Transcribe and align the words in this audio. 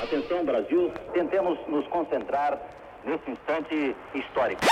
Atenção, 0.00 0.44
Brasil, 0.44 0.92
tentemos 1.12 1.58
nos 1.66 1.86
concentrar 1.88 2.58
nesse 3.04 3.30
instante 3.30 3.96
histórico. 4.14 4.62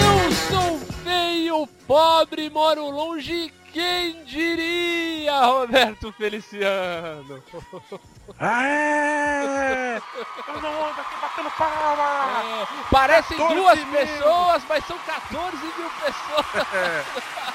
Eu 0.00 0.32
sou 0.32 0.78
feio, 1.04 1.66
pobre, 1.86 2.48
moro 2.48 2.88
longe, 2.88 3.52
quem 3.74 4.24
diria, 4.24 5.44
Roberto 5.44 6.12
Feliciano? 6.12 7.42
Aê! 8.38 10.00
Todo 10.46 10.60
mundo 10.60 11.00
aqui 11.00 11.16
batendo 11.20 11.50
palma! 11.58 12.62
É, 12.62 12.66
parecem 12.90 13.36
14 13.36 13.54
duas 13.54 13.78
mil. 13.84 13.98
pessoas, 13.98 14.62
mas 14.68 14.86
são 14.86 14.98
14 14.98 15.56
mil 15.56 15.90
pessoas. 15.90 16.74
É, 16.74 17.04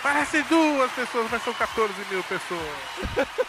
parecem 0.03 0.41
duas 0.43 0.91
pessoas, 0.91 1.31
mas 1.31 1.43
são 1.43 1.53
14 1.53 1.93
mil 2.11 2.23
pessoas. 2.23 3.39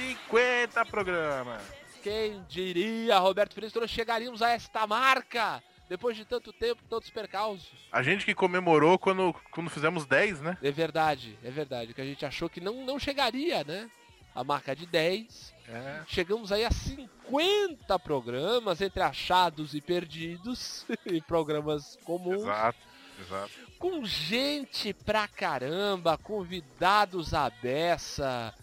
50 0.00 0.84
programas. 0.86 1.62
Quem 2.02 2.42
diria, 2.48 3.18
Roberto 3.18 3.54
Feliciano, 3.54 3.86
chegaríamos 3.86 4.40
a 4.40 4.50
esta 4.50 4.86
marca 4.86 5.62
depois 5.90 6.16
de 6.16 6.24
tanto 6.24 6.52
tempo, 6.52 6.82
tantos 6.88 7.10
percalços. 7.10 7.68
A 7.92 8.02
gente 8.02 8.24
que 8.24 8.34
comemorou 8.34 8.98
quando, 8.98 9.34
quando 9.50 9.68
fizemos 9.68 10.06
10, 10.06 10.40
né? 10.40 10.56
É 10.62 10.70
verdade, 10.70 11.36
é 11.42 11.50
verdade, 11.50 11.92
que 11.92 12.00
a 12.00 12.04
gente 12.04 12.24
achou 12.24 12.48
que 12.48 12.60
não, 12.60 12.86
não 12.86 12.98
chegaria, 12.98 13.62
né? 13.64 13.90
A 14.34 14.42
marca 14.42 14.74
de 14.74 14.86
10. 14.86 15.52
É. 15.68 16.02
Chegamos 16.06 16.52
aí 16.52 16.64
a 16.64 16.70
50 16.70 17.98
programas, 17.98 18.80
entre 18.80 19.02
achados 19.02 19.74
e 19.74 19.80
perdidos, 19.80 20.86
e 21.04 21.20
programas 21.20 21.98
comuns. 22.04 22.42
Exato, 22.42 22.78
exato. 23.20 23.50
com 23.78 24.04
gente 24.04 24.94
pra 24.94 25.28
caramba, 25.28 26.16
convidados 26.16 27.34
à 27.34 27.50
beça, 27.50 28.54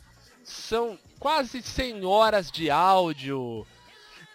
são 0.44 0.98
quase 1.20 1.62
100 1.62 2.06
horas 2.06 2.52
de 2.52 2.70
áudio, 2.70 3.66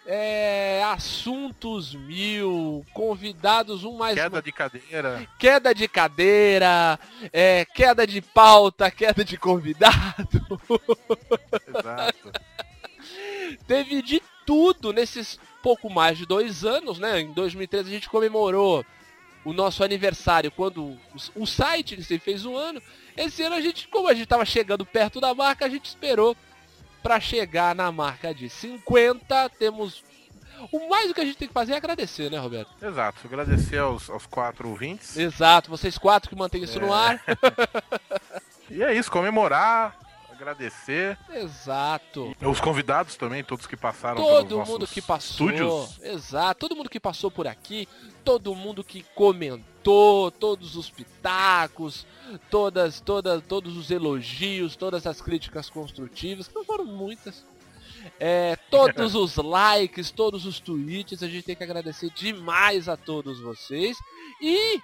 é, 0.05 0.83
assuntos 0.85 1.95
mil, 1.95 2.85
convidados 2.93 3.83
um 3.83 3.97
mais 3.97 4.15
Queda 4.15 4.41
de 4.41 4.51
cadeira. 4.51 5.27
queda 5.39 5.73
de 5.73 5.87
cadeira, 5.87 6.99
é, 7.31 7.65
queda 7.65 8.05
de 8.05 8.21
pauta, 8.21 8.91
queda 8.91 9.23
de 9.23 9.37
convidado, 9.37 10.27
Exato. 11.67 12.31
teve 13.65 14.01
de 14.01 14.21
tudo 14.45 14.91
nesses 14.91 15.39
pouco 15.61 15.89
mais 15.89 16.17
de 16.17 16.25
dois 16.25 16.65
anos, 16.65 16.99
né? 16.99 17.21
Em 17.21 17.31
2013 17.31 17.89
a 17.89 17.93
gente 17.93 18.09
comemorou 18.09 18.85
o 19.45 19.53
nosso 19.53 19.83
aniversário 19.83 20.51
quando 20.51 20.97
o, 21.35 21.45
site 21.45 22.01
se 22.03 22.19
fez 22.19 22.45
um 22.45 22.55
ano. 22.55 22.81
Esse 23.15 23.43
ano 23.43 23.55
a 23.55 23.61
gente, 23.61 23.87
como 23.87 24.07
a 24.07 24.13
gente 24.13 24.23
estava 24.23 24.45
chegando 24.45 24.85
perto 24.85 25.21
da 25.21 25.33
marca, 25.33 25.65
a 25.65 25.69
gente 25.69 25.85
esperou 25.85 26.35
para 27.03 27.19
chegar 27.19 27.75
na 27.75 27.91
marca 27.91 28.33
de 28.33 28.49
50. 28.49 29.49
Temos 29.59 30.03
o 30.71 30.87
mais 30.89 31.11
o 31.11 31.13
que 31.13 31.19
a 31.21 31.25
gente 31.25 31.37
tem 31.37 31.47
que 31.47 31.53
fazer 31.53 31.73
é 31.73 31.77
agradecer, 31.77 32.31
né, 32.31 32.39
Roberto? 32.39 32.69
Exato. 32.81 33.19
Agradecer 33.25 33.77
aos, 33.79 34.09
aos 34.09 34.25
quatro 34.25 34.69
ouvintes. 34.69 35.17
Exato, 35.17 35.69
vocês 35.69 35.97
quatro 35.97 36.29
que 36.29 36.35
mantêm 36.35 36.63
isso 36.63 36.79
no 36.79 36.87
É. 36.87 36.97
ar. 36.97 37.21
E 38.69 38.81
é 38.81 38.93
isso, 38.93 39.11
comemorar, 39.11 39.95
agradecer. 40.43 41.17
Exato. 41.29 42.35
Os 42.41 42.59
convidados 42.59 43.15
também, 43.15 43.43
todos 43.43 43.65
que 43.65 43.77
passaram 43.77 44.21
Todo 44.21 44.65
mundo 44.65 44.85
que 44.85 45.01
passou. 45.01 45.49
estúdios. 45.49 45.99
Exato. 46.01 46.59
Todo 46.59 46.75
mundo 46.75 46.89
que 46.89 46.99
passou 46.99 47.31
por 47.31 47.47
aqui. 47.47 47.87
Todo 48.23 48.53
mundo 48.53 48.83
que 48.83 49.03
comentou. 49.15 50.29
Todos 50.29 50.75
os 50.75 50.89
pitacos. 50.89 52.05
Todas, 52.49 52.99
todas, 52.99 53.41
todos 53.47 53.77
os 53.77 53.89
elogios. 53.89 54.75
Todas 54.75 55.07
as 55.07 55.21
críticas 55.21 55.69
construtivas. 55.69 56.47
Que 56.47 56.55
não 56.55 56.65
foram 56.65 56.85
muitas. 56.85 57.45
É, 58.19 58.57
todos 58.69 59.15
os 59.15 59.37
likes, 59.37 60.11
todos 60.11 60.45
os 60.45 60.59
tweets. 60.59 61.23
A 61.23 61.27
gente 61.27 61.43
tem 61.43 61.55
que 61.55 61.63
agradecer 61.63 62.09
demais 62.11 62.89
a 62.89 62.97
todos 62.97 63.39
vocês. 63.39 63.97
E 64.41 64.79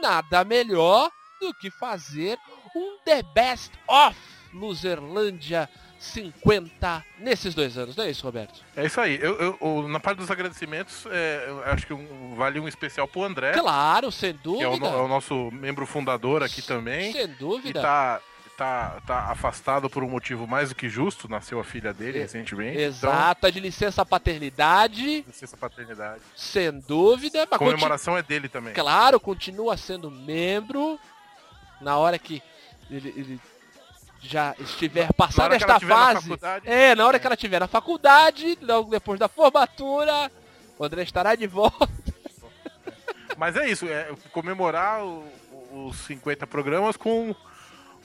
nada 0.00 0.44
melhor 0.44 1.10
do 1.40 1.54
que 1.54 1.70
fazer 1.70 2.38
um 2.74 2.98
The 3.04 3.22
Best 3.22 3.72
of 3.88 4.37
Luzerlândia 4.52 5.68
50 5.98 7.04
nesses 7.18 7.54
dois 7.54 7.76
anos, 7.76 7.96
não 7.96 8.04
é 8.04 8.10
isso, 8.10 8.24
Roberto? 8.24 8.60
É 8.76 8.86
isso 8.86 9.00
aí. 9.00 9.18
Eu, 9.20 9.58
eu- 9.60 9.88
na 9.88 9.98
parte 9.98 10.18
dos 10.18 10.30
agradecimentos, 10.30 11.04
é, 11.10 11.44
eu 11.48 11.62
acho 11.64 11.86
que 11.86 11.92
um- 11.92 12.34
vale 12.36 12.60
um 12.60 12.68
especial 12.68 13.08
pro 13.08 13.24
André, 13.24 13.52
Claro, 13.52 14.12
sem 14.12 14.32
que 14.32 14.48
é 14.62 14.66
o, 14.68 14.72
dúvida. 14.72 14.86
é 14.88 14.96
o 15.00 15.08
nosso 15.08 15.50
membro 15.50 15.86
fundador 15.86 16.42
aqui 16.42 16.62
também. 16.62 17.12
Sem 17.12 17.24
E 17.24 17.26
dúvida. 17.26 17.80
tá, 17.82 18.20
tá, 18.56 19.00
tá 19.06 19.18
afastado 19.30 19.90
por 19.90 20.04
um 20.04 20.08
motivo 20.08 20.46
mais 20.46 20.68
do 20.68 20.74
que 20.76 20.88
justo. 20.88 21.28
Nasceu 21.28 21.58
a 21.58 21.64
filha 21.64 21.92
dele 21.92 22.18
E- 22.18 22.22
recentemente. 22.22 22.78
Exato, 22.78 23.40
tá 23.42 23.50
de 23.50 23.58
licença 23.58 24.06
paternidade, 24.06 25.02
Então, 25.18 25.30
licença 25.32 25.56
paternidade. 25.56 26.20
sem 26.36 26.70
dúvida. 26.80 27.42
A 27.50 27.58
comemoração 27.58 28.16
é 28.16 28.22
dele 28.22 28.48
também. 28.48 28.72
Claro, 28.72 29.18
continua 29.18 29.76
sendo 29.76 30.10
membro 30.12 30.98
na 31.80 31.96
hora 31.96 32.18
que 32.18 32.40
ele, 32.90 33.08
ele 33.16 33.40
já 34.20 34.54
estiver 34.58 35.08
ela 35.38 35.54
esta 35.54 35.80
fase. 35.80 36.30
É, 36.64 36.94
na 36.94 37.06
hora 37.06 37.18
que 37.18 37.26
ela 37.26 37.34
estiver 37.34 37.60
na 37.60 37.68
faculdade, 37.68 38.58
logo 38.62 38.90
depois 38.90 39.18
da 39.18 39.28
formatura, 39.28 40.30
o 40.78 40.84
André 40.84 41.02
estará 41.02 41.34
de 41.34 41.46
volta. 41.46 41.88
Mas 43.36 43.56
é 43.56 43.68
isso, 43.68 43.86
é 43.86 44.08
comemorar 44.32 45.04
o- 45.04 45.24
os 45.88 45.96
50 45.98 46.46
programas 46.46 46.96
com 46.96 47.34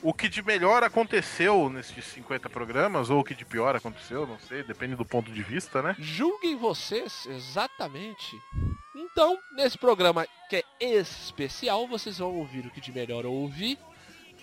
o 0.02 0.12
que 0.12 0.28
de 0.28 0.42
melhor 0.42 0.84
aconteceu 0.84 1.68
nesses 1.70 2.04
50 2.04 2.48
programas, 2.48 3.10
ou 3.10 3.20
o 3.20 3.24
que 3.24 3.34
de 3.34 3.44
pior 3.44 3.74
aconteceu, 3.74 4.26
não 4.26 4.38
sei, 4.38 4.62
depende 4.62 4.94
do 4.94 5.04
ponto 5.04 5.32
de 5.32 5.42
vista, 5.42 5.82
né? 5.82 5.96
Julguem 5.98 6.56
vocês, 6.56 7.26
exatamente. 7.26 8.36
Então, 8.94 9.36
nesse 9.56 9.78
programa 9.78 10.26
que 10.48 10.56
é 10.56 10.64
especial, 10.84 11.88
vocês 11.88 12.18
vão 12.18 12.34
ouvir 12.36 12.66
o 12.66 12.70
que 12.70 12.80
de 12.80 12.92
melhor 12.92 13.24
ouvir, 13.26 13.78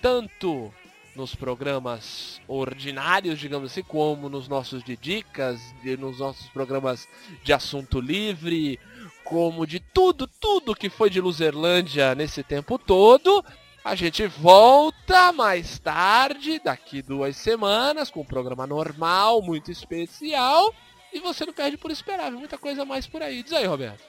tanto 0.02 0.74
nos 1.16 1.35
programas 1.35 2.41
ordinários, 2.47 3.39
digamos 3.39 3.72
assim, 3.72 3.83
como 3.83 4.29
nos 4.29 4.47
nossos 4.47 4.83
de 4.83 4.95
dicas, 4.95 5.59
e 5.83 5.97
nos 5.97 6.19
nossos 6.19 6.47
programas 6.49 7.07
de 7.44 7.51
assunto 7.53 7.99
livre, 7.99 8.79
como 9.23 9.66
de 9.66 9.79
tudo, 9.79 10.27
tudo 10.27 10.75
que 10.75 10.89
foi 10.89 11.09
de 11.09 11.22
Luzerlândia 11.22 12.16
nesse 12.16 12.44
tempo 12.44 12.77
todo. 12.77 13.44
A 13.83 13.95
gente 13.95 14.27
volta 14.27 15.31
mais 15.33 15.79
tarde, 15.79 16.61
daqui 16.63 17.01
duas 17.01 17.35
semanas, 17.35 18.11
com 18.11 18.22
um 18.22 18.25
programa 18.25 18.67
normal, 18.67 19.41
muito 19.41 19.72
especial. 19.72 20.73
E 21.11 21.19
você 21.19 21.45
não 21.45 21.53
perde 21.53 21.78
por 21.78 21.91
esperar, 21.91 22.31
muita 22.31 22.57
coisa 22.57 22.85
mais 22.85 23.07
por 23.07 23.22
aí. 23.22 23.41
Diz 23.41 23.53
aí, 23.53 23.66
Roberto. 23.66 24.03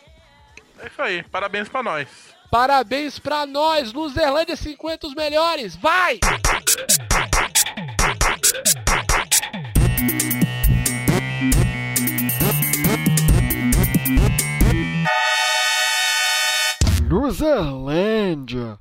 É 0.78 0.86
isso 0.86 1.02
aí, 1.02 1.22
parabéns 1.22 1.68
pra 1.68 1.82
nós. 1.82 2.34
Parabéns 2.52 3.18
pra 3.18 3.46
nós, 3.46 3.94
Luzerlândia 3.94 4.54
50 4.54 5.06
os 5.06 5.14
melhores. 5.14 5.74
Vai! 5.74 6.20
Luzerlândia. 17.08 18.78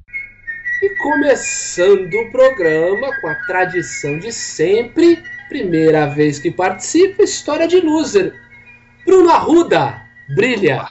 E 0.83 0.89
começando 0.97 2.13
o 2.13 2.29
programa 2.29 3.21
com 3.21 3.27
a 3.29 3.35
tradição 3.45 4.19
de 4.19 4.33
sempre, 4.33 5.23
primeira 5.47 6.07
vez 6.07 6.39
que 6.39 6.51
participa, 6.51 7.23
história 7.23 7.69
de 7.69 7.79
loser. 7.79 8.33
Bruno 9.05 9.29
Arruda, 9.29 10.01
brilha. 10.35 10.89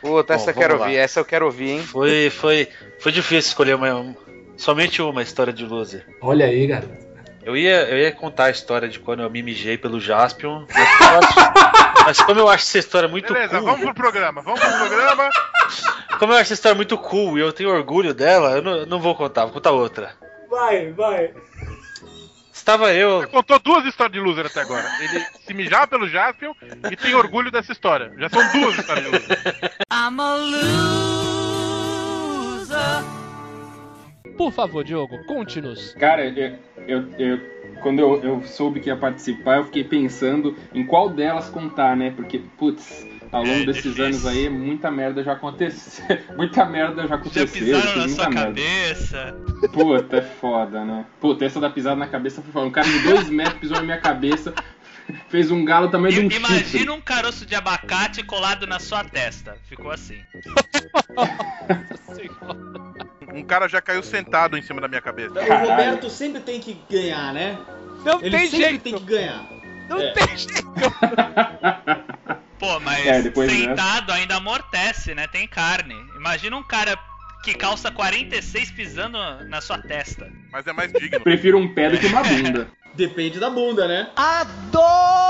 Puta, 0.00 0.34
essa 0.34 0.44
Bom, 0.46 0.50
eu 0.50 0.54
quero 0.54 0.78
lá. 0.78 0.84
ouvir, 0.84 0.96
essa 0.96 1.20
eu 1.20 1.24
quero 1.24 1.44
ouvir, 1.46 1.70
hein? 1.70 1.82
Foi, 1.82 2.30
foi, 2.30 2.68
foi 2.98 3.12
difícil 3.12 3.48
escolher 3.50 3.74
uma, 3.74 4.14
somente 4.56 5.00
uma 5.02 5.22
história 5.22 5.52
de 5.52 5.64
loser. 5.64 6.04
Olha 6.20 6.46
aí, 6.46 6.66
garoto. 6.66 6.94
Eu 7.44 7.56
ia, 7.56 7.82
eu 7.88 7.98
ia 7.98 8.10
contar 8.12 8.46
a 8.46 8.50
história 8.50 8.88
de 8.88 8.98
quando 8.98 9.22
eu 9.22 9.30
me 9.30 9.40
mijei 9.42 9.78
pelo 9.78 10.00
Jaspion, 10.00 10.64
mas, 10.74 10.88
como 10.98 11.10
eu 11.12 11.18
acho- 11.18 12.04
mas 12.04 12.20
como 12.22 12.40
eu 12.40 12.48
acho 12.48 12.64
essa 12.64 12.78
história 12.78 13.08
muito 13.08 13.32
Beleza, 13.32 13.58
cool, 13.58 13.66
vamos 13.66 13.80
pro 13.84 13.94
programa, 13.94 14.42
vamos 14.42 14.58
pro 14.60 14.70
programa. 14.78 15.28
como 16.18 16.32
eu 16.32 16.36
acho 16.36 16.42
essa 16.42 16.54
história 16.54 16.74
muito 16.74 16.98
cool 16.98 17.38
e 17.38 17.40
eu 17.40 17.52
tenho 17.52 17.70
orgulho 17.70 18.12
dela, 18.12 18.56
eu 18.56 18.62
não, 18.62 18.76
eu 18.78 18.86
não 18.86 19.00
vou 19.00 19.14
contar, 19.14 19.44
vou 19.44 19.52
contar 19.54 19.70
outra. 19.70 20.10
Vai, 20.50 20.90
vai. 20.92 21.30
Estava 22.66 22.92
eu, 22.92 23.20
Você 23.20 23.28
contou 23.28 23.60
duas 23.60 23.86
histórias 23.86 24.12
de 24.12 24.18
loser 24.18 24.46
até 24.46 24.60
agora. 24.60 24.84
Ele 25.00 25.24
se 25.46 25.54
mijava 25.54 25.86
pelo 25.86 26.08
Jaspion 26.08 26.52
e 26.90 26.96
tem 26.96 27.14
orgulho 27.14 27.48
dessa 27.48 27.70
história. 27.70 28.12
Já 28.18 28.28
são 28.28 28.42
duas 28.60 28.76
histórias 28.76 29.04
de 29.04 29.10
loser. 29.12 29.38
I'm 29.92 30.20
a 30.20 30.34
loser. 32.56 33.04
Por 34.36 34.50
favor, 34.52 34.82
Diogo, 34.82 35.16
conte-nos. 35.26 35.94
Cara, 35.94 36.24
eu, 36.26 36.58
eu, 36.88 37.08
eu- 37.20 37.56
quando 37.82 38.00
eu, 38.00 38.20
eu 38.24 38.42
soube 38.42 38.80
que 38.80 38.88
ia 38.88 38.96
participar, 38.96 39.58
eu 39.58 39.66
fiquei 39.66 39.84
pensando 39.84 40.56
em 40.74 40.84
qual 40.84 41.08
delas 41.08 41.48
contar, 41.48 41.94
né? 41.96 42.10
Porque, 42.16 42.40
putz, 42.58 43.06
ao 43.32 43.42
longo 43.42 43.62
É 43.62 43.66
desses 43.66 43.82
difícil. 43.82 44.04
anos 44.04 44.26
aí, 44.26 44.48
muita 44.48 44.90
merda 44.90 45.22
já 45.22 45.32
aconteceu. 45.32 46.04
muita 46.36 46.64
merda 46.64 47.02
já 47.02 47.08
Já 47.08 47.14
aconteceu. 47.16 47.48
pisaram 47.48 47.92
tem 47.92 48.02
na 48.02 48.08
sua 48.08 48.28
merda. 48.30 48.44
cabeça. 48.46 49.34
Puta, 49.72 50.16
é 50.16 50.22
foda, 50.22 50.84
né? 50.84 51.04
Puta, 51.20 51.44
essa 51.44 51.60
da 51.60 51.70
pisada 51.70 51.96
na 51.96 52.06
cabeça 52.08 52.42
foi 52.42 52.52
foda. 52.52 52.66
Um 52.66 52.70
cara 52.70 52.88
de 52.88 52.98
dois 53.00 53.28
metros 53.28 53.58
pisou 53.58 53.76
na 53.78 53.82
minha 53.82 54.00
cabeça, 54.00 54.54
fez 55.28 55.50
um 55.50 55.64
galo 55.64 55.88
tamanho 55.90 56.12
de 56.14 56.20
um 56.26 56.30
chifre. 56.30 56.54
Imagina 56.54 56.92
um 56.92 57.00
caroço 57.00 57.44
de 57.46 57.54
abacate 57.54 58.22
colado 58.22 58.66
na 58.66 58.78
sua 58.78 59.02
testa. 59.04 59.56
Ficou 59.68 59.90
assim. 59.90 60.18
Um 63.34 63.42
cara 63.44 63.68
já 63.68 63.80
caiu 63.82 64.02
sentado 64.02 64.56
em 64.56 64.62
cima 64.62 64.80
da 64.80 64.88
minha 64.88 65.00
cabeça. 65.00 65.32
O 65.40 65.68
Roberto 65.68 66.08
sempre 66.10 66.40
tem 66.40 66.60
que 66.60 66.78
ganhar, 66.90 67.32
né? 67.34 67.58
Não 68.04 68.20
Ele 68.20 68.30
tem 68.30 68.46
sempre 68.48 68.66
jeito. 68.68 68.82
tem 68.82 68.94
que 68.94 69.04
ganhar. 69.04 69.44
Não 69.88 69.98
É. 70.00 70.12
tem 70.12 70.26
jeito. 70.36 70.66
Pô, 72.58 72.80
mas 72.80 73.06
É, 73.06 73.22
depois 73.22 73.50
sentado 73.52 74.12
ainda 74.12 74.36
amortece, 74.36 75.14
né? 75.14 75.26
Tem 75.26 75.46
carne. 75.46 75.94
Imagina 76.16 76.56
um 76.56 76.62
cara 76.62 76.98
que 77.44 77.54
calça 77.54 77.90
46 77.90 78.70
pisando 78.72 79.18
na 79.44 79.60
sua 79.60 79.78
testa. 79.78 80.30
Mas 80.50 80.66
é 80.66 80.72
mais 80.72 80.92
digno. 80.92 81.20
Prefiro 81.20 81.58
um 81.58 81.72
pé 81.72 81.90
do 81.90 81.98
que 81.98 82.06
uma 82.06 82.22
bunda. 82.22 82.68
Depende 82.94 83.38
da 83.38 83.50
bunda, 83.50 83.86
né? 83.86 84.08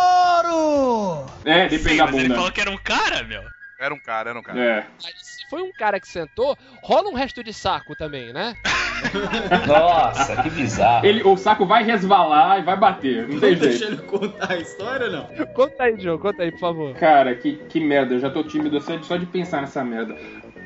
Adoro! 0.06 1.26
É, 1.44 1.68
depende 1.68 1.90
Sim, 1.90 1.96
da 1.96 2.04
mas 2.06 2.14
ele 2.14 2.22
bunda. 2.24 2.34
falou 2.36 2.52
que 2.52 2.60
era 2.60 2.70
um 2.70 2.78
cara, 2.78 3.22
meu. 3.24 3.42
Era 3.78 3.92
um 3.92 3.98
cara, 3.98 4.30
era 4.30 4.38
um 4.38 4.42
cara. 4.42 4.58
É. 4.60 4.86
Mas 5.02 5.35
foi 5.48 5.62
um 5.62 5.72
cara 5.72 6.00
que 6.00 6.08
sentou, 6.08 6.56
rola 6.82 7.08
um 7.08 7.14
resto 7.14 7.42
de 7.42 7.52
saco 7.52 7.94
também, 7.94 8.32
né? 8.32 8.54
Nossa, 9.66 10.42
que 10.42 10.50
bizarro. 10.50 11.06
Ele, 11.06 11.22
o 11.22 11.36
saco 11.36 11.66
vai 11.66 11.84
resvalar 11.84 12.58
e 12.60 12.62
vai 12.62 12.76
bater. 12.76 13.28
Não 13.28 13.40
tem 13.40 13.56
jeito. 13.56 13.84
ele 13.84 13.96
contar 13.98 14.52
a 14.52 14.56
história 14.56 15.06
ou 15.06 15.12
não? 15.12 15.46
Conta 15.54 15.84
aí, 15.84 15.96
Diogo, 15.96 16.22
conta 16.22 16.42
aí, 16.42 16.50
por 16.50 16.60
favor. 16.60 16.94
Cara, 16.94 17.34
que, 17.34 17.56
que 17.68 17.80
merda. 17.80 18.14
Eu 18.14 18.20
já 18.20 18.30
tô 18.30 18.42
tímido 18.42 18.80
só 18.80 18.96
de, 18.96 19.06
só 19.06 19.16
de 19.16 19.26
pensar 19.26 19.60
nessa 19.60 19.84
merda. 19.84 20.16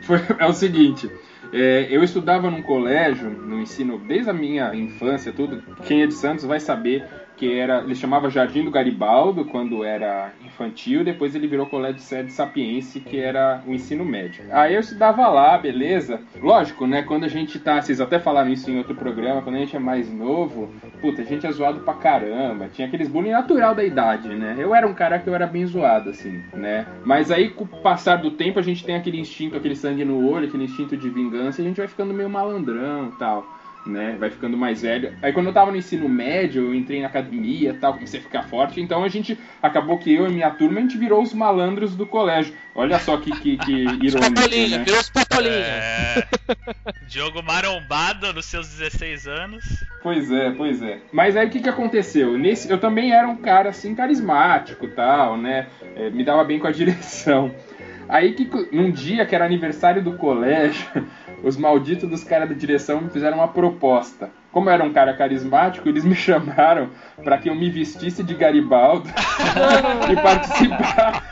Foi, 0.02 0.18
é 0.38 0.46
o 0.46 0.52
seguinte. 0.52 1.10
é, 1.52 1.88
eu 1.90 2.02
estudava 2.02 2.50
num 2.50 2.62
colégio, 2.62 3.28
no 3.28 3.60
ensino, 3.60 3.98
desde 3.98 4.30
a 4.30 4.34
minha 4.34 4.74
infância, 4.74 5.32
tudo. 5.32 5.62
Quem 5.84 6.02
é 6.02 6.06
de 6.06 6.14
Santos 6.14 6.44
vai 6.44 6.60
saber 6.60 7.04
que 7.40 7.58
era. 7.58 7.78
Ele 7.81 7.94
chamava 7.94 8.28
Jardim 8.28 8.62
do 8.62 8.70
Garibaldo 8.70 9.46
quando 9.46 9.82
era 9.82 10.31
infantil, 10.44 11.02
depois 11.02 11.34
ele 11.34 11.46
virou 11.46 11.64
Colégio 11.64 12.00
Sede 12.00 12.31
Sapiense, 12.31 13.00
que 13.00 13.19
era 13.19 13.62
o 13.66 13.72
ensino 13.72 14.04
médio. 14.04 14.44
Aí 14.50 14.75
eu 14.75 14.81
estudava 14.81 15.26
lá, 15.28 15.56
beleza? 15.56 16.20
Lógico, 16.40 16.87
né? 16.87 17.02
Quando 17.02 17.25
a 17.25 17.28
gente 17.28 17.58
tá. 17.58 17.81
Vocês 17.81 17.98
até 17.98 18.19
falaram 18.19 18.50
isso 18.50 18.70
em 18.70 18.76
outro 18.76 18.94
programa, 18.94 19.40
quando 19.40 19.56
a 19.56 19.60
gente 19.60 19.75
é 19.75 19.78
mais 19.78 20.12
novo, 20.12 20.69
puta, 21.00 21.22
a 21.22 21.25
gente 21.25 21.46
é 21.46 21.50
zoado 21.50 21.81
pra 21.81 21.94
caramba. 21.94 22.69
Tinha 22.69 22.87
aqueles 22.87 23.08
bullying 23.08 23.31
natural 23.31 23.75
da 23.75 23.82
idade, 23.82 24.28
né? 24.28 24.56
Eu 24.58 24.75
era 24.75 24.87
um 24.87 24.92
cara 24.92 25.19
que 25.19 25.26
eu 25.26 25.34
era 25.34 25.46
bem 25.46 25.64
zoado, 25.64 26.10
assim, 26.10 26.42
né? 26.52 26.87
Mas 27.06 27.31
aí, 27.31 27.48
com 27.48 27.64
o 27.64 27.66
passar 27.66 28.16
do 28.16 28.32
tempo, 28.32 28.58
a 28.58 28.62
gente 28.62 28.84
tem 28.84 28.96
aquele 28.96 29.19
instinto, 29.19 29.56
aquele 29.56 29.75
sangue 29.75 30.04
no 30.04 30.28
olho, 30.31 30.46
aquele 30.46 30.64
instinto 30.64 30.94
de 30.94 31.08
vingança, 31.08 31.62
e 31.62 31.64
a 31.64 31.69
gente 31.69 31.78
vai 31.78 31.88
ficando 31.88 32.12
meio 32.12 32.28
malandrão 32.28 33.10
tal. 33.19 33.59
Né, 33.86 34.14
vai 34.20 34.28
ficando 34.28 34.58
mais 34.58 34.82
velho. 34.82 35.14
Aí 35.22 35.32
quando 35.32 35.46
eu 35.46 35.54
tava 35.54 35.70
no 35.70 35.76
ensino 35.76 36.06
médio, 36.06 36.66
eu 36.66 36.74
entrei 36.74 37.00
na 37.00 37.06
academia 37.06 37.70
e 37.70 37.72
tal, 37.72 37.94
comecei 37.94 38.20
a 38.20 38.22
ficar 38.22 38.42
forte. 38.42 38.78
Então 38.78 39.02
a 39.02 39.08
gente 39.08 39.38
acabou 39.62 39.96
que 39.98 40.12
eu 40.12 40.28
e 40.28 40.32
minha 40.32 40.50
turma 40.50 40.78
a 40.78 40.82
gente 40.82 40.98
virou 40.98 41.22
os 41.22 41.32
malandros 41.32 41.96
do 41.96 42.04
colégio. 42.04 42.54
Olha 42.74 42.98
só 42.98 43.16
que, 43.16 43.30
que, 43.40 43.56
que 43.56 43.72
irônico, 44.04 44.48
né? 44.50 44.84
virou 44.84 45.00
os 45.00 45.08
patolinha. 45.08 45.54
É. 45.54 46.28
Diogo 47.08 47.42
marombado 47.42 48.32
nos 48.32 48.46
seus 48.46 48.68
16 48.68 49.26
anos. 49.26 49.64
Pois 50.02 50.30
é, 50.30 50.50
pois 50.50 50.82
é. 50.82 50.98
Mas 51.12 51.36
aí 51.36 51.46
o 51.46 51.50
que, 51.50 51.60
que 51.60 51.68
aconteceu? 51.68 52.38
Nesse, 52.38 52.70
eu 52.70 52.78
também 52.78 53.12
era 53.12 53.26
um 53.26 53.36
cara 53.36 53.70
assim 53.70 53.94
carismático 53.94 54.84
e 54.84 54.90
tal, 54.90 55.36
né? 55.36 55.66
É, 55.96 56.10
me 56.10 56.24
dava 56.24 56.44
bem 56.44 56.58
com 56.58 56.66
a 56.66 56.72
direção. 56.72 57.54
Aí 58.08 58.32
que 58.32 58.48
num 58.72 58.90
dia 58.90 59.24
que 59.24 59.34
era 59.34 59.44
aniversário 59.44 60.02
do 60.02 60.14
colégio, 60.14 60.84
os 61.42 61.56
malditos 61.56 62.08
dos 62.08 62.25
caras 62.25 62.48
da 62.48 62.54
direção 62.54 63.00
me 63.00 63.10
fizeram 63.10 63.38
uma 63.38 63.48
proposta. 63.48 64.31
Como 64.52 64.69
eu 64.69 64.75
era 64.75 64.84
um 64.84 64.92
cara 64.92 65.14
carismático, 65.14 65.88
eles 65.88 66.04
me 66.04 66.14
chamaram 66.16 66.90
para 67.22 67.38
que 67.38 67.48
eu 67.48 67.54
me 67.54 67.70
vestisse 67.70 68.22
de 68.22 68.34
Garibaldo 68.34 69.08
e 70.10 70.16
participar 70.16 71.22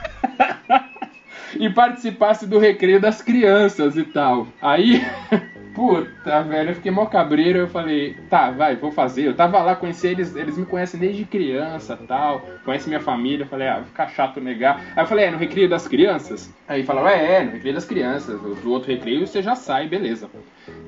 e 1.58 1.70
participasse 1.70 2.46
do 2.46 2.58
recreio 2.58 3.00
das 3.00 3.22
crianças 3.22 3.96
e 3.96 4.04
tal. 4.04 4.46
Aí 4.62 5.04
Puta, 5.78 6.42
velho, 6.42 6.70
eu 6.70 6.74
fiquei 6.74 6.90
mó 6.90 7.06
cabreiro, 7.06 7.60
eu 7.60 7.68
falei, 7.68 8.16
tá, 8.28 8.50
vai, 8.50 8.74
vou 8.74 8.90
fazer. 8.90 9.28
Eu 9.28 9.36
tava 9.36 9.62
lá, 9.62 9.76
conheci 9.76 10.08
eles, 10.08 10.34
eles 10.34 10.58
me 10.58 10.66
conhecem 10.66 10.98
desde 10.98 11.24
criança 11.24 11.96
tal, 12.08 12.40
conhecem 12.64 12.88
minha 12.88 13.00
família, 13.00 13.44
eu 13.44 13.48
falei, 13.48 13.68
ah, 13.68 13.74
vai 13.74 13.84
ficar 13.84 14.08
chato 14.08 14.40
negar. 14.40 14.80
Aí 14.96 15.04
eu 15.04 15.06
falei, 15.06 15.26
é, 15.26 15.30
no 15.30 15.38
recreio 15.38 15.68
das 15.68 15.86
crianças? 15.86 16.52
Aí 16.66 16.82
falaram, 16.82 17.06
é, 17.06 17.36
é, 17.36 17.44
no 17.44 17.52
recreio 17.52 17.76
das 17.76 17.84
crianças, 17.84 18.40
do 18.40 18.72
outro 18.72 18.90
recreio 18.90 19.24
você 19.24 19.40
já 19.40 19.54
sai, 19.54 19.86
beleza. 19.86 20.28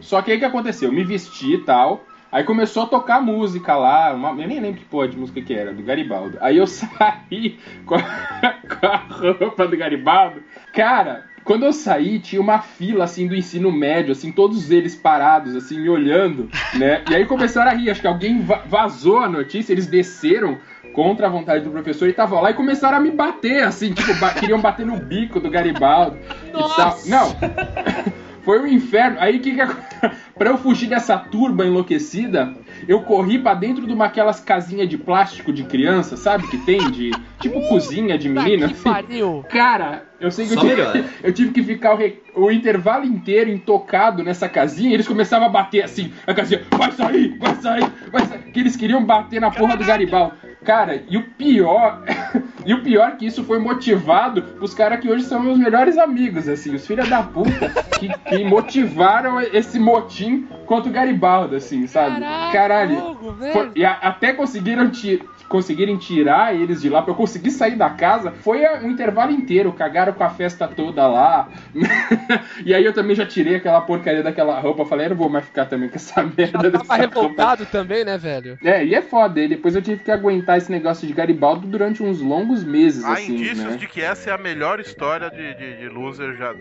Só 0.01 0.21
que 0.23 0.33
aí 0.33 0.39
o 0.39 0.41
que 0.41 0.47
aconteceu? 0.47 0.89
Eu 0.89 0.93
me 0.93 1.05
vesti 1.05 1.55
e 1.55 1.59
tal, 1.59 2.05
aí 2.33 2.43
começou 2.43 2.83
a 2.83 2.87
tocar 2.87 3.21
música 3.21 3.77
lá, 3.77 4.13
uma, 4.13 4.31
eu 4.31 4.49
nem 4.49 4.59
lembro 4.59 4.81
que 4.81 4.87
porra 4.87 5.07
de 5.07 5.17
música 5.17 5.41
que 5.41 5.55
era, 5.55 5.73
do 5.73 5.85
Garibaldo. 5.85 6.37
Aí 6.41 6.57
eu 6.57 6.67
saí 6.67 7.61
com 7.87 7.95
a, 7.95 8.01
com 8.01 8.87
a 8.89 8.97
roupa 9.39 9.69
do 9.69 9.77
Garibaldo, 9.77 10.43
cara, 10.75 11.30
quando 11.51 11.67
eu 11.67 11.73
saí, 11.73 12.21
tinha 12.21 12.41
uma 12.41 12.61
fila, 12.61 13.03
assim, 13.03 13.27
do 13.27 13.35
ensino 13.35 13.73
médio, 13.73 14.13
assim, 14.13 14.31
todos 14.31 14.71
eles 14.71 14.95
parados, 14.95 15.57
assim, 15.57 15.81
me 15.81 15.89
olhando, 15.89 16.49
né? 16.75 17.03
E 17.11 17.15
aí 17.17 17.27
começaram 17.27 17.73
a 17.73 17.75
rir, 17.75 17.91
acho 17.91 18.01
que 18.01 18.07
alguém 18.07 18.41
va- 18.41 18.63
vazou 18.69 19.19
a 19.19 19.29
notícia, 19.29 19.73
eles 19.73 19.89
desceram 19.89 20.59
contra 20.95 21.27
a 21.27 21.29
vontade 21.31 21.65
do 21.65 21.71
professor 21.73 22.07
e 22.07 22.13
estavam 22.13 22.41
lá 22.41 22.53
e 22.53 22.55
começaram 22.55 22.99
a 22.99 23.01
me 23.01 23.11
bater, 23.11 23.65
assim, 23.65 23.93
tipo, 23.93 24.15
ba- 24.21 24.33
queriam 24.33 24.61
bater 24.61 24.87
no 24.87 24.97
bico 24.97 25.41
do 25.41 25.51
Garibaldo 25.51 26.17
e 26.47 26.53
tal. 26.77 26.99
Não, 27.07 27.37
foi 28.45 28.61
um 28.61 28.67
inferno. 28.69 29.17
Aí 29.19 29.39
o 29.39 29.41
que 29.41 29.53
que 29.57 29.61
Pra 30.39 30.51
eu 30.51 30.57
fugir 30.57 30.89
dessa 30.89 31.19
turba 31.19 31.67
enlouquecida, 31.67 32.55
eu 32.89 33.03
corri 33.03 33.39
pra 33.41 33.55
dentro 33.55 33.87
de 33.87 33.93
uma 33.93 34.07
aquelas 34.07 34.39
casinhas 34.41 34.89
de 34.89 34.97
plástico 34.97 35.53
de 35.53 35.65
criança, 35.65 36.17
sabe? 36.17 36.47
Que 36.49 36.59
tem 36.59 36.91
de. 36.93 37.11
Tipo 37.41 37.61
cozinha 37.69 38.17
de 38.17 38.29
menina. 38.29 38.69
Que 38.69 38.75
pariu. 38.75 39.45
Cara, 39.51 40.05
eu 40.21 40.31
sei 40.31 40.47
que 40.47 40.55
eu 40.55 40.61
tive, 40.61 41.05
eu 41.25 41.33
tive 41.33 41.51
que 41.53 41.63
ficar 41.63 41.95
o, 41.95 41.97
re- 41.97 42.23
o 42.35 42.51
intervalo 42.51 43.05
inteiro 43.05 43.51
intocado 43.51 44.23
nessa 44.23 44.49
casinha 44.49 44.91
e 44.91 44.95
eles 44.95 45.09
começavam 45.09 45.47
a 45.47 45.51
bater 45.51 45.83
assim. 45.83 46.13
A 46.27 46.35
casinha, 46.35 46.63
vai 46.77 46.93
sair, 46.93 47.37
vai 47.39 47.55
sair, 47.57 47.93
vai 48.13 48.27
sair. 48.27 48.39
Que 48.53 48.61
eles 48.61 48.77
queriam 48.77 49.05
bater 49.05 49.41
na 49.41 49.51
porra 49.51 49.77
do 49.77 49.85
Garibaldo. 49.85 50.35
Cara, 50.65 51.03
e 51.09 51.17
o 51.17 51.23
pior. 51.23 52.03
e 52.67 52.75
o 52.75 52.83
pior 52.83 53.17
que 53.17 53.25
isso 53.27 53.43
foi 53.45 53.59
motivado 53.59 54.43
pros 54.43 54.75
caras 54.75 55.01
que 55.01 55.09
hoje 55.11 55.25
são 55.25 55.41
meus 55.41 55.57
melhores 55.59 55.97
amigos, 55.97 56.47
assim, 56.49 56.75
os 56.75 56.87
filhos 56.87 57.09
da 57.09 57.23
puta 57.23 57.71
que, 57.99 58.09
que 58.29 58.45
motivaram 58.45 59.41
esse 59.41 59.79
motim 59.79 60.47
contra 60.67 60.91
o 60.91 60.93
Garibaldo, 60.93 61.57
assim, 61.57 61.87
sabe? 61.87 62.21
Caralho. 62.53 63.15
Velho. 63.39 63.53
Foi- 63.53 63.71
e 63.75 63.85
a- 63.85 63.99
até 64.03 64.33
conseguiram 64.35 64.91
ti- 64.91 65.23
conseguirem 65.51 65.97
tirar 65.99 66.55
eles 66.55 66.81
de 66.81 66.89
lá 66.89 67.03
pra 67.03 67.11
eu 67.11 67.17
conseguir 67.17 67.51
sair 67.51 67.75
da 67.75 67.91
casa. 67.91 68.31
Foi 68.31 68.65
um 68.79 68.91
intervalo 68.91 69.33
inteiro, 69.33 69.73
cagaram 69.73 70.13
com 70.13 70.23
a 70.23 70.31
festa 70.31 70.69
toda 70.69 71.07
lá. 71.09 71.49
e 72.65 72.73
aí 72.73 72.85
eu 72.85 72.93
também 72.95 73.17
já 73.17 73.27
tirei 73.27 73.57
aquela 73.57 73.81
porcaria 73.81 74.23
daquela 74.23 74.59
roupa. 74.61 74.87
Falei, 74.87 75.07
eu 75.07 75.11
não 75.11 75.17
vou 75.17 75.29
mais 75.29 75.45
ficar 75.45 75.67
também 75.67 75.89
com 75.89 75.97
essa 75.97 76.23
merda 76.37 76.71
Já 76.71 76.79
tava 76.79 76.79
roupa. 76.79 76.97
revoltado 76.97 77.67
também, 77.67 78.05
né, 78.05 78.17
velho? 78.17 78.57
É, 78.63 78.85
e 78.85 78.95
é 78.95 79.03
foda. 79.03 79.41
E 79.41 79.49
depois 79.49 79.75
eu 79.75 79.83
tive 79.83 80.05
que 80.05 80.11
aguentar 80.13 80.57
esse 80.57 80.71
negócio 80.71 81.07
de 81.07 81.13
Garibaldo 81.13 81.67
durante 81.67 82.01
uns 82.01 82.21
longos 82.21 82.63
meses, 82.63 83.05
Há 83.05 83.15
assim, 83.15 83.35
indícios 83.35 83.73
né? 83.73 83.77
de 83.77 83.89
que 83.89 84.01
essa 84.01 84.31
é 84.31 84.33
a 84.33 84.39
melhor 84.39 84.79
história 84.79 85.31
de, 85.31 85.55
de, 85.55 85.79
de 85.79 85.89
loser 85.89 86.37
já 86.37 86.53
do, 86.53 86.61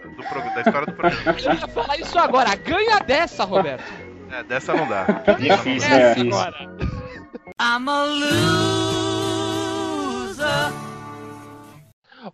da 0.55 0.61
história 0.61 0.87
do 0.87 0.93
programa. 0.93 1.37
Eu 1.39 1.53
ia 1.53 1.67
falar 1.67 1.99
isso 1.99 2.17
agora. 2.17 2.55
Ganha 2.55 2.99
dessa, 3.01 3.43
Roberto. 3.43 3.83
É, 4.31 4.43
dessa 4.43 4.73
não 4.73 4.87
dá. 4.87 5.05
Difícil, 5.37 5.93
É. 5.93 6.15
Difícil. 6.15 6.39
agora. 6.39 7.08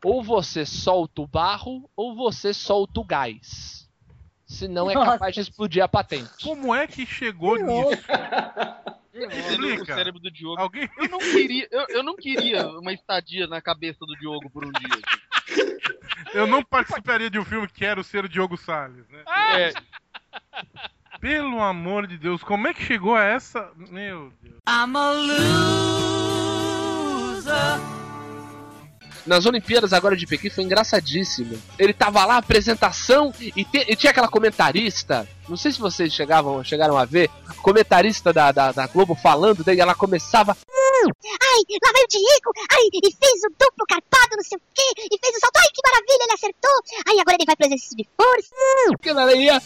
Ou 0.04 0.24
você 0.24 0.66
solta 0.66 1.22
o 1.22 1.28
barro, 1.28 1.90
ou 1.96 2.16
você 2.16 2.54
solta 2.54 3.00
o 3.00 3.04
gás. 3.04 3.90
Senão 4.46 4.90
é 4.90 4.94
capaz 4.94 5.34
de 5.34 5.42
explodir 5.42 5.84
a 5.84 5.88
patente. 5.88 6.30
Como 6.44 6.74
é 6.74 6.86
que 6.86 7.06
chegou 7.06 7.58
nisso? 7.58 8.04
Entendeu 9.16 9.70
o 9.70 9.72
Explica. 9.72 9.96
cérebro 9.96 10.20
do 10.20 10.30
Diogo. 10.30 10.62
Alguém. 10.62 10.90
Eu 10.98 11.08
não 11.10 11.20
queria, 11.20 11.68
eu, 11.72 11.86
eu 11.90 12.04
não 12.04 12.16
queria 12.16 12.68
uma 12.68 12.92
estadia 12.94 13.48
na 13.48 13.62
cabeça 13.62 14.06
do 14.06 14.14
Diogo 14.18 14.50
por 14.50 14.66
um 14.66 14.72
dia. 14.72 15.02
Eu 16.34 16.46
não 16.46 16.62
participaria 16.62 17.30
de 17.30 17.40
um 17.40 17.46
filme 17.46 17.66
que 17.68 17.76
Quero 17.76 18.04
Ser 18.04 18.26
o 18.26 18.30
Diogo 18.30 18.58
Salles, 18.58 19.08
né? 19.08 19.24
É, 19.58 19.74
Pelo 21.26 21.60
amor 21.60 22.06
de 22.06 22.20
Deus, 22.20 22.44
como 22.44 22.68
é 22.68 22.74
que 22.76 22.84
chegou 22.84 23.16
a 23.16 23.24
essa. 23.24 23.68
Meu 23.90 24.32
Deus. 24.44 24.54
nas 29.26 29.44
Olimpíadas 29.48 29.92
agora 29.92 30.16
de 30.16 30.28
Pequim 30.28 30.52
foi 30.52 30.64
engraçadíssimo. 30.64 31.60
Ele 31.80 31.94
tava 31.94 32.24
lá, 32.26 32.38
apresentação, 32.38 33.34
e, 33.40 33.66
te- 33.66 33.86
e 33.90 33.96
tinha 33.96 34.12
aquela 34.12 34.28
comentarista. 34.28 35.28
Não 35.50 35.58
sei 35.58 35.72
se 35.72 35.80
vocês 35.80 36.14
chegavam, 36.14 36.64
chegaram 36.64 36.96
a 36.96 37.06
ver, 37.06 37.32
comentarista 37.64 38.32
da, 38.32 38.52
da, 38.52 38.72
da 38.72 38.86
Globo 38.86 39.16
falando, 39.16 39.64
daí 39.64 39.80
ela 39.80 39.96
começava. 39.96 40.56
Ai, 41.06 41.62
lá 41.84 41.92
vai 41.92 42.04
o 42.04 42.08
Diego. 42.08 42.52
Ai, 42.72 42.86
e 42.94 43.12
fez 43.12 43.42
o 43.44 43.50
duplo 43.50 43.86
carpado, 43.88 44.36
não 44.36 44.44
sei 44.44 44.58
o 44.58 44.62
quê. 44.74 45.08
E 45.12 45.18
fez 45.20 45.36
o 45.36 45.40
salto. 45.40 45.58
Ai, 45.58 45.70
que 45.74 45.82
maravilha, 45.84 46.24
ele 46.24 46.34
acertou. 46.34 46.78
Ai, 47.08 47.20
agora 47.20 47.38
ele 47.38 47.46
vai 47.46 47.56
pro 47.56 47.68
exercício 47.68 47.98
de 47.98 48.08
força. 48.16 48.56
Porque 48.90 49.10
ela 49.10 49.34
ia, 49.34 49.62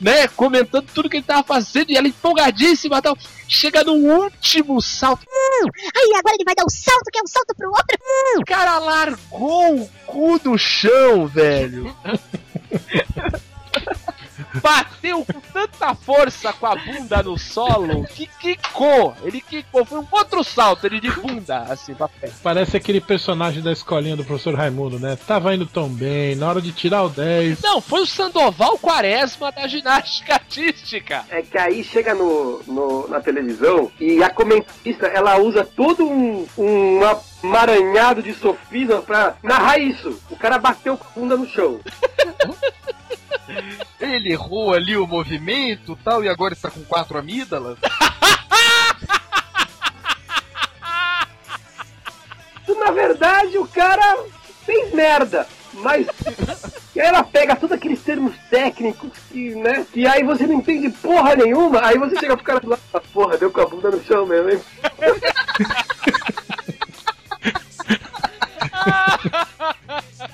né, 0.00 0.28
comentando 0.28 0.90
tudo 0.92 1.08
que 1.08 1.16
ele 1.16 1.24
tava 1.24 1.42
fazendo, 1.42 1.90
e 1.90 1.96
ela 1.96 2.08
empolgadíssima 2.08 2.98
e 2.98 3.02
tal. 3.02 3.16
Chega 3.48 3.84
no 3.84 3.92
último 3.92 4.80
salto. 4.80 5.26
Ai, 5.96 6.18
agora 6.18 6.34
ele 6.34 6.44
vai 6.44 6.54
dar 6.54 6.64
o 6.64 6.70
salto, 6.70 7.10
que 7.10 7.18
é 7.18 7.22
um 7.22 7.26
salto 7.26 7.54
pro 7.56 7.68
outro. 7.68 7.98
O 8.38 8.44
cara 8.44 8.78
largou 8.78 9.80
o 9.82 9.88
cu 10.06 10.38
do 10.38 10.56
chão, 10.56 11.26
velho. 11.26 11.94
Bateu 14.62 15.24
com 15.24 15.40
tanta 15.52 15.94
força 15.94 16.52
com 16.52 16.66
a 16.66 16.74
bunda 16.76 17.22
no 17.22 17.38
solo 17.38 18.04
que 18.04 18.26
quicou. 18.26 19.14
Ele 19.22 19.40
quicou. 19.40 19.84
Foi 19.84 19.98
um 20.00 20.06
outro 20.10 20.42
salto, 20.42 20.84
ele 20.86 21.00
de 21.00 21.10
bunda, 21.10 21.58
assim, 21.68 21.94
pra 21.94 22.08
pé. 22.08 22.30
Parece 22.42 22.76
aquele 22.76 23.00
personagem 23.00 23.62
da 23.62 23.72
escolinha 23.72 24.16
do 24.16 24.24
professor 24.24 24.54
Raimundo, 24.54 24.98
né? 24.98 25.16
Tava 25.26 25.54
indo 25.54 25.66
tão 25.66 25.88
bem, 25.88 26.34
na 26.36 26.48
hora 26.48 26.60
de 26.60 26.72
tirar 26.72 27.02
o 27.04 27.08
10. 27.08 27.60
Não, 27.62 27.80
foi 27.80 28.00
o 28.02 28.06
Sandoval 28.06 28.78
Quaresma 28.78 29.52
da 29.52 29.66
ginástica 29.66 30.34
artística. 30.34 31.24
É 31.30 31.42
que 31.42 31.56
aí 31.58 31.84
chega 31.84 32.14
no, 32.14 32.62
no- 32.66 33.08
na 33.08 33.20
televisão 33.20 33.90
e 34.00 34.22
a 34.22 34.30
comentarista 34.30 35.06
ela 35.06 35.38
usa 35.38 35.64
todo 35.64 36.04
um, 36.08 36.46
um 36.58 37.00
amaranhado 37.42 38.22
de 38.22 38.34
sofisma 38.34 39.02
pra 39.02 39.34
narrar 39.42 39.78
isso. 39.78 40.20
O 40.30 40.36
cara 40.36 40.58
bateu 40.58 40.96
com 40.96 41.06
a 41.06 41.10
bunda 41.14 41.36
no 41.36 41.48
chão. 41.48 41.80
Ele 44.00 44.32
errou 44.32 44.72
ali 44.72 44.96
o 44.96 45.06
movimento 45.06 45.98
tal, 46.04 46.24
e 46.24 46.28
agora 46.28 46.54
está 46.54 46.70
com 46.70 46.84
quatro 46.84 47.18
amígdalas. 47.18 47.78
Na 52.78 52.92
verdade, 52.92 53.58
o 53.58 53.66
cara 53.68 54.24
fez 54.64 54.94
merda. 54.94 55.46
Mas 55.74 56.06
e 56.94 57.00
aí 57.00 57.06
ela 57.06 57.22
pega 57.22 57.54
todos 57.54 57.76
aqueles 57.76 58.02
termos 58.02 58.34
técnicos 58.50 59.10
que, 59.30 59.54
né? 59.54 59.86
E 59.94 60.06
aí 60.06 60.24
você 60.24 60.46
não 60.46 60.54
entende 60.54 60.90
porra 60.90 61.36
nenhuma. 61.36 61.86
Aí 61.86 61.96
você 61.96 62.16
chega 62.18 62.36
pro 62.36 62.44
cara 62.44 62.60
do 62.60 62.68
lado 62.68 62.82
e 62.86 62.90
fala, 62.90 63.04
porra, 63.12 63.38
deu 63.38 63.50
com 63.50 63.60
a 63.60 63.66
bunda 63.66 63.90
no 63.90 64.02
chão 64.02 64.26
mesmo, 64.26 64.50
hein? 64.50 64.60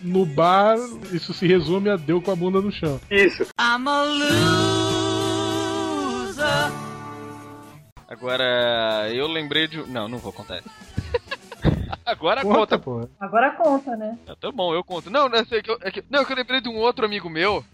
No 0.00 0.26
bar, 0.26 0.76
isso 1.12 1.32
se 1.32 1.46
resume 1.46 1.88
a 1.88 1.96
deu 1.96 2.20
com 2.20 2.30
a 2.30 2.36
bunda 2.36 2.60
no 2.60 2.70
chão. 2.70 3.00
Isso. 3.10 3.44
I'm 3.58 3.88
a 3.88 4.02
loser. 6.24 6.44
Agora, 8.06 9.08
eu 9.12 9.26
lembrei 9.26 9.66
de. 9.66 9.78
Não, 9.90 10.06
não 10.06 10.18
vou 10.18 10.32
contar. 10.32 10.62
Agora 12.04 12.42
conta, 12.42 12.78
pô. 12.78 13.08
Agora 13.18 13.52
conta, 13.52 13.96
né? 13.96 14.18
Tá 14.38 14.52
bom, 14.52 14.74
eu 14.74 14.84
conto. 14.84 15.10
Não, 15.10 15.28
não, 15.28 15.38
é 15.38 15.44
que 15.44 15.70
eu, 15.70 15.78
é 15.80 15.90
que, 15.90 16.04
não, 16.10 16.20
é 16.20 16.24
que 16.24 16.32
eu 16.32 16.36
lembrei 16.36 16.60
de 16.60 16.68
um 16.68 16.76
outro 16.76 17.06
amigo 17.06 17.30
meu. 17.30 17.64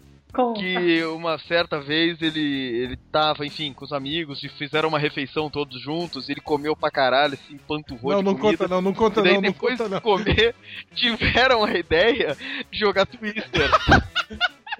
Que 0.55 1.03
uma 1.03 1.37
certa 1.39 1.81
vez 1.81 2.21
ele, 2.21 2.39
ele 2.39 2.95
tava, 3.11 3.45
enfim, 3.45 3.73
com 3.73 3.83
os 3.83 3.91
amigos 3.91 4.41
e 4.43 4.49
fizeram 4.49 4.87
uma 4.87 4.99
refeição 4.99 5.49
todos 5.49 5.81
juntos. 5.81 6.29
Ele 6.29 6.39
comeu 6.39 6.73
pra 6.75 6.89
caralho, 6.89 7.33
assim, 7.33 7.57
panturrou 7.67 8.13
Não, 8.13 8.19
de 8.19 8.25
não 8.25 8.35
comida. 8.37 8.57
conta 8.57 8.67
não, 8.73 8.81
não 8.81 8.93
conta 8.93 9.19
e 9.19 9.23
daí 9.23 9.33
não, 9.33 9.41
não 9.41 9.51
depois 9.51 9.77
conta 9.77 9.89
de 9.89 9.95
não. 9.95 10.01
comer, 10.01 10.55
tiveram 10.95 11.65
a 11.65 11.73
ideia 11.73 12.37
de 12.71 12.79
jogar 12.79 13.05
Twister. 13.05 13.69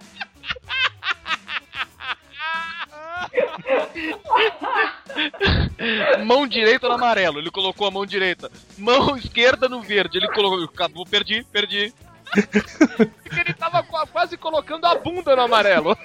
mão 6.25 6.47
direita 6.47 6.87
no 6.87 6.95
amarelo, 6.95 7.39
ele 7.39 7.51
colocou 7.51 7.87
a 7.87 7.91
mão 7.91 8.05
direita. 8.05 8.51
Mão 8.77 9.15
esquerda 9.17 9.67
no 9.67 9.81
verde, 9.81 10.17
ele 10.17 10.27
colocou. 10.29 10.63
Acabou, 10.63 11.05
perdi, 11.05 11.43
perdi. 11.51 11.93
Porque 12.33 13.39
ele 13.39 13.53
tava 13.53 13.83
qua- 13.83 14.07
quase 14.07 14.37
colocando 14.37 14.85
a 14.85 14.95
bunda 14.95 15.35
no 15.35 15.41
amarelo. 15.43 15.97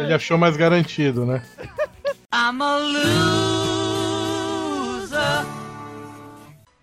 Ele 0.00 0.14
achou 0.14 0.38
mais 0.38 0.56
garantido, 0.56 1.26
né? 1.26 1.42
I'm 2.32 2.62
a 2.62 2.76
loser. 4.98 5.46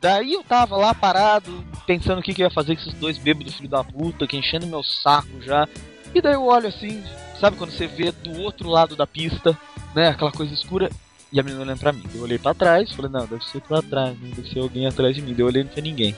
Daí 0.02 0.34
eu 0.34 0.44
tava 0.44 0.76
lá 0.78 0.94
parado, 0.94 1.66
pensando 1.88 2.20
o 2.20 2.22
que, 2.22 2.34
que 2.34 2.44
eu 2.44 2.48
ia 2.48 2.54
fazer 2.54 2.76
com 2.76 2.82
esses 2.82 2.94
dois 2.94 3.18
bêbados 3.18 3.56
filho 3.56 3.70
da 3.70 3.84
puta, 3.84 4.28
que 4.28 4.38
enchendo 4.38 4.68
meu 4.68 4.84
saco 4.84 5.42
já. 5.42 5.68
E 6.14 6.22
daí 6.22 6.34
eu 6.34 6.44
olho 6.46 6.68
assim, 6.68 7.04
sabe 7.40 7.58
quando 7.58 7.72
você 7.72 7.88
vê 7.88 8.12
do 8.12 8.40
outro 8.42 8.70
lado 8.70 8.96
da 8.96 9.08
pista, 9.08 9.58
né, 9.96 10.10
aquela 10.10 10.32
coisa 10.32 10.54
escura, 10.54 10.90
e 11.32 11.40
a 11.40 11.44
menina 11.44 11.64
olhando 11.64 11.80
pra 11.80 11.92
mim. 11.92 12.04
Eu 12.14 12.24
olhei 12.24 12.38
pra 12.38 12.54
trás, 12.54 12.92
falei, 12.92 13.12
não, 13.12 13.26
deve 13.26 13.44
ser 13.46 13.62
pra 13.62 13.82
trás, 13.82 14.18
né, 14.20 14.32
deve 14.36 14.50
ser 14.50 14.60
alguém 14.60 14.88
atrás 14.88 15.16
de 15.16 15.22
mim. 15.22 15.36
Eu 15.38 15.48
olhei 15.48 15.62
e 15.62 15.66
não 15.66 15.72
tinha 15.72 15.84
ninguém. 15.84 16.16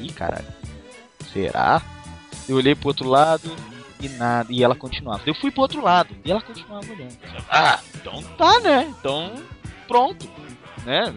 Ih, 0.00 0.12
caralho, 0.12 0.46
será? 1.32 1.82
Eu 2.48 2.56
olhei 2.56 2.74
pro 2.74 2.88
outro 2.88 3.08
lado 3.08 3.50
e 4.00 4.08
nada, 4.08 4.52
e 4.52 4.62
ela 4.62 4.74
continuava. 4.74 5.22
Eu 5.26 5.34
fui 5.34 5.50
pro 5.50 5.62
outro 5.62 5.82
lado 5.82 6.14
e 6.24 6.30
ela 6.30 6.40
continuava 6.40 6.90
olhando. 6.92 7.16
Ah, 7.48 7.80
então 7.94 8.22
tá, 8.36 8.60
né? 8.60 8.94
Então, 8.98 9.32
pronto, 9.88 10.28
né? 10.84 11.14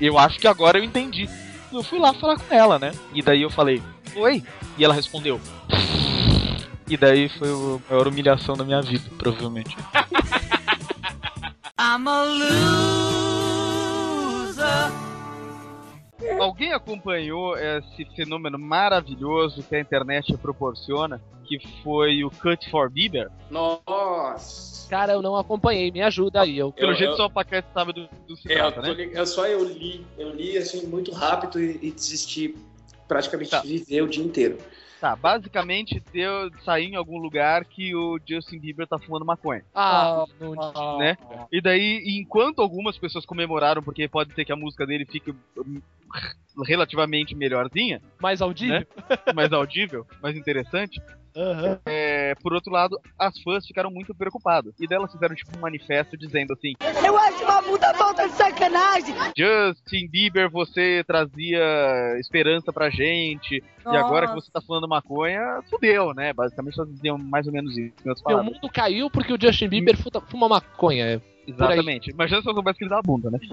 Eu 0.00 0.18
acho 0.18 0.38
que 0.38 0.48
agora 0.48 0.78
eu 0.78 0.84
entendi. 0.84 1.28
Eu 1.72 1.82
fui 1.82 1.98
lá 1.98 2.12
falar 2.14 2.38
com 2.38 2.54
ela, 2.54 2.78
né? 2.78 2.92
E 3.12 3.22
daí 3.22 3.42
eu 3.42 3.50
falei, 3.50 3.82
oi? 4.14 4.42
E 4.78 4.84
ela 4.84 4.94
respondeu. 4.94 5.40
E 6.88 6.96
daí 6.96 7.28
foi 7.28 7.48
a 7.48 7.90
maior 7.90 8.08
humilhação 8.08 8.56
da 8.56 8.64
minha 8.64 8.80
vida, 8.80 9.04
provavelmente. 9.18 9.76
I'm 11.78 12.08
a 12.08 12.22
loser. 12.24 12.56
Alguém 16.40 16.72
acompanhou 16.72 17.56
esse 17.58 18.04
fenômeno 18.16 18.58
maravilhoso 18.58 19.62
que 19.62 19.76
a 19.76 19.80
internet 19.80 20.34
proporciona, 20.38 21.20
que 21.44 21.58
foi 21.82 22.24
o 22.24 22.30
Cut 22.30 22.70
for 22.70 22.90
Bieber? 22.90 23.30
Nossa. 23.50 24.88
Cara, 24.88 25.12
eu 25.12 25.20
não 25.20 25.36
acompanhei, 25.36 25.90
me 25.90 26.00
ajuda 26.00 26.40
aí. 26.42 26.56
Eu... 26.56 26.72
Pelo 26.72 26.92
Eu- 26.92 26.96
jeito 26.96 27.10
eu- 27.12 27.16
só 27.16 27.26
o 27.26 27.30
paquete 27.30 27.68
sabe 27.74 27.92
do, 27.92 28.08
do 28.26 28.36
se 28.36 28.50
É, 28.50 28.60
eu, 28.60 28.70
né? 28.82 29.10
eu 29.12 29.26
só 29.26 29.46
eu 29.46 29.62
li, 29.64 30.06
eu 30.16 30.30
li 30.34 30.56
assim 30.56 30.86
muito 30.86 31.12
rápido 31.12 31.60
e, 31.60 31.78
e 31.82 31.90
desisti 31.92 32.56
praticamente 33.06 33.60
de 33.60 33.68
viver 33.68 34.00
o 34.02 34.08
dia 34.08 34.24
inteiro. 34.24 34.56
Tá, 35.00 35.14
basicamente 35.14 36.02
deu 36.12 36.50
sair 36.64 36.86
em 36.86 36.96
algum 36.96 37.18
lugar 37.18 37.64
que 37.66 37.94
o 37.94 38.18
Justin 38.26 38.58
Bieber 38.58 38.86
tá 38.86 38.98
fumando 38.98 39.26
maconha. 39.26 39.62
Ah, 39.74 40.24
não 40.40 40.98
né? 40.98 41.16
E 41.52 41.60
daí, 41.60 42.02
enquanto 42.18 42.62
algumas 42.62 42.96
pessoas 42.96 43.26
comemoraram, 43.26 43.82
porque 43.82 44.08
pode 44.08 44.32
ser 44.34 44.44
que 44.44 44.52
a 44.52 44.56
música 44.56 44.86
dele 44.86 45.04
fique 45.04 45.34
hum, 45.58 45.82
relativamente 46.64 47.34
melhorzinha, 47.34 48.00
mais 48.18 48.40
audível, 48.40 48.80
né? 48.80 48.86
mais 49.34 49.52
audível, 49.52 50.06
mais 50.22 50.36
interessante. 50.36 50.98
É, 51.84 52.34
por 52.42 52.52
outro 52.52 52.72
lado, 52.72 52.98
as 53.18 53.38
fãs 53.40 53.66
ficaram 53.66 53.90
muito 53.90 54.14
preocupadas. 54.14 54.74
E 54.80 54.86
delas 54.86 55.12
fizeram 55.12 55.34
tipo 55.34 55.56
um 55.56 55.60
manifesto 55.60 56.16
dizendo 56.16 56.52
assim: 56.52 56.72
Eu 57.04 57.16
acho 57.16 57.44
uma 57.44 57.62
puta 57.62 57.92
falta 57.94 58.28
de 58.28 58.34
sacanagem. 58.34 59.14
Justin 59.36 60.08
Bieber, 60.08 60.50
você 60.50 61.04
trazia 61.06 62.18
esperança 62.18 62.72
pra 62.72 62.90
gente, 62.90 63.56
e 63.56 63.96
agora 63.96 64.28
que 64.28 64.34
você 64.34 64.50
tá 64.50 64.60
falando 64.60 64.88
maconha, 64.88 65.60
fudeu, 65.68 66.14
né? 66.14 66.32
Basicamente 66.32 66.78
elas 66.78 66.92
diziam 66.92 67.18
mais 67.18 67.46
ou 67.46 67.52
menos 67.52 67.76
isso. 67.76 67.92
palavras. 68.22 68.46
mundo 68.46 68.68
caiu 68.72 69.10
porque 69.10 69.32
o 69.32 69.38
Justin 69.40 69.68
Bieber 69.68 69.96
fuma, 69.96 70.20
fuma 70.28 70.48
maconha. 70.48 71.04
é. 71.04 71.36
Exatamente. 71.46 72.10
Imagina 72.10 72.42
se 72.42 72.48
eu 72.48 72.54
soubesse 72.54 72.78
que 72.78 72.84
ele 72.84 72.90
dá 72.90 72.98
a 72.98 73.02
bunda, 73.02 73.30
né? 73.30 73.38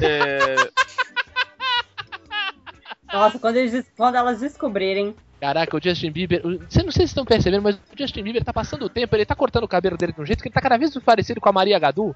É, 0.00 0.43
Nossa, 3.14 3.38
quando, 3.38 3.56
eles, 3.56 3.86
quando 3.96 4.16
elas 4.16 4.40
descobrirem. 4.40 5.14
Caraca, 5.40 5.76
o 5.76 5.80
Justin 5.82 6.10
Bieber. 6.10 6.42
Você 6.42 6.48
não 6.50 6.58
sei 6.68 6.82
se 6.82 6.92
vocês 6.92 7.10
estão 7.10 7.24
percebendo, 7.24 7.62
mas 7.62 7.76
o 7.76 7.80
Justin 7.96 8.22
Bieber 8.22 8.42
tá 8.44 8.52
passando 8.52 8.84
o 8.86 8.88
tempo, 8.88 9.14
ele 9.14 9.24
tá 9.24 9.34
cortando 9.36 9.64
o 9.64 9.68
cabelo 9.68 9.96
dele 9.96 10.12
de 10.12 10.20
um 10.20 10.26
jeito 10.26 10.42
que 10.42 10.48
ele 10.48 10.54
tá 10.54 10.60
cada 10.60 10.76
vez 10.76 10.92
mais 10.94 11.04
parecido 11.04 11.40
com 11.40 11.48
a 11.48 11.52
Maria 11.52 11.78
Gadu. 11.78 12.14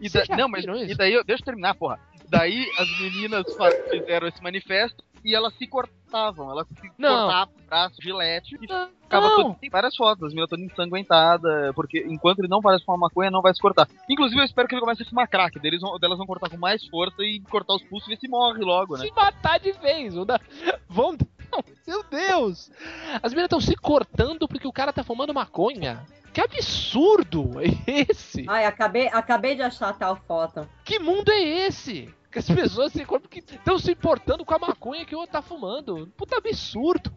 E 0.00 0.08
da- 0.08 0.24
não, 0.36 0.48
mas 0.48 0.64
e 0.64 0.94
daí, 0.96 1.22
deixa 1.24 1.42
eu 1.42 1.46
terminar, 1.46 1.74
porra. 1.74 2.00
Daí 2.28 2.66
as 2.78 3.00
meninas 3.00 3.44
fizeram 3.90 4.26
esse 4.26 4.42
manifesto 4.42 5.04
e 5.24 5.34
elas 5.34 5.54
se 5.54 5.66
cortavam. 5.66 6.50
Elas 6.50 6.66
se 6.68 6.90
Não. 6.98 7.26
cortavam 7.26 7.54
o 7.54 7.66
braço, 7.66 7.96
gilete 8.02 8.54
e 8.56 8.58
ficava 8.58 9.28
Não. 9.28 9.36
todo, 9.36 9.54
tem 9.60 9.70
várias 9.70 9.94
fotos, 9.96 10.24
as 10.24 10.30
meninas 10.30 10.50
todas 10.50 10.64
ensanguentadas, 10.64 11.74
porque 11.74 12.04
enquanto 12.08 12.40
ele 12.40 12.48
não 12.48 12.60
parece 12.60 12.84
fumar 12.84 13.00
maconha, 13.00 13.30
não 13.30 13.42
vai 13.42 13.54
se 13.54 13.60
cortar. 13.60 13.88
Inclusive, 14.08 14.40
eu 14.40 14.44
espero 14.44 14.68
que 14.68 14.74
ele 14.74 14.80
comece 14.80 15.02
a 15.02 15.06
fumar 15.06 15.28
crack. 15.28 15.58
Deles 15.58 15.80
vão, 15.80 15.98
delas 15.98 16.18
vão 16.18 16.26
cortar 16.26 16.50
com 16.50 16.56
mais 16.56 16.84
força 16.86 17.22
e 17.22 17.40
cortar 17.50 17.74
os 17.74 17.82
pulsos 17.84 18.08
e 18.08 18.10
ver 18.12 18.20
se 18.20 18.28
morre 18.28 18.62
logo, 18.62 18.96
né? 18.96 19.04
Se 19.06 19.12
matar 19.12 19.58
de 19.58 19.72
vez. 19.72 20.14
Dá... 20.26 20.40
Vamos. 20.88 21.18
Não, 21.50 21.62
meu 21.86 22.02
Deus! 22.04 22.70
As 23.22 23.32
meninas 23.32 23.44
estão 23.44 23.60
se 23.60 23.76
cortando 23.76 24.48
porque 24.48 24.66
o 24.66 24.72
cara 24.72 24.92
tá 24.92 25.04
fumando 25.04 25.34
maconha. 25.34 26.06
Que 26.32 26.40
absurdo 26.40 27.60
é 27.60 28.06
esse? 28.10 28.46
Ai, 28.48 28.64
acabei, 28.64 29.08
acabei 29.08 29.54
de 29.54 29.60
achar 29.60 29.92
tal 29.98 30.16
foto. 30.16 30.66
Que 30.82 30.98
mundo 30.98 31.30
é 31.30 31.42
esse? 31.42 32.08
Que 32.32 32.38
as 32.38 32.46
pessoas 32.46 32.92
se 32.92 33.04
cortam 33.04 33.28
porque 33.28 33.40
estão 33.40 33.78
se 33.78 33.92
importando 33.92 34.44
com 34.44 34.54
a 34.54 34.58
maconha 34.58 35.04
que 35.04 35.14
o 35.14 35.18
outro 35.18 35.32
tá 35.32 35.42
fumando. 35.42 36.08
Puta 36.16 36.38
absurdo. 36.38 37.12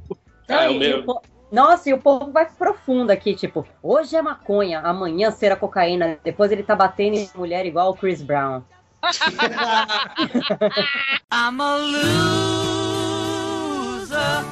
Não, 0.48 0.56
É, 0.60 0.70
o 0.70 0.78
meu- 0.78 1.22
Nossa, 1.52 1.90
e 1.90 1.94
o 1.94 2.00
povo 2.02 2.32
vai 2.32 2.46
profundo 2.50 3.12
aqui, 3.12 3.34
tipo, 3.34 3.66
hoje 3.82 4.16
é 4.16 4.22
maconha, 4.22 4.80
amanhã 4.82 5.32
será 5.32 5.56
cocaína, 5.56 6.20
depois 6.24 6.52
ele 6.52 6.64
tá 6.64 6.76
batendo 6.76 7.16
em 7.18 7.30
mulher 7.34 7.66
igual 7.66 7.92
o 7.92 7.96
Chris 7.96 8.22
Brown. 8.22 8.62
I'm 11.32 11.62
a 11.62 11.78
loser. 14.06 14.46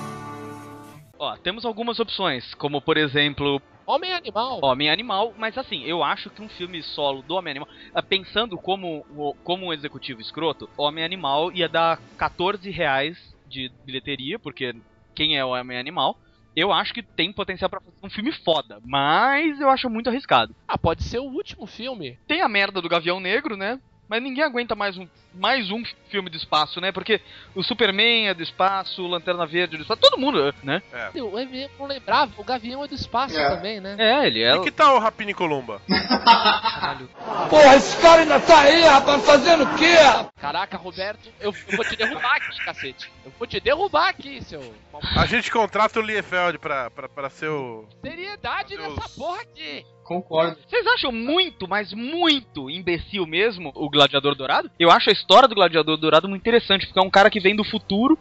Ó, 1.19 1.35
temos 1.37 1.65
algumas 1.65 1.99
opções, 1.99 2.53
como 2.55 2.81
por 2.81 2.97
exemplo. 2.97 3.61
Homem 3.85 4.13
Animal. 4.13 4.59
Homem 4.63 4.89
Animal, 4.89 5.33
mas 5.37 5.57
assim, 5.57 5.83
eu 5.83 6.03
acho 6.03 6.29
que 6.29 6.41
um 6.41 6.49
filme 6.49 6.81
solo 6.81 7.21
do 7.21 7.35
Homem 7.35 7.51
Animal, 7.51 7.67
ah, 7.93 8.01
pensando 8.01 8.57
como, 8.57 9.03
como 9.43 9.65
um 9.65 9.73
executivo 9.73 10.21
escroto, 10.21 10.69
Homem 10.77 11.03
Animal 11.03 11.51
ia 11.51 11.67
dar 11.67 11.99
14 12.17 12.69
reais 12.69 13.17
de 13.45 13.69
bilheteria, 13.85 14.39
porque 14.39 14.73
quem 15.15 15.37
é 15.37 15.43
o 15.43 15.49
Homem 15.49 15.77
Animal? 15.77 16.15
Eu 16.55 16.71
acho 16.71 16.93
que 16.93 17.03
tem 17.15 17.33
potencial 17.33 17.69
pra 17.69 17.81
fazer 17.81 17.97
um 18.03 18.09
filme 18.09 18.31
foda, 18.31 18.79
mas 18.85 19.59
eu 19.59 19.69
acho 19.69 19.89
muito 19.89 20.09
arriscado. 20.09 20.53
Ah, 20.67 20.77
pode 20.77 21.03
ser 21.03 21.19
o 21.19 21.23
último 21.23 21.65
filme. 21.65 22.17
Tem 22.27 22.41
a 22.41 22.49
merda 22.49 22.81
do 22.81 22.89
Gavião 22.89 23.19
Negro, 23.19 23.57
né? 23.57 23.79
Mas 24.13 24.21
ninguém 24.21 24.43
aguenta 24.43 24.75
mais 24.75 24.95
um, 24.95 25.07
mais 25.33 25.71
um 25.71 25.81
filme 26.11 26.29
do 26.29 26.37
espaço, 26.37 26.79
né? 26.79 26.91
Porque 26.91 27.19
o 27.55 27.63
Superman 27.63 28.27
é 28.27 28.33
do 28.35 28.43
espaço, 28.43 29.01
o 29.01 29.07
Lanterna 29.07 29.43
Verde 29.47 29.73
é 29.73 29.77
do 29.79 29.81
espaço, 29.81 30.01
todo 30.01 30.19
mundo, 30.21 30.53
né? 30.61 30.83
Eu, 31.15 31.33
eu 31.39 31.69
não 31.79 31.87
lembrava, 31.87 32.31
o 32.37 32.43
Gavião 32.43 32.83
é 32.83 32.87
do 32.87 32.93
espaço 32.93 33.35
É. 33.35 33.49
também, 33.49 33.79
né? 33.79 33.95
É, 33.97 34.27
ele 34.27 34.43
é. 34.43 34.55
E 34.55 34.59
que 34.59 34.69
tal 34.69 34.97
o 34.97 34.99
Rapini 34.99 35.33
Columba? 35.33 35.81
Porra, 37.49 37.75
esse 37.75 37.99
cara 38.03 38.21
ainda 38.21 38.39
tá 38.39 38.59
aí, 38.59 38.83
rapaz, 38.83 39.25
fazendo 39.25 39.63
o 39.63 39.75
quê? 39.77 39.95
Caraca, 40.39 40.77
Roberto, 40.77 41.31
eu, 41.39 41.51
eu 41.67 41.75
vou 41.75 41.83
te 41.83 41.95
derrubar 41.95 42.35
aqui, 42.35 42.63
cacete. 42.63 43.11
Eu 43.25 43.31
vou 43.39 43.47
te 43.47 43.59
derrubar 43.59 44.09
aqui, 44.09 44.43
seu. 44.43 44.73
A 45.15 45.25
gente 45.25 45.49
contrata 45.49 45.99
o 45.99 46.01
Liefeld 46.01 46.59
pra, 46.59 46.91
pra, 46.91 47.07
pra 47.07 47.29
ser 47.29 47.47
o. 47.47 47.85
Seriedade 48.01 48.75
nessa 48.75 49.07
porra 49.17 49.41
aqui. 49.41 49.85
Concordo. 50.03 50.57
Vocês 50.67 50.85
acham 50.87 51.11
muito, 51.11 51.67
mas 51.67 51.93
muito 51.93 52.69
imbecil 52.69 53.25
mesmo 53.25 53.71
o 53.73 53.89
Gladiador 53.89 54.35
Dourado? 54.35 54.69
Eu 54.77 54.91
acho 54.91 55.09
a 55.09 55.13
história 55.13 55.47
do 55.47 55.55
Gladiador 55.55 55.95
Dourado 55.95 56.27
muito 56.27 56.41
interessante, 56.41 56.85
porque 56.85 56.99
é 56.99 57.01
um 57.01 57.09
cara 57.09 57.29
que 57.29 57.39
vem 57.39 57.55
do 57.55 57.63
futuro. 57.63 58.19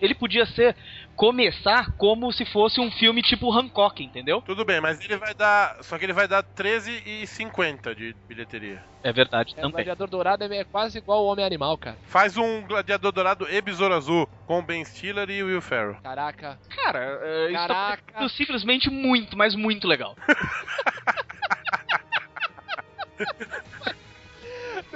Ele 0.00 0.14
podia 0.14 0.46
ser. 0.46 0.74
começar 1.14 1.92
como 1.96 2.30
se 2.30 2.44
fosse 2.44 2.78
um 2.78 2.90
filme 2.90 3.22
tipo 3.22 3.50
Hancock, 3.50 4.04
entendeu? 4.04 4.42
Tudo 4.42 4.66
bem, 4.66 4.82
mas 4.82 5.00
ele 5.00 5.16
vai 5.16 5.32
dar. 5.34 5.78
Só 5.82 5.96
que 5.98 6.04
ele 6.04 6.12
vai 6.12 6.28
dar 6.28 6.42
13,50 6.42 7.94
de 7.94 8.14
bilheteria. 8.28 8.82
É 9.02 9.10
verdade, 9.12 9.54
É, 9.56 9.64
o 9.66 9.70
Gladiador 9.70 10.08
Dourado 10.08 10.44
é 10.44 10.64
quase 10.64 10.98
igual 10.98 11.24
o 11.24 11.28
Homem 11.28 11.44
Animal, 11.44 11.78
cara. 11.78 11.96
Faz 12.04 12.36
um 12.36 12.60
Gladiador 12.66 13.12
Dourado 13.12 13.46
e 13.48 13.60
Besouro 13.62 13.94
Azul 13.94 14.28
com 14.46 14.62
Ben 14.62 14.84
Stiller 14.84 15.30
e 15.30 15.42
Will 15.42 15.62
Ferrell. 15.62 15.96
Caraca. 16.02 16.58
Cara, 16.68 17.18
é, 17.22 17.46
isso 17.52 17.66
tá 17.66 17.96
Caraca. 17.96 18.28
simplesmente 18.28 18.90
muito, 18.90 19.38
mas 19.38 19.54
muito 19.54 19.88
legal. 19.88 20.14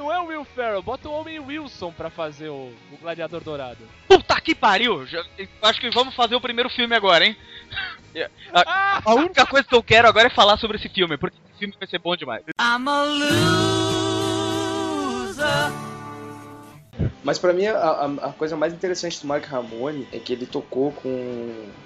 Não 0.00 0.10
é 0.10 0.18
o 0.18 0.24
Will 0.28 0.46
Ferrell, 0.46 0.82
bota 0.82 1.10
o 1.10 1.12
Homem 1.12 1.38
Wilson 1.38 1.92
pra 1.92 2.08
fazer 2.08 2.48
o, 2.48 2.72
o 2.90 2.96
Gladiador 3.02 3.42
Dourado. 3.42 3.86
Puta 4.08 4.40
que 4.40 4.54
pariu! 4.54 5.06
Já- 5.06 5.22
acho 5.60 5.78
que 5.78 5.90
vamos 5.90 6.14
fazer 6.14 6.34
o 6.34 6.40
primeiro 6.40 6.70
filme 6.70 6.94
agora, 6.96 7.26
hein? 7.26 7.36
A, 8.54 9.02
a 9.04 9.14
única 9.14 9.44
coisa 9.46 9.68
que 9.68 9.74
eu 9.74 9.82
quero 9.82 10.08
agora 10.08 10.28
é 10.28 10.30
falar 10.30 10.56
sobre 10.56 10.78
esse 10.78 10.88
filme, 10.88 11.18
porque 11.18 11.36
esse 11.50 11.58
filme 11.58 11.74
vai 11.78 11.86
ser 11.86 11.98
bom 11.98 12.16
demais. 12.16 12.42
I'm 12.58 12.88
a 12.88 13.04
loser. 15.36 15.89
Mas 17.22 17.38
pra 17.38 17.52
mim, 17.52 17.66
a, 17.66 17.76
a- 17.76 18.04
a 18.28 18.32
coisa 18.32 18.56
mais 18.56 18.72
interessante 18.72 19.20
do 19.20 19.26
Mark 19.26 19.44
Ramone 19.46 20.08
é 20.12 20.18
que 20.18 20.32
ele 20.32 20.46
tocou 20.46 20.90
com 20.92 21.08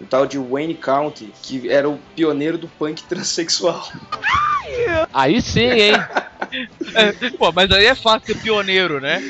o 0.01 0.07
tal 0.09 0.27
de 0.27 0.39
Wayne 0.39 0.75
County, 0.75 1.33
que 1.43 1.69
era 1.69 1.89
o 1.89 1.99
pioneiro 2.15 2.57
do 2.57 2.69
punk 2.69 3.03
transexual. 3.09 3.87
Aí 5.13 5.41
sim, 5.43 5.61
hein? 5.71 5.93
É, 6.95 7.31
pô, 7.31 7.51
mas 7.51 7.69
aí 7.73 7.87
é 7.87 7.95
fácil 7.97 8.27
ser 8.33 8.41
pioneiro, 8.41 9.01
né? 9.01 9.21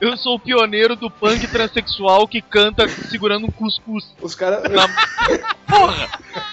Eu 0.00 0.16
sou 0.16 0.36
o 0.36 0.40
pioneiro 0.40 0.96
do 0.96 1.08
punk 1.10 1.46
transexual 1.46 2.26
que 2.26 2.40
canta 2.40 2.88
segurando 2.88 3.46
um 3.46 3.50
cuscuz. 3.50 4.04
Os 4.20 4.34
caras. 4.34 4.62
Porra! 5.68 6.08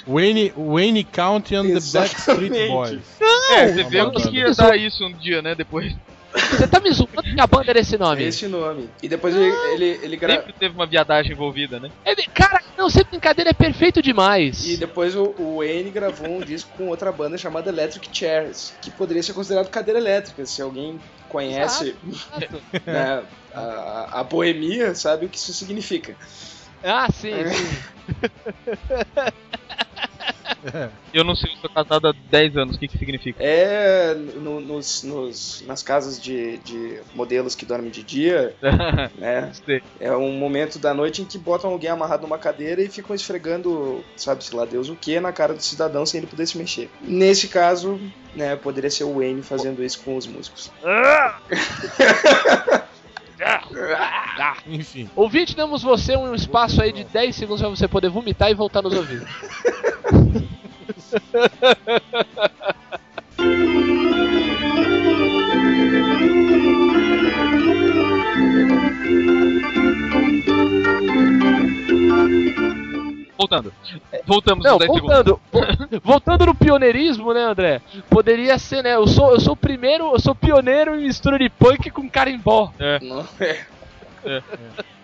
Wayne, 0.08 0.54
Wayne 0.56 1.04
County 1.04 1.56
and 1.56 1.64
the 1.64 1.74
Backstreet 1.74 2.52
Exatamente. 2.54 2.68
Boys. 2.72 3.02
É, 3.52 3.68
você 3.68 3.84
vê 3.84 4.12
que 4.12 4.38
ia 4.38 4.52
dar 4.54 4.76
isso 4.78 5.06
um 5.06 5.14
dia, 5.14 5.42
né? 5.42 5.56
Depois. 5.56 5.96
Você 6.34 6.68
tá 6.68 6.80
me 6.80 6.92
zoando 6.92 7.22
que 7.22 7.40
a 7.42 7.48
banda 7.48 7.72
era 7.72 7.80
esse 7.80 7.98
nome? 7.98 8.24
Esse 8.24 8.48
nome. 8.48 8.90
E 9.04 9.10
depois 9.10 9.36
ele, 9.36 9.54
ele, 9.74 10.00
ele 10.04 10.18
gra- 10.18 10.36
Sempre 10.36 10.54
teve 10.54 10.74
uma 10.76 10.88
viadagem 10.88 11.34
envolvida, 11.34 11.80
né? 11.80 11.90
É, 12.06 12.16
cara, 12.34 12.62
não, 12.78 12.90
sem 12.90 13.04
brincadeira, 13.04 13.50
é 13.50 13.54
perfeito 13.54 14.02
demais. 14.02 14.66
E 14.66 14.78
depois 14.78 15.16
o, 15.16 15.36
o 15.38 15.58
Wayne 15.58 15.92
gravou 15.92 16.30
um 16.30 16.40
disco 16.40 16.72
com 16.78 16.88
outra 16.88 17.12
banda 17.12 17.38
chamada 17.38 17.70
Electric 17.70 18.08
Chairs, 18.12 18.74
que 18.82 18.90
poderia 18.90 19.22
ser 19.22 19.34
considerado 19.34 19.70
cadeira 19.70 20.00
elétrica. 20.00 20.46
Se 20.46 20.62
alguém 20.62 21.00
conhece 21.28 21.96
Exato. 22.08 22.62
né, 22.86 23.24
a, 23.54 24.20
a 24.20 24.24
boemia, 24.24 24.96
sabe 24.96 25.26
o 25.26 25.30
que 25.30 25.38
isso 25.38 25.54
significa. 25.54 26.16
Ah, 26.84 27.08
sim, 27.12 27.32
sim. 27.50 27.78
Eu 31.12 31.24
não 31.24 31.36
sei, 31.36 31.52
eu 31.52 31.58
sou 31.58 31.70
casado 31.72 32.08
há 32.08 32.14
10 32.30 32.56
anos, 32.56 32.76
o 32.76 32.80
que 32.80 32.88
que 32.88 32.98
significa? 32.98 33.44
É 33.44 34.14
no- 34.14 34.62
nos, 34.62 35.02
nos- 35.02 35.64
nas 35.66 35.82
casas 35.82 36.22
de, 36.22 36.58
de 36.60 37.00
modelos 37.16 37.56
que 37.56 37.66
dormem 37.66 37.90
de 37.90 38.04
dia, 38.04 38.56
né? 39.18 39.52
É 40.00 40.16
um 40.16 40.32
momento 40.34 40.78
da 40.78 40.94
noite 40.94 41.22
em 41.22 41.26
que 41.26 41.40
botam 41.40 41.72
alguém 41.72 41.90
amarrado 41.90 42.22
numa 42.22 42.38
cadeira 42.38 42.80
e 42.82 42.90
ficam 42.90 43.16
esfregando, 43.16 44.06
sabe-se 44.16 44.56
lá 44.56 44.64
Deus 44.66 44.88
o 44.88 44.96
que, 44.96 45.20
na 45.20 45.34
cara 45.34 45.56
do 45.56 45.64
cidadão 45.64 46.06
sem 46.06 46.20
ele 46.20 46.28
poder 46.28 46.46
se 46.46 46.58
mexer. 46.60 46.92
Nesse 47.02 47.48
caso, 47.48 48.00
né, 48.36 48.56
poderia 48.56 48.92
ser 48.92 49.06
o 49.06 49.16
Wayne 49.16 49.42
fazendo 49.42 49.84
isso 49.84 50.00
com 50.04 50.16
os 50.16 50.28
músicos. 50.28 50.70
Enfim. 54.68 55.10
Ouvinte, 55.16 55.56
damos 55.56 55.82
você 55.82 56.16
um 56.16 56.36
espaço 56.36 56.82
aí 56.82 56.92
de 56.92 57.04
10 57.04 57.36
segundos 57.36 57.62
pra 57.62 57.70
você 57.70 57.88
poder 57.88 58.10
vomitar 58.10 58.52
e 58.52 58.54
voltar 58.54 58.82
nos 58.82 58.94
ouvir. 58.94 59.22
Voltando. 73.42 73.74
Voltamos 74.26 74.64
Não, 74.64 74.78
nos 74.78 74.80
10 74.88 75.00
voltando, 75.00 75.42
vo- 75.52 75.62
voltando 76.06 76.46
no 76.46 76.54
pioneirismo, 76.56 77.34
né, 77.34 77.42
André? 77.42 77.82
Poderia 78.10 78.60
ser, 78.60 78.84
né? 78.84 78.94
Eu 78.94 79.08
sou, 79.08 79.32
eu 79.34 79.40
sou 79.40 79.54
o 79.54 79.58
primeiro, 79.58 80.12
eu 80.14 80.20
sou 80.20 80.36
pioneiro 80.36 80.94
em 80.96 81.04
mistura 81.06 81.40
de 81.40 81.50
punk 81.50 81.90
com 81.90 82.08
carimbó. 82.10 82.72
É. 82.80 83.00
É. 83.40 84.44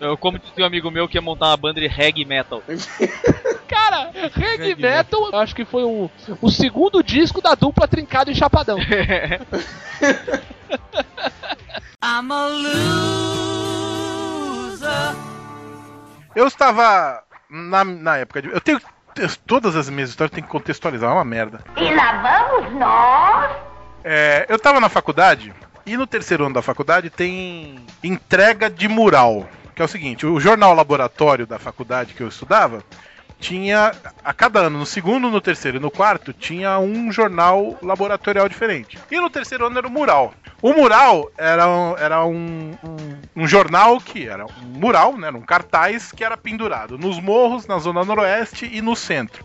Eu, 0.00 0.16
como 0.16 0.38
dizia 0.38 0.62
um 0.62 0.66
amigo 0.68 0.88
meu 0.92 1.08
que 1.08 1.18
ia 1.18 1.20
montar 1.20 1.46
uma 1.48 1.56
banda 1.56 1.80
de 1.80 1.88
reggae 1.88 2.24
metal. 2.24 2.62
Cara, 3.66 4.10
Reggae 4.32 4.76
Metal, 4.76 5.28
eu 5.32 5.38
acho 5.38 5.54
que 5.54 5.64
foi 5.64 5.82
o, 5.82 6.08
o 6.40 6.50
segundo 6.50 7.02
disco 7.02 7.42
da 7.42 7.56
dupla 7.56 7.88
Trincado 7.88 8.30
e 8.30 8.34
Chapadão. 8.36 8.78
I'm 12.00 12.30
a 12.32 12.46
loser. 14.68 15.16
Eu 16.34 16.46
estava 16.46 17.22
na, 17.50 17.84
na 17.84 18.16
época 18.18 18.42
de. 18.42 18.48
Eu 18.48 18.60
tenho. 18.60 18.80
Todas 19.46 19.74
as 19.74 19.90
minhas 19.90 20.10
histórias 20.10 20.32
tem 20.32 20.44
que 20.44 20.48
contextualizar, 20.50 21.10
é 21.10 21.14
uma 21.14 21.24
merda. 21.24 21.60
E 21.76 21.92
lá 21.92 22.46
vamos 22.52 22.72
nós. 22.74 23.50
É, 24.04 24.46
eu 24.48 24.58
tava 24.60 24.78
na 24.78 24.88
faculdade 24.88 25.52
e 25.84 25.96
no 25.96 26.06
terceiro 26.06 26.44
ano 26.44 26.54
da 26.54 26.62
faculdade 26.62 27.10
tem 27.10 27.84
entrega 28.04 28.70
de 28.70 28.86
mural. 28.86 29.48
Que 29.74 29.82
é 29.82 29.84
o 29.84 29.88
seguinte, 29.88 30.24
o 30.24 30.38
jornal 30.38 30.72
laboratório 30.74 31.46
da 31.48 31.58
faculdade 31.58 32.14
que 32.14 32.22
eu 32.22 32.28
estudava 32.28 32.82
tinha 33.40 33.92
a 34.24 34.32
cada 34.32 34.60
ano, 34.60 34.78
no 34.78 34.86
segundo, 34.86 35.30
no 35.30 35.40
terceiro 35.40 35.78
e 35.78 35.80
no 35.80 35.90
quarto, 35.90 36.32
tinha 36.32 36.78
um 36.78 37.10
jornal 37.12 37.76
laboratorial 37.82 38.48
diferente. 38.48 38.98
E 39.10 39.20
no 39.20 39.30
terceiro 39.30 39.66
ano 39.66 39.78
era 39.78 39.86
o 39.86 39.90
mural. 39.90 40.32
O 40.60 40.72
mural 40.72 41.30
era, 41.36 41.68
um- 41.68 41.96
era 41.96 42.24
um, 42.24 42.76
um, 42.84 43.17
um 43.38 43.46
jornal 43.46 44.00
que 44.00 44.28
era 44.28 44.44
um 44.44 44.64
mural, 44.64 45.16
né, 45.16 45.30
um 45.30 45.40
cartaz 45.40 46.10
que 46.10 46.24
era 46.24 46.36
pendurado 46.36 46.98
nos 46.98 47.20
morros, 47.20 47.66
na 47.66 47.78
zona 47.78 48.04
noroeste 48.04 48.68
e 48.70 48.82
no 48.82 48.96
centro. 48.96 49.44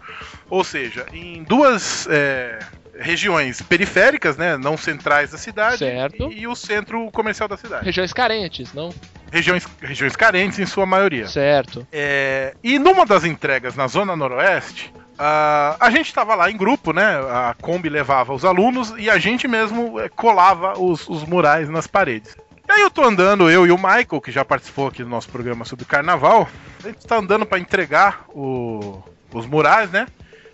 Ou 0.50 0.64
seja, 0.64 1.06
em 1.14 1.44
duas 1.44 2.08
é, 2.10 2.60
regiões 3.00 3.62
periféricas, 3.62 4.36
né, 4.36 4.58
não 4.58 4.76
centrais 4.76 5.32
da 5.32 5.38
cidade, 5.38 5.78
Certo. 5.78 6.32
e 6.32 6.48
o 6.48 6.56
centro 6.56 7.10
comercial 7.12 7.48
da 7.48 7.56
cidade. 7.56 7.86
Regiões 7.86 8.12
carentes, 8.12 8.74
não? 8.74 8.94
regiões, 9.32 9.68
regiões 9.82 10.16
carentes 10.16 10.60
em 10.60 10.66
sua 10.66 10.86
maioria. 10.86 11.28
Certo. 11.28 11.86
É, 11.92 12.56
e 12.64 12.78
numa 12.78 13.06
das 13.06 13.24
entregas 13.24 13.76
na 13.76 13.88
Zona 13.88 14.16
Noroeste, 14.16 14.94
ah, 15.18 15.76
a 15.80 15.90
gente 15.90 16.08
estava 16.08 16.36
lá 16.36 16.50
em 16.50 16.58
grupo, 16.58 16.94
né? 16.94 17.04
A 17.04 17.56
Kombi 17.60 17.90
levava 17.90 18.34
os 18.34 18.46
alunos 18.46 18.94
e 18.98 19.10
a 19.10 19.18
gente 19.18 19.48
mesmo 19.48 20.00
eh, 20.00 20.10
colava 20.10 20.80
os, 20.80 21.08
os 21.08 21.24
murais 21.24 21.70
nas 21.70 21.88
paredes. 21.88 22.36
E 22.74 22.76
aí 22.78 22.82
eu 22.82 22.90
tô 22.90 23.04
andando, 23.04 23.52
eu 23.52 23.68
e 23.68 23.72
o 23.72 23.78
Michael, 23.78 24.20
que 24.20 24.32
já 24.32 24.44
participou 24.44 24.88
aqui 24.88 25.04
do 25.04 25.10
nosso 25.10 25.30
programa 25.30 25.64
sobre 25.64 25.86
carnaval, 25.86 26.50
a 26.84 26.88
gente 26.88 27.06
tá 27.06 27.18
andando 27.18 27.46
para 27.46 27.60
entregar 27.60 28.26
o- 28.30 29.04
os 29.32 29.46
murais, 29.46 29.92
né? 29.92 30.08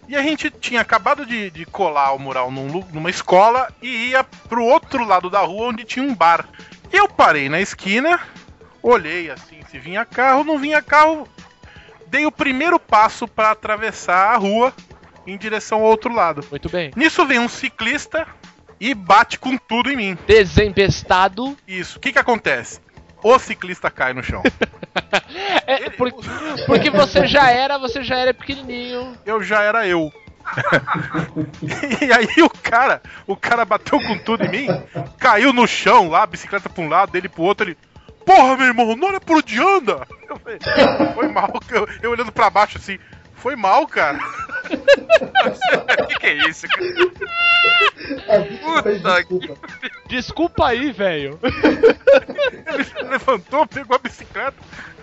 E 0.05 0.17
a 0.17 0.21
gente 0.21 0.49
tinha 0.51 0.81
acabado 0.81 1.25
de, 1.25 1.49
de 1.49 1.65
colar 1.65 2.11
o 2.11 2.19
mural 2.19 2.51
num 2.51 2.83
numa 2.91 3.09
escola 3.09 3.71
e 3.81 4.09
ia 4.09 4.21
pro 4.23 4.61
outro 4.63 5.05
lado 5.05 5.29
da 5.29 5.39
rua 5.39 5.67
onde 5.69 5.85
tinha 5.85 6.03
um 6.05 6.13
bar. 6.13 6.45
Eu 6.91 7.07
parei 7.07 7.47
na 7.47 7.61
esquina, 7.61 8.19
olhei 8.83 9.29
assim 9.31 9.59
se 9.71 9.79
vinha 9.79 10.03
carro, 10.03 10.43
não 10.43 10.57
vinha 10.59 10.81
carro. 10.81 11.25
Dei 12.07 12.25
o 12.25 12.31
primeiro 12.31 12.77
passo 12.79 13.27
para 13.29 13.51
atravessar 13.51 14.33
a 14.33 14.37
rua 14.37 14.73
em 15.25 15.37
direção 15.37 15.77
ao 15.79 15.85
outro 15.85 16.13
lado. 16.13 16.43
Muito 16.51 16.67
bem. 16.69 16.91
Nisso 16.97 17.25
vem 17.25 17.39
um 17.39 17.47
ciclista 17.47 18.27
e 18.79 18.93
bate 18.93 19.37
com 19.39 19.57
tudo 19.57 19.91
em 19.91 19.95
mim. 19.95 20.17
Desempestado. 20.27 21.57
Isso. 21.67 21.97
O 21.97 22.01
que 22.01 22.11
que 22.13 22.19
acontece? 22.19 22.79
O 23.21 23.37
ciclista 23.37 23.89
cai 23.91 24.13
no 24.13 24.23
chão. 24.23 24.41
É, 25.67 25.87
por- 25.91 26.11
porque 26.65 26.89
você 26.89 27.27
já 27.27 27.51
era, 27.51 27.77
você 27.77 28.03
já 28.03 28.17
era 28.17 28.33
pequenininho. 28.33 29.15
Eu 29.23 29.41
já 29.43 29.61
era 29.61 29.87
eu. 29.87 30.11
e 32.01 32.11
aí 32.11 32.41
o 32.43 32.49
cara, 32.49 33.01
o 33.27 33.35
cara 33.35 33.63
bateu 33.65 33.99
com 33.99 34.17
tudo 34.17 34.45
em 34.45 34.49
mim, 34.49 34.67
caiu 35.19 35.53
no 35.53 35.67
chão 35.67 36.09
lá, 36.09 36.25
bicicleta 36.25 36.67
pra 36.69 36.83
um 36.83 36.89
lado, 36.89 37.11
dele 37.11 37.29
pro 37.29 37.43
outro, 37.43 37.67
ele. 37.67 37.77
Porra, 38.25 38.57
meu 38.57 38.65
irmão, 38.67 38.95
não 38.95 39.07
olha 39.09 39.19
por 39.21 39.37
onde 39.37 39.59
anda! 39.61 40.07
Eu 40.27 40.37
falei, 40.39 40.59
foi 41.13 41.27
mal, 41.29 41.51
eu, 41.69 41.87
eu 42.01 42.11
olhando 42.11 42.31
pra 42.31 42.49
baixo 42.49 42.77
assim, 42.77 42.97
foi 43.39 43.55
mal, 43.55 43.87
cara. 43.87 44.19
O 44.69 46.05
que, 46.07 46.15
que 46.19 46.27
é 46.27 46.49
isso, 46.49 46.67
cara? 46.67 46.85
Puta 48.61 49.23
que. 49.23 49.53
Desculpa 50.07 50.67
aí, 50.67 50.91
velho. 50.91 51.39
Ele 52.73 52.83
se 52.83 53.01
levantou, 53.03 53.65
pegou 53.65 53.95
a 53.95 53.99
bicicleta 53.99 54.57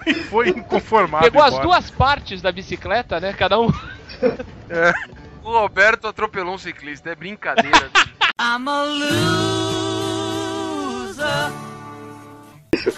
e 0.07 0.15
foi 0.15 0.51
inconformado. 0.51 1.25
Pegou 1.25 1.43
as 1.43 1.55
embora. 1.55 1.65
duas 1.65 1.91
partes 1.91 2.41
da 2.41 2.53
bicicleta, 2.53 3.19
né? 3.19 3.33
Cada 3.33 3.59
um. 3.59 3.69
É. 4.71 4.93
O 5.43 5.51
Roberto 5.51 6.07
atropelou 6.09 6.55
um 6.55 6.59
ciclista, 6.59 7.11
é 7.11 7.15
brincadeira. 7.15 7.91
I'm 8.41 8.69
a 8.69 8.83
loser. 8.85 9.57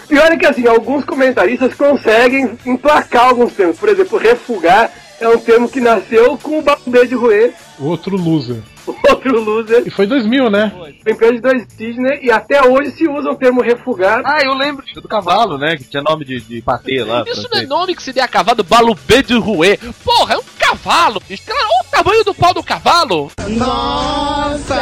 Pior 0.07 0.31
é 0.31 0.37
que 0.37 0.45
assim, 0.45 0.67
alguns 0.67 1.05
comentaristas 1.05 1.73
conseguem 1.73 2.57
emplacar 2.65 3.27
alguns 3.27 3.53
termos. 3.53 3.79
Por 3.79 3.89
exemplo, 3.89 4.17
refugar 4.17 4.91
é 5.19 5.27
um 5.27 5.37
termo 5.39 5.67
que 5.69 5.79
nasceu 5.81 6.37
com 6.37 6.59
o 6.59 6.61
Babê 6.61 7.05
de 7.07 7.15
Rouet, 7.15 7.53
O 7.79 7.85
outro 7.87 8.15
loser. 8.17 8.61
outro 8.87 9.39
loser. 9.41 9.83
E 9.85 9.89
foi 9.89 10.07
2000, 10.07 10.49
né? 10.49 10.71
Foi 11.03 11.11
empresa 11.13 11.33
de 11.33 11.39
dois 11.41 11.67
Disney 11.77 12.19
e 12.23 12.31
até 12.31 12.65
hoje 12.65 12.91
se 12.91 13.07
usa 13.07 13.29
o 13.29 13.35
termo 13.35 13.61
refugar. 13.61 14.21
Ah, 14.25 14.39
eu 14.43 14.53
lembro 14.53 14.83
do 14.95 15.07
cavalo, 15.07 15.57
né? 15.57 15.77
Que 15.77 15.83
tinha 15.83 16.01
nome 16.03 16.25
de, 16.25 16.39
de 16.41 16.61
patê 16.61 17.03
lá. 17.03 17.23
Isso 17.27 17.47
não 17.51 17.59
é 17.59 17.65
nome 17.65 17.95
que 17.95 18.03
se 18.03 18.11
dê 18.13 18.21
a 18.21 18.27
cavalo 18.27 18.63
Balubê 18.63 19.21
de 19.21 19.37
Rouet. 19.37 19.77
Porra, 20.03 20.35
é 20.35 20.37
um 20.37 20.43
cavalo. 20.57 21.21
Olha 21.29 21.67
o 21.81 21.91
tamanho 21.91 22.23
do 22.23 22.33
pau 22.33 22.53
do 22.53 22.63
cavalo. 22.63 23.31
Nossa! 23.47 24.79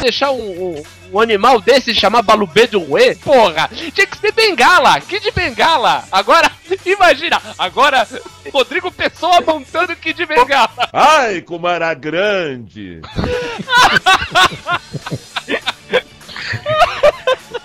Deixar 0.00 0.30
um, 0.32 0.38
um- 0.76 0.82
um 1.12 1.20
animal 1.20 1.60
desse 1.60 1.94
chamar 1.94 2.22
Balubê 2.22 2.66
de 2.66 2.76
Rouet? 2.76 3.16
Porra, 3.16 3.68
tinha 3.72 4.06
que 4.06 4.18
ser 4.18 4.32
bengala. 4.32 5.00
Que 5.00 5.18
de 5.20 5.30
bengala? 5.30 6.04
Agora, 6.10 6.50
imagina. 6.84 7.40
Agora, 7.58 8.06
Rodrigo 8.52 8.90
Pessoa 8.90 9.40
montando 9.40 9.94
que 9.96 10.12
de 10.12 10.26
bengala. 10.26 10.88
Ai, 10.92 11.40
como 11.42 11.68
era 11.68 11.92
grande! 11.94 13.00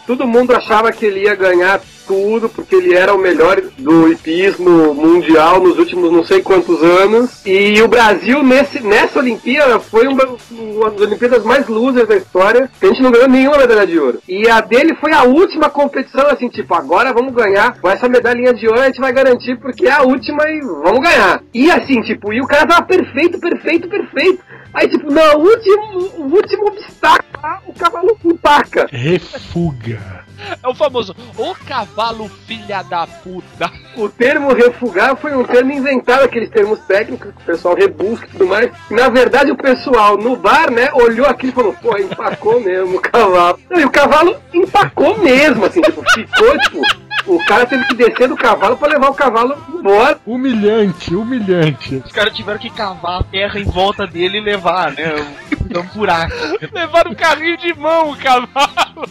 Todo 0.06 0.28
mundo 0.28 0.56
achava 0.56 0.92
que 0.92 1.06
ele 1.06 1.22
ia 1.22 1.36
ganhar 1.36 1.82
tudo, 2.06 2.50
porque 2.50 2.76
ele 2.76 2.94
era 2.94 3.14
o 3.14 3.18
melhor 3.18 3.62
do 3.78 4.12
hipismo 4.12 4.94
mundial 4.94 5.60
nos 5.60 5.78
últimos 5.78 6.12
não 6.12 6.24
sei 6.24 6.42
quantos 6.42 6.82
anos. 6.82 7.46
E 7.46 7.82
o 7.82 7.88
Brasil, 7.88 8.44
nesse, 8.44 8.82
nessa 8.82 9.20
Olimpíada, 9.20 9.80
foi 9.80 10.08
uma, 10.08 10.24
uma 10.52 10.92
das 10.92 11.02
Olimpíadas 11.02 11.44
mais 11.44 11.68
losers 11.68 12.08
da 12.08 12.16
história. 12.16 12.70
A 12.82 12.86
gente 12.86 13.02
não 13.02 13.12
ganhou 13.12 13.30
nenhuma 13.30 13.58
medalha 13.58 13.88
de 13.88 14.00
ouro. 14.00 14.20
E 14.28 14.48
a 14.50 14.62
dele 14.62 14.96
foi 14.96 15.14
a 15.14 15.24
última 15.24 15.70
competição, 15.70 16.28
assim, 16.28 16.50
tipo, 16.50 16.74
agora 16.74 17.14
vamos 17.14 17.34
ganhar. 17.34 17.80
Com 17.80 17.90
essa 17.90 18.08
medalhinha 18.08 18.54
de 18.54 18.68
ouro 18.68 18.82
a 18.82 18.86
gente 18.86 19.02
vai 19.02 19.14
garantir, 19.14 19.58
porque 19.60 19.88
é 19.88 19.92
a 19.92 20.04
última 20.04 20.44
e 20.50 20.62
vamos 20.62 21.02
ganhar. 21.02 21.42
E 21.54 21.70
assim, 21.72 22.02
tipo, 22.02 22.34
e 22.34 22.42
o 22.42 22.48
cara 22.48 22.68
tava 22.68 22.82
perfeito, 22.84 23.40
perfeito, 23.40 23.88
perfeito. 23.88 24.44
Aí, 24.74 24.88
tipo, 24.88 25.12
não, 25.12 25.38
o 25.38 25.44
último, 25.44 26.24
o 26.24 26.36
último 26.36 26.68
obstáculo, 26.68 27.34
o 27.68 27.74
cavalo 27.74 28.18
empaca. 28.26 28.88
Refuga. 28.92 30.23
É 30.62 30.68
o 30.68 30.76
famoso, 30.76 31.16
o 31.38 31.56
cavalo 31.66 32.30
filha 32.48 32.84
da 32.84 33.06
puta. 33.06 33.72
O 33.96 34.10
termo 34.10 34.54
refugar 34.54 35.16
foi 35.16 35.36
um 35.36 35.44
termo 35.44 35.72
inventado, 35.72 36.24
aqueles 36.24 36.50
termos 36.50 36.80
técnicos 36.80 37.32
que 37.32 37.42
o 37.42 37.46
pessoal 37.46 37.76
rebusca 37.76 38.26
e 38.26 38.30
tudo 38.30 38.48
mais. 38.48 38.72
Na 38.90 39.10
verdade, 39.10 39.52
o 39.52 39.58
pessoal 39.58 40.18
no 40.18 40.36
bar, 40.36 40.72
né, 40.72 40.90
olhou 40.94 41.26
aquilo 41.26 41.52
e 41.52 41.56
falou, 41.56 41.74
pô, 41.82 41.98
empacou 41.98 42.60
mesmo 42.60 42.98
o 42.98 43.02
cavalo. 43.02 43.60
E 43.72 43.86
o 43.86 43.92
cavalo 43.92 44.36
empacou 44.54 45.18
mesmo, 45.20 45.66
assim, 45.66 45.82
tipo, 45.82 46.04
ficou, 46.14 46.58
tipo, 46.60 46.82
o 47.26 47.44
cara 47.46 47.66
teve 47.66 47.86
que 47.86 47.96
descer 47.96 48.28
do 48.28 48.36
cavalo 48.36 48.78
pra 48.78 48.90
levar 48.90 49.10
o 49.10 49.14
cavalo 49.14 49.56
embora. 49.74 50.20
Humilhante, 50.26 51.16
humilhante. 51.16 52.02
Os 52.06 52.12
caras 52.12 52.36
tiveram 52.36 52.60
que 52.60 52.70
cavar 52.70 53.22
a 53.22 53.24
terra 53.24 53.60
em 53.60 53.64
volta 53.64 54.06
dele 54.06 54.40
e 54.40 54.42
levar, 54.42 54.92
né? 54.92 55.14
Um, 55.16 55.80
um 55.80 55.84
buraco. 55.96 56.34
Levaram 56.74 57.12
um 57.12 57.16
carrinho 57.16 57.58
de 57.58 57.74
mão 57.74 58.12
o 58.12 58.18
cavalo. 58.18 59.10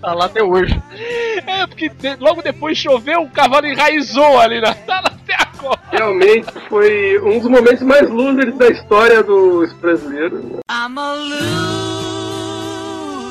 Tá 0.00 0.14
lá 0.14 0.24
até 0.24 0.42
hoje. 0.42 0.74
É, 1.46 1.64
porque 1.66 1.88
de- 1.88 2.16
logo 2.16 2.42
depois 2.42 2.76
choveu, 2.76 3.22
o 3.22 3.30
cavalo 3.30 3.66
enraizou 3.66 4.38
ali 4.40 4.60
na 4.60 4.74
sala 4.74 5.06
até 5.08 5.34
agora. 5.40 5.80
Realmente 5.92 6.50
foi 6.68 7.20
um 7.20 7.38
dos 7.38 7.48
momentos 7.48 7.82
mais 7.82 8.10
losers 8.10 8.56
da 8.56 8.68
história 8.68 9.22
dos 9.22 9.72
brasileiros. 9.74 10.42
I'm 10.68 10.98
a 10.98 11.12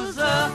loser. 0.08 0.52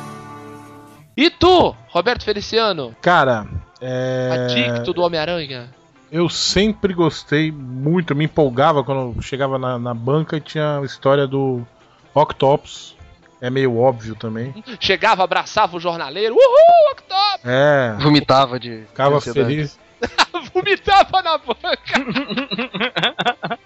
E 1.16 1.28
tu, 1.30 1.74
Roberto 1.88 2.24
Feliciano? 2.24 2.94
Cara, 3.02 3.46
é. 3.80 4.30
Adicto 4.50 4.94
do 4.94 5.02
Homem-Aranha? 5.02 5.68
Eu 6.10 6.28
sempre 6.30 6.94
gostei 6.94 7.50
muito, 7.52 8.14
me 8.14 8.24
empolgava 8.24 8.82
quando 8.84 9.20
chegava 9.22 9.58
na, 9.58 9.78
na 9.78 9.92
banca 9.92 10.36
e 10.36 10.40
tinha 10.40 10.78
a 10.78 10.82
história 10.84 11.26
do 11.26 11.60
Octopus. 12.14 12.95
É 13.40 13.50
meio 13.50 13.76
óbvio 13.76 14.14
também. 14.14 14.54
Chegava, 14.80 15.22
abraçava 15.22 15.76
o 15.76 15.80
jornaleiro. 15.80 16.34
Uhul, 16.34 16.92
Octopus! 16.92 17.44
É. 17.44 17.96
Vomitava 18.00 18.58
de. 18.58 18.84
Ficava 18.88 19.20
feliz. 19.20 19.78
Vomitava 20.54 21.22
na 21.22 21.38
banca. 21.38 23.58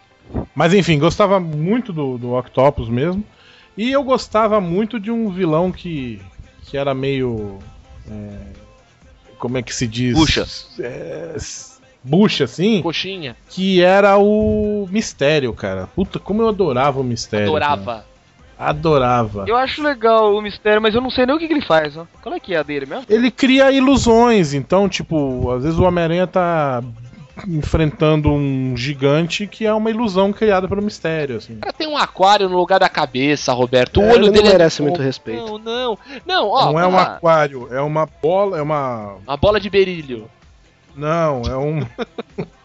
Mas 0.55 0.75
enfim, 0.75 0.99
gostava 0.99 1.41
muito 1.41 1.93
do, 1.93 2.19
do 2.19 2.35
Octopus 2.35 2.89
mesmo. 2.89 3.25
E 3.77 3.91
eu 3.91 4.03
gostava 4.03 4.61
muito 4.61 4.99
de 4.99 5.11
um 5.11 5.31
vilão 5.31 5.73
que, 5.73 6.21
que 6.67 6.77
era 6.77 6.95
meio. 6.95 7.59
é, 8.11 8.37
como 9.39 9.57
é 9.57 9.63
que 9.63 9.75
se 9.75 9.87
diz? 9.87 10.15
Bucha. 10.15 10.47
É, 10.81 11.37
bucha, 12.03 12.45
assim. 12.45 12.83
Coxinha. 12.83 13.37
Que 13.49 13.83
era 13.83 14.19
o 14.19 14.87
Mistério, 14.91 15.53
cara. 15.55 15.87
Puta, 15.87 16.19
como 16.19 16.43
eu 16.43 16.49
adorava 16.49 17.01
o 17.01 17.05
Mistério. 17.05 17.47
cara. 17.87 18.10
Adorava. 18.61 19.47
Eu 19.49 19.57
acho 19.57 19.83
legal 19.83 20.35
o 20.35 20.43
mistério, 20.43 20.83
mas 20.83 20.95
eu 20.95 21.01
não 21.01 21.09
sei 21.09 21.25
nem 21.25 21.35
o 21.35 21.39
que, 21.39 21.49
que 21.49 21.55
ele 21.55 21.65
faz, 21.65 21.97
ó. 21.97 22.07
Qual 22.23 22.35
é 22.35 22.39
que 22.39 22.53
é 22.55 22.59
a 22.59 22.63
dele 22.63 22.85
mesmo? 22.85 23.07
Ele 23.09 23.31
cria 23.31 23.73
ilusões, 23.73 24.53
então, 24.53 24.87
tipo, 24.87 25.51
às 25.51 25.63
vezes 25.63 25.79
o 25.79 25.85
Homem-Aranha 25.85 26.27
tá 26.27 26.83
enfrentando 27.49 28.31
um 28.31 28.77
gigante 28.77 29.47
que 29.47 29.65
é 29.65 29.73
uma 29.73 29.89
ilusão 29.89 30.31
criada 30.31 30.69
pelo 30.69 30.83
mistério, 30.83 31.39
assim. 31.39 31.55
O 31.55 31.61
cara 31.61 31.73
tem 31.73 31.89
um 31.89 31.97
aquário 31.97 32.51
no 32.51 32.57
lugar 32.59 32.79
da 32.79 32.89
cabeça, 32.89 33.51
Roberto. 33.55 34.01
O 34.01 34.03
É, 34.03 34.13
olho 34.13 34.17
ele 34.17 34.27
não 34.27 34.33
dele 34.35 34.49
merece 34.51 34.83
é... 34.83 34.85
muito 34.85 35.01
respeito. 35.01 35.59
Não, 35.59 35.59
não. 35.59 35.99
Não, 36.27 36.49
ó. 36.49 36.73
não 36.73 36.81
é 36.81 36.87
um 36.87 36.93
lá. 36.93 37.03
aquário, 37.03 37.67
é 37.73 37.81
uma 37.81 38.07
bola, 38.07 38.59
é 38.59 38.63
uma. 38.63 39.15
Uma 39.27 39.37
bola 39.39 39.59
de 39.59 39.71
berílio. 39.71 40.29
Não, 40.95 41.41
é 41.49 41.57
um. 41.57 41.81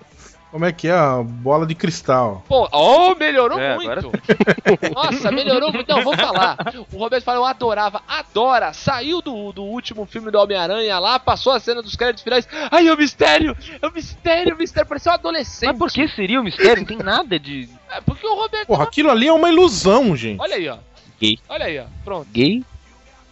Como 0.56 0.64
é 0.64 0.72
que 0.72 0.88
é? 0.88 0.96
Uma 0.96 1.22
bola 1.22 1.66
de 1.66 1.76
cristal. 1.76 2.42
Pô, 2.48 2.66
oh, 2.72 3.14
melhorou 3.16 3.60
É, 3.60 3.76
muito. 3.76 4.10
Nossa, 4.96 5.30
melhorou 5.30 5.70
muito. 5.70 5.94
Não, 5.94 6.02
vou 6.02 6.16
falar. 6.16 6.56
O 6.94 6.98
Roberto 6.98 7.26
falou, 7.26 7.42
eu 7.42 7.46
adorava, 7.46 8.02
adora. 8.08 8.72
Saiu 8.72 9.22
do, 9.22 9.52
do 9.52 9.64
último 9.64 10.06
filme 10.06 10.32
do 10.32 10.40
Homem-Aranha 10.40 10.98
lá, 10.98 11.20
passou 11.20 11.52
a 11.52 11.60
cena 11.60 11.82
dos 11.82 11.98
créditos 11.98 12.24
finais. 12.24 12.48
Ai, 12.72 12.88
é 12.88 12.94
o 12.94 12.98
mistério! 12.98 13.54
É 13.82 13.86
o 13.86 13.92
mistério, 13.92 14.52
é 14.54 14.56
o 14.56 14.58
mistério. 14.58 14.88
Parecia 14.88 15.12
um 15.12 15.16
adolescente. 15.16 15.68
Mas 15.68 15.78
por 15.78 15.92
que 15.92 16.08
seria 16.08 16.40
o 16.40 16.44
mistério? 16.46 16.78
Não 16.78 16.86
tem 16.86 17.00
nada 17.00 17.38
de. 17.38 17.68
É 17.92 18.00
porque 18.00 18.26
o 18.26 18.36
Roberto. 18.36 18.68
Porra, 18.68 18.86
aquilo 18.86 19.12
ali 19.12 19.28
é 19.28 19.34
uma 19.34 19.50
ilusão, 19.50 20.16
gente. 20.16 20.40
Olha 20.40 20.56
aí, 20.56 20.70
ó. 20.70 20.78
Gay. 21.20 21.38
Olha 21.50 21.66
aí, 21.66 21.80
ó. 21.80 21.86
Pronto. 22.06 22.30
Gay? 22.32 22.64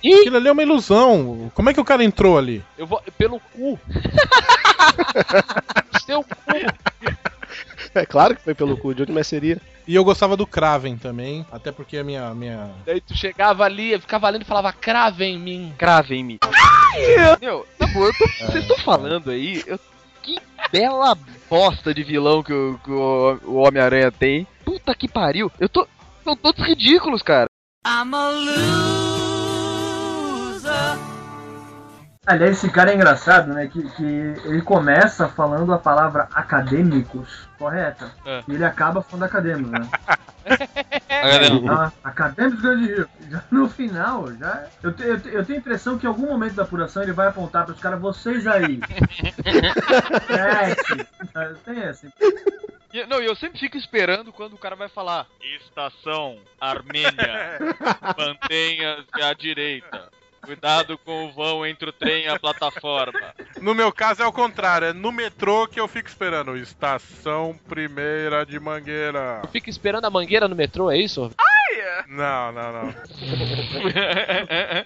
Aquilo 0.04 0.38
ali 0.38 0.48
é 0.48 0.52
uma 0.52 0.62
ilusão. 0.64 1.52
Como 1.56 1.70
é 1.70 1.74
que 1.74 1.80
o 1.80 1.86
cara 1.86 2.04
entrou 2.04 2.38
ali? 2.38 2.64
Eu 2.78 2.86
vou 2.88 3.02
pelo 3.18 3.40
cu. 3.40 3.80
Seu 6.06 6.24
cu. 6.24 6.30
É 7.96 8.06
claro 8.06 8.36
que 8.36 8.42
foi 8.44 8.56
pelo 8.56 8.76
cu, 8.78 8.94
de 8.94 9.04
onde 9.04 9.12
mais 9.12 9.28
seria? 9.28 9.60
E 9.88 9.94
eu 9.96 10.04
gostava 10.04 10.36
do 10.36 10.48
Kraven 10.48 10.98
também, 10.98 11.46
até 11.52 11.72
porque 11.72 11.98
a 11.98 12.04
minha. 12.04 12.34
minha... 12.34 12.70
Daí 12.86 13.00
tu 13.02 13.16
chegava 13.16 13.64
ali, 13.66 14.00
ficava 14.00 14.30
lendo 14.30 14.42
e 14.42 14.46
falava 14.46 14.74
crave 14.74 15.26
em 15.26 15.38
mim. 15.38 15.74
Crave 15.78 16.16
em 16.16 16.24
mim. 16.24 16.40
Meu, 17.42 17.66
na 17.80 17.88
boa, 17.88 18.08
eu 18.08 18.14
tô- 18.14 18.46
vocês 18.48 18.64
estão 18.64 18.78
falando 18.80 19.30
aí, 19.30 19.64
eu- 19.68 19.80
que 20.22 20.40
bela 20.72 21.18
bosta 21.50 21.94
de 21.94 22.02
vilão 22.04 22.42
que 22.42 22.54
o, 22.54 22.80
que 22.84 22.92
o- 22.92 23.40
o 23.44 23.56
Homem-Aranha 23.56 24.12
tem. 24.12 24.48
Puta 24.66 24.96
que 24.96 25.08
pariu. 25.08 25.52
Eu 25.60 25.70
tô. 25.70 25.88
São 26.24 26.36
todos 26.36 26.66
ridículos, 26.66 27.22
cara. 27.22 27.48
I'm 27.86 28.16
a 28.16 28.30
loser. 28.30 29.13
Aliás, 32.26 32.52
esse 32.58 32.72
cara 32.72 32.92
é 32.92 32.96
engraçado, 32.96 33.54
né? 33.54 33.68
Que, 33.68 33.82
que 33.96 34.04
ele 34.46 34.62
começa 34.62 35.28
falando 35.28 35.74
a 35.74 35.78
palavra 35.78 36.30
acadêmicos, 36.34 37.50
correta? 37.58 38.10
É. 38.26 38.42
E 38.48 38.54
ele 38.54 38.64
acaba 38.64 39.02
falando 39.02 39.24
acadêmicos, 39.26 39.72
né? 39.72 39.90
Acadêmico. 41.10 41.68
Ah, 41.72 41.92
acadêmicos 42.04 42.62
Grande 42.62 42.86
Rio. 42.88 43.10
Já 43.30 43.44
no 43.52 43.68
final, 43.70 44.32
já. 44.38 44.66
Eu, 44.82 44.94
te- 44.94 45.04
eu, 45.04 45.20
te- 45.20 45.30
eu 45.34 45.46
tenho 45.46 45.58
a 45.58 45.62
impressão 45.62 45.98
que 45.98 46.06
em 46.06 46.10
algum 46.10 46.28
momento 46.28 46.54
da 46.54 46.64
apuração 46.64 47.04
ele 47.04 47.12
vai 47.14 47.28
apontar 47.28 47.66
para 47.66 47.74
os 47.74 47.80
caras, 47.82 48.00
vocês 48.00 48.46
aí. 48.48 48.80
Cresce. 50.28 51.08
Tem 51.66 51.80
essa. 51.84 52.08
E- 52.94 53.06
Não, 53.08 53.22
e 53.22 53.26
eu 53.26 53.36
sempre 53.36 53.60
fico 53.60 53.76
esperando 53.78 54.32
quando 54.32 54.54
o 54.54 54.58
cara 54.58 54.76
vai 54.76 54.88
falar 54.90 55.26
Estação 55.58 56.38
Armênia, 56.60 57.60
mantenha-se 58.18 59.22
à 59.22 59.34
direita. 59.34 60.10
Cuidado 60.44 60.98
com 60.98 61.26
o 61.26 61.32
vão 61.32 61.66
entre 61.66 61.90
o 61.90 61.94
trem 61.94 62.26
e 62.26 62.28
a 62.28 62.38
plataforma. 62.38 63.20
No 63.62 63.74
meu 63.74 63.92
caso 63.92 64.22
é 64.22 64.28
o 64.28 64.32
contrário, 64.32 64.88
é 64.88 64.94
no 64.94 65.12
metrô 65.12 65.68
que 65.68 65.80
eu 65.80 65.88
fico 65.88 66.10
esperando. 66.10 66.58
Estação 66.58 67.58
Primeira 67.68 68.46
de 68.46 68.60
Mangueira. 68.60 69.42
Fica 69.52 69.70
esperando 69.70 70.06
a 70.06 70.10
mangueira 70.10 70.48
no 70.48 70.56
metrô, 70.56 70.92
é 70.92 70.98
isso? 70.98 71.32
Não, 72.08 72.52
não, 72.52 72.74
não. 72.74 72.94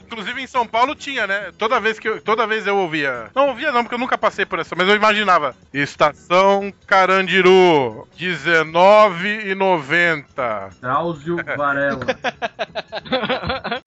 Inclusive 0.06 0.41
em 0.41 0.48
São 0.48 0.65
Paulo 0.67 0.96
tinha, 0.96 1.26
né? 1.28 1.52
Toda 1.58 1.80
vez 1.80 1.98
que 2.00 2.08
eu, 2.08 2.22
toda 2.22 2.46
vez 2.48 2.65
eu 2.67 2.78
ouvia. 2.78 3.30
Não 3.36 3.50
ouvia 3.50 3.72
não, 3.72 3.84
porque 3.84 3.96
eu 3.96 4.00
nunca 4.00 4.17
passei 4.17 4.46
por 4.46 4.60
essa, 4.60 4.76
mas 4.76 4.88
eu 4.88 4.96
imaginava. 4.96 5.56
Estação 5.74 6.72
Carandiru, 6.86 8.08
19,90. 8.17 10.80
Drauzio 10.80 11.38
Varela. 11.58 12.06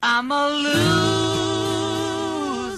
I'm 0.02 0.32
a 0.32 0.48
loser. 0.48 1.39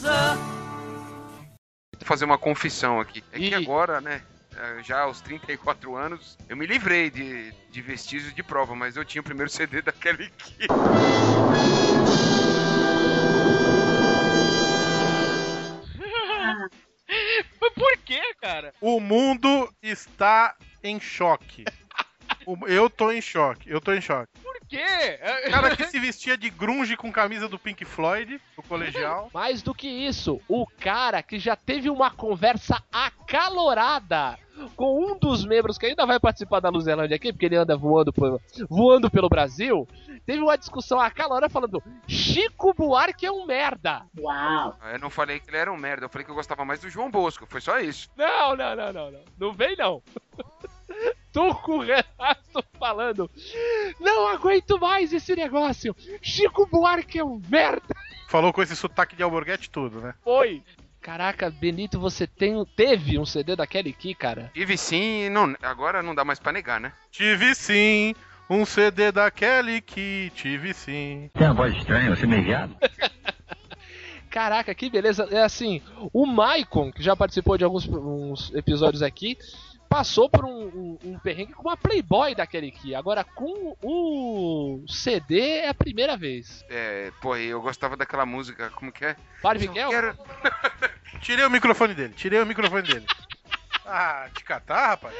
Vou 0.02 2.06
fazer 2.06 2.24
uma 2.24 2.38
confissão 2.38 3.00
aqui. 3.00 3.22
É 3.32 3.38
que 3.38 3.54
agora, 3.54 4.00
né? 4.00 4.22
eh, 4.56 4.82
Já 4.82 5.02
aos 5.02 5.20
34 5.20 5.96
anos, 5.96 6.36
eu 6.48 6.56
me 6.56 6.66
livrei 6.66 7.10
de, 7.10 7.52
de 7.70 7.80
vestígios 7.80 8.34
de 8.34 8.42
prova, 8.42 8.74
mas 8.74 8.96
eu 8.96 9.04
tinha 9.04 9.20
o 9.20 9.24
primeiro 9.24 9.50
CD 9.50 9.80
da 9.82 9.92
Kelly 9.92 10.30
Key. 10.30 10.66
Mas 17.60 17.72
por 17.74 17.96
que, 17.98 18.34
cara? 18.34 18.72
O 18.80 19.00
mundo 19.00 19.72
está 19.82 20.56
em 20.82 21.00
choque. 21.00 21.64
Eu 22.66 22.90
tô 22.90 23.12
em 23.12 23.20
choque, 23.20 23.70
eu 23.70 23.80
tô 23.80 23.92
em 23.92 24.00
choque. 24.00 24.32
Quê? 24.72 25.18
Cara 25.50 25.76
que 25.76 25.85
se 25.85 26.00
vestia 26.00 26.35
de 26.37 26.48
grunge 26.48 26.96
com 26.96 27.12
camisa 27.12 27.46
do 27.46 27.58
Pink 27.58 27.85
Floyd, 27.85 28.40
do 28.56 28.62
colegial. 28.62 29.28
Mais 29.35 29.61
do 29.61 29.74
que 29.74 29.87
isso, 29.87 30.40
o 30.48 30.66
cara 30.66 31.22
que 31.22 31.38
já 31.38 31.54
teve 31.54 31.90
uma 31.90 32.11
conversa 32.11 32.82
acalorada 32.90 34.38
com 34.76 34.98
um 35.12 35.18
dos 35.18 35.44
membros 35.44 35.76
que 35.76 35.87
ainda 35.87 36.06
vai 36.06 36.18
participar 36.18 36.61
da 36.61 36.68
Luzelândia 36.70 37.16
aqui, 37.16 37.32
porque 37.32 37.46
ele 37.46 37.56
anda 37.56 37.76
voando, 37.76 38.12
por- 38.12 38.40
voando 38.68 39.11
pelo 39.11 39.28
Brasil, 39.28 39.87
teve 40.24 40.40
uma 40.40 40.56
discussão 40.56 40.98
acalorada 41.00 41.48
falando 41.50 41.82
Chico 42.06 42.72
Buarque 42.72 43.26
é 43.26 43.32
um 43.32 43.44
merda. 43.44 44.02
Uau. 44.18 44.76
Eu 44.92 44.98
não 44.98 45.11
falei 45.11 45.38
que 45.40 45.50
ele 45.50 45.56
era 45.58 45.72
um 45.72 45.76
merda, 45.76 46.04
eu 46.06 46.08
falei 46.08 46.24
que 46.24 46.30
eu 46.30 46.35
gostava 46.35 46.64
mais 46.64 46.80
do 46.80 46.88
João 46.88 47.11
Bosco, 47.11 47.46
foi 47.46 47.61
só 47.61 47.78
isso. 47.80 48.08
Não, 48.16 48.54
não, 48.56 48.74
não, 48.76 48.92
não, 48.92 49.11
não. 49.11 49.20
Não 49.38 49.52
vem 49.52 49.76
não. 49.76 50.02
Tô 51.32 51.54
com 51.54 51.78
o 51.78 51.80
Renato 51.80 52.64
falando. 52.78 53.30
Não 53.98 54.28
aguento 54.28 54.78
mais 54.78 55.12
esse 55.12 55.34
negócio. 55.34 55.96
Chico 56.20 56.66
Buarque 56.66 57.18
é 57.18 57.24
um 57.24 57.40
merda. 57.48 57.94
Falou 58.28 58.52
com 58.52 58.62
esse 58.62 58.76
sotaque 58.76 59.16
de 59.16 59.22
alborguete 59.22 59.70
tudo, 59.70 60.00
né? 60.00 60.14
Foi. 60.22 60.62
Caraca, 61.00 61.50
Benito, 61.50 61.98
você 61.98 62.26
tem, 62.26 62.64
teve 62.76 63.18
um 63.18 63.26
CD 63.26 63.56
da 63.56 63.66
Kelly 63.66 63.92
Key, 63.92 64.14
cara? 64.14 64.50
Tive 64.54 64.78
sim, 64.78 65.28
não, 65.30 65.52
agora 65.60 66.00
não 66.00 66.14
dá 66.14 66.24
mais 66.24 66.38
pra 66.38 66.52
negar, 66.52 66.80
né? 66.80 66.92
Tive 67.10 67.56
sim, 67.56 68.14
um 68.48 68.64
CD 68.64 69.10
da 69.10 69.28
Kelly 69.30 69.80
que 69.80 70.30
tive 70.36 70.72
sim. 70.72 71.28
Tem 71.34 71.46
uma 71.48 71.54
voz 71.54 71.74
estranha, 71.74 72.14
você 72.14 72.24
meio 72.24 72.44
viado? 72.44 72.76
Caraca, 74.30 74.74
que 74.74 74.88
beleza. 74.88 75.28
É 75.30 75.42
assim, 75.42 75.82
o 76.12 76.24
Maicon, 76.24 76.90
que 76.90 77.02
já 77.02 77.14
participou 77.14 77.58
de 77.58 77.64
alguns 77.64 77.86
uns 77.86 78.54
episódios 78.54 79.02
aqui, 79.02 79.36
passou 79.92 80.26
por 80.31 80.44
um, 80.46 80.48
um, 80.68 80.98
um 81.05 81.18
perrengue 81.18 81.52
com 81.52 81.68
uma 81.68 81.76
Playboy 81.76 82.35
da 82.35 82.46
Kelly 82.46 82.72
Key. 82.72 82.94
Agora, 82.94 83.22
com 83.22 83.76
o 83.83 84.83
CD 84.88 85.59
é 85.59 85.68
a 85.68 85.74
primeira 85.74 86.16
vez. 86.16 86.64
É, 86.70 87.12
pô, 87.20 87.37
eu 87.37 87.61
gostava 87.61 87.94
daquela 87.94 88.24
música, 88.24 88.70
como 88.70 88.90
que 88.90 89.05
é? 89.05 89.16
Só 89.42 89.74
Girl? 89.74 89.90
quero- 89.90 90.18
Tirei 91.20 91.44
o 91.44 91.50
microfone 91.50 91.94
dele, 91.94 92.14
tirei 92.14 92.40
o 92.40 92.46
microfone 92.46 92.83
dele. 92.83 93.07
Ah, 93.85 94.28
te 94.33 94.44
catar, 94.44 94.90
rapaz? 94.90 95.12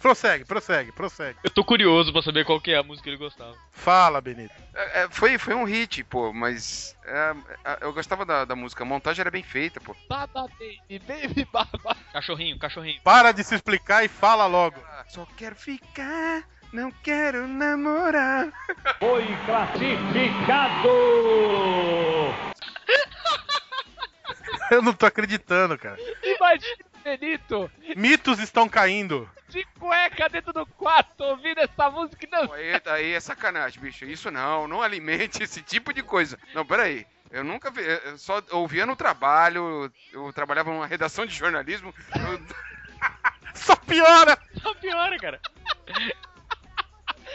Prossegue, 0.00 0.44
prossegue, 0.44 0.92
prossegue. 0.92 1.38
Eu 1.44 1.50
tô 1.50 1.62
curioso 1.62 2.12
pra 2.12 2.22
saber 2.22 2.44
qual 2.44 2.60
que 2.60 2.72
é 2.72 2.78
a 2.78 2.82
música 2.82 3.04
que 3.04 3.10
ele 3.10 3.16
gostava. 3.16 3.54
Fala, 3.70 4.20
Benito. 4.20 4.54
É, 4.74 5.02
é, 5.02 5.08
foi, 5.10 5.36
foi 5.36 5.54
um 5.54 5.64
hit, 5.64 6.02
pô, 6.04 6.32
mas 6.32 6.96
é, 7.04 7.34
é, 7.64 7.78
eu 7.82 7.92
gostava 7.92 8.24
da, 8.24 8.44
da 8.44 8.56
música, 8.56 8.82
a 8.82 8.86
montagem 8.86 9.20
era 9.20 9.30
bem 9.30 9.42
feita, 9.42 9.80
pô. 9.80 9.94
Baba 10.08 10.48
Baby, 10.58 10.98
Baby 11.06 11.46
Baba. 11.52 11.96
Cachorrinho, 12.12 12.58
cachorrinho. 12.58 13.00
Para 13.02 13.32
de 13.32 13.44
se 13.44 13.54
explicar 13.54 14.02
e 14.04 14.08
fala 14.08 14.46
logo. 14.46 14.80
Só 15.08 15.26
quero 15.36 15.54
ficar, 15.54 16.44
não 16.72 16.90
quero 16.90 17.46
namorar. 17.46 18.48
Foi 18.98 19.26
classificado! 19.44 20.88
Eu 24.70 24.80
não 24.80 24.92
tô 24.94 25.04
acreditando, 25.04 25.76
cara. 25.76 25.98
Imagina 26.22 26.89
Benito 27.04 27.70
Mitos 27.96 28.38
estão 28.38 28.68
caindo. 28.68 29.28
de 29.48 29.64
cueca 29.78 30.28
dentro 30.28 30.52
do 30.52 30.64
quarto 30.66 31.22
ouvindo 31.24 31.58
essa 31.60 31.90
música 31.90 32.24
e 32.26 32.30
não. 32.30 32.52
Aí, 32.52 32.80
aí 32.86 33.12
é 33.14 33.20
sacanagem, 33.20 33.80
bicho. 33.82 34.04
Isso 34.04 34.30
não, 34.30 34.68
não 34.68 34.82
alimente 34.82 35.42
esse 35.44 35.62
tipo 35.62 35.92
de 35.92 36.02
coisa. 36.02 36.38
Não, 36.54 36.64
peraí. 36.64 37.06
Eu 37.30 37.44
nunca 37.44 37.70
vi, 37.70 37.80
eu 37.82 38.18
só 38.18 38.42
ouvia 38.50 38.84
no 38.84 38.96
trabalho, 38.96 39.90
eu 40.12 40.32
trabalhava 40.32 40.72
numa 40.72 40.86
redação 40.86 41.24
de 41.24 41.34
jornalismo. 41.34 41.94
eu- 42.16 42.40
Só 43.54 43.74
piora! 43.76 44.38
Só 44.62 44.74
piora, 44.74 45.16
cara. 45.18 45.40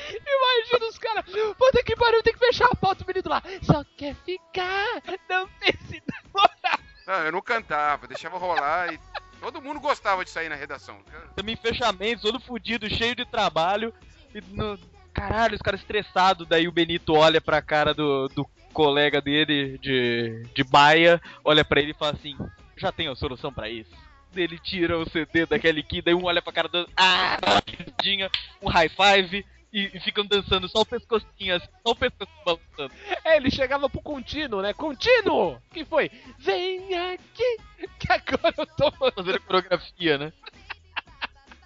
Imagina 0.09 0.85
os 0.89 0.97
caras. 0.97 1.25
Puta 1.57 1.83
que 1.83 1.95
pariu, 1.95 2.21
tem 2.23 2.33
que 2.33 2.39
fechar 2.39 2.67
a 2.71 2.75
pauta, 2.75 3.03
o 3.03 3.05
Benito 3.07 3.29
lá. 3.29 3.41
Só 3.63 3.83
quer 3.97 4.15
ficar, 4.25 5.01
não 5.29 5.47
pense 5.59 6.01
namorar. 6.07 6.79
Não, 7.07 7.25
eu 7.25 7.31
não 7.31 7.41
cantava, 7.41 8.07
deixava 8.07 8.37
rolar 8.37 8.93
e 8.93 8.99
todo 9.41 9.61
mundo 9.61 9.79
gostava 9.79 10.23
de 10.23 10.29
sair 10.29 10.49
na 10.49 10.55
redação. 10.55 10.99
Também 11.35 11.55
fechamento, 11.55 12.21
todo 12.21 12.39
fudido, 12.39 12.89
cheio 12.89 13.15
de 13.15 13.25
trabalho. 13.25 13.93
E 14.33 14.41
no... 14.41 14.77
Caralho, 15.13 15.55
os 15.55 15.61
caras 15.61 15.79
estressados. 15.79 16.45
Daí 16.45 16.67
o 16.67 16.71
Benito 16.71 17.13
olha 17.13 17.39
pra 17.39 17.61
cara 17.61 17.93
do, 17.93 18.27
do 18.27 18.45
colega 18.73 19.21
dele 19.21 19.77
de, 19.77 20.43
de 20.53 20.63
baia, 20.65 21.21
olha 21.43 21.63
pra 21.63 21.79
ele 21.79 21.91
e 21.91 21.97
fala 21.97 22.11
assim: 22.11 22.35
Já 22.75 22.91
tenho 22.91 23.13
a 23.13 23.15
solução 23.15 23.51
pra 23.51 23.69
isso. 23.69 23.89
Ele 24.35 24.59
tira 24.59 24.99
o 24.99 25.09
CD 25.09 25.45
daquele 25.45 25.81
que, 25.81 26.01
daí 26.01 26.13
um 26.13 26.25
olha 26.25 26.41
pra 26.41 26.51
cara 26.51 26.67
do. 26.67 26.85
Ah, 26.97 27.37
risadinha, 27.65 28.29
um 28.61 28.67
high 28.67 28.89
five. 28.89 29.45
E, 29.75 29.91
e 29.93 29.99
ficam 29.99 30.25
dançando 30.25 30.69
só 30.69 30.79
o 30.79 30.85
pescocinho, 30.85 31.53
assim, 31.53 31.67
só 31.85 31.91
o 31.91 31.95
pescocinho 31.97 32.39
balançando. 32.45 32.93
É, 33.25 33.35
ele 33.35 33.51
chegava 33.51 33.89
pro 33.89 34.01
contínuo, 34.01 34.61
né? 34.61 34.71
Contínuo! 34.71 35.57
Que 35.69 35.83
foi? 35.83 36.09
Vem 36.39 36.93
aqui, 36.93 37.57
que 37.99 38.09
agora 38.09 38.53
eu 38.57 38.65
tô 38.67 38.89
fazendo 38.89 39.41
coreografia, 39.41 40.17
né? 40.17 40.31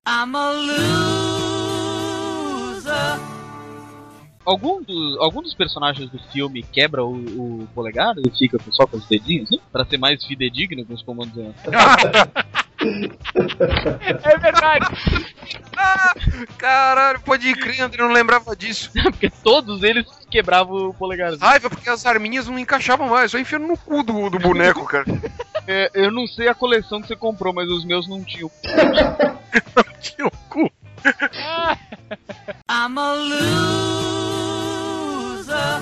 I'm 0.08 0.36
a 0.36 0.50
loser. 2.74 3.20
Algum, 4.44 4.82
do, 4.82 5.18
algum 5.22 5.44
dos 5.44 5.54
personagens 5.54 6.10
do 6.10 6.18
filme 6.32 6.64
quebra 6.64 7.06
o, 7.06 7.14
o 7.62 7.68
polegar 7.76 8.16
e 8.18 8.32
fica 8.36 8.58
só 8.72 8.88
com 8.88 8.98
os 8.98 9.06
dedinhos, 9.06 9.52
né? 9.52 9.60
Pra 9.72 9.86
ser 9.86 10.00
mais 10.00 10.26
fidedigno 10.26 10.84
com 10.84 10.96
os 10.96 11.04
comandos. 11.04 11.36
É 12.82 14.38
verdade. 14.38 14.86
Ah, 15.78 16.14
caralho, 16.58 17.20
pode 17.22 17.54
crer, 17.56 17.82
André, 17.82 18.02
eu 18.02 18.08
não 18.08 18.14
lembrava 18.14 18.56
disso. 18.56 18.92
porque 19.04 19.30
todos 19.30 19.84
eles 19.84 20.06
quebravam 20.30 20.90
o 20.90 20.94
polegarzinho. 20.94 21.42
Raiva, 21.46 21.70
porque 21.70 21.90
as 21.90 22.06
arminhas 22.06 22.48
não 22.48 22.58
encaixavam 22.60 23.10
mais, 23.10 23.32
só 23.32 23.38
enfiando 23.38 23.68
no 23.68 23.78
cu 23.78 24.04
do, 24.04 24.30
do 24.30 24.40
boneco, 24.40 24.86
cara. 24.86 25.06
É, 25.68 25.92
eu 25.94 26.12
não 26.12 26.26
sei 26.28 26.48
a 26.48 26.56
coleção 26.56 27.02
que 27.02 27.08
você 27.08 27.16
comprou, 27.16 27.54
mas 27.54 27.70
os 27.70 27.86
meus 27.86 28.08
não 28.08 28.24
tinham. 28.24 28.50
Tinha 30.02 30.28
o 30.28 30.32
cu. 30.50 30.72
I'm 32.70 32.98
a 32.98 33.14
loser. 35.44 35.82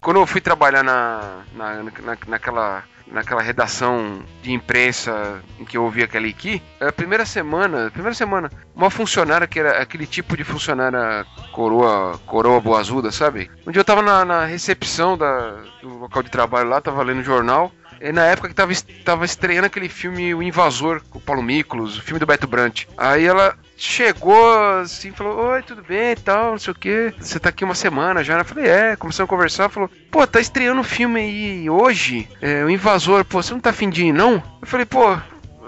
Quando 0.00 0.20
eu 0.20 0.26
fui 0.26 0.40
trabalhar 0.40 0.82
na, 0.84 1.42
na, 1.54 1.82
na- 1.82 2.16
naquela, 2.26 2.84
naquela 3.10 3.42
redação 3.42 4.22
de 4.42 4.52
imprensa 4.52 5.42
em 5.58 5.64
que 5.64 5.76
eu 5.76 5.84
ouvi 5.84 6.02
aquele 6.02 6.28
aqui, 6.28 6.62
a 6.80 6.92
primeira 6.92 7.24
semana, 7.24 7.90
primeira 7.90 8.14
semana, 8.14 8.50
uma 8.74 8.90
funcionária 8.90 9.46
que 9.46 9.58
era 9.58 9.82
aquele 9.82 10.06
tipo 10.06 10.36
de 10.36 10.44
funcionária 10.44 11.24
coroa, 11.52 12.18
coroa 12.26 12.60
boazuda, 12.60 13.10
sabe? 13.10 13.50
Um 13.66 13.72
dia 13.72 13.80
eu 13.80 13.84
tava 13.84 14.02
na, 14.02 14.24
na 14.24 14.44
recepção 14.44 15.16
da, 15.16 15.56
do 15.82 15.98
local 15.98 16.22
de 16.22 16.30
trabalho 16.30 16.68
lá, 16.68 16.80
tava 16.80 17.02
lendo 17.02 17.22
jornal, 17.22 17.72
e 18.00 18.12
na 18.12 18.24
época 18.26 18.48
que 18.48 18.54
tava, 18.54 18.72
tava 19.04 19.24
estreando 19.24 19.66
aquele 19.66 19.88
filme 19.88 20.34
O 20.34 20.42
Invasor, 20.42 21.02
com 21.10 21.18
o 21.18 21.22
Paulo 21.22 21.42
Miklos, 21.42 21.98
o 21.98 22.02
filme 22.02 22.18
do 22.20 22.26
Beto 22.26 22.46
Brant. 22.46 22.84
Aí 22.96 23.24
ela 23.24 23.56
chegou 23.76 24.78
assim, 24.80 25.12
falou, 25.12 25.38
oi, 25.50 25.62
tudo 25.62 25.82
bem 25.82 26.12
e 26.12 26.16
tal, 26.16 26.52
não 26.52 26.58
sei 26.58 26.72
o 26.72 26.76
que. 26.76 27.14
Você 27.18 27.38
tá 27.38 27.48
aqui 27.48 27.64
uma 27.64 27.74
semana 27.74 28.22
já? 28.24 28.38
Eu 28.38 28.44
falei, 28.44 28.68
é, 28.68 28.96
começamos 28.96 29.28
a 29.28 29.34
conversar, 29.34 29.68
falou, 29.68 29.90
pô, 30.10 30.26
tá 30.26 30.40
estreando 30.40 30.80
um 30.80 30.84
filme 30.84 31.20
aí 31.20 31.70
hoje, 31.70 32.28
é, 32.40 32.64
O 32.64 32.70
Invasor, 32.70 33.24
pô, 33.24 33.42
você 33.42 33.52
não 33.52 33.60
tá 33.60 33.70
afim 33.70 33.88
de 33.88 34.06
ir, 34.06 34.12
não? 34.12 34.42
Eu 34.60 34.66
falei, 34.66 34.86
pô, 34.86 35.16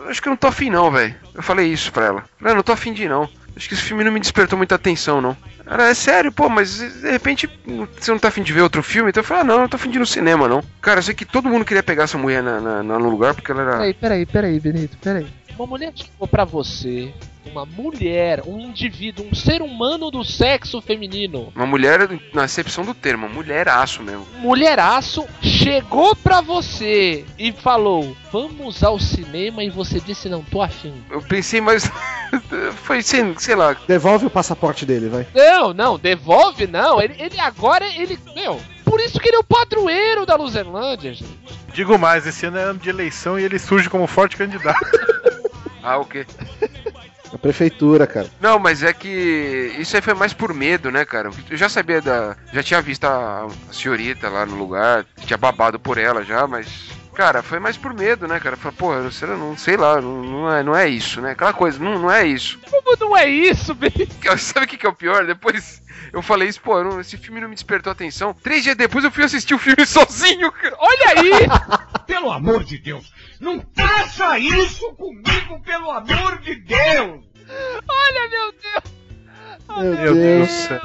acho 0.08 0.20
que 0.20 0.28
eu 0.28 0.30
não 0.30 0.36
tô 0.36 0.48
afim 0.48 0.70
não, 0.70 0.90
velho. 0.90 1.14
Eu 1.34 1.42
falei 1.42 1.68
isso 1.68 1.92
pra 1.92 2.06
ela. 2.06 2.24
Falei, 2.38 2.52
"Ah, 2.52 2.56
não 2.56 2.62
tô 2.62 2.72
afim 2.72 2.92
de 2.92 3.04
ir, 3.04 3.08
não. 3.08 3.28
Acho 3.60 3.68
que 3.68 3.74
esse 3.74 3.82
filme 3.82 4.02
não 4.02 4.10
me 4.10 4.18
despertou 4.18 4.56
muita 4.56 4.74
atenção, 4.76 5.20
não. 5.20 5.36
Ela, 5.66 5.88
é 5.90 5.92
sério, 5.94 6.32
pô, 6.32 6.48
mas 6.48 6.78
de 6.78 7.10
repente 7.10 7.46
você 8.00 8.10
não 8.10 8.18
tá 8.18 8.28
afim 8.28 8.42
de 8.42 8.54
ver 8.54 8.62
outro 8.62 8.82
filme? 8.82 9.10
Então 9.10 9.20
eu 9.20 9.24
falei, 9.26 9.42
ah, 9.42 9.44
não, 9.44 9.54
eu 9.56 9.60
não 9.60 9.68
tô 9.68 9.76
afim 9.76 9.90
de 9.90 9.98
ir 9.98 10.00
no 10.00 10.06
cinema, 10.06 10.48
não. 10.48 10.64
Cara, 10.80 11.00
eu 11.00 11.02
sei 11.02 11.12
que 11.14 11.26
todo 11.26 11.46
mundo 11.46 11.62
queria 11.66 11.82
pegar 11.82 12.04
essa 12.04 12.16
mulher 12.16 12.42
na, 12.42 12.58
na- 12.58 12.82
na- 12.82 12.98
no 12.98 13.10
lugar 13.10 13.34
porque 13.34 13.52
ela 13.52 13.60
era. 13.60 13.72
Peraí, 13.72 13.92
peraí, 13.92 14.24
peraí, 14.26 14.58
Benito, 14.60 14.96
peraí. 14.96 15.26
Uma 15.58 15.66
mulher 15.66 15.92
chegou 15.94 16.26
pra 16.26 16.46
você, 16.46 17.12
uma 17.46 17.64
mulher, 17.64 18.42
um 18.46 18.60
indivíduo, 18.60 19.26
um 19.26 19.34
ser 19.34 19.62
humano 19.62 20.10
do 20.10 20.24
sexo 20.24 20.80
feminino, 20.80 21.52
Uma 21.54 21.66
mulher, 21.66 22.08
na 22.32 22.44
acepção 22.44 22.84
do 22.84 22.94
termo, 22.94 23.28
mulheraço 23.28 24.02
mesmo. 24.02 24.26
mulheraço, 24.38 25.26
chegou 25.42 26.14
pra 26.16 26.40
você 26.40 27.24
e 27.38 27.52
falou: 27.52 28.16
Vamos 28.32 28.82
ao 28.84 28.98
cinema, 28.98 29.64
e 29.64 29.70
você 29.70 30.00
disse: 30.00 30.28
Não 30.28 30.42
tô 30.42 30.60
afim. 30.62 30.94
Eu 31.10 31.22
pensei, 31.22 31.60
mas. 31.60 31.90
Foi, 32.84 33.02
sei, 33.02 33.34
sei 33.38 33.54
lá. 33.56 33.76
Devolve 33.88 34.26
o 34.26 34.30
passaporte 34.30 34.86
dele, 34.86 35.08
vai. 35.08 35.26
Não, 35.34 35.72
não, 35.74 35.98
devolve 35.98 36.66
não. 36.66 37.00
Ele, 37.00 37.14
ele 37.18 37.40
agora, 37.40 37.86
ele. 37.86 38.18
Meu, 38.34 38.60
por 38.84 39.00
isso 39.00 39.18
que 39.18 39.28
ele 39.28 39.36
é 39.36 39.40
o 39.40 39.44
padroeiro 39.44 40.24
da 40.24 40.36
Luzerlândia, 40.36 41.12
gente. 41.12 41.38
Digo 41.72 41.98
mais, 41.98 42.26
esse 42.26 42.46
ano 42.46 42.58
é 42.58 42.62
ano 42.64 42.78
de 42.78 42.88
eleição 42.88 43.38
e 43.38 43.44
ele 43.44 43.58
surge 43.58 43.88
como 43.90 44.06
forte 44.06 44.36
candidato. 44.36 44.78
Ah, 45.82 45.96
o 45.96 46.04
quê? 46.04 46.26
A 47.32 47.38
prefeitura, 47.38 48.06
cara. 48.06 48.28
Não, 48.40 48.58
mas 48.58 48.82
é 48.82 48.92
que 48.92 49.74
isso 49.78 49.94
aí 49.94 50.02
foi 50.02 50.14
mais 50.14 50.32
por 50.32 50.52
medo, 50.52 50.90
né, 50.90 51.04
cara? 51.04 51.30
Eu 51.48 51.56
já 51.56 51.68
sabia 51.68 52.00
da. 52.00 52.36
Já 52.52 52.62
tinha 52.62 52.82
visto 52.82 53.04
a, 53.04 53.46
senhorita 53.70 54.28
lá 54.28 54.44
no 54.44 54.56
lugar, 54.56 55.06
tinha 55.24 55.36
babado 55.36 55.78
por 55.78 55.96
ela 55.96 56.24
já, 56.24 56.46
mas. 56.46 56.90
Cara, 57.20 57.42
foi 57.42 57.58
mais 57.60 57.76
por 57.76 57.92
medo, 57.92 58.26
né, 58.26 58.40
cara? 58.40 58.56
Falei, 58.56 58.74
pô, 58.78 59.10
será, 59.10 59.36
não 59.36 59.54
sei 59.54 59.76
lá, 59.76 60.00
não, 60.00 60.22
não, 60.22 60.50
é, 60.54 60.62
não 60.62 60.74
é 60.74 60.88
isso, 60.88 61.20
né? 61.20 61.32
Aquela 61.32 61.52
coisa, 61.52 61.78
não, 61.78 61.98
não 61.98 62.10
é 62.10 62.26
isso. 62.26 62.58
Como 62.70 62.96
não 62.98 63.14
é 63.14 63.28
isso, 63.28 63.74
Benito? 63.74 64.16
Sabe 64.40 64.64
o 64.64 64.68
que, 64.70 64.78
que 64.78 64.86
é 64.86 64.88
o 64.88 64.94
pior? 64.94 65.26
Depois 65.26 65.82
eu 66.14 66.22
falei 66.22 66.48
isso, 66.48 66.62
pô, 66.62 66.82
não- 66.82 66.98
esse 66.98 67.18
filme 67.18 67.38
não 67.38 67.50
me 67.50 67.54
despertou 67.54 67.92
atenção. 67.92 68.32
Três 68.32 68.62
dias 68.62 68.74
depois 68.74 69.04
eu 69.04 69.10
fui 69.10 69.22
assistir 69.22 69.52
o 69.52 69.58
filme 69.58 69.84
sozinho, 69.84 70.50
cara. 70.50 70.74
Olha 70.78 71.08
aí! 71.08 71.30
Pelo 72.08 72.32
amor 72.32 72.64
de 72.64 72.78
Deus, 72.78 73.12
não 73.38 73.62
faça 73.76 74.38
isso 74.38 74.90
comigo, 74.94 75.60
pelo 75.62 75.90
amor 75.90 76.38
de 76.38 76.54
Deus! 76.56 77.20
Olha, 77.86 78.28
meu 78.30 78.52
Deus! 78.52 78.94
Meu, 79.68 79.94
Meu 79.94 80.14
Deus 80.14 80.48
do 80.48 80.52
céu. 80.54 80.80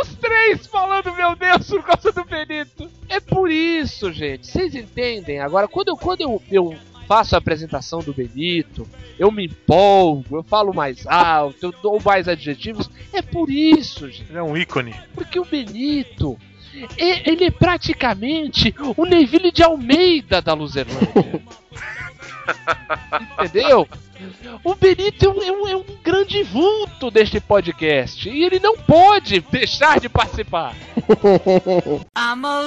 Os 0.00 0.14
três 0.14 0.66
falando, 0.66 1.12
meu 1.14 1.36
Deus, 1.36 1.66
por 1.68 1.82
causa 1.82 2.12
do 2.12 2.24
Benito. 2.24 2.90
É 3.08 3.20
por 3.20 3.50
isso, 3.50 4.12
gente. 4.12 4.46
Vocês 4.46 4.74
entendem? 4.74 5.40
Agora, 5.40 5.68
quando 5.68 5.88
eu, 5.88 5.96
quando 5.96 6.20
eu, 6.22 6.42
eu 6.50 6.76
faço 7.06 7.34
a 7.34 7.38
apresentação 7.38 7.98
do 7.98 8.14
Benito, 8.14 8.86
eu 9.18 9.30
me 9.32 9.46
empolgo, 9.46 10.36
eu 10.36 10.42
falo 10.42 10.72
mais 10.72 11.06
alto, 11.06 11.66
eu 11.66 11.74
dou 11.82 12.00
mais 12.00 12.28
adjetivos. 12.28 12.88
É 13.12 13.20
por 13.20 13.50
isso, 13.50 14.08
gente. 14.10 14.30
Ele 14.30 14.38
é 14.38 14.42
um 14.42 14.56
ícone. 14.56 14.94
Porque 15.14 15.38
o 15.38 15.44
Benito, 15.44 16.38
ele 16.96 17.44
é 17.46 17.50
praticamente 17.50 18.74
o 18.96 19.04
Neville 19.04 19.50
de 19.50 19.62
Almeida 19.62 20.40
da 20.40 20.54
Luzerlândia. 20.54 21.42
Entendeu? 23.44 23.88
O 24.64 24.74
Benito 24.74 25.24
é 25.24 25.28
um, 25.28 25.42
é 25.42 25.52
um- 25.52 25.68
é 25.68 25.76
um 25.76 25.84
grande 26.02 26.42
vulto 26.42 27.10
deste 27.10 27.40
podcast. 27.40 28.28
E 28.28 28.44
ele 28.44 28.58
não 28.58 28.76
pode 28.76 29.40
deixar 29.50 29.98
de 30.00 30.08
participar. 30.08 30.74
I'm 32.16 32.44
a 32.44 32.60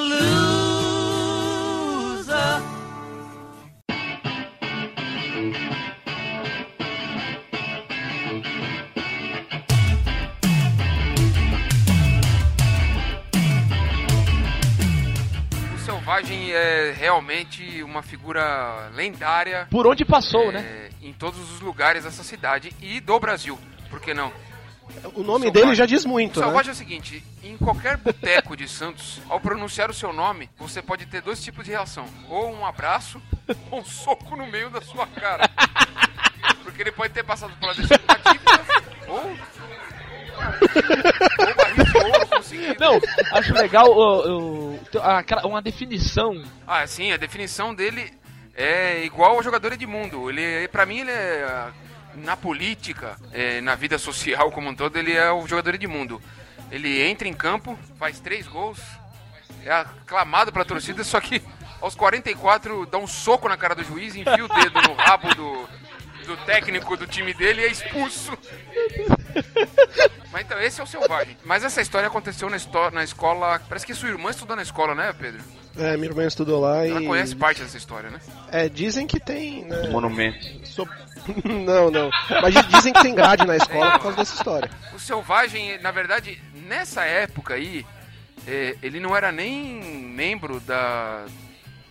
loser. 2.24 2.73
O 16.24 16.26
Selvagem 16.26 16.54
é 16.54 16.96
realmente 16.98 17.84
uma 17.84 18.02
figura 18.02 18.90
lendária. 18.96 19.68
Por 19.70 19.86
onde 19.86 20.06
passou, 20.06 20.50
é, 20.50 20.52
né? 20.54 20.90
Em 21.02 21.12
todos 21.12 21.52
os 21.52 21.60
lugares 21.60 22.06
dessa 22.06 22.24
cidade 22.24 22.74
e 22.82 23.02
do 23.02 23.20
Brasil. 23.20 23.60
Por 23.90 24.00
que 24.00 24.14
não? 24.14 24.32
O 25.16 25.22
nome 25.22 25.46
Selvagem. 25.46 25.52
dele 25.52 25.76
já 25.76 25.86
diz 25.86 26.06
muito, 26.06 26.38
O 26.38 26.40
né? 26.40 26.46
Selvagem 26.46 26.70
é 26.70 26.74
o 26.74 26.76
seguinte, 26.76 27.24
em 27.44 27.58
qualquer 27.58 27.98
boteco 27.98 28.56
de 28.56 28.70
Santos, 28.70 29.22
ao 29.28 29.40
pronunciar 29.40 29.90
o 29.90 29.94
seu 29.94 30.14
nome, 30.14 30.50
você 30.58 30.82
pode 30.82 31.06
ter 31.06 31.22
dois 31.22 31.44
tipos 31.44 31.66
de 31.66 31.72
reação. 31.72 32.06
Ou 32.30 32.54
um 32.54 32.66
abraço, 32.66 33.22
ou 33.70 33.82
um 33.82 33.86
soco 33.86 34.38
no 34.38 34.48
meio 34.48 34.70
da 34.70 34.82
sua 34.82 35.06
cara. 35.08 35.50
Porque 36.64 36.82
ele 36.82 36.92
pode 36.92 37.14
ter 37.14 37.24
passado 37.24 37.54
por 37.60 37.68
lá 37.68 37.74
desse 37.74 37.94
ou... 39.08 39.18
ou 41.40 41.56
barril 41.56 41.86
conseguido. 41.86 42.13
Não, 42.80 43.00
acho 43.32 43.54
legal 43.54 43.86
o- 43.90 44.74
o- 44.76 44.80
aquela- 45.02 45.46
uma 45.46 45.62
definição. 45.62 46.44
Ah, 46.68 46.86
sim, 46.88 47.12
a 47.12 47.18
definição 47.18 47.74
dele 47.74 48.12
é 48.56 49.04
igual 49.06 49.36
ao 49.36 49.44
jogador 49.44 49.74
Edmundo. 49.74 50.30
Ele, 50.30 50.68
pra 50.68 50.86
mim, 50.86 51.00
ele 51.00 51.12
é 51.12 51.68
na 52.16 52.38
política, 52.38 53.18
é, 53.32 53.60
na 53.62 53.76
vida 53.76 53.98
social 53.98 54.52
como 54.52 54.70
um 54.70 54.76
todo, 54.76 54.98
ele 54.98 55.14
é 55.14 55.32
o 55.32 55.48
jogador 55.48 55.76
Edmundo. 55.76 56.22
Ele 56.72 57.02
entra 57.04 57.28
em 57.28 57.34
campo, 57.34 57.78
faz 58.00 58.20
três 58.20 58.48
gols, 58.48 58.80
é 59.66 59.72
aclamado 59.72 60.52
pela 60.52 60.66
torcida, 60.66 61.04
só 61.04 61.20
que 61.20 61.42
aos 61.82 61.96
44 61.96 62.86
dá 62.86 62.98
um 62.98 63.08
soco 63.08 63.48
na 63.50 63.58
cara 63.58 63.76
do 63.76 63.84
juiz, 63.84 64.16
enfia 64.16 64.46
o 64.46 64.48
dedo 64.48 64.82
no 64.82 64.94
rabo 64.94 65.34
do, 65.36 65.70
do 66.24 66.36
técnico 66.46 66.96
do 66.98 67.06
time 67.08 67.34
dele 67.34 67.62
e 67.62 67.66
é 67.66 67.72
expulso. 67.72 68.32
Mas 70.32 70.42
então, 70.46 70.60
esse 70.62 70.82
é 70.82 70.84
o 70.84 70.88
selvagem. 70.88 71.38
Mas 71.44 71.64
essa 71.64 71.82
história 71.82 72.08
aconteceu 72.08 72.50
na, 72.50 72.58
na 72.92 73.04
escola. 73.04 73.60
Parece 73.68 73.86
que 73.86 73.94
sua 73.94 74.10
irmã 74.10 74.30
estudou 74.32 74.56
na 74.56 74.62
escola, 74.64 74.96
né, 74.96 75.14
Pedro? 75.18 75.42
É, 75.78 75.96
minha 75.98 76.10
irmã 76.10 76.26
estudou 76.26 76.60
lá 76.62 76.86
Ela 76.86 77.02
e. 77.02 77.06
conhece 77.08 77.36
parte 77.36 77.62
dessa 77.62 77.78
história, 77.78 78.10
né? 78.10 78.20
É, 78.52 78.70
dizem 78.70 79.06
que 79.08 79.20
tem, 79.20 79.66
né? 79.66 79.90
Monumento. 79.90 80.66
So- 80.68 80.88
não, 81.46 81.90
não. 81.90 82.10
Mas 82.42 82.54
di- 82.54 82.68
dizem 82.76 82.94
que 82.94 83.02
tem 83.02 83.16
grade 83.16 83.46
na 83.46 83.56
escola 83.58 83.92
por 83.94 84.02
causa 84.02 84.18
dessa 84.18 84.36
história. 84.36 84.70
O 84.94 85.00
Selvagem, 85.00 85.80
na 85.80 85.92
verdade, 85.92 86.42
nessa 86.68 87.04
época 87.06 87.54
aí, 87.56 87.86
é, 88.48 88.76
ele 88.84 89.00
não 89.00 89.16
era 89.16 89.32
nem 89.32 89.82
membro 89.84 90.60
da, 90.60 91.26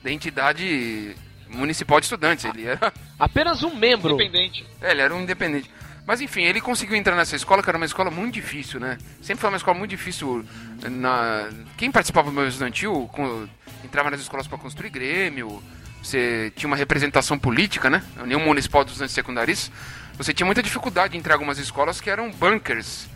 da 0.03 0.11
entidade 0.11 1.17
municipal 1.53 2.01
de 2.01 2.07
estudantes. 2.07 2.45
Ele 2.45 2.67
era. 2.67 2.93
Apenas 3.19 3.63
um 3.63 3.75
membro. 3.75 4.15
Independente. 4.15 4.67
É, 4.81 4.91
ele 4.91 5.01
era 5.03 5.15
um 5.15 5.21
independente. 5.23 5.71
Mas 6.07 6.21
enfim, 6.21 6.43
ele 6.43 6.61
conseguiu 6.61 6.97
entrar 6.97 7.15
nessa 7.15 7.37
escola, 7.37 7.63
que 7.63 7.69
era 7.69 7.77
uma 7.77 7.87
escola 7.87 8.11
muito 8.11 8.35
difícil, 8.35 8.81
né? 8.81 8.99
Sempre 9.21 9.41
foi 9.43 9.51
uma 9.51 9.57
escola 9.57 9.79
muito 9.79 9.91
difícil. 9.91 10.45
Na... 10.91 11.49
Quem 11.77 11.93
participava 11.93 12.29
do 12.31 12.35
meu 12.35 12.49
estudantil 12.49 13.09
com- 13.13 13.47
entrava 13.85 14.11
nas 14.11 14.21
escolas 14.21 14.49
para 14.49 14.59
construir 14.59 14.91
grêmio, 14.91 15.63
você 16.03 16.53
tinha 16.57 16.67
uma 16.67 16.77
representação 16.77 17.39
política, 17.39 17.89
né? 17.89 18.03
União 18.21 18.41
Municipal 18.41 18.83
dos 18.83 18.95
Estudantes 18.95 19.15
Secundaristas. 19.15 19.71
Você 20.19 20.35
tinha 20.35 20.45
muita 20.45 20.61
dificuldade 20.63 21.13
de 21.13 21.19
entrar 21.19 21.35
em 21.35 21.37
algumas 21.37 21.59
escolas 21.59 22.01
que 22.01 22.11
eram 22.11 22.33
bunkers 22.33 23.07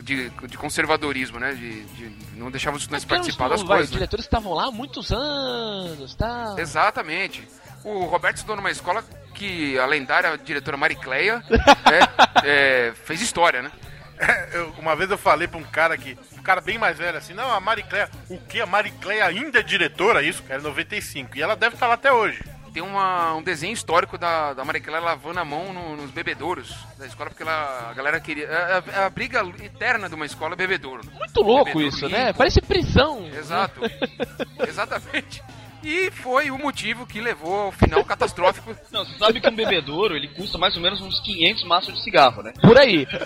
de, 0.00 0.30
de 0.30 0.56
conservadorismo, 0.56 1.40
né? 1.40 1.52
De, 1.54 1.82
de- 1.86 2.12
não 2.36 2.52
deixavam 2.52 2.76
os 2.76 2.84
estudantes 2.84 3.04
participar 3.04 3.46
os, 3.46 3.50
das 3.50 3.62
vai, 3.62 3.68
coisas. 3.78 3.86
os 3.86 3.90
né? 3.94 3.98
diretores 3.98 4.24
estavam 4.24 4.54
lá 4.54 4.66
há 4.68 4.70
muitos 4.70 5.10
anos, 5.10 6.14
tá? 6.14 6.54
Exatamente. 6.56 7.46
O 7.88 8.04
Roberto 8.06 8.36
estudou 8.36 8.56
numa 8.56 8.70
escola 8.70 9.04
que 9.34 9.78
a 9.78 9.86
lendária 9.86 10.36
diretora 10.36 10.76
Maricleia 10.76 11.42
né, 11.48 12.00
é, 12.44 12.92
fez 13.04 13.20
história, 13.22 13.62
né? 13.62 13.70
Eu- 14.52 14.74
uma 14.78 14.96
vez 14.96 15.08
eu 15.10 15.16
falei 15.18 15.46
pra 15.46 15.58
um 15.58 15.64
cara 15.64 15.96
que. 15.96 16.18
Um 16.36 16.42
cara 16.42 16.60
bem 16.60 16.76
mais 16.76 16.98
velho 16.98 17.16
assim, 17.16 17.34
não, 17.34 17.50
a 17.52 17.60
Maricleia. 17.60 18.08
O 18.28 18.36
que? 18.38 18.60
A 18.60 18.66
Maricleia 18.66 19.24
ainda 19.24 19.60
é 19.60 19.62
diretora? 19.62 20.22
Isso, 20.22 20.42
cara, 20.42 20.60
é 20.60 20.62
95. 20.64 21.36
E 21.38 21.42
ela 21.42 21.54
deve 21.54 21.74
estar 21.76 21.86
lá 21.86 21.94
até 21.94 22.12
hoje. 22.12 22.42
Tem 22.74 22.82
uma- 22.82 23.34
um 23.34 23.42
desenho 23.42 23.72
histórico 23.72 24.18
da, 24.18 24.52
da 24.54 24.64
Maricleia 24.64 25.00
lavando 25.00 25.38
a 25.40 25.44
mão 25.44 25.72
no- 25.72 25.96
nos 25.96 26.10
bebedouros 26.10 26.74
da 26.98 27.06
escola, 27.06 27.30
porque 27.30 27.42
ela, 27.44 27.90
a 27.90 27.94
galera 27.94 28.20
queria. 28.20 28.44
É 28.46 28.82
a, 29.00 29.06
a 29.06 29.10
briga 29.10 29.40
eterna 29.62 30.08
de 30.08 30.14
uma 30.16 30.26
escola 30.26 30.54
é 30.54 30.56
bebedouro. 30.56 31.02
Muito 31.12 31.40
louco 31.40 31.66
Bebedouro 31.66 31.88
isso, 31.88 32.08
né? 32.08 32.32
Parece 32.32 32.60
prisão. 32.60 33.24
Exato. 33.32 33.80
Exatamente. 34.66 35.42
E 35.82 36.10
foi 36.10 36.50
o 36.50 36.58
motivo 36.58 37.06
que 37.06 37.20
levou 37.20 37.66
ao 37.66 37.72
final 37.72 38.04
catastrófico. 38.04 38.76
Não, 38.90 39.04
você 39.04 39.16
sabe 39.18 39.40
que 39.40 39.48
um 39.48 39.54
bebedouro 39.54 40.16
ele 40.16 40.28
custa 40.28 40.58
mais 40.58 40.76
ou 40.76 40.82
menos 40.82 41.00
uns 41.00 41.20
500 41.20 41.64
maços 41.64 41.94
de 41.94 42.02
cigarro, 42.02 42.42
né? 42.42 42.52
Por 42.60 42.76
aí. 42.76 43.06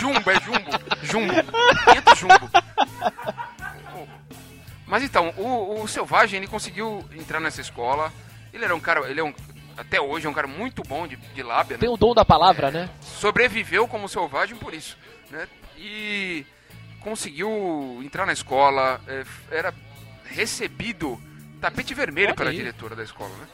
Jumbo, 0.00 0.30
é 0.30 0.40
jumbo. 0.40 0.70
Jumbo. 1.02 1.32
500 1.32 2.18
jumbo. 2.18 2.50
Mas 4.86 5.02
então, 5.02 5.34
o, 5.36 5.82
o 5.82 5.88
Selvagem, 5.88 6.38
ele 6.38 6.46
conseguiu 6.46 7.04
entrar 7.12 7.40
nessa 7.40 7.60
escola. 7.60 8.12
Ele 8.52 8.64
era 8.64 8.74
um 8.74 8.80
cara, 8.80 9.10
ele 9.10 9.20
é 9.20 9.24
um, 9.24 9.34
até 9.76 10.00
hoje 10.00 10.26
é 10.26 10.30
um 10.30 10.34
cara 10.34 10.46
muito 10.46 10.82
bom 10.82 11.06
de, 11.06 11.16
de 11.16 11.42
lábia, 11.42 11.76
né? 11.76 11.80
Tem 11.80 11.88
o 11.88 11.96
dom 11.96 12.14
da 12.14 12.24
palavra, 12.24 12.70
né? 12.70 12.88
sobreviveu 13.02 13.88
como 13.88 14.08
selvagem 14.08 14.56
por 14.56 14.72
isso, 14.72 14.96
né? 15.30 15.48
E 15.76 16.46
conseguiu 17.00 18.00
entrar 18.02 18.26
na 18.26 18.32
escola, 18.32 19.00
é, 19.06 19.24
era 19.50 19.74
recebido 20.24 21.20
tapete 21.60 21.94
vermelho 21.94 22.28
Olha 22.28 22.36
pela 22.36 22.50
aí. 22.50 22.56
diretora 22.56 22.94
da 22.94 23.02
escola, 23.02 23.34
né? 23.36 23.46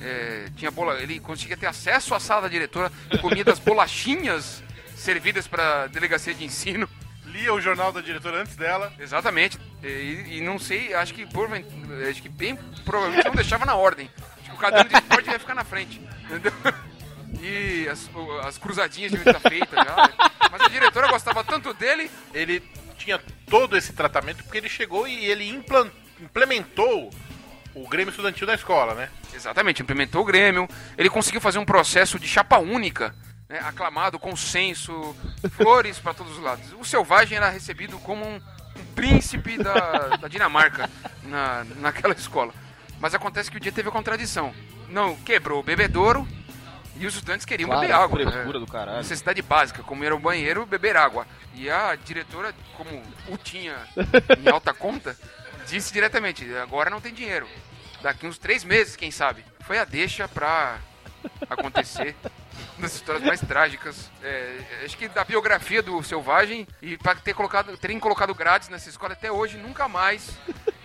É, 0.00 0.50
tinha 0.56 0.70
bola, 0.70 1.00
ele 1.02 1.18
conseguia 1.18 1.56
ter 1.56 1.66
acesso 1.66 2.14
à 2.14 2.20
sala 2.20 2.42
da 2.42 2.48
diretora, 2.48 2.92
comia 3.20 3.44
das 3.44 3.58
bolachinhas 3.58 4.62
servidas 4.94 5.46
para 5.48 5.86
delegacia 5.88 6.32
de 6.32 6.44
ensino. 6.44 6.88
Lia 7.26 7.52
o 7.52 7.60
jornal 7.60 7.92
da 7.92 8.00
diretora 8.00 8.40
antes 8.40 8.56
dela. 8.56 8.92
Exatamente. 8.98 9.58
E, 9.82 10.38
e 10.38 10.40
não 10.40 10.58
sei, 10.58 10.94
acho 10.94 11.12
que 11.12 11.26
por, 11.26 11.48
acho 12.08 12.22
que 12.22 12.28
bem 12.28 12.56
provavelmente 12.84 13.26
não 13.26 13.34
deixava 13.34 13.66
na 13.66 13.74
ordem. 13.74 14.08
Acho 14.38 14.50
que 14.50 14.56
o 14.56 14.58
caderno 14.58 14.88
de 14.88 14.96
esporte 14.96 15.30
ia 15.30 15.38
ficar 15.38 15.54
na 15.54 15.64
frente. 15.64 16.00
Entendeu? 16.24 16.52
E 17.40 17.86
as, 17.88 18.08
as 18.44 18.56
cruzadinhas 18.56 19.12
deviam 19.12 19.34
estar 19.34 19.48
feitas 19.48 19.84
já. 19.84 20.10
Mas 20.50 20.62
a 20.62 20.68
diretora 20.68 21.08
gostava 21.08 21.44
tanto 21.44 21.74
dele. 21.74 22.10
Ele 22.32 22.62
tinha 22.98 23.20
todo 23.48 23.76
esse 23.76 23.92
tratamento 23.92 24.42
porque 24.44 24.58
ele 24.58 24.68
chegou 24.68 25.06
e 25.06 25.24
ele 25.24 25.48
implementou 26.20 27.10
o 27.74 27.88
Grêmio 27.88 28.10
Estudantil 28.10 28.46
da 28.46 28.54
escola, 28.54 28.94
né? 28.94 29.08
Exatamente, 29.32 29.82
implementou 29.82 30.22
o 30.22 30.24
Grêmio. 30.24 30.68
Ele 30.96 31.08
conseguiu 31.08 31.40
fazer 31.40 31.58
um 31.58 31.64
processo 31.64 32.18
de 32.18 32.26
chapa 32.26 32.58
única, 32.58 33.14
né, 33.48 33.60
aclamado, 33.60 34.18
consenso, 34.18 35.16
flores 35.52 35.98
para 35.98 36.14
todos 36.14 36.36
os 36.36 36.42
lados. 36.42 36.72
O 36.78 36.84
Selvagem 36.84 37.36
era 37.36 37.48
recebido 37.48 37.98
como 38.00 38.24
um, 38.26 38.36
um 38.36 38.84
príncipe 38.94 39.56
da, 39.56 40.16
da 40.16 40.28
Dinamarca 40.28 40.90
na, 41.22 41.64
naquela 41.76 42.14
escola. 42.14 42.52
Mas 43.00 43.14
acontece 43.14 43.50
que 43.50 43.56
o 43.56 43.60
dia 43.60 43.72
teve 43.72 43.88
a 43.88 43.92
contradição. 43.92 44.52
Não, 44.88 45.14
quebrou 45.16 45.60
o 45.60 45.62
bebedouro 45.62 46.26
e 46.98 47.06
os 47.06 47.14
estudantes 47.14 47.46
queriam 47.46 47.68
Claro, 47.68 47.80
beber 47.82 47.94
água. 47.94 48.20
frescura 48.32 48.58
né? 48.58 48.66
do 48.66 48.70
caralho. 48.70 48.98
Necessidade 48.98 49.40
básica, 49.42 49.82
como 49.82 50.04
ir 50.04 50.12
ao 50.12 50.18
banheiro, 50.18 50.66
beber 50.66 50.96
água. 50.96 51.26
E 51.54 51.70
a 51.70 51.94
diretora, 51.96 52.54
como 52.76 53.02
o 53.28 53.36
tinha 53.36 53.76
em 54.38 54.48
alta 54.50 54.74
conta, 54.74 55.16
disse 55.66 55.92
diretamente, 55.92 56.44
agora 56.56 56.90
não 56.90 57.00
tem 57.00 57.12
dinheiro. 57.14 57.46
Daqui 58.02 58.26
uns 58.26 58.38
três 58.38 58.64
meses, 58.64 58.94
quem 58.96 59.10
sabe. 59.10 59.44
Foi 59.60 59.78
a 59.78 59.84
deixa 59.84 60.28
pra 60.28 60.78
acontecer. 61.48 62.14
Das 62.78 62.94
histórias 62.94 63.24
mais 63.24 63.40
trágicas. 63.40 64.10
É, 64.22 64.82
acho 64.84 64.96
que 64.96 65.08
da 65.08 65.24
biografia 65.24 65.82
do 65.82 66.00
Selvagem 66.02 66.66
e 66.80 66.96
pra 66.96 67.14
ter 67.14 67.34
colocado, 67.34 67.76
terem 67.76 67.98
colocado 67.98 68.34
grades 68.34 68.68
nessa 68.68 68.88
escola 68.88 69.12
até 69.14 69.30
hoje, 69.30 69.56
nunca 69.58 69.88
mais 69.88 70.30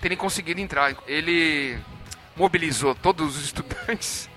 terem 0.02 0.18
conseguido 0.18 0.60
entrar. 0.60 0.96
Ele 1.08 1.80
mobilizou 2.36 2.96
todos 2.96 3.38
os 3.38 3.44
estudantes 3.46 4.28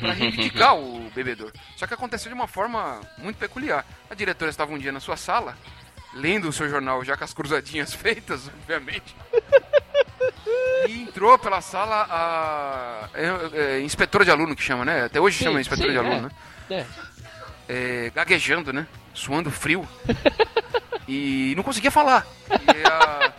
para 0.00 0.12
reivindicar 0.14 0.76
o 0.76 1.10
bebedor. 1.14 1.52
Só 1.76 1.86
que 1.86 1.94
aconteceu 1.94 2.28
de 2.30 2.34
uma 2.34 2.46
forma 2.46 3.00
muito 3.18 3.36
peculiar. 3.36 3.84
A 4.08 4.14
diretora 4.14 4.50
estava 4.50 4.72
um 4.72 4.78
dia 4.78 4.92
na 4.92 5.00
sua 5.00 5.16
sala, 5.16 5.56
lendo 6.14 6.48
o 6.48 6.52
seu 6.52 6.68
jornal, 6.68 7.04
já 7.04 7.16
com 7.16 7.24
as 7.24 7.32
cruzadinhas 7.34 7.92
feitas, 7.94 8.48
obviamente. 8.48 9.14
E 10.88 11.02
entrou 11.02 11.38
pela 11.38 11.60
sala 11.60 12.06
a 12.10 13.08
é, 13.14 13.76
é, 13.76 13.80
inspetora 13.80 14.24
de 14.24 14.30
aluno 14.30 14.56
que 14.56 14.62
chama, 14.62 14.84
né? 14.84 15.04
Até 15.04 15.20
hoje 15.20 15.38
Sim, 15.38 15.44
chama 15.44 15.60
inspetora 15.60 15.88
sim, 15.88 15.92
de 15.92 15.98
aluno, 15.98 16.30
é. 16.70 16.74
né? 16.74 16.86
É. 17.68 18.06
É, 18.06 18.10
gaguejando, 18.14 18.72
né? 18.72 18.86
Suando 19.14 19.50
frio. 19.50 19.86
e 21.06 21.52
não 21.56 21.62
conseguia 21.62 21.90
falar. 21.90 22.26
E 22.50 22.86
a- 22.88 23.32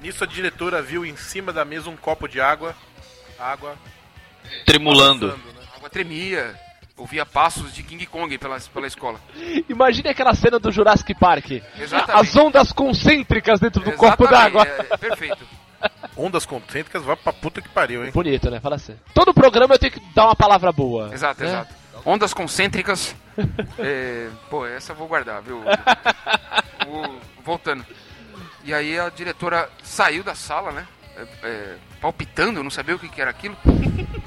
Nisso 0.00 0.22
a 0.22 0.26
diretora 0.26 0.80
viu 0.80 1.04
em 1.04 1.16
cima 1.16 1.52
da 1.52 1.64
mesa 1.64 1.90
um 1.90 1.96
copo 1.96 2.28
de 2.28 2.40
água. 2.40 2.74
Água. 3.38 3.76
Tremulando. 4.64 5.32
a 5.32 5.47
tremia. 5.88 6.54
Ouvia 6.96 7.24
passos 7.24 7.72
de 7.72 7.82
King 7.84 8.04
Kong 8.06 8.36
pela, 8.38 8.58
pela 8.58 8.86
escola. 8.88 9.20
Imagine 9.68 10.08
aquela 10.08 10.34
cena 10.34 10.58
do 10.58 10.70
Jurassic 10.72 11.14
Park. 11.14 11.62
Exatamente. 11.78 12.10
As 12.28 12.34
ondas 12.36 12.72
concêntricas 12.72 13.60
dentro 13.60 13.80
do 13.84 13.92
copo 13.92 14.24
Exatamente, 14.24 14.30
d'água. 14.30 14.66
é- 14.66 14.86
é 14.94 14.96
perfeito. 14.96 15.46
Ondas 16.16 16.44
concêntricas 16.44 17.04
vai 17.04 17.14
pra 17.14 17.32
puta 17.32 17.62
que 17.62 17.68
pariu, 17.68 18.04
hein? 18.04 18.10
Bonito, 18.12 18.50
né? 18.50 18.58
Fala 18.58 18.74
assim. 18.74 18.96
Todo 19.14 19.32
programa 19.32 19.74
eu 19.76 19.78
tenho 19.78 19.92
que 19.92 20.00
dar 20.12 20.24
uma 20.24 20.34
palavra 20.34 20.72
boa. 20.72 21.14
Exato, 21.14 21.40
né? 21.44 21.48
exato. 21.48 21.72
Ondas 22.04 22.34
concêntricas. 22.34 23.14
é, 23.78 24.28
pô, 24.50 24.66
essa 24.66 24.90
eu 24.90 24.96
vou 24.96 25.06
guardar, 25.06 25.40
viu? 25.40 25.62
Vou- 26.84 27.20
voltando. 27.44 27.86
E 28.64 28.74
aí 28.74 28.98
a 28.98 29.08
diretora 29.08 29.70
saiu 29.84 30.24
da 30.24 30.34
sala, 30.34 30.72
né? 30.72 30.86
É, 31.18 31.26
é, 31.42 31.76
palpitando, 32.00 32.62
não 32.62 32.70
sabia 32.70 32.94
o 32.94 32.98
que, 32.98 33.08
que 33.08 33.20
era 33.20 33.30
aquilo. 33.30 33.56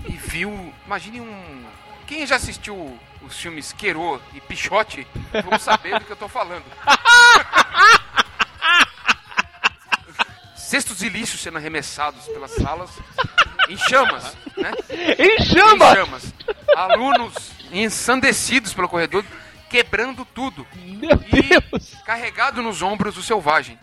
E 0.05 0.11
viu. 0.11 0.73
Imagine 0.85 1.21
um. 1.21 1.65
Quem 2.05 2.27
já 2.27 2.35
assistiu 2.35 2.99
os 3.21 3.37
filmes 3.37 3.71
Querô 3.71 4.19
e 4.33 4.41
Pichote 4.41 5.07
vão 5.43 5.57
saber 5.57 5.97
do 5.99 6.05
que 6.05 6.11
eu 6.11 6.17
tô 6.17 6.27
falando. 6.27 6.65
Cestos 10.55 11.01
ilícitos 11.01 11.41
sendo 11.41 11.57
arremessados 11.57 12.25
pelas 12.25 12.51
salas 12.51 12.89
em 13.69 13.77
chamas, 13.77 14.35
né? 14.57 14.71
Em 15.17 15.43
chamas! 15.45 15.91
Em 15.91 15.95
chamas. 15.95 16.33
Alunos 16.75 17.51
ensandecidos 17.71 18.73
pelo 18.73 18.89
corredor, 18.89 19.23
quebrando 19.69 20.25
tudo. 20.25 20.67
Meu 20.75 21.15
Deus! 21.17 21.95
Carregado 22.05 22.61
nos 22.61 22.81
ombros 22.81 23.15
do 23.15 23.23
selvagem, 23.23 23.79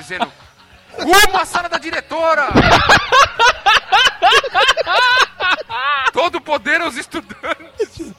dizendo: 0.00 0.32
À 1.40 1.44
sala 1.44 1.68
da 1.68 1.78
diretora! 1.78 2.48
Todo 6.12 6.36
o 6.36 6.40
poder 6.40 6.80
aos 6.80 6.96
estudantes! 6.96 8.12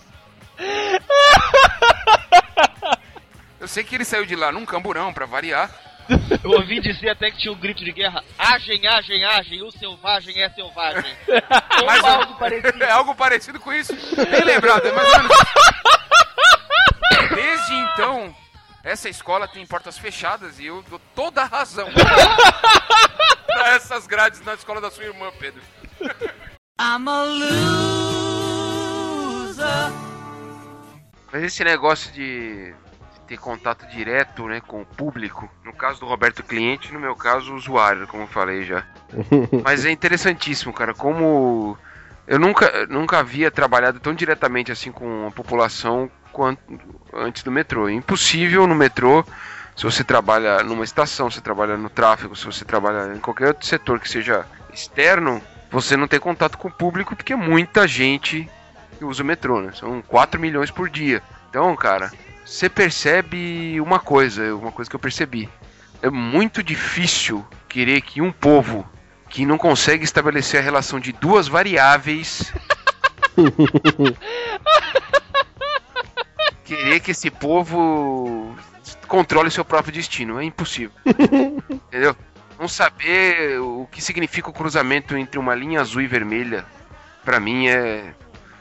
Eu 3.60 3.68
sei 3.68 3.84
que 3.84 3.96
ele 3.96 4.06
saiu 4.06 4.26
de 4.26 4.36
lá 4.36 4.52
num 4.52 4.66
camburão, 4.66 5.14
pra 5.14 5.26
variar. 5.26 5.70
Eu 6.44 6.52
ouvi 6.52 6.82
dizer 6.82 7.10
até 7.10 7.32
que 7.32 7.38
tinha 7.38 7.54
um 7.54 7.58
grito 7.58 7.84
de 7.86 7.92
guerra: 7.92 8.24
agem, 8.38 8.86
agem, 8.88 9.24
agem, 9.24 9.62
o 9.62 9.72
selvagem 9.72 10.42
é 10.42 10.50
selvagem. 10.50 11.16
Ou 11.80 11.86
Mas 11.86 12.04
algo 12.04 12.36
parecido. 12.36 12.84
é 12.84 12.90
algo 12.92 13.16
parecido 13.16 13.60
com 13.60 13.72
isso. 13.72 13.94
Bem 14.16 14.44
lembrado, 14.44 14.88
é 14.88 14.92
mais 14.92 15.08
ou 15.14 15.20
menos. 15.20 15.38
Desde 17.36 17.74
então, 17.74 18.36
essa 18.84 19.10
escola 19.10 19.48
tem 19.48 19.66
portas 19.66 19.98
fechadas 19.98 20.60
e 20.60 20.66
eu 20.66 20.82
dou 20.84 21.00
toda 21.16 21.42
a 21.42 21.46
razão 21.46 21.88
pra 23.46 23.76
essas 23.76 24.08
grades 24.08 24.42
na 24.42 24.54
escola 24.54 24.82
da 24.82 24.90
sua 24.92 25.06
irmã, 25.06 25.32
Pedro. 25.40 25.62
I'm 26.80 27.08
a 27.08 27.24
loser. 29.44 29.92
Mas 31.32 31.44
esse 31.44 31.64
negócio 31.64 32.12
de, 32.12 32.74
ter 33.32 33.38
contato 33.38 33.88
direto 33.88 34.46
né, 34.46 34.60
com 34.60 34.82
o 34.82 34.86
público, 34.86 35.50
no 35.64 35.72
caso 35.72 36.02
do 36.02 36.06
Roberto 36.06 36.44
cliente, 36.44 36.92
no 36.92 37.00
meu 37.00 37.16
caso 37.16 37.56
usuário, 37.56 38.06
como 38.06 38.24
eu 38.24 38.28
falei 38.28 38.64
já. 38.64 38.86
Mas 39.64 39.86
é 39.86 39.92
interessantíssimo, 39.92 40.74
cara, 40.74 40.94
como 40.94 41.78
eu 42.28 42.38
nunca, 42.38 42.86
nunca 42.88 43.20
havia 43.20 43.50
trabalhado 43.50 44.02
tão 44.02 44.14
diretamente 44.14 44.70
assim 44.70 44.92
com 44.92 45.28
a 45.28 45.32
população 45.32 46.12
quanto 46.32 46.62
antes 47.14 47.44
do 47.44 47.52
metrô. 47.52 47.88
É 47.88 47.94
impossível 47.94 48.66
no 48.66 48.76
metrô, 48.76 49.26
se 49.76 49.84
você 49.84 50.04
trabalha 50.04 50.64
numa 50.64 50.84
estação, 50.84 51.30
se 51.30 51.42
trabalha 51.42 51.78
no 51.78 51.90
tráfego, 51.90 52.36
se 52.36 52.46
você 52.46 52.66
trabalha 52.66 53.14
em 53.16 53.20
qualquer 53.20 53.50
outro 53.50 53.66
setor 53.66 54.00
que 54.00 54.10
seja 54.10 54.46
externo, 54.74 55.42
você 55.70 55.96
não 55.96 56.08
ter 56.08 56.20
contato 56.20 56.58
com 56.58 56.68
o 56.68 56.72
público, 56.72 57.16
porque 57.16 57.34
é 57.34 57.36
muita 57.36 57.88
gente 57.88 58.50
usa 59.02 59.24
o 59.24 59.26
metrô, 59.26 59.62
né? 59.62 59.72
São 59.74 60.02
4 60.02 60.40
milhões 60.40 60.70
por 60.70 60.90
dia. 60.90 61.24
Então, 61.50 61.76
cara, 61.76 62.12
você 62.46 62.70
percebe 62.70 63.80
uma 63.82 64.00
coisa, 64.00 64.56
uma 64.56 64.72
coisa 64.72 64.90
que 64.90 64.96
eu 64.96 65.00
percebi. 65.00 65.50
É 66.02 66.10
muito 66.10 66.64
difícil 66.64 67.46
querer 67.68 68.02
que 68.02 68.22
um 68.22 68.32
povo 68.32 68.88
que 69.30 69.46
não 69.46 69.58
consegue 69.58 70.04
estabelecer 70.04 70.60
a 70.60 70.64
relação 70.64 71.00
de 71.00 71.12
duas 71.12 71.48
variáveis. 71.48 72.54
Querer 76.72 77.01
que 77.01 77.11
esse 77.11 77.30
povo 77.30 78.55
controle 79.05 79.51
seu 79.51 79.65
próprio 79.65 79.93
destino. 79.93 80.39
É 80.39 80.45
impossível. 80.45 80.91
Entendeu? 81.69 82.15
Não 82.57 82.65
saber 82.65 83.59
o 83.59 83.86
que 83.91 84.01
significa 84.01 84.49
o 84.49 84.53
cruzamento 84.53 85.17
entre 85.17 85.38
uma 85.38 85.53
linha 85.53 85.82
azul 85.82 86.01
e 86.01 86.07
vermelha, 86.07 86.65
pra 87.26 87.41
mim 87.41 87.67
é. 87.67 88.13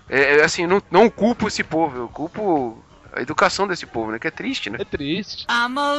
É, 0.09 0.39
é 0.39 0.43
assim, 0.43 0.67
não, 0.67 0.83
não 0.91 1.09
culpo 1.09 1.47
esse 1.47 1.63
povo, 1.63 1.99
eu 1.99 2.09
culpo 2.09 2.83
a 3.13 3.21
educação 3.21 3.69
desse 3.69 3.87
povo, 3.87 4.11
né? 4.11 4.19
Que 4.19 4.27
é 4.27 4.33
triste, 4.33 4.71
né? 4.71 4.79
É 4.81 4.85
triste. 4.85 5.47
I'm 5.49 5.79
a 5.79 5.93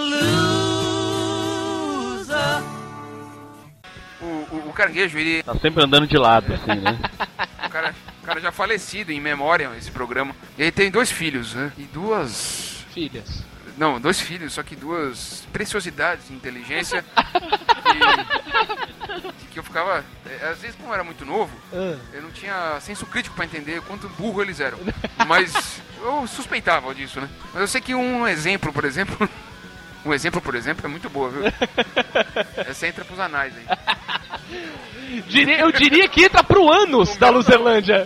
loser. 2.14 2.62
O, 4.22 4.26
o, 4.26 4.68
o 4.68 4.74
caranguejo, 4.74 5.18
ele. 5.18 5.44
Tá 5.44 5.56
sempre 5.56 5.82
andando 5.82 6.08
de 6.08 6.18
lado, 6.18 6.54
assim, 6.54 6.78
né? 6.82 7.00
O 7.66 7.70
cara, 7.70 7.96
cara 8.32 8.40
já 8.42 8.52
falecido 8.52 9.12
em 9.12 9.20
memória, 9.20 9.70
esse 9.78 9.92
programa. 9.92 10.34
E 10.58 10.62
ele 10.64 10.72
tem 10.72 10.90
dois 10.90 11.12
filhos, 11.12 11.54
né? 11.54 11.72
E 11.78 11.84
duas. 11.84 12.86
Filhas. 12.94 13.44
Não, 13.78 14.00
dois 14.00 14.20
filhos, 14.22 14.54
só 14.54 14.64
que 14.64 14.76
duas 14.76 15.44
preciosidades 15.52 16.28
de 16.28 16.34
inteligência. 16.34 17.04
que, 19.40 19.46
que 19.52 19.60
eu 19.60 19.64
ficava. 19.64 20.04
é, 20.26 20.48
Às 20.50 20.60
vezes, 20.60 20.76
como 20.76 20.90
eu 20.90 20.94
era 20.94 21.04
muito 21.04 21.26
novo, 21.26 21.52
Ah. 21.74 21.98
eu 22.14 22.22
não 22.22 22.32
tinha 22.32 22.80
senso 22.80 23.06
crítico 23.06 23.36
pra 23.36 23.46
entender 23.46 23.80
o 23.80 23.84
quanto 23.84 24.08
burro 24.10 24.42
eles 24.42 24.60
eram. 24.60 24.78
Mas 25.28 25.82
eu 26.02 26.26
suspeitava 26.28 26.94
disso, 26.94 27.20
né? 27.20 27.30
Mas 27.54 27.62
eu 27.62 27.68
sei 27.68 27.82
que 27.82 27.96
um 27.96 28.28
exemplo, 28.28 28.72
por 28.72 28.86
exemplo. 28.86 29.30
Um 30.06 30.14
exemplo, 30.14 30.42
por 30.42 30.56
exemplo, 30.56 30.86
é 30.86 30.90
muito 30.90 31.10
boa, 31.10 31.30
viu? 31.30 31.44
Essa 32.68 32.88
entra 32.88 33.06
pros 33.06 33.20
anais 33.20 33.54
aí. 33.56 35.22
Diria- 35.28 35.60
eu 35.60 35.72
diria 35.72 36.08
que 36.10 36.24
entra 36.24 36.44
pro 36.44 36.70
ânus 36.72 37.16
da 37.18 37.30
Luzerlândia. 37.30 38.06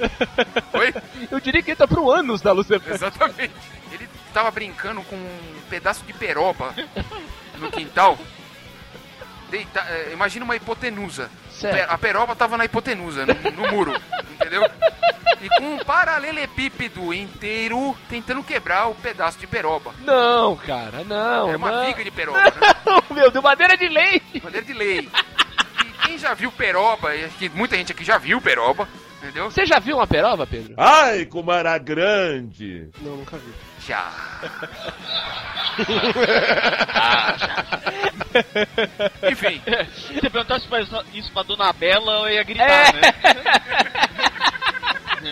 Oi? 0.73 0.93
Eu 1.31 1.39
diria 1.39 1.61
que 1.61 1.71
entra 1.71 1.87
pro 1.87 2.09
ânus 2.11 2.41
da 2.41 2.51
Luzerlândia. 2.51 2.95
Exatamente. 2.95 3.53
Ele 3.93 4.09
tava 4.33 4.51
brincando 4.51 5.01
com 5.03 5.15
um 5.15 5.61
pedaço 5.69 6.03
de 6.05 6.11
peroba 6.13 6.73
no 7.59 7.71
quintal. 7.71 8.17
Deita, 9.49 9.79
é, 9.81 10.09
imagina 10.11 10.43
uma 10.43 10.55
hipotenusa. 10.55 11.29
Certo. 11.59 11.89
A 11.89 11.97
peroba 11.97 12.35
tava 12.35 12.57
na 12.57 12.65
hipotenusa, 12.65 13.25
no, 13.25 13.33
no 13.51 13.71
muro, 13.71 13.93
entendeu? 14.35 14.69
E 15.41 15.49
com 15.49 15.75
um 15.75 15.77
paralelepípedo 15.79 17.13
inteiro 17.13 17.95
tentando 18.09 18.43
quebrar 18.43 18.87
o 18.87 18.95
pedaço 18.95 19.39
de 19.39 19.47
peroba. 19.47 19.93
Não, 20.01 20.55
cara, 20.57 21.03
não. 21.05 21.49
Era 21.49 21.57
uma 21.57 21.71
não. 21.71 21.85
viga 21.85 22.03
de 22.03 22.11
peroba, 22.11 22.41
né? 22.41 22.51
Não, 22.85 23.03
meu, 23.15 23.31
de 23.31 23.39
madeira 23.39 23.77
de 23.77 23.87
lei. 23.87 24.21
Madeira 24.43 24.65
de 24.65 24.73
lei. 24.73 25.09
E 25.85 26.07
quem 26.07 26.17
já 26.17 26.33
viu 26.33 26.51
peroba, 26.51 27.15
e 27.15 27.25
acho 27.25 27.37
que 27.37 27.49
muita 27.49 27.77
gente 27.77 27.91
aqui 27.91 28.03
já 28.03 28.17
viu 28.17 28.41
peroba, 28.41 28.87
entendeu? 29.25 29.49
Você 29.49 29.65
já 29.65 29.79
viu 29.79 29.97
uma 29.97 30.05
peroba, 30.07 30.45
Pedro? 30.45 30.73
Ai, 30.77 31.25
como 31.25 31.51
era 31.51 31.77
grande. 31.77 32.89
Não, 33.01 33.17
nunca 33.17 33.37
vi. 33.37 33.51
Já. 33.85 34.11
Enfim. 39.31 39.61
Se 39.95 40.13
você 40.13 40.29
perguntasse 40.29 40.67
isso 41.13 41.31
pra 41.31 41.43
Dona 41.43 41.71
Bela, 41.73 42.21
eu 42.21 42.29
ia 42.29 42.43
gritar, 42.43 42.69
É. 42.69 42.91
né? 42.93 43.01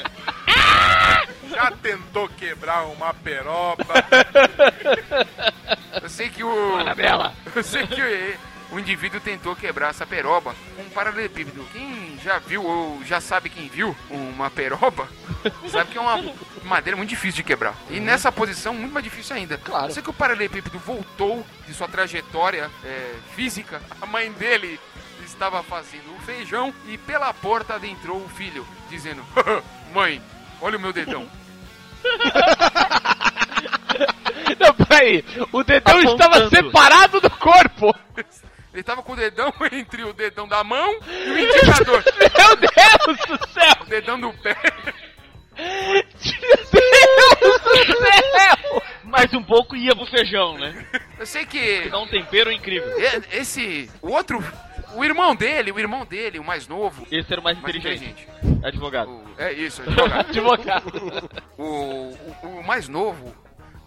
Já 1.49 1.71
tentou 1.71 2.27
quebrar 2.29 2.85
uma 2.87 3.13
peroba? 3.13 3.93
Eu 6.01 6.09
sei 6.09 6.27
que 6.29 6.43
o. 6.43 6.75
Anabela. 6.77 7.33
Eu 7.55 7.63
sei 7.63 7.85
que 7.85 8.01
o, 8.01 8.35
o 8.73 8.79
indivíduo 8.79 9.21
tentou 9.21 9.55
quebrar 9.55 9.89
essa 9.91 10.05
peroba 10.05 10.55
com 10.75 10.81
um 10.81 10.89
paralelepípedo. 10.89 11.63
Quem 11.71 12.17
já 12.23 12.39
viu 12.39 12.65
ou 12.65 13.03
já 13.05 13.21
sabe 13.21 13.49
quem 13.49 13.67
viu 13.67 13.95
uma 14.09 14.49
peroba, 14.49 15.07
sabe 15.69 15.91
que 15.91 15.97
é 15.97 16.01
uma 16.01 16.33
madeira 16.63 16.97
muito 16.97 17.09
difícil 17.09 17.37
de 17.37 17.43
quebrar. 17.43 17.75
E 17.89 17.99
nessa 17.99 18.31
posição, 18.31 18.73
muito 18.73 18.91
mais 18.91 19.03
difícil 19.03 19.35
ainda. 19.35 19.59
Claro. 19.59 19.93
Sei 19.93 20.01
que 20.01 20.09
o 20.09 20.13
paralelepípedo 20.13 20.79
voltou 20.79 21.45
de 21.67 21.73
sua 21.73 21.87
trajetória 21.87 22.69
é, 22.83 23.13
física. 23.35 23.79
A 24.01 24.07
mãe 24.07 24.31
dele 24.31 24.79
estava 25.23 25.61
fazendo 25.61 26.11
o 26.15 26.21
feijão 26.21 26.73
e 26.87 26.97
pela 26.97 27.31
porta 27.31 27.75
adentrou 27.75 28.17
o 28.17 28.29
filho, 28.29 28.65
dizendo: 28.89 29.23
Mãe, 29.93 30.19
olha 30.59 30.77
o 30.77 30.81
meu 30.81 30.91
dedão. 30.91 31.27
Não, 34.59 34.73
peraí. 34.73 35.23
O 35.51 35.63
dedão 35.63 35.99
Apontando. 35.99 36.23
estava 36.23 36.49
separado 36.49 37.21
do 37.21 37.29
corpo. 37.29 37.93
Ele 38.73 38.83
tava 38.83 39.03
com 39.03 39.13
o 39.13 39.15
dedão 39.15 39.53
entre 39.71 40.03
o 40.03 40.13
dedão 40.13 40.47
da 40.47 40.63
mão 40.63 40.91
e 41.07 41.31
o 41.31 41.39
indicador. 41.39 42.03
Meu 42.17 42.55
Deus 42.57 43.39
do 43.39 43.47
céu. 43.49 43.73
O 43.81 43.85
dedão 43.85 44.19
do 44.19 44.33
pé. 44.41 44.55
Meu 45.55 46.03
Deus 46.03 47.87
do 47.87 47.97
céu. 47.97 48.81
Mais 49.03 49.31
um 49.33 49.43
pouco 49.43 49.75
e 49.75 49.85
ia 49.85 49.95
pro 49.95 50.05
feijão, 50.07 50.57
né? 50.57 50.85
Eu 51.19 51.25
sei 51.25 51.45
que 51.45 51.87
Dá 51.89 51.99
um 51.99 52.07
tempero 52.07 52.51
incrível. 52.51 52.89
esse. 53.31 53.89
O 54.01 54.11
outro. 54.11 54.43
O 54.95 55.03
irmão 55.03 55.35
dele, 55.35 55.71
o 55.71 55.79
irmão 55.79 56.05
dele, 56.05 56.37
o 56.39 56.43
mais 56.43 56.67
novo. 56.67 57.07
Esse 57.11 57.31
era 57.31 57.41
o 57.41 57.43
mais 57.43 57.59
Mais 57.59 57.75
inteligente. 57.75 58.27
inteligente. 58.27 58.65
Advogado. 58.65 59.23
É 59.39 59.51
isso, 59.51 59.81
advogado. 59.81 60.29
Advogado. 60.29 61.31
O, 61.57 61.63
o, 61.63 62.59
o 62.59 62.63
mais 62.63 62.87
novo, 62.87 63.35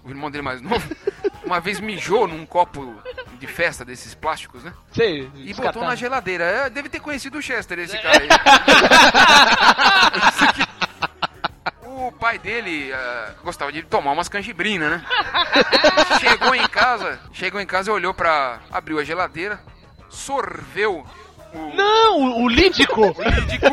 o 0.07 0.11
irmão 0.11 0.31
dele 0.31 0.43
mais 0.43 0.61
novo, 0.63 0.89
uma 1.45 1.59
vez 1.61 1.81
mijou 1.81 2.27
num 2.29 2.47
copo 2.47 2.95
de 3.39 3.47
festa 3.47 3.85
desses 3.85 4.15
plásticos, 4.15 4.63
né? 4.63 4.73
Sei. 4.93 5.31
E 5.35 5.53
botou 5.53 5.85
na 5.85 5.95
geladeira. 5.95 6.45
É, 6.45 6.71
deve 6.71 6.89
ter 6.89 7.01
conhecido 7.01 7.37
o 7.39 7.43
Chester, 7.43 7.79
esse 7.81 7.99
cara 7.99 8.23
aí. 8.23 8.29
O 11.83 12.13
pai 12.13 12.39
dele 12.39 12.93
ah, 12.93 13.35
gostava 13.43 13.73
de 13.73 13.83
tomar 13.83 14.13
umas 14.13 14.29
canjibrinas, 14.29 14.91
né? 14.91 15.05
chegou 16.21 16.55
em 16.55 16.67
casa, 16.69 17.19
chegou 17.33 17.61
em 17.61 17.67
casa 17.67 17.91
e 17.91 17.93
olhou 17.93 18.15
pra. 18.15 18.61
abriu 18.71 19.01
a 19.01 19.05
geladeira, 19.05 19.59
sorveu 20.09 21.05
o, 21.53 21.75
Não, 21.75 22.21
o, 22.21 22.45
o 22.45 22.49
lídico. 22.49 23.09
o 23.19 23.23
lídico 23.23 23.67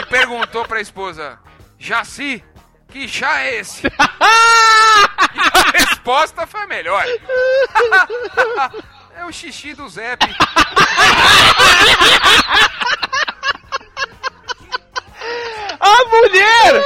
e 0.00 0.06
perguntou 0.06 0.64
pra 0.64 0.80
esposa: 0.80 1.38
Jaci, 1.78 2.42
que 2.88 3.06
chá 3.06 3.40
é 3.40 3.56
esse? 3.56 3.82
A 5.38 5.70
resposta 5.78 6.46
foi 6.46 6.62
a 6.62 6.66
melhor. 6.66 7.04
é 9.16 9.24
o 9.24 9.32
xixi 9.32 9.74
do 9.74 9.88
Zep. 9.88 10.24
A 15.80 16.04
mulher 16.04 16.82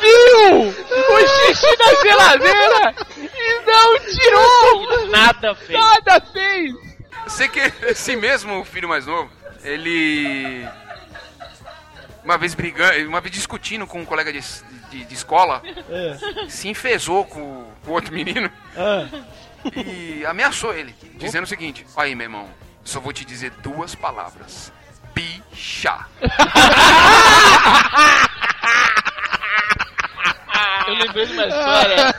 viu 0.00 0.68
o 0.68 1.26
xixi 1.26 1.76
na 1.78 2.02
geladeira 2.02 2.94
e 3.16 3.66
não 3.66 3.98
tirou. 4.00 5.08
Nada 5.08 5.54
fez. 5.54 5.78
Nada 5.78 6.20
fez. 6.32 6.74
Sei 7.28 7.48
que 7.48 7.60
esse 7.86 8.16
mesmo 8.16 8.64
filho 8.64 8.88
mais 8.88 9.06
novo, 9.06 9.30
ele. 9.62 10.66
Uma 12.24 12.38
vez 12.38 12.54
brigando, 12.54 13.08
uma 13.08 13.20
vez 13.20 13.34
discutindo 13.34 13.86
com 13.86 14.00
um 14.00 14.04
colega 14.04 14.32
de, 14.32 14.40
de, 14.92 15.04
de 15.06 15.14
escola, 15.14 15.62
se 16.48 16.68
enfesou 16.68 17.24
com 17.24 17.40
o 17.86 17.90
outro 17.90 18.12
menino 18.12 18.50
e 19.74 20.24
ameaçou 20.26 20.74
ele, 20.74 20.94
dizendo 21.14 21.44
o 21.44 21.46
seguinte: 21.48 21.86
Aí, 21.96 22.14
meu 22.14 22.26
irmão, 22.26 22.48
só 22.84 23.00
vou 23.00 23.12
te 23.12 23.24
dizer 23.24 23.50
duas 23.62 23.94
palavras: 23.94 24.70
bicha. 25.14 26.06
Eu 30.86 30.94
lembrei 30.94 31.26
de 31.26 31.32
uma 31.32 31.46
história 31.46 32.14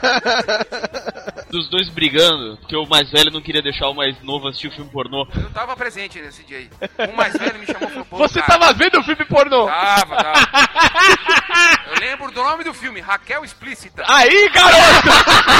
dos 1.54 1.68
dois 1.70 1.88
brigando, 1.88 2.58
que 2.68 2.74
o 2.74 2.84
mais 2.84 3.08
velho 3.10 3.30
não 3.30 3.40
queria 3.40 3.62
deixar 3.62 3.88
o 3.88 3.94
mais 3.94 4.20
novo 4.22 4.48
assistir 4.48 4.66
o 4.68 4.72
filme 4.72 4.90
pornô. 4.90 5.26
Eu 5.36 5.50
tava 5.50 5.76
presente 5.76 6.20
nesse 6.20 6.42
dia 6.42 6.58
aí. 6.58 6.70
O 7.08 7.16
mais 7.16 7.32
velho 7.32 7.58
me 7.60 7.66
chamou 7.66 8.04
Pô, 8.06 8.18
Você 8.18 8.40
cara, 8.40 8.58
tava 8.58 8.72
vendo 8.72 8.98
o 8.98 9.04
filme 9.04 9.24
pornô? 9.24 9.66
Tava, 9.66 10.16
tava. 10.16 10.34
Eu 11.94 12.00
lembro 12.00 12.30
do 12.32 12.42
nome 12.42 12.64
do 12.64 12.74
filme, 12.74 13.00
Raquel 13.00 13.44
Explícita. 13.44 14.04
Aí, 14.08 14.48
garoto! 14.50 15.08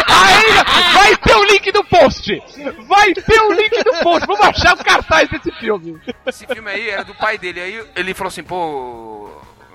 Aí, 0.09 0.95
vai 0.95 1.17
ter 1.17 1.37
o 1.37 1.45
link 1.45 1.71
do 1.71 1.85
post! 1.85 2.43
Vai 2.89 3.15
ter 3.15 3.41
o 3.41 3.53
link 3.53 3.85
do 3.85 3.93
post! 4.03 4.27
Vamos 4.27 4.41
achar 4.41 4.75
o 4.75 4.85
cartaz 4.85 5.29
desse 5.31 5.53
filme. 5.53 6.01
Esse 6.27 6.45
filme 6.47 6.71
aí 6.71 6.91
era 6.91 7.05
do 7.05 7.15
pai 7.15 7.39
dele. 7.39 7.61
Aí 7.61 7.87
ele 7.95 8.15
falou 8.15 8.29
assim, 8.29 8.43
pô, 8.43 9.31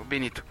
Benito, 0.05 0.43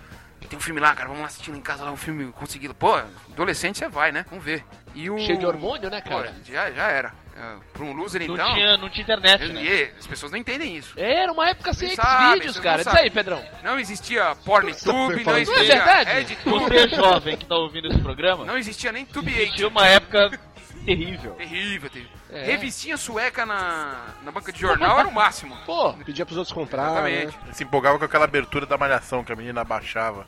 tem 0.49 0.59
um 0.59 0.63
filme 0.63 0.81
lá, 0.81 0.95
cara, 0.95 1.09
vamos 1.09 1.21
lá 1.21 1.27
assistir 1.27 1.51
lá 1.51 1.59
em 1.59 1.61
casa 1.61 1.85
lá 1.85 1.93
um 1.93 1.97
filme 1.97 2.33
conseguido. 2.33 2.75
Pô, 2.75 2.95
adolescente 3.31 3.79
você 3.79 3.89
vai, 3.89 4.11
né? 4.11 4.25
Vamos 4.31 4.45
ver. 4.45 4.65
E 4.99 5.09
o... 5.09 5.17
Cheio 5.17 5.39
de 5.39 5.47
hormônio, 5.47 5.89
né, 5.89 6.01
Pô, 6.01 6.11
cara? 6.11 6.35
já, 6.45 6.73
já 6.73 6.89
era. 6.89 7.15
É, 7.37 7.57
Pra 7.73 7.85
um 7.85 7.93
loser, 7.93 8.27
Não, 8.27 8.35
então... 8.35 8.53
tinha, 8.53 8.77
não 8.77 8.91
tinha 8.91 9.05
internet, 9.05 9.53
né? 9.53 9.63
E 9.63 9.93
as 9.97 10.09
pessoas 10.09 10.33
não 10.33 10.39
entendem 10.39 10.77
isso. 10.77 10.93
Era 10.97 11.31
uma 11.31 11.49
época 11.49 11.73
sem 11.73 11.95
sabem, 11.95 12.41
vídeos, 12.41 12.59
cara. 12.59 12.83
Diz 12.83 12.93
aí. 12.93 13.09
Pedrão. 13.09 13.41
Não 13.63 13.79
existia 13.79 14.35
PornTube, 14.45 15.25
não 15.25 15.33
Não 15.33 15.39
é 15.39 15.43
existia 15.43 15.77
verdade? 15.77 16.37
Você 16.45 16.89
jovem 16.89 17.37
que 17.37 17.47
tá 17.47 17.55
ouvindo 17.55 17.87
esse 17.87 18.01
programa, 18.01 18.45
não 18.45 18.59
existia 18.59 18.91
nem 18.91 19.07
Tube 19.07 19.33
existia 19.41 19.69
uma 19.69 19.87
época 19.87 20.37
terrível. 20.85 21.31
Terrível, 21.35 21.91
terrível. 21.91 22.19
É. 22.31 22.45
Revistinha 22.45 22.97
sueca 22.97 23.47
na, 23.47 24.15
na 24.25 24.33
banca 24.33 24.53
de 24.53 24.61
jornal 24.61 24.99
era 24.99 25.09
o 25.09 25.15
máximo. 25.15 25.57
Pô, 25.65 25.93
Pedia 25.95 26.27
pros 26.27 26.39
outros 26.39 26.53
comprar. 26.53 26.91
Exatamente. 26.91 27.39
né? 27.47 27.53
Se 27.53 27.63
empolgava 27.63 28.01
com 28.01 28.05
aquela 28.05 28.25
abertura 28.25 28.67
da 28.67 28.77
malhação 28.77 29.23
que 29.23 29.33
a 29.33 29.37
menina 29.37 29.61
abaixava. 29.61 30.27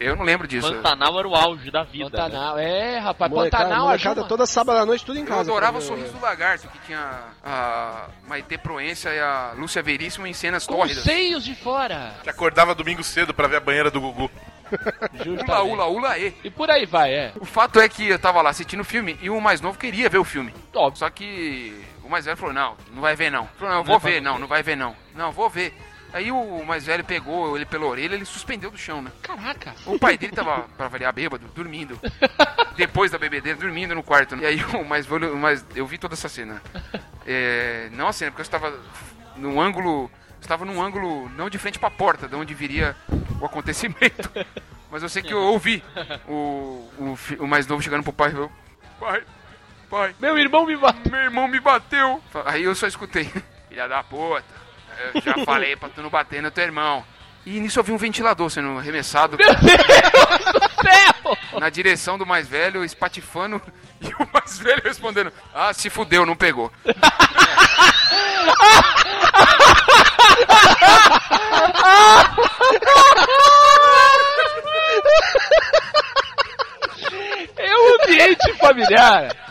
Eu 0.00 0.16
não 0.16 0.24
lembro 0.24 0.46
disso. 0.48 0.72
Pantanal 0.72 1.18
era 1.18 1.28
o 1.28 1.34
auge 1.34 1.70
da 1.70 1.82
vida. 1.82 2.04
né? 2.10 2.10
Pantanal, 2.10 2.58
é, 2.58 2.98
rapaz, 2.98 3.30
Molecada, 3.30 3.64
Pantanal 3.64 3.86
molecada 3.86 4.12
ajuda. 4.20 4.28
toda 4.28 4.46
sábado 4.46 4.78
à 4.78 4.86
noite, 4.86 5.04
tudo 5.04 5.18
em 5.18 5.22
Eu 5.22 5.28
casa. 5.28 5.40
adorava 5.40 5.78
o 5.78 5.82
sorriso 5.82 6.12
do 6.12 6.20
lagarto, 6.20 6.68
que 6.68 6.78
tinha 6.86 7.20
a 7.44 8.06
Maite 8.26 8.56
Proença 8.58 9.10
e 9.12 9.18
a 9.20 9.52
Lúcia 9.56 9.82
Veríssimo 9.82 10.26
em 10.26 10.32
cenas 10.32 10.66
Com 10.66 10.76
tórridas. 10.76 11.04
seios 11.04 11.44
de 11.44 11.54
fora. 11.54 12.14
Que 12.22 12.30
acordava 12.30 12.74
domingo 12.74 13.02
cedo 13.04 13.34
pra 13.34 13.46
ver 13.48 13.56
a 13.56 13.60
banheira 13.60 13.90
do 13.90 14.00
Gugu. 14.00 14.30
Ula, 15.26 15.62
ula, 15.62 15.86
ula, 15.86 16.18
e. 16.18 16.34
E 16.42 16.50
por 16.50 16.70
aí 16.70 16.86
vai, 16.86 17.12
é. 17.12 17.32
O 17.40 17.44
fato 17.44 17.78
é 17.80 17.88
que 17.88 18.08
eu 18.08 18.18
tava 18.18 18.40
lá 18.42 18.50
assistindo 18.50 18.80
o 18.80 18.84
filme 18.84 19.16
e 19.20 19.30
o 19.30 19.40
mais 19.40 19.60
novo 19.60 19.78
queria 19.78 20.08
ver 20.08 20.18
o 20.18 20.24
filme. 20.24 20.52
Óbvio. 20.74 20.98
Só 20.98 21.10
que 21.10 21.84
o 22.02 22.08
mais 22.08 22.24
velho 22.24 22.36
falou, 22.36 22.54
não, 22.54 22.74
não 22.92 23.00
vai 23.02 23.14
ver 23.14 23.30
não. 23.30 23.46
Falou, 23.58 23.72
não, 23.74 23.80
eu 23.80 23.84
vou 23.84 23.98
ver, 23.98 24.20
não, 24.20 24.38
não 24.38 24.46
vai 24.48 24.62
ver 24.62 24.76
não. 24.76 24.96
Não, 25.14 25.30
vou 25.30 25.48
ver. 25.48 25.74
Aí 26.14 26.30
o 26.30 26.64
mais 26.64 26.86
velho 26.86 27.02
pegou 27.02 27.56
ele 27.56 27.66
pela 27.66 27.86
orelha, 27.86 28.14
ele 28.14 28.24
suspendeu 28.24 28.70
do 28.70 28.78
chão, 28.78 29.02
né? 29.02 29.10
Caraca. 29.20 29.74
O 29.84 29.98
pai 29.98 30.16
dele 30.16 30.32
tava, 30.32 30.60
pra 30.76 30.86
variar, 30.86 31.12
bêbado, 31.12 31.44
dormindo. 31.56 31.98
Depois 32.76 33.10
da 33.10 33.18
bebedeira, 33.18 33.58
dormindo 33.58 33.96
no 33.96 34.02
quarto. 34.02 34.36
né? 34.36 34.44
E 34.44 34.46
aí 34.46 34.64
o 34.64 34.84
mais 34.84 35.06
velho, 35.06 35.34
o 35.34 35.36
mais, 35.36 35.66
eu 35.74 35.84
vi 35.84 35.98
toda 35.98 36.14
essa 36.14 36.28
cena. 36.28 36.62
É, 37.26 37.88
não 37.92 38.06
a 38.06 38.12
cena, 38.12 38.30
porque 38.30 38.42
eu 38.42 38.44
estava 38.44 38.72
num 39.36 39.60
ângulo, 39.60 40.08
estava 40.40 40.64
num 40.64 40.80
ângulo 40.80 41.28
não 41.30 41.50
de 41.50 41.58
frente 41.58 41.80
pra 41.80 41.90
porta, 41.90 42.28
de 42.28 42.36
onde 42.36 42.54
viria 42.54 42.94
o 43.40 43.44
acontecimento. 43.44 44.30
Mas 44.92 45.02
eu 45.02 45.08
sei 45.08 45.20
que 45.20 45.34
eu 45.34 45.40
ouvi 45.42 45.82
o, 46.28 46.88
o, 46.96 47.18
o 47.40 47.46
mais 47.48 47.66
novo 47.66 47.82
chegando 47.82 48.04
pro 48.04 48.12
pai 48.12 48.28
e 48.28 48.32
falou, 48.34 48.52
pai, 49.00 49.24
pai, 49.90 50.14
Meu 50.20 50.38
irmão 50.38 50.64
me 50.64 50.76
bateu. 50.76 51.10
meu 51.10 51.20
irmão 51.22 51.48
me 51.48 51.58
bateu. 51.58 52.22
Aí 52.44 52.62
eu 52.62 52.74
só 52.76 52.86
escutei, 52.86 53.24
filha 53.68 53.88
da 53.88 54.04
puta, 54.04 54.44
eu 55.14 55.20
já 55.20 55.34
falei 55.44 55.76
pra 55.76 55.88
tu 55.88 56.02
não 56.02 56.10
bater 56.10 56.42
no 56.42 56.50
teu 56.50 56.64
irmão. 56.64 57.04
E 57.46 57.60
nisso 57.60 57.78
eu 57.78 57.84
vi 57.84 57.92
um 57.92 57.98
ventilador 57.98 58.48
sendo 58.48 58.78
arremessado 58.78 59.36
na 61.58 61.68
direção 61.68 62.16
do 62.16 62.24
mais 62.24 62.48
velho, 62.48 62.82
espatifando, 62.84 63.60
e 64.00 64.06
o 64.06 64.28
mais 64.32 64.58
velho 64.58 64.82
respondendo: 64.82 65.32
Ah, 65.54 65.72
se 65.72 65.90
fudeu, 65.90 66.24
não 66.24 66.36
pegou. 66.36 66.72
É 77.56 77.76
um 77.76 78.02
ambiente 78.02 78.52
familiar. 78.54 79.43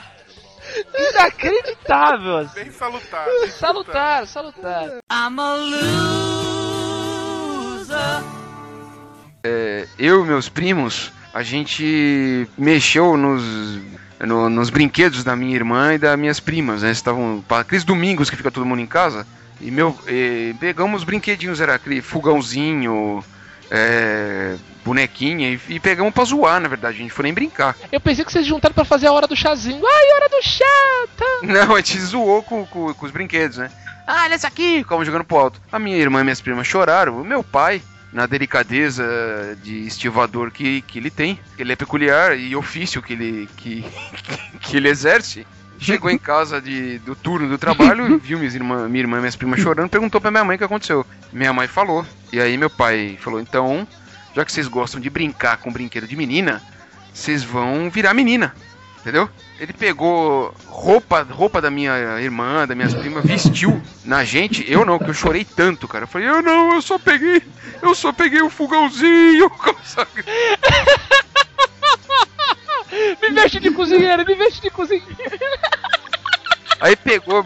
Inacreditável. 0.98 2.38
assim. 2.40 2.62
Bem 2.64 2.72
salutar. 2.72 3.26
bem 3.26 3.48
Salutar, 3.50 4.28
salutar. 4.28 4.84
I'm 5.12 5.40
a 5.40 5.54
loser. 7.84 8.24
É, 9.44 9.88
eu 10.00 10.24
e 10.24 10.28
meus 10.28 10.48
primos, 10.50 11.12
a 11.34 11.44
gente 11.44 12.48
mexeu 12.58 13.18
nos, 13.18 13.44
no- 14.22 14.50
nos 14.50 14.70
brinquedos 14.70 15.24
da 15.24 15.36
minha 15.36 15.56
irmã 15.56 15.94
e 15.94 15.98
das 15.98 16.18
minhas 16.18 16.40
primas, 16.40 16.82
né? 16.82 16.92
Estavam 16.92 17.44
para 17.48 17.62
aqueles 17.62 17.84
domingos 17.84 18.30
que 18.30 18.36
fica 18.38 18.52
todo 18.52 18.66
mundo 18.66 18.82
em 18.82 18.88
casa. 18.88 19.28
E 19.60 19.70
meu, 19.72 19.98
eh, 20.08 20.54
pegamos 20.60 21.02
os 21.02 21.06
brinquedinhos, 21.06 21.60
era 21.62 21.76
aquele 21.76 22.02
fogãozinho, 22.02 23.24
é, 23.76 24.56
bonequinha, 24.86 25.50
e, 25.50 25.60
e 25.68 25.80
pegamos 25.80 26.14
pra 26.14 26.24
zoar, 26.24 26.62
na 26.62 26.68
verdade. 26.68 26.98
A 26.98 27.02
gente 27.02 27.12
foi 27.12 27.24
nem 27.24 27.34
brincar. 27.34 27.76
Eu 27.92 28.00
pensei 28.00 28.24
que 28.24 28.32
vocês 28.32 28.46
juntaram 28.46 28.76
pra 28.76 28.86
fazer 28.86 29.08
a 29.08 29.12
hora 29.12 29.26
do 29.26 29.36
chazinho. 29.36 29.84
Ai, 29.84 30.14
hora 30.16 30.30
do 30.30 30.42
chá. 30.44 31.08
Tá. 31.18 31.26
Não, 31.42 31.76
a 31.76 31.78
gente 31.78 32.00
zoou 32.00 32.44
com, 32.44 32.64
com, 32.68 32.94
com 32.94 33.06
os 33.06 33.12
brinquedos, 33.12 33.58
né? 33.58 33.72
Ah, 34.06 34.24
olha 34.26 34.36
esse 34.36 34.46
aqui, 34.46 34.84
como 34.84 35.04
jogando 35.04 35.24
pro 35.24 35.38
alto. 35.38 35.60
A 35.72 35.80
minha 35.80 35.98
irmã 35.98 36.22
e 36.22 36.24
minhas 36.24 36.40
primas 36.40 36.68
choraram. 36.68 37.20
O 37.20 37.26
meu 37.26 37.44
pai, 37.44 37.82
na 38.12 38.28
delicadeza 38.28 39.58
de 39.64 39.88
estivador 39.88 40.52
que, 40.52 40.82
que 40.84 41.00
ele 41.00 41.10
tem, 41.10 41.40
ele 41.58 41.74
é 41.74 41.76
peculiar 41.76 42.38
e 42.38 42.56
ofício 42.56 43.02
que 43.02 43.14
ele, 43.14 43.50
que, 43.58 43.84
que 44.62 44.78
ele 44.78 44.90
exerce, 44.90 45.48
chegou 45.84 46.10
em 46.10 46.18
casa 46.18 46.62
de, 46.62 47.00
do 47.00 47.16
turno 47.16 47.50
do 47.50 47.58
trabalho, 47.58 48.18
viu 48.24 48.38
minhas 48.38 48.56
irmã, 48.56 48.88
minha 48.88 49.04
irmã 49.04 49.18
e 49.18 49.20
minhas 49.20 49.36
primas 49.36 49.60
chorando, 49.60 49.90
perguntou 49.90 50.20
pra 50.22 50.32
minha 50.32 50.44
mãe 50.44 50.56
o 50.56 50.58
que 50.58 50.64
aconteceu. 50.64 51.06
Minha 51.32 51.54
mãe 51.54 51.68
falou. 51.68 52.06
E 52.32 52.40
aí 52.40 52.58
meu 52.58 52.70
pai 52.70 53.18
falou, 53.22 53.40
então, 53.40 53.88
já 54.36 54.44
que 54.44 54.52
vocês 54.52 54.68
gostam 54.68 55.00
de 55.00 55.10
brincar 55.10 55.58
com 55.58 55.72
brinquedo 55.72 56.08
de 56.08 56.16
menina, 56.16 56.62
vocês 57.14 57.44
vão 57.44 57.90
virar 57.90 58.14
menina. 58.14 58.54
Entendeu? 59.02 59.30
Ele 59.60 59.74
pegou 59.74 60.56
roupa, 60.66 61.28
roupa 61.30 61.62
da 61.62 61.70
minha 61.70 62.22
irmã, 62.22 62.66
das 62.66 62.76
minhas 62.76 62.94
primas, 62.94 63.26
vestiu 63.26 63.82
na 64.06 64.24
gente. 64.24 64.64
Eu 64.72 64.86
não, 64.86 64.98
que 64.98 65.10
eu 65.10 65.14
chorei 65.14 65.44
tanto, 65.44 65.90
cara. 65.90 66.06
Eu 66.06 66.08
falei, 66.08 66.30
eu 66.30 66.42
não, 66.42 66.76
eu 66.76 66.82
só 66.82 66.98
peguei, 66.98 67.44
eu 67.82 67.94
só 67.94 68.14
peguei 68.14 68.42
o 68.42 68.50
fogãozinho. 68.50 69.52
Me 73.22 73.30
veste 73.32 73.60
de 73.60 73.72
cozinheiro, 73.72 74.26
me 74.26 74.36
veste 74.36 74.62
de 74.62 74.70
cozinheiro. 74.70 75.16
Aí 76.80 76.96
pegou, 76.96 77.46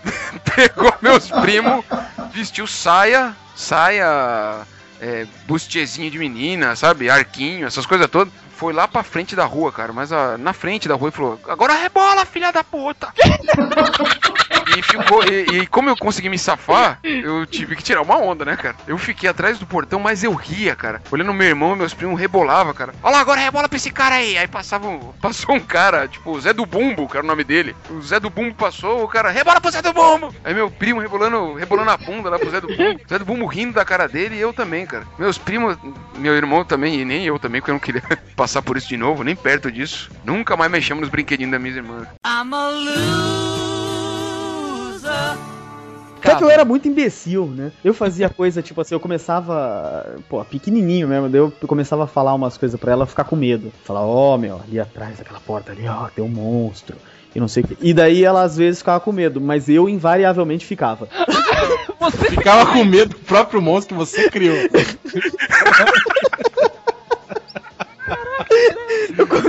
pegou 0.54 0.94
meus 1.00 1.30
primos, 1.30 1.84
vestiu 2.32 2.66
saia, 2.66 3.34
saia, 3.56 4.66
é, 5.00 5.26
bustiezinho 5.46 6.10
de 6.10 6.18
menina, 6.18 6.76
sabe? 6.76 7.08
Arquinho, 7.08 7.66
essas 7.66 7.86
coisas 7.86 8.08
todas. 8.08 8.32
Foi 8.56 8.72
lá 8.72 8.86
pra 8.86 9.02
frente 9.02 9.34
da 9.34 9.44
rua, 9.44 9.72
cara, 9.72 9.92
mas 9.92 10.12
ah, 10.12 10.38
na 10.38 10.52
frente 10.52 10.88
da 10.88 10.94
rua 10.94 11.08
ele 11.08 11.16
falou: 11.16 11.40
Agora 11.48 11.74
rebola, 11.74 12.24
filha 12.24 12.52
da 12.52 12.62
puta! 12.62 13.12
e 14.78 14.82
ficou. 14.82 15.24
E, 15.24 15.62
e 15.62 15.66
como 15.66 15.88
eu 15.88 15.96
consegui 15.96 16.28
me 16.28 16.38
safar, 16.38 16.98
eu 17.02 17.46
tive 17.46 17.76
que 17.76 17.82
tirar 17.82 18.02
uma 18.02 18.16
onda, 18.16 18.44
né, 18.44 18.56
cara? 18.56 18.76
Eu 18.86 18.98
fiquei 18.98 19.28
atrás 19.28 19.58
do 19.58 19.66
portão, 19.66 20.00
mas 20.00 20.24
eu 20.24 20.32
ria, 20.32 20.74
cara. 20.74 21.02
Olhando 21.10 21.34
meu 21.34 21.46
irmão, 21.46 21.76
meus 21.76 21.94
primos 21.94 22.18
rebolava, 22.18 22.72
cara. 22.72 22.94
Olha 23.02 23.16
lá, 23.16 23.20
agora 23.20 23.40
rebola 23.40 23.68
pra 23.68 23.76
esse 23.76 23.90
cara 23.90 24.16
aí. 24.16 24.36
Aí 24.38 24.48
passava, 24.48 24.88
passou 25.20 25.54
um 25.54 25.60
cara, 25.60 26.08
tipo, 26.08 26.30
o 26.30 26.40
Zé 26.40 26.52
do 26.52 26.66
Bumbo, 26.66 27.08
que 27.08 27.16
era 27.16 27.24
o 27.24 27.28
nome 27.28 27.44
dele. 27.44 27.74
O 27.90 28.00
Zé 28.00 28.18
do 28.18 28.30
Bumbo 28.30 28.54
passou, 28.54 29.04
o 29.04 29.08
cara, 29.08 29.30
rebola 29.30 29.60
pro 29.60 29.70
Zé 29.70 29.82
do 29.82 29.92
Bumbo! 29.92 30.34
Aí 30.44 30.54
meu 30.54 30.70
primo 30.70 31.00
rebolando, 31.00 31.54
rebolando 31.54 31.90
a 31.90 31.96
bunda 31.96 32.30
lá 32.30 32.38
pro 32.38 32.50
Zé 32.50 32.60
do 32.60 32.68
Bumbo. 32.68 33.00
Zé 33.08 33.18
do 33.18 33.24
Bumbo 33.24 33.46
rindo 33.46 33.74
da 33.74 33.84
cara 33.84 34.08
dele 34.08 34.36
e 34.36 34.40
eu 34.40 34.52
também, 34.52 34.86
cara. 34.86 35.06
Meus 35.18 35.38
primos, 35.38 35.76
meu 36.16 36.34
irmão 36.34 36.64
também, 36.64 37.00
e 37.00 37.04
nem 37.04 37.24
eu 37.24 37.38
também, 37.38 37.60
porque 37.60 37.70
eu 37.70 37.74
não 37.74 37.80
queria 37.80 38.02
passar 38.44 38.60
por 38.60 38.76
isso 38.76 38.88
de 38.88 38.98
novo, 38.98 39.24
nem 39.24 39.34
perto 39.34 39.72
disso. 39.72 40.10
Nunca 40.22 40.54
mais 40.54 40.70
mexemos 40.70 41.00
nos 41.00 41.10
brinquedinhos 41.10 41.50
da 41.50 41.58
minha 41.58 41.76
irmã. 41.76 42.06
I'm 42.26 42.52
a 42.52 42.68
loser. 44.90 45.38
Até 46.18 46.34
que 46.36 46.44
eu 46.44 46.50
era 46.50 46.62
muito 46.64 46.86
imbecil, 46.86 47.46
né? 47.46 47.72
Eu 47.82 47.94
fazia 47.94 48.28
coisa, 48.28 48.60
tipo 48.62 48.80
assim, 48.80 48.94
eu 48.94 49.00
começava, 49.00 50.14
pô, 50.28 50.44
pequenininho 50.44 51.08
mesmo, 51.08 51.28
daí 51.28 51.40
eu 51.40 51.50
começava 51.66 52.04
a 52.04 52.06
falar 52.06 52.34
umas 52.34 52.58
coisas 52.58 52.78
pra 52.78 52.92
ela 52.92 53.06
ficar 53.06 53.24
com 53.24 53.36
medo. 53.36 53.72
Falar, 53.82 54.02
ó, 54.02 54.36
meu, 54.36 54.60
ali 54.62 54.78
atrás 54.78 55.16
daquela 55.18 55.40
porta 55.40 55.72
ali, 55.72 55.88
ó, 55.88 56.08
tem 56.08 56.22
um 56.22 56.28
monstro. 56.28 56.96
E 57.34 57.40
não 57.40 57.48
sei 57.48 57.62
o 57.62 57.66
que. 57.66 57.78
E 57.80 57.94
daí 57.94 58.24
ela 58.24 58.42
às 58.42 58.56
vezes 58.56 58.80
ficava 58.80 59.00
com 59.00 59.10
medo, 59.10 59.40
mas 59.40 59.68
eu 59.70 59.88
invariavelmente 59.88 60.66
ficava. 60.66 61.08
Ficava 62.30 62.72
com 62.72 62.84
medo 62.84 63.14
do 63.14 63.20
próprio 63.20 63.62
monstro 63.62 63.94
que 63.96 63.98
você 63.98 64.30
criou. 64.30 64.56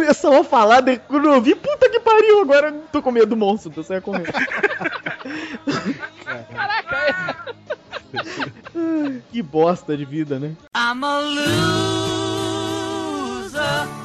Eu 0.06 0.14
começava 0.14 0.40
a 0.42 0.44
falar, 0.44 0.82
daí 0.82 1.00
quando 1.00 1.28
eu 1.28 1.42
vi, 1.42 1.56
puta 1.56 1.90
que 1.90 2.00
pariu, 2.00 2.42
agora 2.42 2.70
eu 2.70 2.84
tô 2.92 3.02
com 3.02 3.12
medo 3.12 3.26
do 3.26 3.36
monstro, 3.36 3.72
tô 3.72 3.82
saia 3.82 4.00
correndo. 4.02 4.32
Caraca, 6.54 7.56
que 9.32 9.42
bosta 9.42 9.98
de 9.98 10.06
vida, 10.06 10.38
né? 10.40 10.56
I'm 10.76 11.04
a 11.04 11.20
loser. 13.50 14.05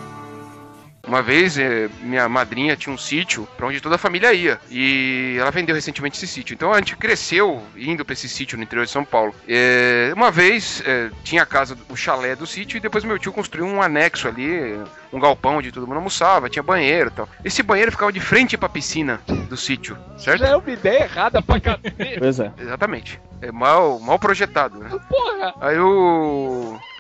Uma 1.10 1.22
vez, 1.22 1.58
eh, 1.58 1.90
minha 2.02 2.28
madrinha 2.28 2.76
tinha 2.76 2.94
um 2.94 2.96
sítio 2.96 3.48
pra 3.56 3.66
onde 3.66 3.80
toda 3.80 3.96
a 3.96 3.98
família 3.98 4.32
ia. 4.32 4.60
E 4.70 5.36
ela 5.40 5.50
vendeu 5.50 5.74
recentemente 5.74 6.16
esse 6.16 6.28
sítio. 6.28 6.54
Então 6.54 6.72
a 6.72 6.76
gente 6.76 6.94
cresceu 6.94 7.60
indo 7.76 8.04
pra 8.04 8.12
esse 8.12 8.28
sítio 8.28 8.56
no 8.56 8.62
interior 8.62 8.84
de 8.84 8.92
São 8.92 9.04
Paulo. 9.04 9.34
Eh, 9.48 10.12
uma 10.14 10.30
vez 10.30 10.80
eh, 10.86 11.10
tinha 11.24 11.42
a 11.42 11.46
casa, 11.46 11.76
o 11.88 11.96
chalé 11.96 12.36
do 12.36 12.46
sítio, 12.46 12.76
e 12.76 12.80
depois 12.80 13.02
meu 13.02 13.18
tio 13.18 13.32
construiu 13.32 13.66
um 13.66 13.82
anexo 13.82 14.28
ali, 14.28 14.78
um 15.12 15.18
galpão 15.18 15.56
onde 15.56 15.72
todo 15.72 15.84
mundo 15.84 15.96
almoçava, 15.96 16.48
tinha 16.48 16.62
banheiro 16.62 17.08
e 17.08 17.12
tal. 17.12 17.28
Esse 17.44 17.60
banheiro 17.60 17.90
ficava 17.90 18.12
de 18.12 18.20
frente 18.20 18.56
pra 18.56 18.68
piscina 18.68 19.20
do 19.48 19.56
sítio, 19.56 19.98
certo? 20.16 20.38
Já 20.38 20.50
é 20.50 20.56
uma 20.56 20.70
ideia 20.70 21.02
errada 21.02 21.42
pra 21.42 21.58
cacete. 21.58 22.20
Pois 22.20 22.38
é. 22.38 22.52
Exatamente. 22.56 23.20
É 23.42 23.50
mal, 23.50 23.98
mal 23.98 24.18
projetado, 24.18 24.78
né? 24.78 24.90
Porra! 25.08 25.54
Aí. 25.60 25.78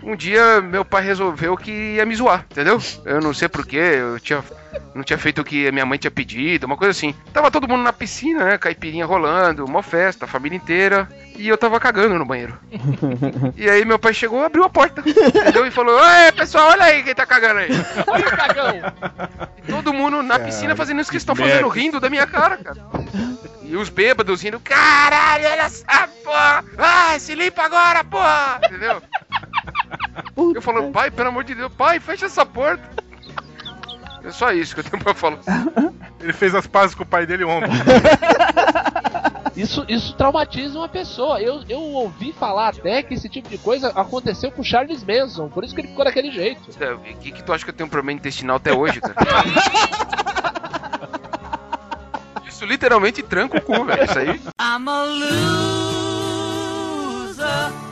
Um 0.02 0.16
dia 0.16 0.60
meu 0.62 0.84
pai 0.84 1.04
resolveu 1.04 1.56
que 1.56 1.70
ia 1.70 2.06
me 2.06 2.16
zoar, 2.16 2.46
entendeu? 2.50 2.78
Eu 3.04 3.20
não 3.20 3.34
sei 3.34 3.48
porquê, 3.48 3.76
eu 3.76 4.18
tinha. 4.18 4.42
Não 4.94 5.02
tinha 5.02 5.18
feito 5.18 5.40
o 5.40 5.44
que 5.44 5.68
a 5.68 5.72
minha 5.72 5.86
mãe 5.86 5.98
tinha 5.98 6.10
pedido, 6.10 6.64
uma 6.66 6.76
coisa 6.76 6.90
assim. 6.90 7.14
Tava 7.32 7.50
todo 7.50 7.68
mundo 7.68 7.82
na 7.82 7.92
piscina, 7.92 8.44
né? 8.44 8.58
Caipirinha 8.58 9.06
rolando, 9.06 9.64
uma 9.64 9.82
festa, 9.82 10.24
a 10.24 10.28
família 10.28 10.56
inteira. 10.56 11.08
E 11.36 11.48
eu 11.48 11.56
tava 11.56 11.80
cagando 11.80 12.18
no 12.18 12.24
banheiro. 12.24 12.58
E 13.56 13.68
aí 13.68 13.84
meu 13.84 13.98
pai 13.98 14.14
chegou, 14.14 14.44
abriu 14.44 14.64
a 14.64 14.68
porta, 14.70 15.02
entendeu? 15.04 15.66
E 15.66 15.70
falou: 15.70 15.94
Oi, 15.98 16.32
pessoal, 16.32 16.70
olha 16.70 16.84
aí 16.84 17.02
quem 17.02 17.14
tá 17.14 17.26
cagando 17.26 17.60
aí. 17.60 17.70
Olha 18.06 18.26
o 18.26 18.30
cagão! 18.30 18.72
E 19.58 19.72
todo 19.72 19.92
mundo 19.92 20.22
na 20.22 20.38
piscina 20.38 20.74
fazendo 20.74 21.00
isso 21.00 21.10
que 21.10 21.16
eles 21.16 21.22
estão 21.22 21.36
fazendo, 21.36 21.68
rindo 21.68 22.00
da 22.00 22.08
minha 22.08 22.26
cara, 22.26 22.56
cara. 22.56 22.80
E 23.62 23.76
os 23.76 23.88
bêbados 23.88 24.42
rindo, 24.42 24.58
caralho, 24.60 25.46
olha 25.46 25.62
essa 25.62 26.08
porra! 26.24 26.64
Vai, 26.74 27.20
se 27.20 27.34
limpa 27.34 27.62
agora, 27.62 28.02
porra! 28.04 28.60
Entendeu? 28.64 29.02
Eu 30.54 30.62
falo, 30.62 30.90
pai, 30.90 31.10
pelo 31.10 31.28
amor 31.28 31.44
de 31.44 31.54
Deus, 31.54 31.72
pai, 31.72 32.00
fecha 32.00 32.26
essa 32.26 32.44
porta. 32.46 32.82
É 34.24 34.30
só 34.30 34.52
isso 34.52 34.74
que 34.74 34.80
eu 34.80 34.84
tenho 34.84 35.02
pra 35.02 35.14
falar. 35.14 35.38
Ele 36.20 36.32
fez 36.32 36.54
as 36.54 36.66
pazes 36.66 36.94
com 36.94 37.02
o 37.02 37.06
pai 37.06 37.26
dele 37.26 37.44
ontem. 37.44 37.70
Isso, 39.56 39.84
isso 39.88 40.14
traumatiza 40.14 40.78
uma 40.78 40.88
pessoa. 40.88 41.40
Eu, 41.40 41.62
eu 41.68 41.80
ouvi 41.80 42.32
falar 42.32 42.68
até 42.68 43.02
que 43.02 43.14
esse 43.14 43.28
tipo 43.28 43.48
de 43.48 43.58
coisa 43.58 43.88
aconteceu 43.88 44.50
com 44.50 44.62
Charles 44.62 45.04
Manson, 45.04 45.48
por 45.48 45.64
isso 45.64 45.74
que 45.74 45.80
ele 45.82 45.88
ficou 45.88 46.04
daquele 46.04 46.30
jeito. 46.30 46.60
O 46.70 47.18
que, 47.18 47.32
que 47.32 47.42
tu 47.42 47.52
acha 47.52 47.64
que 47.64 47.70
eu 47.70 47.74
tenho 47.74 47.86
um 47.86 47.90
problema 47.90 48.16
intestinal 48.16 48.56
até 48.56 48.72
hoje, 48.72 49.00
cara? 49.00 49.14
Isso 52.48 52.64
literalmente 52.64 53.22
tranca 53.22 53.58
o 53.58 53.60
cu, 53.60 53.84
velho. 53.84 54.04
Isso 54.04 54.18
aí. 54.18 54.40
I'm 54.60 54.88
a 54.88 55.04
loser. 57.34 57.89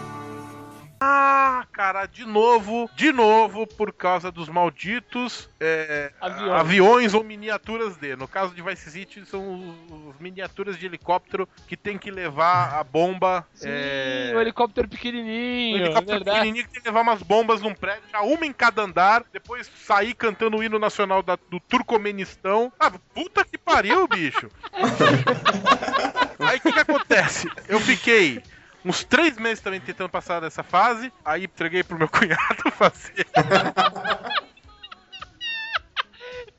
Ah, 1.01 1.65
cara, 1.73 2.07
de 2.07 2.25
novo, 2.25 2.91
de 2.97 3.13
novo, 3.13 3.67
por 3.67 3.93
causa 3.93 4.33
dos 4.33 4.49
malditos 4.49 5.49
é, 5.61 6.13
Aviões. 6.21 6.53
aviões. 6.61 7.15
ou 7.15 7.23
miniaturas 7.23 7.97
de. 7.97 8.17
No 8.17 8.27
caso 8.27 8.53
de 8.55 8.61
Vice 8.63 8.91
City, 8.91 9.25
são 9.25 9.55
os, 9.89 10.15
os 10.15 10.19
miniaturas 10.21 10.77
de 10.77 10.87
helicóptero 10.87 11.49
que 11.69 11.77
tem 11.77 11.97
que 11.97 12.11
levar 12.11 12.75
a 12.79 12.83
bomba. 12.83 13.47
Sim, 13.55 13.69
é, 13.71 14.33
o 14.35 14.41
helicóptero 14.41 14.87
um 14.87 14.91
pequenininho, 14.91 15.77
helicóptero 15.79 16.07
verdade. 16.17 16.37
pequenininho 16.39 16.65
que 16.67 16.73
tem 16.73 16.83
que 16.83 16.89
levar 16.89 17.03
umas 17.03 17.23
bombas 17.23 17.61
num 17.63 17.75
prédio, 17.75 18.03
já 18.11 18.21
uma 18.23 18.45
em 18.45 18.53
cada 18.53 18.83
andar, 18.83 19.25
depois 19.33 19.71
sair 19.87 20.15
cantando 20.15 20.57
o 20.57 20.63
hino 20.65 20.79
nacional 20.79 21.23
da- 21.23 21.39
do 21.49 21.61
Turcomenistão. 21.61 22.73
Ah, 22.79 22.91
puta 23.15 23.45
que 23.45 23.57
pariu, 23.57 24.09
bicho! 24.09 24.49
Aí 26.41 26.59
o 26.59 26.61
que, 26.61 26.73
que 26.73 26.79
acontece? 26.81 27.49
Eu 27.69 27.79
fiquei 27.81 28.43
uns 28.85 29.05
três 29.05 29.37
meses 29.37 29.61
também 29.63 29.81
tentando 29.81 30.09
passar 30.09 30.41
dessa 30.41 30.63
fase, 30.63 31.13
aí 31.25 31.45
entreguei 31.45 31.83
pro 31.83 31.99
meu 31.99 32.09
cunhado 32.11 32.71
fazer. 32.73 33.27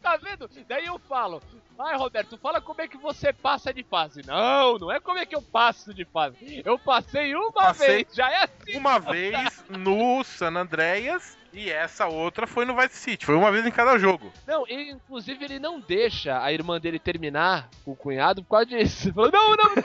Tá 0.01 0.17
vendo? 0.17 0.49
Daí 0.67 0.85
eu 0.85 0.97
falo, 0.97 1.41
vai 1.77 1.95
Roberto, 1.95 2.37
fala 2.37 2.59
como 2.59 2.81
é 2.81 2.87
que 2.87 2.97
você 2.97 3.31
passa 3.31 3.73
de 3.73 3.83
fase. 3.83 4.21
Não, 4.25 4.77
não 4.79 4.91
é 4.91 4.99
como 4.99 5.19
é 5.19 5.25
que 5.25 5.35
eu 5.35 5.41
passo 5.41 5.93
de 5.93 6.03
fase. 6.03 6.63
Eu 6.65 6.79
passei 6.79 7.35
uma 7.35 7.51
Passei 7.51 8.05
vez, 8.05 8.15
já 8.15 8.31
é 8.31 8.43
assim. 8.43 8.77
Uma 8.77 8.97
vez 8.97 9.63
no 9.69 10.23
San 10.23 10.55
Andreas 10.55 11.37
e 11.53 11.69
essa 11.69 12.07
outra 12.07 12.47
foi 12.47 12.65
no 12.65 12.75
Vice 12.75 12.95
City. 12.97 13.25
Foi 13.25 13.35
uma 13.35 13.51
vez 13.51 13.65
em 13.65 13.71
cada 13.71 13.97
jogo. 13.99 14.31
Não, 14.47 14.65
ele, 14.67 14.91
inclusive 14.91 15.43
ele 15.43 15.59
não 15.59 15.79
deixa 15.79 16.41
a 16.41 16.51
irmã 16.51 16.79
dele 16.79 16.97
terminar 16.97 17.69
com 17.83 17.91
o 17.91 17.95
cunhado 17.95 18.41
por 18.41 18.51
causa 18.51 18.65
disso. 18.65 19.13
Falou, 19.13 19.31
não, 19.31 19.49
não, 19.51 19.75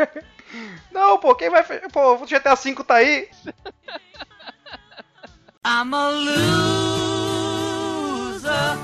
Não, 0.90 1.18
pô, 1.18 1.34
quem 1.34 1.50
vai. 1.50 1.62
Pô, 1.92 2.14
o 2.14 2.26
GTA 2.26 2.54
V 2.54 2.74
tá 2.84 2.94
aí. 2.96 3.28
I'm 5.66 5.94
a 5.94 6.08
loser. 8.36 8.78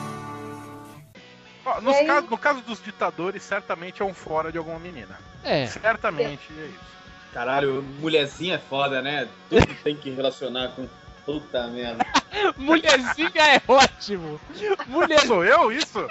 Nos 1.83 1.97
aí? 1.97 2.07
caso- 2.07 2.27
no 2.29 2.39
caso 2.39 2.61
dos 2.63 2.83
ditadores, 2.83 3.43
certamente 3.43 4.03
é 4.03 4.05
um 4.05 4.13
fora 4.15 4.51
de 4.51 4.59
alguma 4.59 4.79
menina. 4.79 5.19
É. 5.45 5.67
Certamente 5.67 6.49
é 6.59 6.67
isso. 6.67 6.93
Caralho, 7.33 7.83
mulherzinha 8.01 8.57
é 8.57 8.59
foda, 8.59 9.01
né? 9.01 9.29
Tudo 9.49 9.67
tem 9.83 9.97
que 9.97 10.11
relacionar 10.11 10.69
com. 10.71 10.89
Puta 11.25 11.69
merda. 11.69 12.05
Mulherzinha 12.59 13.31
é 13.55 13.63
ótimo. 13.69 14.41
Mulher... 14.89 15.21
Sou 15.21 15.45
eu 15.45 15.71
isso? 15.71 16.05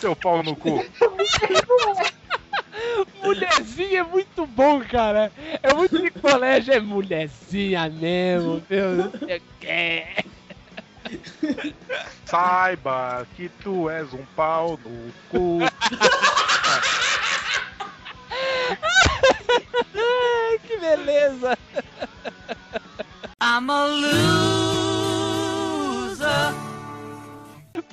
Seu 0.00 0.16
pau 0.16 0.42
no 0.42 0.56
cu. 0.56 0.84
Mulherzinha 3.28 4.00
é 4.00 4.02
muito 4.02 4.46
bom, 4.46 4.80
cara. 4.80 5.30
É 5.62 5.72
muito 5.74 5.98
de 5.98 6.10
colégio, 6.10 6.72
é 6.72 6.80
mulherzinha 6.80 7.88
mesmo, 7.88 8.62
meu. 8.68 9.12
É. 9.62 10.24
Saiba 12.24 13.26
que 13.36 13.48
tu 13.62 13.88
és 13.88 14.12
um 14.12 14.24
pau 14.36 14.78
no 14.84 15.12
cu. 15.30 15.58
Ai, 19.94 20.58
que 20.66 20.76
beleza. 20.78 21.56
I'm 23.40 23.70
a 23.70 23.84
loser. 26.16 26.67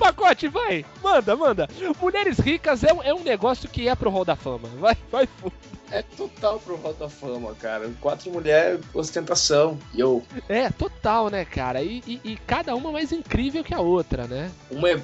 Pacote, 0.06 0.47
vai. 0.47 0.86
Manda, 1.03 1.36
manda. 1.36 1.68
Mulheres 2.01 2.38
ricas 2.39 2.84
é, 2.84 2.93
um- 2.93 3.01
é 3.03 3.14
um 3.14 3.24
negócio 3.24 3.68
que 3.68 3.88
é 3.88 3.95
pro 3.95 4.10
Hall 4.12 4.24
da 4.26 4.36
Fama. 4.36 4.68
Vai, 4.78 4.95
vai, 5.12 5.28
fundo. 5.28 5.53
É 5.91 6.01
total 6.01 6.60
pro 6.60 6.76
Hall 6.78 6.93
da 6.93 7.10
Fama, 7.10 7.56
cara. 7.56 7.89
Quatro 8.01 8.32
mulheres, 8.32 8.82
ostentação. 8.93 9.80
Yo. 9.97 10.22
É, 10.49 10.70
total, 10.70 11.30
né, 11.30 11.43
cara? 11.45 11.82
E, 11.82 12.03
e- 12.06 12.22
e 12.24 12.36
cada 12.45 12.76
uma 12.76 12.91
mais 12.91 13.12
incrível 13.12 13.64
que 13.64 13.74
a 13.74 13.80
outra, 13.80 14.26
né? 14.28 14.51
Uma 14.70 14.89
é. 14.91 15.01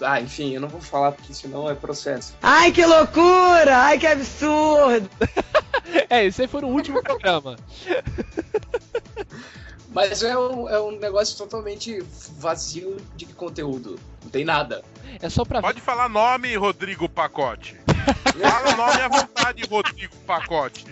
Ah, 0.00 0.20
enfim, 0.20 0.54
eu 0.54 0.60
não 0.60 0.68
vou 0.68 0.80
falar 0.80 1.12
porque 1.12 1.32
senão 1.34 1.68
é 1.68 1.74
processo. 1.74 2.34
Ai, 2.42 2.70
que 2.72 2.84
loucura! 2.84 3.76
Ai, 3.76 3.98
que 3.98 4.06
absurdo! 4.06 5.08
É, 6.08 6.24
esse 6.24 6.42
aí 6.42 6.48
foi 6.48 6.62
no 6.62 6.68
último 6.68 7.02
programa. 7.02 7.56
Mas 9.94 10.24
é 10.24 10.36
um, 10.36 10.68
é 10.68 10.80
um 10.80 10.90
negócio 10.98 11.38
totalmente 11.38 12.02
vazio 12.36 12.96
de 13.14 13.26
conteúdo. 13.26 13.96
Não 14.24 14.28
tem 14.28 14.44
nada. 14.44 14.82
É 15.22 15.30
só 15.30 15.44
pra 15.44 15.62
Pode 15.62 15.80
falar 15.80 16.08
nome, 16.08 16.56
Rodrigo 16.56 17.08
Pacote. 17.08 17.80
Fala 18.42 18.74
o 18.74 18.76
nome 18.76 19.00
à 19.00 19.08
vontade, 19.08 19.64
Rodrigo 19.70 20.16
Pacote. 20.26 20.84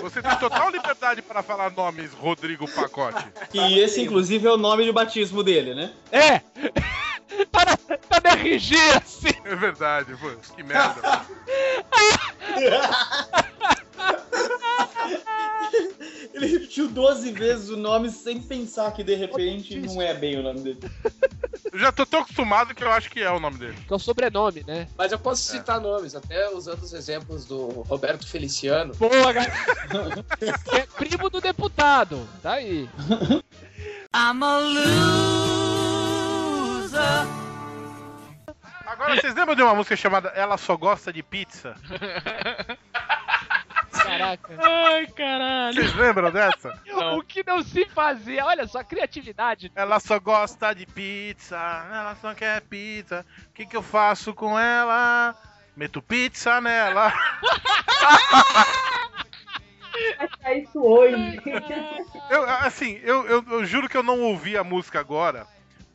Você 0.00 0.20
tem 0.20 0.36
total 0.38 0.70
liberdade 0.70 1.22
para 1.22 1.40
falar 1.42 1.70
nomes, 1.70 2.12
Rodrigo 2.14 2.68
Pacote. 2.68 3.24
Que 3.50 3.78
esse, 3.78 4.02
inclusive, 4.02 4.48
é 4.48 4.50
o 4.50 4.56
nome 4.56 4.84
de 4.84 4.92
batismo 4.92 5.44
dele, 5.44 5.74
né? 5.74 5.92
É! 6.10 6.40
tá, 7.52 7.64
na, 7.64 7.76
tá 7.76 8.20
na 8.24 8.30
RG, 8.30 8.74
assim! 8.96 9.34
É 9.44 9.54
verdade, 9.54 10.16
pô, 10.16 10.30
que 10.56 10.62
merda. 10.64 11.24
Ele 16.34 16.46
repetiu 16.46 16.88
12 16.88 17.32
vezes 17.32 17.70
o 17.70 17.76
nome 17.76 18.10
sem 18.10 18.40
pensar 18.40 18.92
que 18.92 19.02
de 19.02 19.14
repente 19.14 19.80
não 19.80 20.02
é 20.02 20.12
bem 20.12 20.38
o 20.38 20.42
nome 20.42 20.60
dele. 20.60 20.80
Eu 21.72 21.78
já 21.78 21.90
tô 21.90 22.04
tão 22.04 22.20
acostumado 22.20 22.74
que 22.74 22.84
eu 22.84 22.92
acho 22.92 23.10
que 23.10 23.20
é 23.20 23.30
o 23.30 23.40
nome 23.40 23.58
dele. 23.58 23.76
Que 23.86 23.92
é 23.92 23.96
o 23.96 23.98
sobrenome, 23.98 24.62
né? 24.66 24.86
Mas 24.96 25.12
eu 25.12 25.18
posso 25.18 25.42
citar 25.42 25.80
nomes, 25.80 26.14
até 26.14 26.50
usando 26.50 26.82
os 26.82 26.92
exemplos 26.92 27.46
do 27.46 27.68
Roberto 27.82 28.26
Feliciano. 28.26 28.94
Boa, 28.94 29.32
galera! 29.32 29.54
é 30.72 30.86
primo 30.86 31.30
do 31.30 31.40
deputado. 31.40 32.28
Tá 32.42 32.52
aí. 32.52 32.88
I'm 34.14 34.42
a 34.42 34.58
loser. 34.58 34.86
Agora, 38.86 39.20
vocês 39.20 39.34
lembram 39.34 39.54
de 39.54 39.62
uma 39.62 39.74
música 39.74 39.96
chamada 39.96 40.28
Ela 40.30 40.56
Só 40.56 40.76
Gosta 40.76 41.12
de 41.12 41.22
Pizza? 41.22 41.74
Caraca. 44.06 44.56
Ai, 44.58 45.06
caralho. 45.08 45.74
Vocês 45.74 45.94
lembram 45.94 46.30
dessa? 46.30 46.80
O 47.16 47.22
que 47.22 47.44
não 47.46 47.62
se 47.62 47.84
fazia, 47.86 48.44
olha 48.46 48.66
só, 48.66 48.82
criatividade. 48.84 49.70
Ela 49.74 49.98
só 50.00 50.18
gosta 50.18 50.72
de 50.72 50.86
pizza, 50.86 51.56
ela 51.56 52.16
só 52.20 52.34
quer 52.34 52.60
pizza. 52.62 53.24
O 53.50 53.52
que, 53.52 53.66
que 53.66 53.76
eu 53.76 53.82
faço 53.82 54.32
com 54.32 54.58
ela? 54.58 55.34
Meto 55.76 56.00
pizza 56.00 56.60
nela. 56.60 57.12
Isso 60.54 60.80
hoje. 60.80 61.40
Eu, 62.30 62.42
assim, 62.44 63.00
eu, 63.02 63.26
eu, 63.26 63.44
eu 63.50 63.64
juro 63.64 63.88
que 63.88 63.96
eu 63.96 64.02
não 64.02 64.20
ouvi 64.20 64.56
a 64.56 64.64
música 64.64 65.00
agora. 65.00 65.46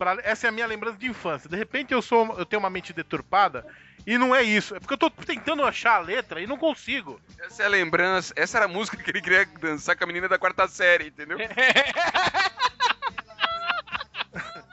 Pra, 0.02 0.18
essa 0.24 0.48
é 0.48 0.50
a 0.50 0.52
minha 0.52 0.66
lembrança 0.66 0.98
de 0.98 1.06
infância. 1.06 1.48
De 1.48 1.56
repente 1.56 1.94
eu 1.94 2.02
sou, 2.02 2.36
eu 2.36 2.44
tenho 2.44 2.60
uma 2.60 2.72
mente 2.72 2.92
deturpada 2.92 3.64
e 4.08 4.18
não 4.18 4.34
é 4.34 4.42
isso. 4.42 4.76
É 4.76 4.80
porque 4.80 4.96
eu 4.96 4.98
tô 4.98 5.12
tentando 5.12 5.64
achar 5.64 5.98
a 5.98 6.00
letra 6.00 6.42
e 6.42 6.48
não 6.48 6.58
consigo. 6.58 7.22
Essa 7.40 7.62
é 7.62 7.68
a 7.68 7.70
lembrança, 7.70 8.34
essa 8.36 8.58
era 8.58 8.66
a 8.66 8.68
música 8.68 8.98
que 8.98 9.12
ele 9.12 9.22
queria 9.22 9.46
dançar 9.62 9.96
com 9.96 10.04
a 10.04 10.08
menina 10.08 10.28
da 10.28 10.40
quarta 10.40 10.68
série, 10.68 11.10
entendeu? 11.10 11.38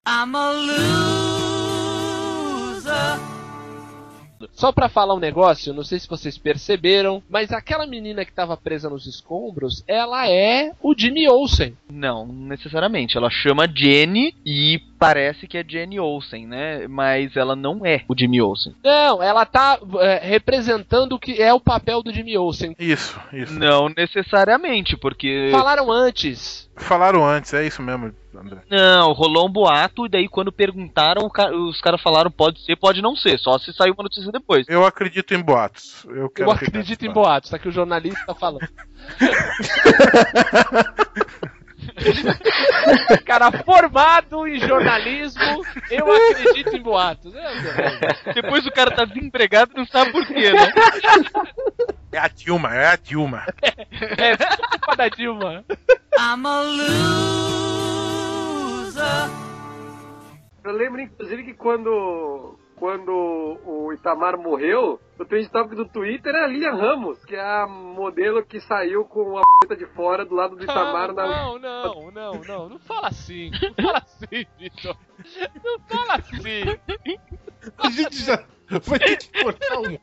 I'm 0.08 0.34
a 0.34 0.50
loser. 0.50 0.88
Só 4.52 4.72
pra 4.72 4.88
falar 4.88 5.14
um 5.14 5.20
negócio, 5.20 5.74
não 5.74 5.84
sei 5.84 5.98
se 5.98 6.08
vocês 6.08 6.38
perceberam, 6.38 7.22
mas 7.28 7.52
aquela 7.52 7.86
menina 7.86 8.24
que 8.24 8.32
tava 8.32 8.56
presa 8.56 8.88
nos 8.88 9.06
escombros, 9.06 9.84
ela 9.86 10.26
é 10.28 10.72
o 10.80 10.94
Jimmy 10.96 11.28
Olsen. 11.28 11.76
Não, 11.90 12.26
necessariamente. 12.26 13.16
Ela 13.16 13.28
chama 13.30 13.68
Jenny 13.68 14.34
e 14.46 14.80
parece 14.99 15.46
que 15.46 15.57
é 15.57 15.64
Jenny 15.66 15.99
Olsen, 16.01 16.46
né? 16.46 16.86
Mas 16.88 17.36
ela 17.36 17.55
não 17.55 17.86
é 17.86 18.03
o 18.09 18.18
Jimmy 18.18 18.40
Olsen. 18.40 18.74
Não, 18.82 19.22
ela 19.22 19.46
tá 19.46 19.78
é, 20.01 20.26
representando 20.26 21.12
o 21.12 21.18
que 21.18 21.40
é 21.40 21.55
o 21.55 21.61
papel 21.61 22.03
do 22.03 22.12
Jimmy 22.12 22.36
Olsen. 22.36 22.74
Isso, 22.78 23.18
isso. 23.32 23.57
Não 23.59 23.88
necessariamente, 23.88 24.96
porque. 24.96 25.49
Falaram 25.51 25.92
antes. 25.92 26.68
Falaram 26.76 27.24
antes, 27.24 27.55
é 27.55 27.66
isso 27.66 27.82
mesmo, 27.82 28.12
André. 28.34 28.61
Não, 28.70 29.12
rolou 29.12 29.49
um 29.49 29.53
boato 29.53 30.07
e 30.07 30.09
daí 30.09 30.28
quando 30.28 30.53
perguntaram, 30.53 31.28
os 31.68 31.80
caras 31.80 32.01
falaram 32.01 32.30
pode 32.30 32.64
ser, 32.64 32.76
pode 32.76 33.03
não 33.03 33.16
ser, 33.16 33.36
só 33.38 33.59
se 33.59 33.72
saiu 33.72 33.94
uma 33.94 34.05
notícia 34.05 34.30
depois. 34.30 34.64
Eu 34.68 34.86
acredito 34.86 35.34
em 35.34 35.42
boatos. 35.42 36.07
Eu, 36.09 36.30
quero 36.30 36.49
Eu 36.49 36.53
acredito 36.53 37.05
em 37.05 37.12
boatos, 37.12 37.51
tá 37.51 37.59
que 37.59 37.68
o 37.68 37.72
jornalista 37.72 38.24
tá 38.26 38.34
falando. 38.34 38.68
Cara 43.24 43.51
formado 43.64 44.47
em 44.47 44.59
jornalismo, 44.61 45.62
eu 45.91 46.07
acredito 46.12 46.76
em 46.76 46.82
boatos. 46.82 47.34
É, 47.34 48.32
Depois 48.34 48.66
o 48.66 48.70
cara 48.72 48.91
tá 48.91 49.05
desempregado 49.05 49.72
e 49.74 49.78
não 49.78 49.86
sabe 49.86 50.12
por 50.12 50.26
quê, 50.26 50.53
né? 50.53 50.72
É 52.11 52.18
a 52.18 52.26
Dilma, 52.26 52.74
é 52.74 52.86
a 52.86 52.97
Dilma. 52.97 53.45
é 53.62 54.34
culpa 54.36 54.97
da 54.97 55.09
Dilma. 55.09 55.62
I'm 56.18 56.47
a 56.47 56.61
loser. 58.89 59.30
Eu 60.64 60.72
lembro, 60.72 61.03
inclusive, 61.03 61.45
que 61.45 61.53
quando, 61.53 62.59
quando 62.78 63.10
o 63.64 63.92
Itamar 63.92 64.38
morreu, 64.38 65.00
o 65.18 65.24
trend 65.24 65.50
topic 65.50 65.74
do 65.74 65.88
Twitter 65.88 66.34
era 66.34 66.44
a 66.44 66.48
Lilian 66.48 66.74
Ramos, 66.74 67.24
que 67.24 67.34
é 67.34 67.40
a 67.40 67.66
modelo 67.66 68.44
que 68.44 68.60
saiu 68.60 69.04
com 69.04 69.36
a 69.36 69.42
p 69.66 69.76
de 69.76 69.86
fora 69.86 70.24
do 70.24 70.34
lado 70.34 70.56
do 70.56 70.62
Itamar 70.62 71.12
na. 71.12 71.26
Não, 71.26 71.58
não, 71.58 72.10
não, 72.10 72.40
não, 72.40 72.68
não 72.68 72.78
fala 72.78 73.08
assim. 73.08 73.50
Não 73.50 73.84
fala 73.84 73.98
assim, 73.98 74.46
Vitor. 74.58 74.96
Não 75.64 75.78
fala 75.88 76.16
assim. 76.16 76.62
A 77.76 77.90
gente 77.90 78.16
já 78.16 78.44
vai 78.82 78.98
ter 79.00 79.16
que 79.16 79.42
cortar 79.42 79.80
um. 79.80 79.98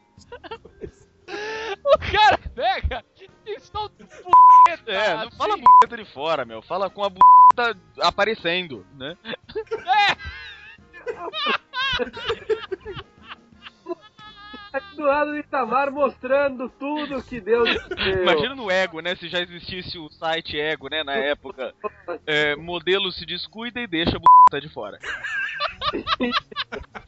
O 1.85 1.97
cara 2.11 2.37
pega 2.53 3.05
e 3.45 3.59
solta 3.59 4.03
o 4.03 4.07
buceta. 4.07 4.91
É, 4.91 5.23
não 5.23 5.31
fala 5.31 5.53
assim. 5.53 5.63
buceta 5.63 5.97
de 5.97 6.05
fora, 6.13 6.45
meu. 6.45 6.61
Fala 6.61 6.89
com 6.89 7.03
a 7.03 7.09
buceta 7.09 7.79
aparecendo, 8.01 8.85
né? 8.95 9.17
do 14.95 15.03
lado 15.03 15.31
do 15.31 15.37
Itamar 15.37 15.91
mostrando 15.91 16.69
tudo 16.69 17.23
que 17.23 17.39
Deus 17.39 17.69
deu. 17.89 18.23
Imagina 18.23 18.55
no 18.55 18.71
Ego, 18.71 18.99
né? 18.99 19.15
Se 19.15 19.27
já 19.27 19.39
existisse 19.39 19.97
o 19.97 20.09
site 20.09 20.59
Ego, 20.59 20.89
né? 20.89 21.03
Na 21.03 21.13
época. 21.13 21.73
É, 22.25 22.55
modelo 22.55 23.11
se 23.11 23.25
descuida 23.25 23.79
e 23.79 23.87
deixa 23.87 24.17
a 24.17 24.19
buceta 24.19 24.61
de 24.61 24.73
fora. 24.73 24.99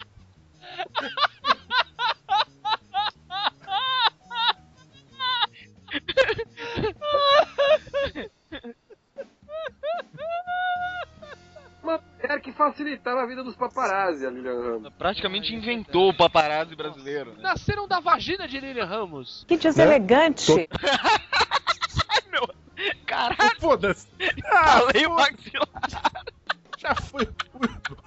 Uma 11.88 12.04
mulher 12.22 12.42
que 12.42 12.52
facilitava 12.52 13.22
a 13.22 13.26
vida 13.26 13.42
dos 13.46 13.56
paparazzi, 13.56 14.28
a 14.28 14.30
Lilian 14.30 14.62
Ramos. 14.62 14.94
Praticamente 14.98 15.56
inventou 15.56 16.10
o 16.10 16.14
paparazzi 16.14 16.76
brasileiro. 16.76 17.32
Né? 17.32 17.44
Nasceram 17.44 17.88
da 17.88 18.02
vagina 18.02 18.46
de 18.46 18.60
Lilian 18.60 18.84
Ramos. 18.84 19.46
Que 19.48 19.56
deselegante. 19.56 20.68
Caralho! 23.08 23.60
Foda-se! 23.62 24.06
Falei 24.52 25.06
o 25.06 25.16
maxilar! 25.16 26.24
Já 26.78 26.94
foi, 26.94 27.28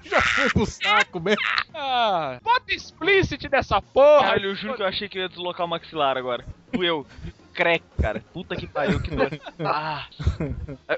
já 0.05 0.21
foi 0.21 0.51
pro 0.51 0.67
saco 0.67 1.19
mesmo. 1.19 1.43
Ah, 1.75 2.39
bota 2.43 2.75
explicit 2.75 3.49
dessa 3.49 3.81
porra. 3.81 4.21
Caralho, 4.21 4.51
eu 4.51 4.55
juro 4.55 4.75
que 4.75 4.83
eu 4.83 4.87
achei 4.87 5.09
que 5.09 5.17
eu 5.19 5.23
ia 5.23 5.29
deslocar 5.29 5.65
o 5.65 5.69
maxilar 5.69 6.19
agora. 6.19 6.45
Doeu. 6.71 7.07
Crack, 7.53 7.85
cara. 8.01 8.23
Puta 8.33 8.57
que 8.57 8.67
pariu, 8.67 9.01
que 9.01 9.11
dor. 9.15 9.31
Ah. 9.63 10.07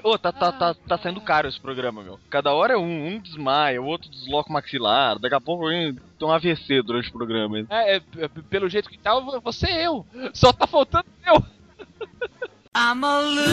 Ô, 0.03 0.17
tá, 0.17 0.31
tá, 0.31 0.51
tá, 0.51 0.73
tá 0.73 0.97
saindo 0.97 1.19
caro 1.21 1.47
esse 1.47 1.59
programa, 1.59 2.01
meu. 2.01 2.19
Cada 2.29 2.53
hora 2.53 2.73
é 2.73 2.77
um, 2.77 3.07
um 3.07 3.19
desmaia, 3.19 3.81
o 3.81 3.85
outro 3.85 4.09
desloca 4.09 4.49
o 4.49 4.53
maxilar. 4.53 5.19
Daqui 5.19 5.35
a 5.35 5.41
pouco 5.41 5.67
tem 5.69 5.97
um 6.21 6.31
AVC 6.31 6.81
durante 6.81 7.09
o 7.09 7.13
programa. 7.13 7.59
É, 7.69 7.97
é, 7.97 8.01
é, 8.17 8.27
pelo 8.49 8.69
jeito 8.69 8.89
que 8.89 8.97
tá, 8.97 9.19
você 9.43 9.67
é 9.67 9.87
eu. 9.87 10.05
Só 10.33 10.53
tá 10.53 10.65
faltando 10.65 11.05
eu. 11.25 11.35
I'm 12.75 13.03
a 13.03 13.19
loser. 13.19 13.43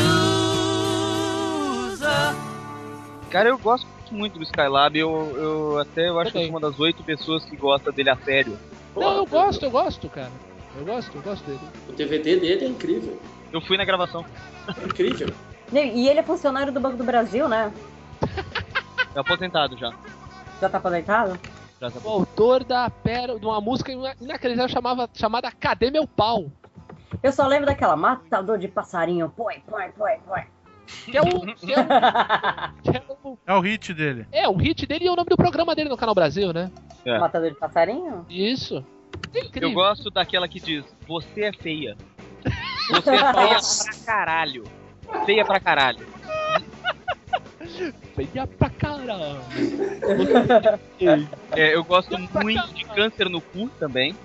Cara, 3.31 3.49
eu 3.51 3.59
gosto 3.59 3.87
muito 4.11 4.39
do 4.39 4.45
Skylab. 4.45 4.97
Eu, 4.99 5.37
eu 5.37 5.79
até 5.79 6.09
eu 6.09 6.19
acho 6.19 6.33
que 6.33 6.39
eu 6.39 6.43
sou 6.43 6.51
uma 6.51 6.61
das 6.61 6.79
oito 6.81 7.03
pessoas 7.03 7.45
que 7.45 7.57
gosta 7.57 7.93
dele 7.93 8.11
a 8.11 8.17
sério. 8.17 8.59
Não, 8.97 9.19
eu 9.19 9.27
gosto, 9.27 9.65
eu 9.65 9.71
gosto, 9.71 10.09
cara. 10.09 10.33
Eu 10.79 10.85
gosto, 10.85 11.15
eu 11.17 11.23
gosto 11.23 11.45
dele. 11.45 11.61
O 11.89 11.93
DVD 11.93 12.39
dele 12.39 12.65
é 12.65 12.69
incrível. 12.69 13.21
Eu 13.53 13.61
fui 13.61 13.77
na 13.77 13.85
gravação. 13.85 14.25
É 14.69 14.85
incrível. 14.87 15.29
E 15.73 16.09
ele 16.09 16.21
é 16.21 16.23
funcionário 16.23 16.73
do 16.73 16.81
Banco 16.81 16.97
do 16.97 17.05
Brasil, 17.05 17.49
né? 17.49 17.73
É 19.15 19.19
aposentado 19.19 19.77
já. 19.77 19.93
Já 20.61 20.69
tá 20.69 20.79
aposentado? 20.79 21.39
Já 21.81 21.91
tá 21.91 22.01
O 22.05 22.09
autor 22.09 22.63
da 22.65 22.89
pérola, 22.91 23.39
de 23.41 23.47
uma 23.47 23.61
música 23.61 23.91
ina- 23.93 24.15
inacreditável 24.21 24.69
chamava, 24.69 25.09
chamada 25.15 25.51
Cadê 25.51 25.91
Meu 25.91 26.07
Pau? 26.07 26.51
Eu 27.23 27.33
só 27.33 27.47
lembro 27.47 27.67
daquela 27.67 27.97
matador 27.97 28.59
de 28.59 28.69
passarinho. 28.69 29.33
Põe, 29.37 29.63
põe, 29.69 29.91
põe, 29.93 30.19
põe. 30.27 30.43
Que 31.05 31.17
é 31.17 31.21
o. 31.21 31.25
Que 31.57 31.73
é 31.73 31.81
o, 31.81 31.87
que 32.83 32.97
é 32.97 33.03
o 33.25 33.39
É 33.47 33.55
o 33.55 33.61
hit 33.61 33.95
dele. 33.95 34.27
É, 34.33 34.49
o 34.49 34.55
hit 34.57 34.87
dele 34.87 35.07
e 35.07 35.11
o 35.11 35.17
nome 35.17 35.29
do 35.29 35.37
programa 35.37 35.75
dele 35.75 35.89
no 35.89 35.97
Canal 35.97 36.15
Brasil, 36.15 36.53
né? 36.53 36.71
É. 37.05 37.19
Matador 37.19 37.51
de 37.51 37.57
passarinho? 37.59 38.25
Isso. 38.29 38.85
Eu 39.55 39.73
gosto 39.73 40.11
daquela 40.11 40.49
que 40.49 40.61
diz: 40.61 40.85
Você 41.07 41.43
é 41.43 41.53
feia. 41.53 41.97
Você 42.91 43.11
é 43.11 43.33
feia 43.33 43.59
pra 43.61 44.05
caralho. 44.05 44.65
Feia 45.25 45.45
pra 45.45 45.61
caralho. 45.61 46.07
Feia 48.17 48.47
pra 48.47 48.71
caralho. 48.71 49.41
É, 51.53 51.75
eu 51.75 51.85
gosto 51.85 52.17
muito 52.19 52.75
de 52.75 52.85
câncer 52.87 53.29
no 53.29 53.41
cu 53.41 53.69
também. 53.79 54.17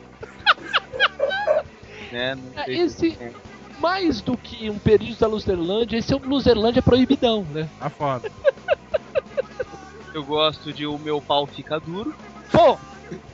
né, 2.12 2.36
não 2.56 2.62
É, 2.62 2.66
sei 2.66 2.82
esse- 2.82 3.12
se- 3.12 3.32
Mais 3.80 4.22
do 4.22 4.38
que 4.38 4.70
um 4.70 4.80
período 4.80 5.20
da 5.20 5.28
Luzerlândia, 5.28 5.98
esse 5.98 6.14
é 6.14 6.16
um 6.16 6.20
Luzerlândia 6.20 6.82
proibidão, 6.82 7.44
né? 7.52 7.70
Tá 7.78 7.90
foda. 7.90 8.32
Eu 10.14 10.24
gosto 10.24 10.72
de 10.72 10.88
O 10.88 10.98
Meu 10.98 11.22
Pau 11.22 11.46
Fica 11.46 11.78
Duro. 11.80 12.16
Pô! 12.52 12.78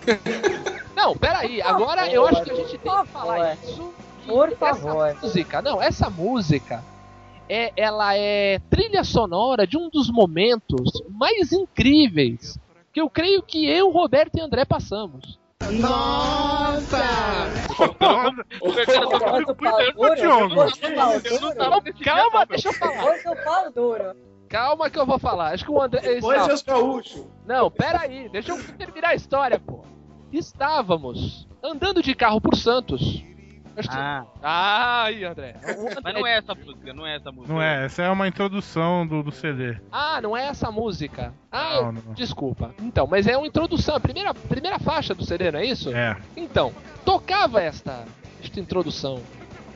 Não, 1.01 1.17
peraí, 1.17 1.59
agora 1.63 2.07
eu 2.11 2.27
acho 2.27 2.43
que 2.43 2.51
a 2.51 2.55
gente 2.55 2.77
tem 2.77 2.91
que 2.91 3.07
falar 3.07 3.55
isso. 3.55 3.91
Por 4.27 4.49
Essa 4.49 4.57
favor. 4.57 5.15
música, 5.19 5.61
não, 5.63 5.81
essa 5.81 6.09
música 6.11 6.83
é, 7.49 7.73
ela 7.75 8.15
é 8.15 8.59
trilha 8.69 9.03
sonora 9.03 9.65
de 9.65 9.79
um 9.79 9.89
dos 9.89 10.11
momentos 10.11 11.01
mais 11.09 11.51
incríveis 11.51 12.55
que 12.93 13.01
eu 13.01 13.09
creio 13.09 13.41
que 13.41 13.67
eu, 13.67 13.89
Roberto 13.89 14.37
e 14.37 14.41
André 14.41 14.63
passamos. 14.63 15.39
Nossa! 15.71 16.99
Calma, 22.03 22.45
deixa 22.45 22.67
eu 22.69 22.73
falar. 22.73 23.05
Hoje 23.05 23.21
eu 23.25 23.35
falo 23.43 23.71
duro. 23.71 24.15
Calma 24.47 24.89
que 24.89 24.99
eu 24.99 25.05
vou 25.05 25.17
falar. 25.17 25.53
Acho 25.53 25.65
que 25.65 25.71
o 25.71 25.81
André. 25.81 26.01
Depois 26.01 26.37
Não. 26.37 26.45
seus 26.45 26.61
gaúchos. 26.61 27.23
Não, 27.47 27.71
pera 27.71 28.01
aí, 28.01 28.29
deixa 28.29 28.51
eu 28.51 28.63
terminar 28.77 29.09
a 29.09 29.15
história, 29.15 29.59
pô. 29.59 29.90
Estávamos 30.31 31.47
andando 31.63 32.01
de 32.01 32.13
carro 32.15 32.39
por 32.41 32.55
Santos. 32.55 33.23
Acho 33.75 33.89
que- 33.89 33.95
Ah. 33.97 34.25
Ai, 34.43 35.23
André. 35.23 35.55
Mas 36.03 36.13
não 36.13 36.27
é 36.27 36.37
essa 36.37 36.53
música, 36.53 36.93
não 36.93 37.07
é 37.07 37.15
essa 37.15 37.31
música. 37.31 37.53
Não 37.53 37.61
é, 37.61 37.85
essa 37.85 38.01
é 38.03 38.09
uma 38.09 38.27
introdução 38.27 39.07
do, 39.07 39.23
do 39.23 39.31
CD. 39.31 39.77
Ah, 39.91 40.19
não 40.21 40.35
é 40.35 40.47
essa 40.47 40.69
música. 40.71 41.33
Ah, 41.51 41.75
Não, 41.83 41.91
não. 41.93 42.13
desculpa. 42.13 42.75
Então, 42.81 43.07
mas 43.07 43.27
é 43.27 43.37
uma 43.37 43.47
introdução, 43.47 43.95
a 43.95 43.99
primeira, 43.99 44.33
primeira 44.33 44.77
faixa 44.77 45.13
do 45.15 45.23
CD, 45.23 45.51
não 45.51 45.59
é 45.59 45.65
isso? 45.65 45.89
É. 45.95 46.17
Então, 46.35 46.73
tocava 47.05 47.61
esta, 47.61 48.03
esta 48.43 48.59
introdução 48.59 49.21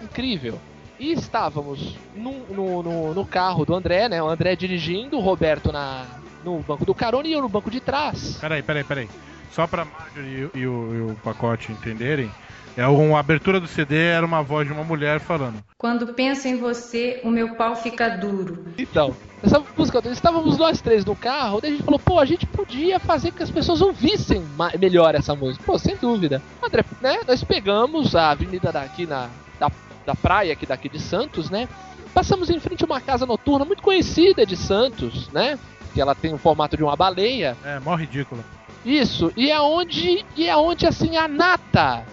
incrível. 0.03 0.59
E 0.99 1.11
estávamos 1.13 1.95
no, 2.15 2.31
no, 2.53 2.83
no, 2.83 3.13
no 3.13 3.25
carro 3.25 3.65
do 3.65 3.73
André, 3.75 4.07
né? 4.09 4.21
O 4.21 4.27
André 4.29 4.55
dirigindo, 4.55 5.17
o 5.17 5.21
Roberto 5.21 5.71
na, 5.71 6.05
no 6.43 6.59
banco 6.59 6.85
do 6.85 6.93
carona 6.93 7.27
e 7.27 7.33
eu 7.33 7.41
no 7.41 7.49
banco 7.49 7.69
de 7.71 7.79
trás. 7.79 8.37
Peraí, 8.39 8.61
peraí, 8.61 8.83
peraí. 8.83 9.09
Só 9.51 9.67
pra 9.67 9.85
Marjorie 9.85 10.49
e, 10.53 10.59
e 10.59 10.67
o, 10.67 10.95
e 10.95 11.11
o 11.11 11.17
pacote 11.23 11.71
entenderem, 11.71 12.31
é 12.77 12.85
uma 12.87 13.17
a 13.17 13.19
abertura 13.21 13.59
do 13.59 13.67
CD 13.67 13.95
era 13.95 14.25
uma 14.25 14.43
voz 14.43 14.67
de 14.67 14.73
uma 14.73 14.83
mulher 14.83 15.21
falando. 15.21 15.63
Quando 15.77 16.13
penso 16.13 16.47
em 16.47 16.57
você, 16.57 17.21
o 17.23 17.29
meu 17.29 17.55
pau 17.55 17.75
fica 17.75 18.09
duro. 18.09 18.65
Então, 18.77 19.15
essa 19.41 19.63
música, 19.77 20.01
estávamos 20.09 20.57
nós 20.57 20.81
três 20.81 21.05
no 21.05 21.15
carro, 21.15 21.61
daí 21.61 21.71
a 21.71 21.73
gente 21.75 21.85
falou, 21.85 21.99
pô, 21.99 22.19
a 22.19 22.25
gente 22.25 22.45
podia 22.45 22.99
fazer 22.99 23.31
com 23.31 23.37
que 23.37 23.43
as 23.43 23.51
pessoas 23.51 23.81
ouvissem 23.81 24.43
melhor 24.77 25.15
essa 25.15 25.33
música. 25.33 25.63
Pô, 25.65 25.79
sem 25.79 25.95
dúvida. 25.95 26.41
André, 26.61 26.83
né, 27.01 27.19
nós 27.25 27.43
pegamos 27.43 28.13
a 28.13 28.31
avenida 28.31 28.71
daqui 28.71 29.05
na, 29.05 29.29
da, 29.57 29.71
da 30.05 30.15
praia 30.15 30.51
aqui 30.51 30.65
daqui 30.65 30.89
de 30.89 30.99
Santos, 30.99 31.49
né? 31.49 31.69
Passamos 32.13 32.49
em 32.49 32.59
frente 32.59 32.83
a 32.83 32.85
uma 32.85 32.99
casa 32.99 33.25
noturna 33.25 33.63
muito 33.63 33.83
conhecida 33.83 34.45
de 34.45 34.57
Santos, 34.57 35.29
né? 35.29 35.57
Que 35.93 36.01
ela 36.01 36.13
tem 36.13 36.33
o 36.33 36.37
formato 36.37 36.75
de 36.75 36.83
uma 36.83 36.95
baleia. 36.95 37.55
É, 37.63 37.79
mó 37.79 37.95
ridícula. 37.95 38.43
Isso, 38.85 39.33
e 39.35 39.49
é 39.49 39.59
onde, 39.59 40.23
e 40.37 40.47
é 40.47 40.55
onde 40.55 40.85
assim, 40.85 41.17
a 41.17 41.27
nata 41.27 42.05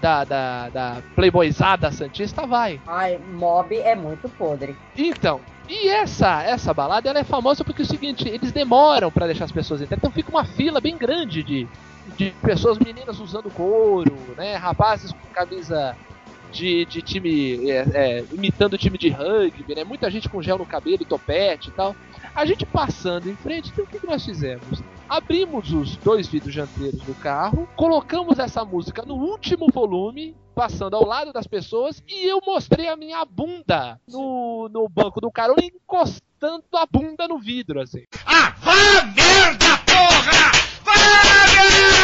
da, 0.00 0.24
da, 0.24 0.68
da 0.70 1.02
playboyzada 1.14 1.90
santista 1.90 2.46
vai. 2.46 2.80
Ai, 2.86 3.18
mob 3.18 3.76
é 3.76 3.94
muito 3.94 4.28
podre. 4.28 4.76
Então, 4.96 5.40
e 5.68 5.88
essa 5.88 6.42
essa 6.42 6.72
balada 6.72 7.08
ela 7.08 7.18
é 7.18 7.24
famosa 7.24 7.64
porque 7.64 7.82
é 7.82 7.84
o 7.84 7.88
seguinte, 7.88 8.28
eles 8.28 8.52
demoram 8.52 9.10
pra 9.10 9.26
deixar 9.26 9.44
as 9.44 9.52
pessoas 9.52 9.82
entrar, 9.82 9.96
então 9.96 10.10
fica 10.10 10.30
uma 10.30 10.44
fila 10.44 10.80
bem 10.80 10.96
grande 10.96 11.42
de, 11.42 11.68
de 12.16 12.30
pessoas, 12.42 12.78
meninas 12.78 13.18
usando 13.20 13.50
couro, 13.50 14.16
né, 14.36 14.54
rapazes 14.56 15.12
com 15.12 15.28
camisa 15.32 15.96
de, 16.50 16.84
de 16.86 17.02
time, 17.02 17.70
é, 17.70 17.86
é, 17.94 18.24
imitando 18.32 18.74
o 18.74 18.78
time 18.78 18.98
de 18.98 19.08
rugby, 19.08 19.74
né, 19.74 19.84
muita 19.84 20.10
gente 20.10 20.28
com 20.28 20.42
gel 20.42 20.58
no 20.58 20.66
cabelo 20.66 21.02
e 21.02 21.06
topete 21.06 21.68
e 21.68 21.72
tal. 21.72 21.94
A 22.34 22.44
gente 22.46 22.64
passando 22.64 23.28
em 23.28 23.36
frente, 23.36 23.70
então 23.70 23.84
o 23.84 23.88
que, 23.88 23.98
que 23.98 24.06
nós 24.06 24.24
fizemos? 24.24 24.82
Abrimos 25.08 25.72
os 25.72 25.96
dois 25.96 26.28
vidros 26.28 26.52
dianteiros 26.52 27.02
do 27.02 27.14
carro, 27.16 27.68
colocamos 27.76 28.38
essa 28.38 28.64
música 28.64 29.02
no 29.04 29.14
último 29.14 29.66
volume, 29.72 30.36
passando 30.54 30.94
ao 30.94 31.04
lado 31.04 31.32
das 31.32 31.46
pessoas, 31.46 32.02
e 32.06 32.24
eu 32.24 32.40
mostrei 32.46 32.88
a 32.88 32.96
minha 32.96 33.24
bunda 33.24 34.00
no, 34.08 34.68
no 34.72 34.88
banco 34.88 35.20
do 35.20 35.30
carona, 35.30 35.62
encostando 35.64 36.64
a 36.74 36.86
bunda 36.86 37.26
no 37.26 37.38
vidro, 37.38 37.80
assim. 37.80 38.04
Ah, 38.24 38.54
vá 38.60 39.02
merda, 39.04 39.76
porra! 39.84 40.52
Vá 40.84 40.94
merda! 40.94 42.00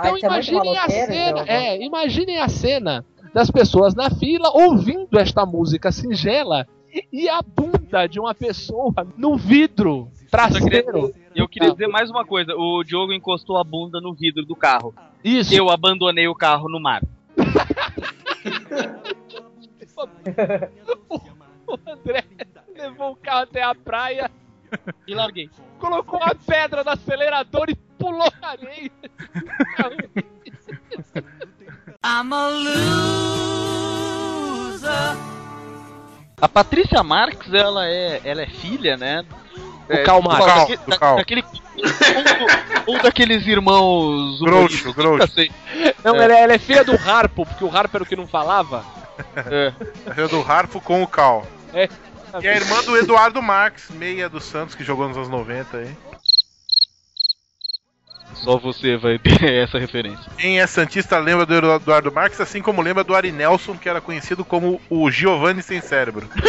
Então 0.00 0.16
você 0.16 0.24
é 0.24 0.28
imaginem 0.28 0.78
a 0.78 0.88
cena, 0.88 1.32
Diogo. 1.34 1.50
é, 1.50 1.84
imaginem 1.84 2.38
a 2.38 2.48
cena 2.48 3.04
das 3.32 3.50
pessoas 3.50 3.94
na 3.94 4.10
fila 4.10 4.50
ouvindo 4.50 5.18
esta 5.18 5.46
música 5.46 5.92
singela 5.92 6.66
e 7.12 7.28
a 7.28 7.40
bunda 7.42 8.06
de 8.08 8.18
uma 8.18 8.34
pessoa 8.34 8.92
no 9.16 9.36
vidro 9.36 10.10
prazeiro. 10.30 11.14
Eu 11.34 11.48
queria 11.48 11.70
dizer 11.70 11.86
mais 11.86 12.10
uma 12.10 12.24
coisa. 12.24 12.54
O 12.56 12.82
Diogo 12.82 13.12
encostou 13.12 13.56
a 13.58 13.64
bunda 13.64 14.00
no 14.00 14.12
vidro 14.14 14.44
do 14.44 14.56
carro. 14.56 14.92
Isso. 15.22 15.54
Eu 15.54 15.70
abandonei 15.70 16.26
o 16.26 16.34
carro 16.34 16.68
no 16.68 16.80
mar. 16.80 17.02
O 21.66 21.78
André 21.88 22.24
levou 22.74 23.12
o 23.12 23.16
carro 23.16 23.42
até 23.42 23.62
a 23.62 23.74
praia, 23.74 24.30
E 25.06 25.14
larguei. 25.14 25.48
colocou 25.78 26.18
uma 26.18 26.34
pedra 26.34 26.82
no 26.82 26.90
acelerador 26.90 27.66
e 27.68 27.76
pulou 27.76 28.32
na 28.40 28.48
areia. 28.48 28.90
I'm 32.02 32.32
a 32.32 32.48
loser. 34.70 35.16
A 36.40 36.48
Patrícia 36.48 37.02
Marx, 37.02 37.52
ela 37.52 37.86
é, 37.86 38.22
ela 38.24 38.40
é 38.42 38.46
filha, 38.46 38.96
né? 38.96 39.22
O 39.88 40.02
Karl 40.04 40.22
Marx. 40.22 40.46
daque- 40.46 40.78
da- 40.98 41.16
daquele, 41.16 41.44
um, 42.88 42.94
um 42.94 42.98
daqueles 43.02 43.46
irmãos 43.46 44.40
Groucho, 44.40 44.94
Groucho. 44.94 45.28
sei. 45.32 45.50
Não, 46.02 46.14
É. 46.16 46.24
ela, 46.24 46.34
é- 46.34 46.42
ela 46.44 46.52
é 46.54 46.58
filha 46.58 46.82
do 46.84 46.92
Harpo, 46.94 47.44
porque 47.44 47.64
o 47.64 47.76
Harpo 47.76 47.96
era 47.98 48.04
o 48.04 48.06
que 48.06 48.16
não 48.16 48.26
falava. 48.26 48.82
É. 49.36 49.72
É 50.16 50.26
do 50.28 50.40
Harpo 50.40 50.80
com 50.80 51.02
o 51.02 51.06
Cal. 51.06 51.46
É. 51.74 51.86
E 52.40 52.48
a 52.48 52.56
irmã 52.56 52.82
do 52.84 52.96
Eduardo 52.96 53.42
Marques, 53.42 53.90
meia 53.90 54.26
do 54.28 54.40
Santos, 54.40 54.74
que 54.74 54.82
jogou 54.84 55.06
nos 55.06 55.16
anos 55.18 55.28
90 55.28 55.76
aí. 55.76 55.94
Só 58.42 58.58
você 58.58 58.96
vai 58.96 59.18
ter 59.18 59.42
essa 59.62 59.78
referência. 59.78 60.30
Quem 60.38 60.60
é 60.60 60.66
Santista 60.66 61.18
lembra 61.18 61.46
do 61.46 61.54
Eduardo 61.54 62.12
Marques, 62.12 62.40
assim 62.40 62.62
como 62.62 62.82
lembra 62.82 63.04
do 63.04 63.14
Ari 63.14 63.32
Nelson, 63.32 63.76
que 63.76 63.88
era 63.88 64.00
conhecido 64.00 64.44
como 64.44 64.80
o 64.88 65.10
Giovanni 65.10 65.62
Sem 65.62 65.80
Cérebro. 65.80 66.28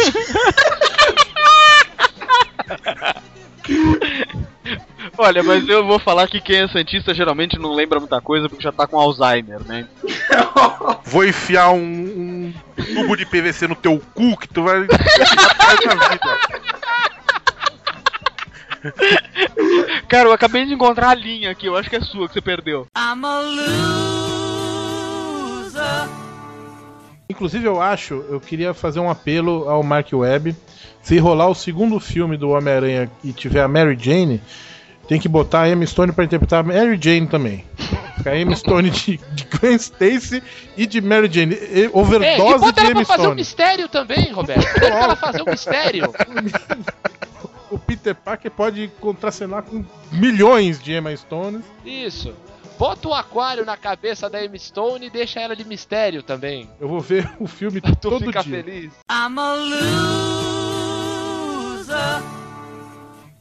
Olha, 5.18 5.42
mas 5.42 5.68
eu 5.68 5.86
vou 5.86 5.98
falar 5.98 6.26
que 6.26 6.40
quem 6.40 6.62
é 6.62 6.68
Santista 6.68 7.12
geralmente 7.14 7.58
não 7.58 7.74
lembra 7.74 8.00
muita 8.00 8.20
coisa 8.20 8.48
porque 8.48 8.62
já 8.62 8.72
tá 8.72 8.86
com 8.86 8.98
Alzheimer, 8.98 9.60
né? 9.66 9.86
Vou 11.04 11.24
enfiar 11.24 11.70
um, 11.70 11.80
um 11.80 12.54
tubo 12.94 13.16
de 13.16 13.26
PVC 13.26 13.68
no 13.68 13.74
teu 13.74 14.00
cu 14.14 14.36
que 14.36 14.48
tu 14.48 14.62
vai 14.62 14.82
ficar 14.82 15.94
na 15.94 16.08
vida. 16.08 16.38
Cara, 20.08 20.28
eu 20.28 20.32
acabei 20.32 20.64
de 20.66 20.74
encontrar 20.74 21.10
a 21.10 21.14
linha 21.14 21.50
aqui, 21.50 21.66
eu 21.66 21.76
acho 21.76 21.88
que 21.88 21.96
é 21.96 22.00
sua 22.00 22.26
que 22.28 22.34
você 22.34 22.40
perdeu. 22.40 22.86
I'm 22.96 23.24
a 23.24 23.40
loser. 25.60 26.08
Inclusive, 27.28 27.64
eu 27.64 27.80
acho, 27.80 28.24
eu 28.28 28.38
queria 28.40 28.74
fazer 28.74 29.00
um 29.00 29.08
apelo 29.10 29.68
ao 29.68 29.82
Mark 29.82 30.08
Webb. 30.12 30.54
Se 31.02 31.18
rolar 31.18 31.48
o 31.48 31.54
segundo 31.54 31.98
filme 31.98 32.36
do 32.36 32.50
Homem-Aranha 32.50 33.10
e 33.24 33.32
tiver 33.32 33.62
a 33.62 33.68
Mary 33.68 33.96
Jane, 33.98 34.40
tem 35.08 35.18
que 35.18 35.28
botar 35.28 35.62
a 35.62 35.68
Emma 35.70 35.84
Stone 35.86 36.12
pra 36.12 36.24
interpretar 36.24 36.60
a 36.60 36.62
Mary 36.62 36.98
Jane 37.02 37.26
também. 37.26 37.64
A 38.24 38.36
Emma 38.36 38.54
Stone 38.54 38.90
de, 38.90 39.16
de 39.32 39.44
Gwen 39.58 39.74
Stacy 39.76 40.42
e 40.76 40.86
de 40.86 41.00
Mary 41.00 41.28
Jane. 41.32 41.54
E- 41.54 41.80
É, 41.80 41.84
e 41.86 41.90
Overdose 41.92 42.58
bota 42.60 42.72
de 42.72 42.80
ela 42.80 42.90
Emma 42.90 43.04
pra 43.04 43.04
fazer 43.06 43.20
um 43.22 43.24
Stone. 43.24 43.34
mistério 43.36 43.88
também, 43.88 44.30
Roberto. 44.32 44.78
Deixa 44.78 44.94
ela 44.94 45.16
fazer 45.16 45.42
um 45.42 45.50
mistério. 45.50 46.12
O 47.72 47.78
Peter 47.78 48.14
Parker 48.14 48.50
pode 48.50 48.90
contracenar 49.00 49.62
com 49.62 49.82
milhões 50.10 50.78
de 50.78 50.92
Emma 50.92 51.16
Stones. 51.16 51.64
Isso. 51.84 52.34
Bota 52.78 53.08
o 53.08 53.14
aquário 53.14 53.64
na 53.64 53.76
cabeça 53.78 54.28
da 54.28 54.44
Emma 54.44 54.58
Stone 54.58 55.06
e 55.06 55.10
deixa 55.10 55.40
ela 55.40 55.56
de 55.56 55.64
mistério 55.64 56.22
também. 56.22 56.68
Eu 56.78 56.86
vou 56.88 57.00
ver 57.00 57.30
o 57.40 57.46
filme 57.46 57.80
Tu 57.82 57.96
todo 57.96 58.24
fica 58.26 58.42
dia. 58.42 58.62
feliz. 58.62 58.92
I'm 59.10 59.38
a 59.38 59.54
loser. 61.78 62.22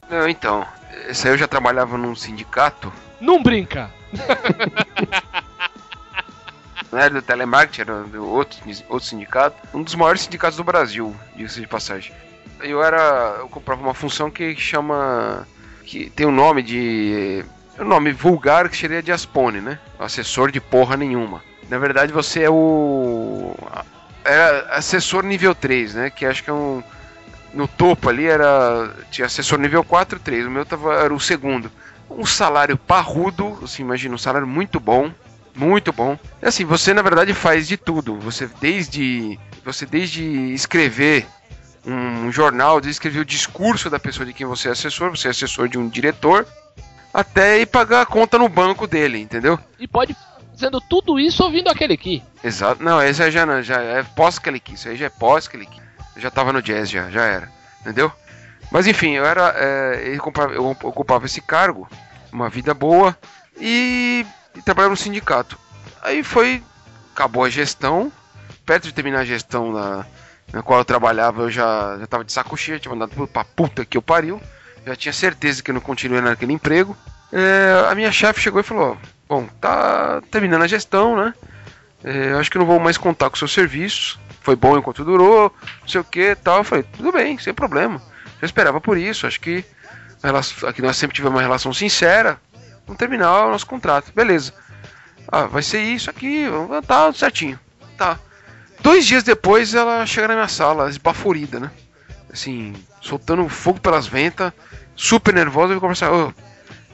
Não, 0.09 0.29
então, 0.29 0.65
esse 1.09 1.27
aí 1.27 1.33
eu 1.33 1.37
já 1.37 1.47
trabalhava 1.47 1.97
num 1.97 2.15
sindicato, 2.15 2.91
Não 3.19 3.41
brinca. 3.43 3.91
não 6.91 6.99
era 6.99 7.09
do 7.13 7.21
telemarketing, 7.21 7.81
era 7.81 8.03
do 8.03 8.25
outro, 8.29 8.59
outro 8.89 9.07
sindicato, 9.07 9.55
um 9.73 9.83
dos 9.83 9.95
maiores 9.95 10.21
sindicatos 10.21 10.57
do 10.57 10.63
Brasil, 10.63 11.15
diga-se 11.35 11.59
de 11.61 11.67
passagem. 11.67 12.13
Eu 12.63 12.83
era, 12.83 13.37
eu 13.39 13.49
comprava 13.49 13.81
uma 13.81 13.93
função 13.93 14.29
que 14.29 14.55
chama, 14.55 15.47
que 15.83 16.09
tem 16.09 16.25
um 16.25 16.31
nome 16.31 16.61
de, 16.61 17.43
um 17.79 17.85
nome 17.85 18.11
vulgar 18.11 18.69
que 18.69 18.77
seria 18.77 19.01
de 19.01 19.11
Aspone, 19.11 19.61
né? 19.61 19.79
Assessor 19.99 20.51
de 20.51 20.59
porra 20.59 20.95
nenhuma. 20.95 21.41
Na 21.69 21.77
verdade 21.77 22.11
você 22.11 22.43
é 22.43 22.49
o, 22.49 23.55
era 24.23 24.75
assessor 24.75 25.23
nível 25.23 25.55
3, 25.55 25.95
né? 25.95 26.09
Que 26.09 26.25
acho 26.25 26.43
que 26.43 26.49
é 26.49 26.53
um, 26.53 26.83
no 27.53 27.67
topo 27.67 28.09
ali 28.09 28.25
era, 28.25 28.93
tinha 29.09 29.25
assessor 29.25 29.59
nível 29.59 29.83
4 29.83 30.19
3, 30.19 30.45
o 30.45 30.51
meu 30.51 30.65
tava, 30.65 30.95
era 30.95 31.13
o 31.13 31.19
segundo. 31.19 31.71
Um 32.09 32.25
salário 32.25 32.77
parrudo, 32.77 33.57
assim, 33.63 33.83
imagina, 33.83 34.13
um 34.13 34.17
salário 34.17 34.47
muito 34.47 34.79
bom, 34.79 35.11
muito 35.55 35.91
bom. 35.91 36.17
E 36.41 36.45
assim, 36.45 36.65
você 36.65 36.93
na 36.93 37.01
verdade 37.01 37.33
faz 37.33 37.67
de 37.67 37.77
tudo. 37.77 38.17
Você 38.19 38.49
desde 38.59 39.39
você 39.63 39.85
desde 39.85 40.23
escrever 40.53 41.25
um 41.85 42.31
jornal, 42.31 42.79
escrever 42.79 43.19
o 43.19 43.25
discurso 43.25 43.89
da 43.89 43.99
pessoa 43.99 44.25
de 44.25 44.33
quem 44.33 44.45
você 44.45 44.69
é 44.69 44.71
assessor, 44.71 45.09
você 45.09 45.27
é 45.27 45.31
assessor 45.31 45.67
de 45.67 45.77
um 45.77 45.87
diretor, 45.87 46.47
até 47.13 47.59
ir 47.59 47.65
pagar 47.65 48.01
a 48.01 48.05
conta 48.05 48.37
no 48.37 48.47
banco 48.47 48.87
dele, 48.87 49.19
entendeu? 49.19 49.59
E 49.79 49.87
pode 49.87 50.15
fazendo 50.61 50.79
tudo 50.79 51.19
isso 51.19 51.43
ouvindo 51.43 51.69
aquele 51.69 51.93
aqui. 51.93 52.23
Exato. 52.43 52.83
Não, 52.83 53.01
esse 53.01 53.23
aí 53.23 53.31
já, 53.31 53.45
não, 53.45 53.63
já 53.63 53.81
é 53.81 54.03
pós-Kelly 54.03 54.61
Isso 54.71 54.87
aí 54.87 54.95
já 54.95 55.07
é 55.07 55.11
Eu 56.15 56.21
já 56.21 56.29
tava 56.29 56.53
no 56.53 56.61
jazz, 56.61 56.89
já, 56.89 57.09
já 57.09 57.23
era. 57.25 57.51
Entendeu? 57.81 58.11
Mas 58.71 58.85
enfim, 58.85 59.13
eu 59.13 59.25
era. 59.25 59.53
é, 59.57 60.13
eu, 60.13 60.17
ocupava, 60.17 60.53
eu 60.53 60.69
ocupava 60.69 61.25
esse 61.25 61.41
cargo, 61.41 61.89
uma 62.31 62.49
vida 62.49 62.73
boa, 62.73 63.17
e, 63.59 64.25
e 64.55 64.61
trabalhava 64.61 64.91
no 64.91 64.97
sindicato. 64.97 65.57
Aí 66.01 66.23
foi. 66.23 66.63
Acabou 67.13 67.43
a 67.43 67.49
gestão. 67.49 68.11
Perto 68.65 68.83
de 68.83 68.93
terminar 68.93 69.21
a 69.21 69.25
gestão 69.25 69.73
na, 69.73 70.05
na 70.53 70.61
qual 70.61 70.79
eu 70.79 70.85
trabalhava, 70.85 71.43
eu 71.43 71.51
já, 71.51 71.97
já 71.99 72.07
tava 72.07 72.23
de 72.23 72.31
saco 72.33 72.57
cheio, 72.57 72.79
tinha 72.79 72.93
mandado 72.93 73.27
pra 73.27 73.43
puta 73.43 73.85
que 73.85 73.97
eu 73.97 74.01
pariu. 74.01 74.41
Já 74.85 74.95
tinha 74.95 75.13
certeza 75.13 75.61
que 75.61 75.69
eu 75.71 75.73
não 75.75 75.81
continuei 75.81 76.21
naquele 76.21 76.53
emprego. 76.53 76.97
É, 77.31 77.85
a 77.89 77.95
minha 77.95 78.11
chefe 78.11 78.41
chegou 78.41 78.59
e 78.59 78.63
falou: 78.63 78.97
Bom, 79.29 79.47
tá 79.61 80.21
terminando 80.31 80.63
a 80.63 80.67
gestão, 80.67 81.15
né? 81.15 81.33
É, 82.03 82.33
acho 82.33 82.49
que 82.49 82.57
não 82.57 82.65
vou 82.65 82.79
mais 82.79 82.97
contar 82.97 83.29
com 83.29 83.35
seus 83.35 83.53
serviços. 83.53 84.19
Foi 84.41 84.55
bom 84.55 84.75
enquanto 84.77 85.05
durou, 85.05 85.53
não 85.81 85.87
sei 85.87 86.01
o 86.01 86.03
que 86.03 86.35
tal. 86.35 86.57
Eu 86.57 86.63
falei, 86.63 86.83
tudo 86.83 87.11
bem, 87.11 87.37
sem 87.37 87.53
problema. 87.53 88.01
Eu 88.41 88.45
esperava 88.47 88.81
por 88.81 88.97
isso, 88.97 89.27
acho 89.27 89.39
que 89.39 89.63
relação- 90.23 90.67
aqui 90.67 90.81
nós 90.81 90.97
sempre 90.97 91.15
tivemos 91.15 91.35
uma 91.35 91.43
relação 91.43 91.71
sincera. 91.71 92.39
Vamos 92.87 92.97
terminar 92.97 93.45
o 93.45 93.51
nosso 93.51 93.67
contrato, 93.67 94.11
beleza. 94.15 94.51
Ah, 95.31 95.43
vai 95.43 95.61
ser 95.61 95.81
isso 95.81 96.09
aqui, 96.09 96.49
vamos- 96.49 96.83
tá 96.87 97.13
certinho. 97.13 97.59
Tá. 97.95 98.17
Dois 98.81 99.05
dias 99.05 99.23
depois 99.23 99.73
ela 99.73 100.05
chega 100.05 100.27
na 100.27 100.33
minha 100.35 100.47
sala, 100.47 100.89
esbaforida, 100.89 101.59
né? 101.59 101.71
Assim, 102.31 102.73
soltando 103.01 103.47
fogo 103.49 103.79
pelas 103.79 104.07
ventas, 104.07 104.51
super 104.95 105.33
nervosa, 105.33 105.73
eu 105.73 105.79
vou 105.79 105.81
conversar. 105.81 106.11
Ô, 106.11 106.33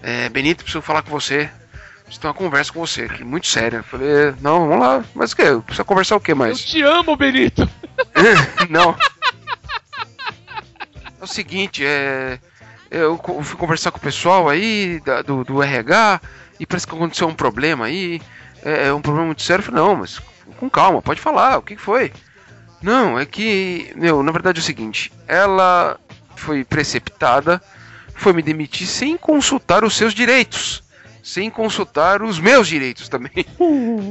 é, 0.01 0.27
Benito, 0.29 0.63
preciso 0.63 0.81
falar 0.81 1.01
com 1.03 1.11
você. 1.11 1.49
Preciso 2.03 2.21
ter 2.21 2.27
uma 2.27 2.33
conversa 2.33 2.71
com 2.73 2.79
você, 2.79 3.03
aqui, 3.03 3.23
muito 3.23 3.47
séria. 3.47 3.77
Eu 3.77 3.83
falei, 3.83 4.09
"É, 4.09 4.33
não, 4.41 4.67
vamos 4.67 4.79
lá, 4.85 5.03
mas 5.13 5.31
o 5.31 5.35
que? 5.35 5.43
Precisa 5.61 5.83
conversar 5.83 6.15
o 6.15 6.19
que 6.21 6.33
mais? 6.33 6.63
Te 6.63 6.81
amo, 6.81 7.15
Benito! 7.15 7.69
Não. 8.69 8.95
É 11.19 11.23
o 11.23 11.27
seguinte, 11.27 11.83
é. 11.85 12.39
Eu 12.89 13.19
fui 13.43 13.57
conversar 13.57 13.91
com 13.91 13.97
o 13.97 14.01
pessoal 14.01 14.47
aí 14.47 15.01
da- 15.03 15.21
do, 15.21 15.43
do 15.43 15.61
RH 15.61 16.21
e 16.59 16.65
parece 16.65 16.87
que 16.87 16.95
aconteceu 16.95 17.27
um 17.27 17.33
problema 17.33 17.85
aí. 17.85 18.21
É, 18.63 18.87
é 18.87 18.93
um 18.93 19.01
problema 19.01 19.25
muito 19.27 19.41
sério. 19.41 19.61
Eu 19.61 19.65
falei, 19.65 19.81
não, 19.83 19.95
mas 19.97 20.21
com 20.59 20.69
calma, 20.69 21.01
pode 21.01 21.21
falar, 21.21 21.57
o 21.57 21.61
que 21.61 21.75
foi? 21.75 22.11
Não, 22.81 23.19
é 23.19 23.25
que. 23.25 23.91
Meu, 23.95 24.21
na 24.21 24.31
verdade 24.31 24.59
é 24.59 24.61
o 24.61 24.65
seguinte, 24.65 25.11
ela 25.27 25.99
foi 26.35 26.63
preceptada, 26.63 27.61
foi 28.13 28.33
me 28.33 28.41
demitir 28.41 28.87
sem 28.87 29.17
consultar 29.17 29.83
os 29.83 29.95
seus 29.95 30.13
direitos. 30.13 30.83
Sem 31.23 31.49
consultar 31.49 32.21
os 32.21 32.39
meus 32.39 32.69
direitos 32.69 33.09
também. 33.09 33.45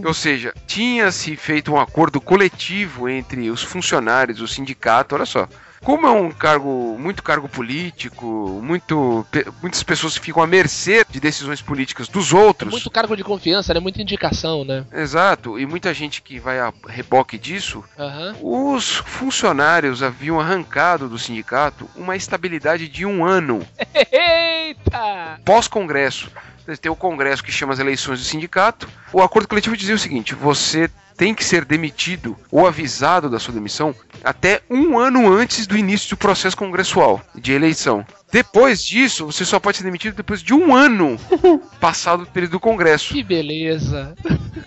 Ou 0.04 0.12
seja, 0.12 0.52
tinha-se 0.66 1.34
feito 1.34 1.72
um 1.72 1.80
acordo 1.80 2.20
coletivo 2.20 3.08
entre 3.08 3.48
os 3.50 3.62
funcionários, 3.62 4.42
o 4.42 4.46
sindicato, 4.46 5.14
olha 5.14 5.24
só. 5.24 5.48
Como 5.82 6.06
é 6.06 6.10
um 6.10 6.30
cargo, 6.30 6.96
muito 6.98 7.22
cargo 7.22 7.48
político, 7.48 8.26
muito, 8.62 9.26
muitas 9.60 9.82
pessoas 9.82 10.16
ficam 10.16 10.42
à 10.42 10.46
mercê 10.46 11.04
de 11.08 11.20
decisões 11.20 11.60
políticas 11.62 12.08
dos 12.08 12.32
outros. 12.32 12.70
Muito 12.72 12.90
cargo 12.90 13.16
de 13.16 13.22
confiança, 13.22 13.72
né? 13.74 13.80
Muita 13.80 14.00
indicação, 14.02 14.64
né? 14.64 14.84
Exato, 14.92 15.58
e 15.58 15.66
muita 15.66 15.92
gente 15.94 16.22
que 16.22 16.38
vai 16.38 16.58
a 16.58 16.72
reboque 16.88 17.38
disso, 17.38 17.84
Aham. 17.98 18.34
os 18.42 18.96
funcionários 18.96 20.02
haviam 20.02 20.40
arrancado 20.40 21.08
do 21.08 21.18
sindicato 21.18 21.88
uma 21.94 22.16
estabilidade 22.16 22.88
de 22.88 23.04
um 23.06 23.24
ano 23.24 23.64
Eita! 24.10 25.40
pós-congresso. 25.44 26.30
Tem 26.80 26.90
o 26.90 26.96
congresso 26.96 27.44
que 27.44 27.52
chama 27.52 27.72
as 27.72 27.78
eleições 27.78 28.18
do 28.18 28.24
sindicato. 28.24 28.88
O 29.12 29.22
acordo 29.22 29.46
coletivo 29.46 29.76
dizia 29.76 29.94
o 29.94 29.98
seguinte: 29.98 30.34
você 30.34 30.90
tem 31.16 31.34
que 31.34 31.44
ser 31.44 31.64
demitido 31.64 32.36
ou 32.50 32.66
avisado 32.66 33.30
da 33.30 33.38
sua 33.38 33.54
demissão 33.54 33.94
até 34.22 34.60
um 34.68 34.98
ano 34.98 35.32
antes 35.32 35.66
do 35.66 35.76
início 35.76 36.10
do 36.10 36.16
processo 36.16 36.56
congressual 36.56 37.20
de 37.34 37.52
eleição. 37.52 38.04
Depois 38.30 38.82
disso, 38.84 39.26
você 39.26 39.44
só 39.44 39.58
pode 39.60 39.76
ser 39.78 39.84
demitido 39.84 40.16
depois 40.16 40.42
de 40.42 40.52
um 40.52 40.74
ano 40.74 41.16
passado 41.80 42.24
o 42.24 42.26
período 42.26 42.52
do 42.52 42.60
congresso. 42.60 43.14
Que 43.14 43.22
beleza! 43.22 44.14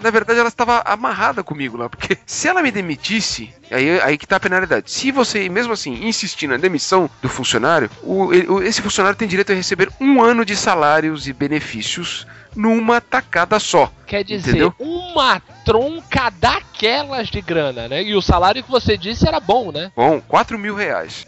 Na 0.02 0.10
verdade, 0.10 0.40
ela 0.40 0.48
estava 0.48 0.82
amarrada 0.86 1.44
comigo 1.44 1.76
lá, 1.78 1.90
porque 1.90 2.18
se 2.26 2.48
ela 2.48 2.62
me 2.62 2.72
demitisse, 2.72 3.54
aí, 3.70 4.00
aí 4.02 4.18
que 4.18 4.26
tá 4.26 4.38
a 4.38 4.40
penalidade. 4.40 4.90
Se 4.90 5.12
você, 5.12 5.50
mesmo 5.50 5.74
assim, 5.74 6.06
insistir 6.08 6.48
na 6.48 6.58
demissão 6.58 7.10
do 7.22 7.28
funcionário, 7.28 7.90
o- 8.02 8.34
ele- 8.34 8.48
o- 8.48 8.62
esse 8.64 8.82
funcionário 8.82 9.18
tem 9.18 9.28
direito 9.28 9.52
a 9.52 9.56
receber 9.56 9.90
um 10.00 10.22
ano 10.24 10.46
de 10.46 10.56
salários 10.56 11.28
e 11.28 11.34
benefícios 11.34 12.26
numa 12.56 13.00
tacada 13.02 13.60
só. 13.60 13.92
Quer 14.08 14.24
dizer, 14.24 14.50
Entendeu? 14.52 14.74
uma 14.80 15.40
tronca 15.66 16.30
daquelas 16.32 17.28
de 17.28 17.42
grana, 17.42 17.88
né? 17.88 18.02
E 18.04 18.16
o 18.16 18.22
salário 18.22 18.64
que 18.64 18.72
você 18.72 18.98
disse 18.98 19.28
era 19.28 19.40
bom, 19.40 19.72
né? 19.72 19.92
Bom, 19.96 20.22
4 20.28 20.58
mil 20.58 20.76
reais. 20.76 21.28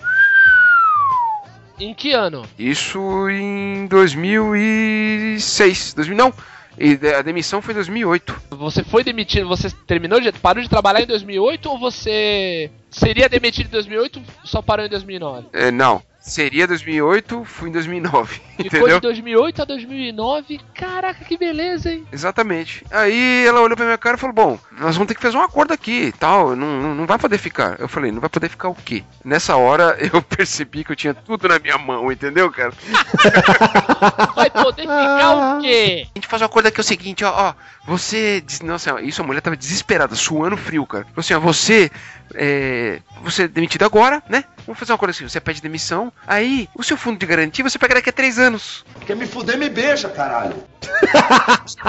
Em 1.82 1.96
que 1.96 2.12
ano? 2.12 2.44
Isso 2.60 3.00
em 3.30 3.88
2006. 3.88 5.96
2000, 5.96 6.16
não, 6.16 6.32
e 6.78 6.94
a 7.08 7.24
demissão 7.24 7.62
foi 7.62 7.74
em 7.74 7.76
2008. 7.76 8.42
Você 8.52 8.84
foi 8.84 9.04
demitido, 9.04 9.48
você 9.48 9.72
terminou 9.88 10.22
de 10.22 10.32
parou 10.32 10.62
de 10.62 10.70
trabalhar 10.70 11.02
em 11.02 11.08
2008 11.08 11.70
ou 11.70 11.80
você 11.80 12.70
seria 12.90 13.28
demitido 13.28 13.66
em 13.66 13.72
2008 13.72 14.22
só 14.44 14.62
parou 14.62 14.86
em 14.86 14.90
2009? 14.90 15.48
É, 15.54 15.72
não, 15.72 16.04
seria 16.22 16.68
2008, 16.68 17.44
fui 17.44 17.70
em 17.70 17.72
2009. 17.74 18.34
Ficou 18.36 18.46
Entendeu? 18.66 18.96
de 18.96 19.02
2008 19.02 19.62
a 19.62 19.66
2009. 19.66 20.62
Caraca, 20.74 21.26
que 21.26 21.36
beleza, 21.38 21.92
hein? 21.92 22.06
Exatamente. 22.12 22.86
Aí 22.92 23.44
ela 23.46 23.60
olhou 23.62 23.76
pra 23.76 23.86
minha 23.86 23.98
cara 23.98 24.16
e 24.16 24.20
falou: 24.20 24.34
Bom, 24.36 24.60
nós 24.80 24.96
vamos 24.96 25.08
ter 25.08 25.16
que 25.16 25.22
fazer 25.22 25.38
um 25.38 25.42
acordo 25.42 25.74
aqui 25.74 26.04
e 26.06 26.12
tal. 26.12 26.56
Não, 26.56 26.80
não- 26.82 26.96
não 26.96 27.06
vai 27.08 27.18
poder 27.18 27.38
ficar. 27.38 27.80
Eu 27.80 27.88
falei: 27.88 28.12
Não 28.12 28.22
vai 28.22 28.30
poder 28.30 28.48
ficar 28.50 28.70
o 28.70 28.76
quê? 28.76 29.04
Nessa 29.26 29.56
hora 29.56 29.98
eu 30.14 30.22
percebi 30.22 30.84
que 30.84 30.92
eu 30.92 30.96
tinha 30.96 31.14
tudo 31.14 31.48
na 31.48 31.58
minha 31.60 31.78
mão, 31.78 32.12
entendeu, 32.12 32.52
cara? 32.52 32.72
Vai 34.36 34.50
poder 34.50 34.82
ficar 34.84 35.58
o 35.58 35.62
quê? 35.62 36.08
A 36.16 36.18
gente 36.20 36.28
faz 36.28 36.42
um 36.42 36.46
acordo 36.46 36.68
aqui 36.68 36.80
é 36.80 36.82
o 36.82 36.84
seguinte: 36.84 37.24
Ó, 37.24 37.32
ó 37.32 37.54
você. 37.86 38.42
diz- 38.42 38.62
Nossa, 38.62 39.02
isso 39.02 39.22
a 39.22 39.26
mulher 39.26 39.42
tava 39.42 39.58
desesperada, 39.58 40.16
suando 40.16 40.58
frio, 40.58 40.86
cara. 40.86 41.04
Falou 41.06 41.20
assim: 41.20 41.34
Ó, 41.34 41.40
você. 41.40 41.92
É, 42.34 43.00
você 43.24 43.44
é 43.44 43.48
demitido 43.48 43.84
agora, 43.84 44.24
né? 44.30 44.44
Vamos 44.66 44.80
fazer 44.80 44.92
uma 44.92 44.98
coisa 44.98 45.12
assim: 45.12 45.28
você 45.28 45.40
pede 45.40 45.62
demissão. 45.62 46.12
Aí, 46.28 46.70
o 46.76 46.84
seu 46.84 46.96
fundo 46.98 47.20
de 47.20 47.26
garantia 47.26 47.64
você 47.64 47.80
pega 47.80 47.96
daqui 47.96 48.10
a 48.10 48.14
três 48.14 48.38
anos. 48.40 48.86
Quer 49.06 49.16
me 49.16 49.26
fuder, 49.26 49.58
me 49.58 49.70
beija, 49.70 50.10
caralho. 50.10 50.56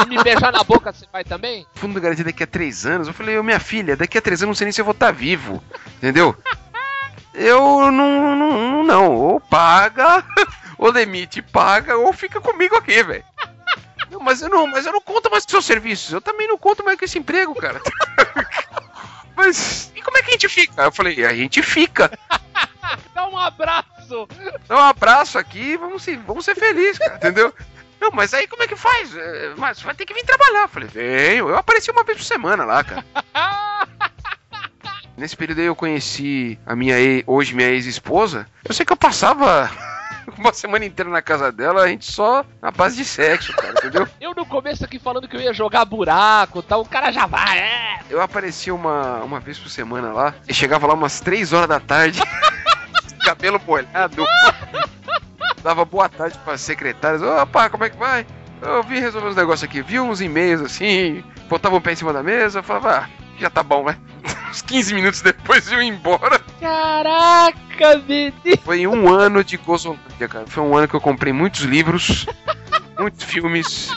E 0.04 0.08
me 0.08 0.22
beijar 0.22 0.52
na 0.52 0.62
boca 0.62 0.92
você 0.92 1.06
vai 1.12 1.24
também? 1.24 1.66
fundo 1.74 1.94
de 1.94 2.00
garantia 2.00 2.24
daqui 2.24 2.42
a 2.42 2.46
três 2.46 2.86
anos. 2.86 3.08
Eu 3.08 3.14
falei, 3.14 3.38
ô 3.38 3.42
minha 3.42 3.60
filha, 3.60 3.96
daqui 3.96 4.18
a 4.18 4.22
três 4.22 4.42
anos 4.42 4.48
não 4.48 4.54
sei 4.54 4.66
nem 4.66 4.72
se 4.72 4.80
eu 4.80 4.84
vou 4.84 4.92
estar 4.92 5.12
vivo. 5.12 5.62
Entendeu? 5.96 6.36
Eu 7.34 7.90
não, 7.90 8.36
não, 8.36 8.84
não. 8.84 9.16
Ou 9.16 9.40
paga, 9.40 10.24
ou 10.78 10.92
demite, 10.92 11.40
paga, 11.42 11.96
ou 11.96 12.12
fica 12.12 12.40
comigo 12.40 12.76
aqui, 12.76 13.02
velho. 13.02 13.24
Não, 14.10 14.20
Mas 14.20 14.42
eu 14.42 14.50
não, 14.50 14.66
mas 14.66 14.84
eu 14.84 14.92
não 14.92 15.00
conto 15.00 15.30
mais 15.30 15.44
com 15.44 15.50
seus 15.52 15.64
serviços. 15.64 16.12
Eu 16.12 16.20
também 16.20 16.46
não 16.46 16.58
conto 16.58 16.84
mais 16.84 16.98
com 16.98 17.04
esse 17.04 17.18
emprego, 17.18 17.54
cara. 17.54 17.80
Mas 19.36 19.92
e 19.94 20.02
como 20.02 20.18
é 20.18 20.22
que 20.22 20.30
a 20.30 20.32
gente 20.32 20.48
fica? 20.48 20.82
Eu 20.82 20.92
falei, 20.92 21.24
a 21.24 21.34
gente 21.34 21.62
fica. 21.62 22.10
Dá 23.14 23.28
um 23.28 23.38
abraço! 23.38 24.28
Dá 24.68 24.76
um 24.76 24.84
abraço 24.84 25.38
aqui, 25.38 25.76
vamos 25.76 26.02
ser, 26.02 26.18
vamos 26.18 26.44
ser 26.44 26.54
felizes, 26.54 26.98
cara, 26.98 27.16
entendeu? 27.16 27.54
Não, 28.02 28.10
mas 28.10 28.34
aí 28.34 28.48
como 28.48 28.64
é 28.64 28.66
que 28.66 28.74
faz? 28.74 29.16
É, 29.16 29.52
Mas 29.56 29.80
vai 29.80 29.94
ter 29.94 30.04
que 30.04 30.12
vir 30.12 30.24
trabalhar. 30.24 30.62
Eu 30.62 30.68
falei, 30.68 30.88
venho. 30.88 31.48
Eu 31.48 31.56
apareci 31.56 31.88
uma 31.88 32.02
vez 32.02 32.18
por 32.18 32.24
semana 32.24 32.64
lá, 32.64 32.82
cara. 32.82 33.04
Nesse 35.16 35.36
período 35.36 35.60
aí 35.60 35.66
eu 35.66 35.76
conheci 35.76 36.58
a 36.66 36.74
minha 36.74 36.98
ex, 36.98 37.22
hoje 37.28 37.54
minha 37.54 37.68
ex-esposa. 37.68 38.44
Eu 38.64 38.74
sei 38.74 38.84
que 38.84 38.92
eu 38.92 38.96
passava 38.96 39.70
uma 40.36 40.52
semana 40.52 40.84
inteira 40.84 41.08
na 41.10 41.22
casa 41.22 41.52
dela, 41.52 41.82
a 41.82 41.88
gente 41.88 42.10
só 42.10 42.44
na 42.60 42.72
base 42.72 42.96
de 42.96 43.04
sexo, 43.04 43.54
cara, 43.54 43.74
entendeu? 43.78 44.08
Eu 44.20 44.34
no 44.34 44.44
começo 44.46 44.84
aqui 44.84 44.98
falando 44.98 45.28
que 45.28 45.36
eu 45.36 45.40
ia 45.40 45.52
jogar 45.52 45.84
buraco 45.84 46.58
e 46.58 46.62
tal, 46.62 46.80
o 46.80 46.88
cara 46.88 47.12
já 47.12 47.26
vai, 47.26 47.58
é! 47.58 47.81
Eu 48.12 48.20
aparecia 48.20 48.74
uma, 48.74 49.24
uma 49.24 49.40
vez 49.40 49.58
por 49.58 49.70
semana 49.70 50.12
lá, 50.12 50.34
e 50.46 50.52
chegava 50.52 50.86
lá 50.86 50.92
umas 50.92 51.18
3 51.20 51.50
horas 51.54 51.66
da 51.66 51.80
tarde, 51.80 52.20
cabelo 53.24 53.58
molhado. 53.66 54.26
Dava 55.62 55.82
boa 55.86 56.10
tarde 56.10 56.38
para 56.44 56.58
secretárias. 56.58 57.22
Opa, 57.22 57.70
como 57.70 57.84
é 57.84 57.88
que 57.88 57.96
vai? 57.96 58.26
Eu 58.60 58.82
vim 58.82 59.00
resolver 59.00 59.28
uns 59.28 59.34
negócios 59.36 59.64
aqui, 59.64 59.80
vi 59.80 59.98
uns 59.98 60.20
e-mails 60.20 60.60
assim, 60.60 61.24
botava 61.48 61.74
um 61.74 61.80
pé 61.80 61.92
em 61.92 61.96
cima 61.96 62.12
da 62.12 62.22
mesa, 62.22 62.62
falava, 62.62 62.98
ah, 62.98 63.08
já 63.38 63.48
tá 63.48 63.62
bom, 63.62 63.82
vai. 63.82 63.96
Uns 64.50 64.60
15 64.60 64.92
minutos 64.92 65.22
depois 65.22 65.72
eu 65.72 65.80
ia 65.80 65.88
embora. 65.88 66.38
Caraca, 66.60 67.96
Benito! 68.06 68.62
Foi 68.62 68.86
um 68.86 69.08
ano 69.08 69.42
de 69.42 69.56
Gozolândia, 69.56 70.28
cara. 70.28 70.46
Foi 70.46 70.62
um 70.62 70.76
ano 70.76 70.86
que 70.86 70.94
eu 70.94 71.00
comprei 71.00 71.32
muitos 71.32 71.62
livros, 71.62 72.26
muitos 72.98 73.24
filmes, 73.24 73.88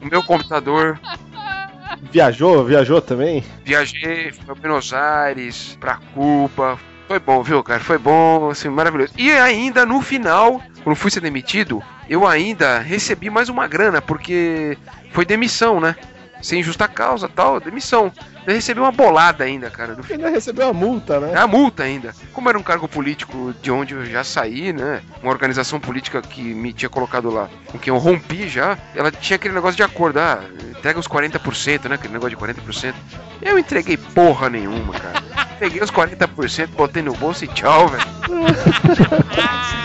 o 0.00 0.06
meu 0.06 0.22
computador. 0.22 1.00
Viajou? 2.10 2.64
Viajou 2.64 3.00
também? 3.00 3.44
Viajei, 3.64 4.32
fui 4.32 4.44
pra 4.44 4.54
Buenos 4.54 4.92
Aires, 4.92 5.76
pra 5.80 5.98
Cuba. 6.14 6.78
Foi 7.08 7.18
bom, 7.18 7.42
viu, 7.42 7.62
cara? 7.62 7.80
Foi 7.80 7.98
bom, 7.98 8.50
assim, 8.50 8.68
maravilhoso. 8.68 9.12
E 9.16 9.30
ainda 9.30 9.86
no 9.86 10.00
final, 10.02 10.60
quando 10.82 10.96
fui 10.96 11.10
ser 11.10 11.20
demitido, 11.20 11.82
eu 12.08 12.26
ainda 12.26 12.78
recebi 12.78 13.30
mais 13.30 13.48
uma 13.48 13.66
grana, 13.68 14.02
porque 14.02 14.76
foi 15.12 15.24
demissão, 15.24 15.80
né? 15.80 15.94
Sem 16.42 16.62
justa 16.62 16.86
causa 16.86 17.28
tal, 17.28 17.60
demissão. 17.60 18.12
Eu 18.46 18.54
recebi 18.54 18.78
uma 18.78 18.92
bolada 18.92 19.42
ainda, 19.44 19.68
cara. 19.70 19.94
Do 19.94 20.04
Ainda 20.12 20.30
recebeu 20.30 20.68
a 20.68 20.72
multa, 20.72 21.18
né? 21.18 21.32
é 21.32 21.38
a 21.38 21.46
multa 21.46 21.82
ainda. 21.82 22.14
Como 22.32 22.48
era 22.48 22.56
um 22.56 22.62
cargo 22.62 22.86
político 22.86 23.52
de 23.60 23.70
onde 23.70 23.94
eu 23.94 24.06
já 24.06 24.22
saí, 24.22 24.72
né? 24.72 25.02
Uma 25.22 25.32
organização 25.32 25.80
política 25.80 26.22
que 26.22 26.40
me 26.40 26.72
tinha 26.72 26.88
colocado 26.88 27.28
lá, 27.30 27.48
com 27.66 27.78
quem 27.78 27.92
eu 27.92 27.98
rompi 27.98 28.48
já, 28.48 28.78
ela 28.94 29.10
tinha 29.10 29.34
aquele 29.34 29.54
negócio 29.54 29.76
de 29.76 29.82
acordo, 29.82 30.18
ah, 30.20 30.44
entrega 30.70 31.00
os 31.00 31.08
40%, 31.08 31.88
né? 31.88 31.96
Aquele 31.96 32.12
negócio 32.12 32.36
de 32.36 32.42
40%. 32.42 32.94
Eu 33.42 33.58
entreguei 33.58 33.96
porra 33.96 34.48
nenhuma, 34.48 34.92
cara. 34.94 35.22
Peguei 35.58 35.82
os 35.82 35.90
40%, 35.90 36.68
botei 36.68 37.02
no 37.02 37.14
bolso 37.14 37.44
e 37.44 37.48
tchau, 37.48 37.88
velho. 37.88 38.04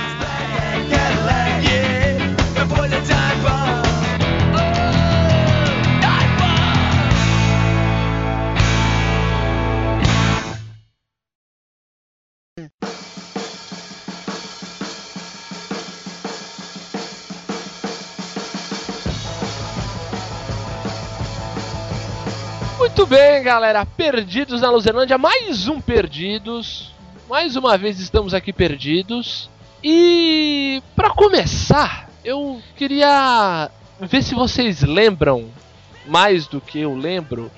Muito 22.78 23.06
bem, 23.06 23.41
galera. 23.41 23.86
Perdidos 23.86 24.60
na 24.60 24.69
Luzerlândia, 24.69 25.18
mais 25.18 25.69
um 25.69 25.80
Perdidos. 25.80 26.94
Mais 27.30 27.56
uma 27.56 27.78
vez 27.78 28.02
estamos 28.02 28.34
aqui 28.34 28.52
perdidos. 28.52 29.49
E 29.82 30.84
para 30.94 31.10
começar, 31.11 32.10
eu 32.26 32.61
queria 32.76 33.72
ver 34.02 34.22
se 34.22 34.36
vocês 34.36 34.82
lembram 34.82 35.49
mais 36.06 36.48
do 36.48 36.60
que 36.60 36.82
eu 36.82 36.94
lembro. 36.94 37.49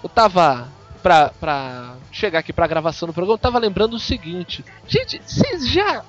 Eu 0.00 0.08
tava 0.08 0.68
pra, 0.98 1.30
pra 1.40 1.94
chegar 2.12 2.40
aqui 2.40 2.52
pra 2.52 2.66
gravação 2.66 3.06
do 3.06 3.12
programa, 3.12 3.34
eu 3.34 3.38
tava 3.38 3.58
lembrando 3.58 3.94
o 3.94 3.98
seguinte. 3.98 4.64
Gente, 4.86 5.20
vocês 5.24 5.68
já 5.68 6.02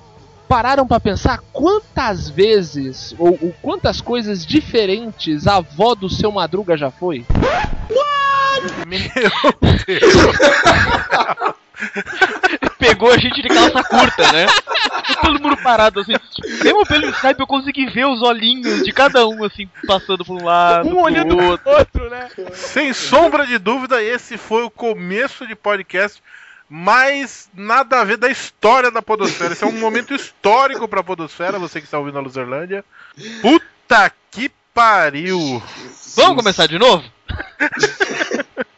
pararam 0.48 0.86
pra 0.86 0.98
pensar 0.98 1.40
quantas 1.52 2.28
vezes 2.28 3.14
ou, 3.18 3.38
ou 3.40 3.54
quantas 3.62 4.00
coisas 4.00 4.44
diferentes 4.44 5.46
a 5.46 5.56
avó 5.56 5.94
do 5.94 6.10
seu 6.10 6.32
Madruga 6.32 6.76
já 6.76 6.90
foi? 6.90 7.24
Meu 8.86 9.00
Deus! 9.86 10.02
Pegou 12.78 13.12
a 13.12 13.18
gente 13.18 13.42
de 13.42 13.48
calça 13.48 13.82
curta, 13.84 14.32
né? 14.32 14.46
Todo 15.20 15.40
mundo 15.40 15.56
parado 15.58 16.00
assim. 16.00 16.14
Mesmo 16.62 16.86
pelo 16.86 17.10
Skype 17.10 17.40
eu 17.40 17.46
consegui 17.46 17.86
ver 17.86 18.06
os 18.06 18.22
olhinhos 18.22 18.82
de 18.82 18.92
cada 18.92 19.26
um, 19.26 19.44
assim, 19.44 19.68
passando 19.86 20.24
por 20.24 20.40
um 20.40 20.44
lado. 20.44 20.88
Um 20.88 20.92
pro 20.92 21.00
olhando 21.00 21.36
pro 21.36 21.46
outro. 21.46 21.70
outro, 21.70 22.10
né? 22.10 22.28
Sem 22.52 22.92
sombra 22.92 23.46
de 23.46 23.58
dúvida, 23.58 24.02
esse 24.02 24.38
foi 24.38 24.62
o 24.62 24.70
começo 24.70 25.46
de 25.46 25.54
podcast 25.54 26.22
mais 26.68 27.50
nada 27.52 28.00
a 28.00 28.04
ver 28.04 28.16
da 28.16 28.30
história 28.30 28.90
da 28.92 29.02
Podosfera. 29.02 29.52
Esse 29.52 29.64
é 29.64 29.66
um 29.66 29.72
momento 29.72 30.14
histórico 30.14 30.86
pra 30.86 31.02
Podosfera, 31.02 31.58
você 31.58 31.80
que 31.80 31.86
está 31.86 31.98
ouvindo 31.98 32.18
a 32.18 32.22
Luzerlândia. 32.22 32.84
Puta 33.42 34.10
que 34.30 34.48
pariu! 34.72 35.60
Vamos 36.16 36.36
começar 36.36 36.66
de 36.66 36.78
novo? 36.78 37.04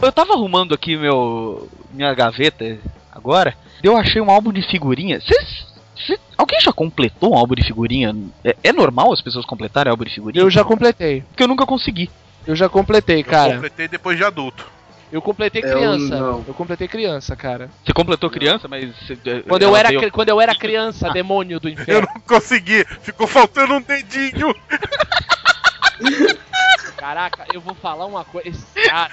Eu 0.00 0.12
tava 0.12 0.32
arrumando 0.34 0.74
aqui 0.74 0.96
meu 0.96 1.68
minha 1.90 2.14
gaveta 2.14 2.78
agora, 3.12 3.54
eu 3.82 3.96
achei 3.96 4.20
um 4.20 4.30
álbum 4.30 4.52
de 4.52 4.62
figurinha. 4.62 5.20
Cês, 5.20 5.66
cê- 6.06 6.18
alguém 6.36 6.60
já 6.60 6.72
completou 6.72 7.32
um 7.32 7.36
álbum 7.38 7.54
de 7.54 7.64
figurinha? 7.64 8.14
É, 8.44 8.56
é 8.62 8.72
normal 8.72 9.12
as 9.12 9.20
pessoas 9.20 9.44
completarem 9.44 9.90
álbum 9.90 10.04
de 10.04 10.14
figurinha? 10.14 10.42
Eu 10.44 10.50
já 10.50 10.64
completei. 10.64 11.22
Porque 11.22 11.42
eu 11.42 11.48
nunca 11.48 11.66
consegui. 11.66 12.08
Eu 12.46 12.54
já 12.54 12.68
completei, 12.68 13.20
Eu 13.20 13.24
cara. 13.24 13.54
completei 13.54 13.88
depois 13.88 14.16
de 14.16 14.24
adulto. 14.24 14.64
Eu 15.10 15.20
completei 15.22 15.62
Eu 15.64 15.70
criança. 15.72 16.16
não. 16.20 16.44
Eu 16.46 16.54
completei 16.54 16.86
criança, 16.86 17.34
cara. 17.34 17.70
Você 17.84 17.92
completou 17.92 18.28
criança, 18.30 18.68
mas. 18.68 18.94
cê- 19.06 19.16
Quando 19.48 19.62
eu 19.62 19.74
era, 19.74 19.88
veio- 19.88 20.12
quando 20.12 20.28
eu 20.28 20.40
era 20.40 20.54
criança, 20.54 21.10
demônio 21.10 21.58
do 21.58 21.68
Eu 21.68 21.72
inferno. 21.72 22.06
não 22.14 22.20
consegui, 22.20 22.84
ficou 23.02 23.26
faltando 23.26 23.74
um 23.74 23.80
dedinho. 23.80 24.54
Caraca, 26.96 27.46
eu 27.52 27.60
vou 27.60 27.74
falar 27.74 28.06
uma 28.06 28.24
coisa. 28.24 28.48
Esse 28.48 28.64
cara. 28.88 29.10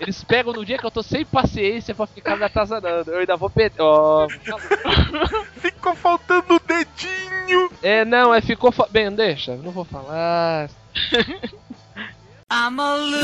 Eles 0.00 0.24
pegam 0.24 0.52
no 0.52 0.64
dia 0.64 0.78
que 0.78 0.84
eu 0.84 0.90
tô 0.90 1.00
sem 1.02 1.24
paciência 1.24 1.94
pra 1.94 2.06
ficar 2.06 2.36
me 2.36 2.44
atazanando. 2.44 3.10
Eu 3.10 3.20
ainda 3.20 3.36
vou 3.36 3.48
perder. 3.48 3.80
Ó. 3.80 4.26
ficou 5.60 5.94
faltando 5.94 6.56
o 6.56 6.60
dedinho. 6.60 7.70
É, 7.82 8.04
não, 8.04 8.34
é 8.34 8.40
ficou. 8.40 8.72
Fa... 8.72 8.88
Bem, 8.90 9.12
deixa, 9.12 9.54
não 9.56 9.70
vou 9.70 9.84
falar. 9.84 10.68
I'm 12.50 12.80
a 12.80 12.94
loser. 12.96 13.22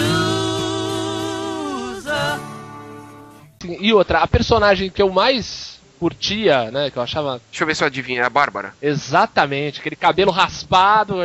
E 3.80 3.92
outra, 3.92 4.20
a 4.20 4.28
personagem 4.28 4.88
que 4.88 5.02
eu 5.02 5.10
mais 5.10 5.77
curtia, 5.98 6.70
né? 6.70 6.90
Que 6.90 6.96
eu 6.98 7.02
achava. 7.02 7.40
Deixa 7.50 7.62
eu 7.62 7.66
ver 7.66 7.74
se 7.76 7.82
eu 7.82 7.86
adivinho, 7.86 8.22
é 8.22 8.24
a 8.24 8.30
Bárbara. 8.30 8.74
Exatamente, 8.80 9.80
aquele 9.80 9.96
cabelo 9.96 10.30
raspado, 10.30 11.16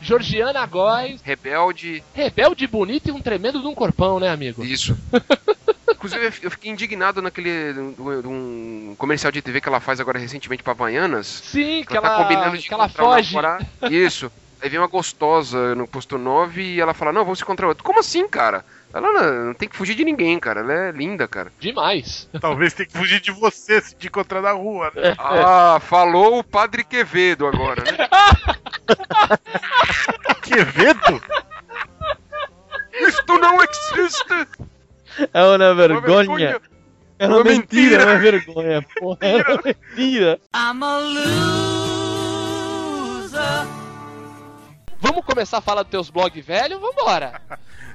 Georgiana 0.00 0.64
Góes, 0.66 1.20
Rebelde. 1.22 2.02
rebelde 2.14 2.66
bonita 2.66 3.08
e 3.10 3.12
um 3.12 3.20
tremendo 3.20 3.60
de 3.60 3.66
um 3.66 3.74
corpão, 3.74 4.18
né, 4.20 4.28
amigo? 4.30 4.64
Isso. 4.64 4.96
Inclusive, 5.92 6.32
eu- 6.42 6.50
fiquei 6.50 6.70
indignado 6.70 7.20
naquele. 7.20 7.74
de 7.74 8.26
um 8.28 8.94
comercial 8.96 9.30
de 9.30 9.42
TV 9.42 9.60
que 9.60 9.68
ela 9.68 9.80
faz 9.80 10.00
agora 10.00 10.18
recentemente 10.18 10.62
pra 10.62 10.72
Havaianas. 10.72 11.26
Sim, 11.26 11.84
que 11.86 11.94
ela 11.96 12.08
tá 12.08 12.14
ela, 12.14 12.22
combinando 12.24 12.56
de 12.56 12.66
que 12.66 12.72
ela 12.72 12.88
foge. 12.88 13.36
Isso. 13.90 14.32
Aí 14.62 14.68
vem 14.68 14.78
uma 14.78 14.86
gostosa 14.86 15.74
no 15.74 15.86
posto 15.88 16.16
9 16.18 16.62
e 16.62 16.80
ela 16.80 16.94
fala: 16.94 17.12
Não, 17.12 17.22
vamos 17.24 17.38
se 17.38 17.44
encontrar 17.44 17.66
outro. 17.68 17.84
Como 17.84 17.98
assim, 18.00 18.26
cara? 18.28 18.64
Ela 18.92 19.12
não, 19.12 19.44
não 19.46 19.54
tem 19.54 19.68
que 19.68 19.76
fugir 19.76 19.94
de 19.94 20.04
ninguém, 20.04 20.38
cara. 20.40 20.60
Ela 20.60 20.72
é 20.72 20.90
linda, 20.90 21.28
cara. 21.28 21.52
Demais. 21.60 22.28
Talvez 22.40 22.74
tenha 22.74 22.88
que 22.88 22.98
fugir 22.98 23.20
de 23.20 23.30
você 23.30 23.80
se 23.80 23.94
te 23.94 24.08
encontrar 24.08 24.42
na 24.42 24.52
rua, 24.52 24.90
né? 24.94 25.14
Ah, 25.18 25.78
falou 25.80 26.40
o 26.40 26.44
Padre 26.44 26.82
Quevedo 26.82 27.46
agora, 27.46 27.84
né? 27.84 28.08
Quevedo? 30.42 31.22
Isto 32.92 33.38
não 33.38 33.58
existe! 33.62 34.48
É 35.32 35.42
uma 35.42 35.74
vergonha. 35.74 36.60
É 37.18 37.28
uma 37.28 37.44
mentira. 37.44 38.02
é 38.02 38.06
uma 38.06 38.18
vergonha. 38.18 38.82
Porra, 38.98 39.18
é 39.20 39.36
uma 39.36 39.62
mentira. 39.64 40.40
I'm 40.54 40.82
a 40.82 40.98
loser. 43.20 43.68
Vamos 44.98 45.24
começar 45.24 45.58
a 45.58 45.62
falar 45.62 45.82
dos 45.82 45.90
teus 45.90 46.10
blogs 46.10 46.44
velho? 46.44 46.80
Vambora. 46.80 47.40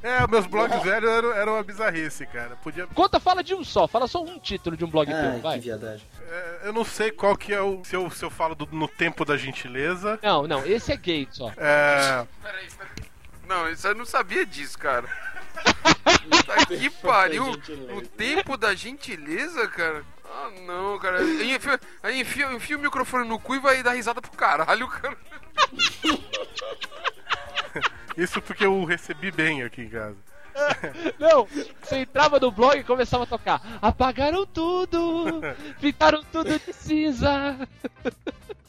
É, 0.08 0.28
meus 0.28 0.46
blogs 0.46 0.84
velhos 0.84 1.10
eram, 1.10 1.34
eram 1.34 1.54
uma 1.54 1.64
bizarrice, 1.64 2.26
cara. 2.28 2.56
Podia. 2.58 2.86
Conta, 2.88 3.20
fala 3.20 3.44
de 3.44 3.56
um 3.56 3.64
só, 3.64 3.88
fala 3.88 4.08
só 4.08 4.22
um 4.24 4.38
título 4.38 4.78
de 4.78 4.86
um 4.86 4.90
blog 4.90 5.08
teu, 5.08 5.42
vai. 5.42 5.60
viadagem. 5.60 6.06
É, 6.30 6.60
eu 6.66 6.74
não 6.74 6.86
sei 6.86 7.10
qual 7.12 7.36
que 7.36 7.52
é 7.54 7.60
o. 7.60 7.84
Se 7.84 7.96
eu, 7.96 8.10
se 8.12 8.24
eu 8.24 8.30
falo 8.30 8.54
do- 8.54 8.70
no 8.72 8.88
tempo 8.88 9.26
da 9.26 9.36
gentileza. 9.36 10.20
Não, 10.22 10.46
não, 10.48 10.64
esse 10.66 10.92
é 10.92 10.96
gay 10.98 11.28
só. 11.32 11.50
É. 11.58 12.26
Peraí, 12.44 12.68
peraí. 12.78 13.10
Não, 13.48 13.70
isso 13.70 13.88
eu 13.88 13.96
não 13.96 14.06
sabia 14.06 14.46
disso, 14.46 14.78
cara. 14.78 15.08
Puta 16.30 16.66
que 16.68 16.90
pariu. 16.90 17.50
O 17.96 18.02
tempo 18.02 18.58
da 18.58 18.76
gentileza, 18.76 19.68
cara. 19.70 20.04
Ah, 20.24 20.52
não, 20.68 21.00
cara. 21.00 21.20
Aí 21.20 21.56
enfia, 21.56 21.80
aí 22.04 22.20
enfia, 22.22 22.52
enfia 22.54 22.78
o 22.78 22.82
microfone 22.82 23.28
no 23.28 23.40
cu 23.40 23.56
e 23.56 23.60
vai 23.60 23.82
dar 23.82 23.94
risada 23.94 24.22
pro 24.22 24.32
caralho, 24.32 24.88
cara. 24.88 25.18
Isso 28.18 28.42
porque 28.42 28.66
eu 28.66 28.84
recebi 28.86 29.32
bem 29.32 29.64
aqui 29.64 29.82
em 29.82 29.90
casa. 29.90 30.16
Não, 31.20 31.46
você 31.82 31.98
entrava 31.98 32.40
no 32.40 32.50
blog 32.50 32.78
e 32.80 32.84
começava 32.84 33.24
a 33.24 33.28
tocar. 33.28 33.62
Apagaram 33.82 34.46
tudo, 34.46 35.42
pintaram 35.82 36.24
tudo 36.32 36.58
de 36.58 36.72
cinza. 36.74 37.58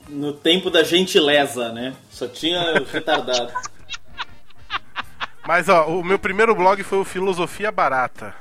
No 0.08 0.32
tempo 0.32 0.68
da 0.70 0.82
gentileza, 0.82 1.72
né? 1.72 1.94
Só 2.10 2.26
tinha 2.26 2.74
retardado. 2.92 3.52
Mas 5.46 5.68
ó, 5.68 5.86
o 5.86 6.02
meu 6.04 6.18
primeiro 6.18 6.54
blog 6.54 6.82
foi 6.82 6.98
o 6.98 7.04
Filosofia 7.04 7.70
Barata. 7.70 8.34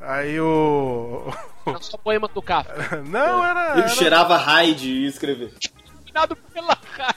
Aí 0.00 0.38
o. 0.40 1.32
Era 1.66 1.80
só 1.80 1.96
poema 1.96 2.28
do 2.28 2.42
Kafka. 2.42 3.02
Não, 3.02 3.44
era. 3.44 3.72
Ele 3.72 3.80
era- 3.80 3.88
cheirava 3.88 4.36
raid 4.36 4.88
e 4.88 5.02
ia 5.02 5.08
escrever. 5.08 5.52
Cuidado 6.04 6.36
pela 6.52 6.76
raiva. 6.96 7.14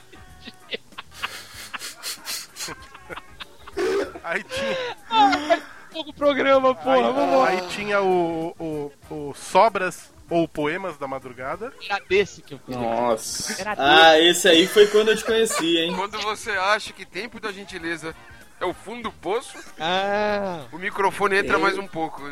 Aí 4.26 4.42
tinha. 4.42 5.62
Fogo 5.92 6.12
programa, 6.12 6.74
porra, 6.74 7.46
Aí, 7.48 7.60
aí 7.60 7.68
tinha 7.68 8.02
o, 8.02 8.48
o, 8.58 8.92
o 9.08 9.34
Sobras 9.34 10.12
ou 10.28 10.48
Poemas 10.48 10.98
da 10.98 11.06
Madrugada. 11.06 11.72
Era 11.88 12.00
desse 12.08 12.42
que 12.42 12.54
eu 12.54 12.58
queria. 12.58 12.80
Nossa. 12.80 13.60
Era 13.60 13.74
Ah, 13.78 14.18
esse 14.20 14.48
aí 14.48 14.66
foi 14.66 14.88
quando 14.88 15.10
eu 15.12 15.16
te 15.16 15.24
conheci, 15.24 15.78
hein? 15.78 15.94
Quando 15.94 16.18
você 16.20 16.50
acha 16.50 16.92
que 16.92 17.06
tempo 17.06 17.38
da 17.38 17.52
gentileza 17.52 18.16
é 18.60 18.64
o 18.66 18.74
fundo 18.74 19.04
do 19.04 19.12
poço, 19.12 19.56
Ah. 19.78 20.64
o 20.72 20.78
microfone 20.78 21.36
entra 21.36 21.54
Eu- 21.54 21.60
mais 21.60 21.78
um 21.78 21.86
pouco. 21.86 22.20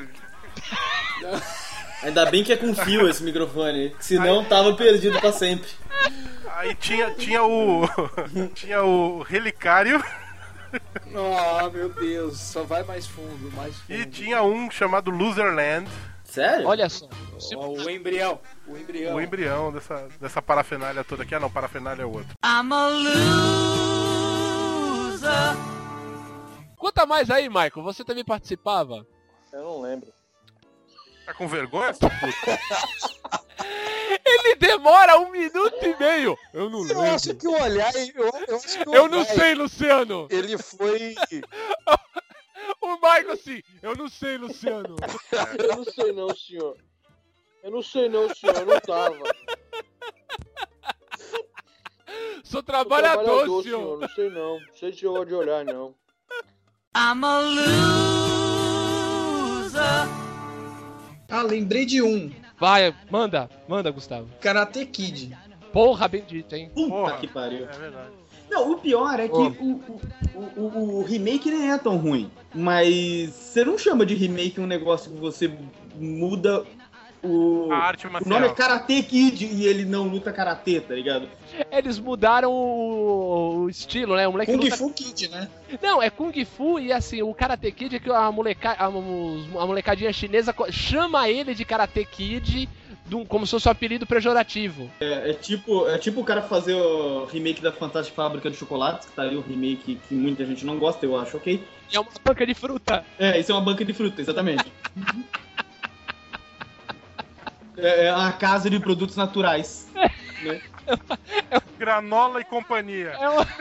Ainda 2.02 2.26
bem 2.26 2.44
que 2.44 2.52
é 2.52 2.56
com 2.56 2.74
fio 2.74 3.08
esse 3.08 3.22
microfone, 3.22 3.94
senão 3.98 4.44
tava 4.44 4.74
perdido 4.74 5.18
pra 5.20 5.32
sempre. 5.32 5.70
Aí 6.56 6.74
tinha, 6.74 7.10
tinha 7.12 7.42
o. 7.42 7.88
tinha 8.54 8.82
o 8.82 9.22
Relicário. 9.22 10.02
Oh, 11.14 11.70
meu 11.70 11.88
Deus, 11.90 12.40
só 12.40 12.62
vai 12.64 12.82
mais 12.82 13.06
fundo, 13.06 13.50
mais 13.52 13.76
fundo. 13.76 13.98
E 13.98 14.06
tinha 14.06 14.42
um 14.42 14.70
chamado 14.70 15.10
Loserland. 15.10 15.88
Sério? 16.24 16.66
Olha 16.66 16.88
só. 16.88 17.08
O 17.54 17.88
embrião, 17.88 18.40
o 18.66 18.76
embrião. 18.76 19.14
O 19.14 19.20
embrião 19.20 19.72
dessa, 19.72 20.08
dessa 20.20 20.42
parafernália 20.42 21.04
toda 21.04 21.22
aqui. 21.22 21.34
Ah, 21.34 21.40
não, 21.40 21.50
parafernália 21.50 22.02
é 22.02 22.06
o 22.06 22.12
outro. 22.12 22.34
I'm 22.44 22.72
a 22.72 22.88
loser. 25.14 25.30
Conta 26.76 27.06
mais 27.06 27.30
aí, 27.30 27.48
Michael. 27.48 27.82
Você 27.82 28.04
também 28.04 28.24
participava? 28.24 29.06
Eu 29.52 29.62
não 29.62 29.80
lembro. 29.80 30.12
Tá 31.24 31.32
com 31.34 31.46
vergonha? 31.46 31.94
Ele 34.24 34.54
demora 34.56 35.18
um 35.18 35.30
minuto 35.30 35.76
e 35.82 35.96
meio. 35.96 36.38
Eu 36.52 36.70
não 36.70 36.86
Eu 36.88 37.00
acho 37.02 37.34
que 37.34 37.46
o 37.46 37.52
olhar. 37.52 37.94
Eu, 37.94 38.30
eu 38.48 38.56
acho 38.56 38.78
que 38.78 38.88
o 38.88 38.94
Eu 38.94 39.08
não 39.08 39.20
olhar, 39.20 39.34
sei, 39.34 39.54
Luciano. 39.54 40.28
Ele 40.30 40.58
foi. 40.58 41.14
O 42.80 42.94
Michael 42.96 43.32
assim, 43.32 43.62
eu 43.82 43.94
não 43.96 44.08
sei, 44.08 44.36
Luciano. 44.38 44.96
eu 45.58 45.76
não 45.76 45.84
sei, 45.84 46.12
não, 46.12 46.34
senhor. 46.34 46.76
Eu 47.62 47.70
não 47.70 47.82
sei 47.82 48.08
não, 48.08 48.34
senhor, 48.34 48.56
eu 48.56 48.66
não 48.66 48.80
tava. 48.80 49.18
Sou 52.42 52.44
Sou 52.44 52.62
trabalhador, 52.62 53.62
senhor. 53.62 54.00
Não 54.00 54.08
sei 54.08 54.30
não. 54.30 54.60
Não 54.60 54.74
sei 54.74 54.92
se 54.92 55.04
eu 55.04 55.12
vou 55.12 55.24
de 55.24 55.34
olhar, 55.34 55.64
não. 55.64 55.94
I'm 56.96 57.24
a 57.24 57.40
loser. 59.60 59.80
Ah, 61.30 61.42
lembrei 61.42 61.84
de 61.86 62.00
um. 62.02 62.30
Vai, 62.58 62.94
manda, 63.10 63.48
manda, 63.68 63.90
Gustavo. 63.90 64.28
Karate 64.40 64.86
Kid. 64.86 65.36
Porra, 65.72 66.06
bendito, 66.06 66.54
hein? 66.54 66.70
Puta 66.72 66.88
Porra, 66.88 67.16
que 67.18 67.26
pariu. 67.26 67.68
É 67.68 67.78
verdade. 67.78 68.10
Não, 68.48 68.72
o 68.72 68.78
pior 68.78 69.18
é 69.18 69.26
que 69.26 69.34
o, 69.34 69.80
o, 70.34 70.50
o, 70.56 70.98
o 71.00 71.02
remake 71.02 71.50
nem 71.50 71.72
é 71.72 71.78
tão 71.78 71.96
ruim. 71.96 72.30
Mas 72.54 73.30
você 73.30 73.64
não 73.64 73.76
chama 73.76 74.06
de 74.06 74.14
remake 74.14 74.60
um 74.60 74.66
negócio 74.66 75.10
que 75.10 75.18
você 75.18 75.52
muda 75.96 76.64
o. 77.24 77.72
A 77.72 77.76
arte 77.76 78.06
O 78.06 78.28
nome 78.28 78.46
é 78.46 78.52
Karate 78.52 79.02
Kid 79.02 79.46
e 79.46 79.66
ele 79.66 79.84
não 79.84 80.06
luta 80.06 80.32
karatê, 80.32 80.80
tá 80.80 80.94
ligado? 80.94 81.28
Eles 81.70 81.98
mudaram 81.98 82.52
o, 82.52 83.64
o 83.64 83.70
estilo, 83.70 84.16
né? 84.16 84.28
O 84.28 84.32
moleque 84.32 84.52
Kung 84.52 84.62
luta- 84.62 84.76
Fu 84.76 84.90
Kid, 84.90 85.28
né? 85.28 85.48
Não, 85.82 86.02
é 86.02 86.10
Kung 86.10 86.32
Fu 86.44 86.78
e 86.78 86.92
assim, 86.92 87.22
o 87.22 87.34
Karate 87.34 87.70
Kid 87.72 87.96
é 87.96 87.98
que 87.98 88.10
a, 88.10 88.30
moleca... 88.30 88.76
a, 88.78 88.90
molecadinha 88.90 90.12
chinesa 90.12 90.54
chama 90.70 91.28
ele 91.28 91.54
de 91.54 91.64
Karate 91.64 92.04
Kid 92.04 92.68
como 93.28 93.46
se 93.46 93.50
fosse 93.50 93.68
um 93.68 93.72
apelido 93.72 94.06
pejorativo. 94.06 94.90
É, 95.00 95.30
é 95.30 95.34
tipo, 95.34 95.86
é 95.88 95.98
tipo 95.98 96.20
o 96.20 96.24
cara 96.24 96.42
fazer 96.42 96.74
o 96.74 97.26
remake 97.26 97.60
da 97.60 97.70
Fantástica 97.70 98.16
Fábrica 98.16 98.50
de 98.50 98.56
Chocolates, 98.56 99.08
que 99.08 99.14
tá 99.14 99.22
aí 99.22 99.36
o 99.36 99.40
remake 99.40 100.00
que 100.08 100.14
muita 100.14 100.44
gente 100.46 100.64
não 100.64 100.78
gosta, 100.78 101.04
eu 101.04 101.16
acho, 101.18 101.36
ok? 101.36 101.62
É 101.92 102.00
uma 102.00 102.08
banca 102.24 102.46
de 102.46 102.54
fruta. 102.54 103.04
É, 103.18 103.38
isso 103.38 103.52
é 103.52 103.54
uma 103.54 103.60
banca 103.60 103.84
de 103.84 103.92
fruta, 103.92 104.20
exatamente. 104.20 104.64
é, 107.76 108.06
é 108.06 108.14
uma 108.14 108.32
casa 108.32 108.68
de 108.70 108.78
produtos 108.80 109.16
naturais. 109.16 109.88
né? 110.42 110.60
Granola 111.78 112.40
e 112.40 112.44
companhia. 112.44 113.10
É, 113.18 113.28
uma- 113.28 113.46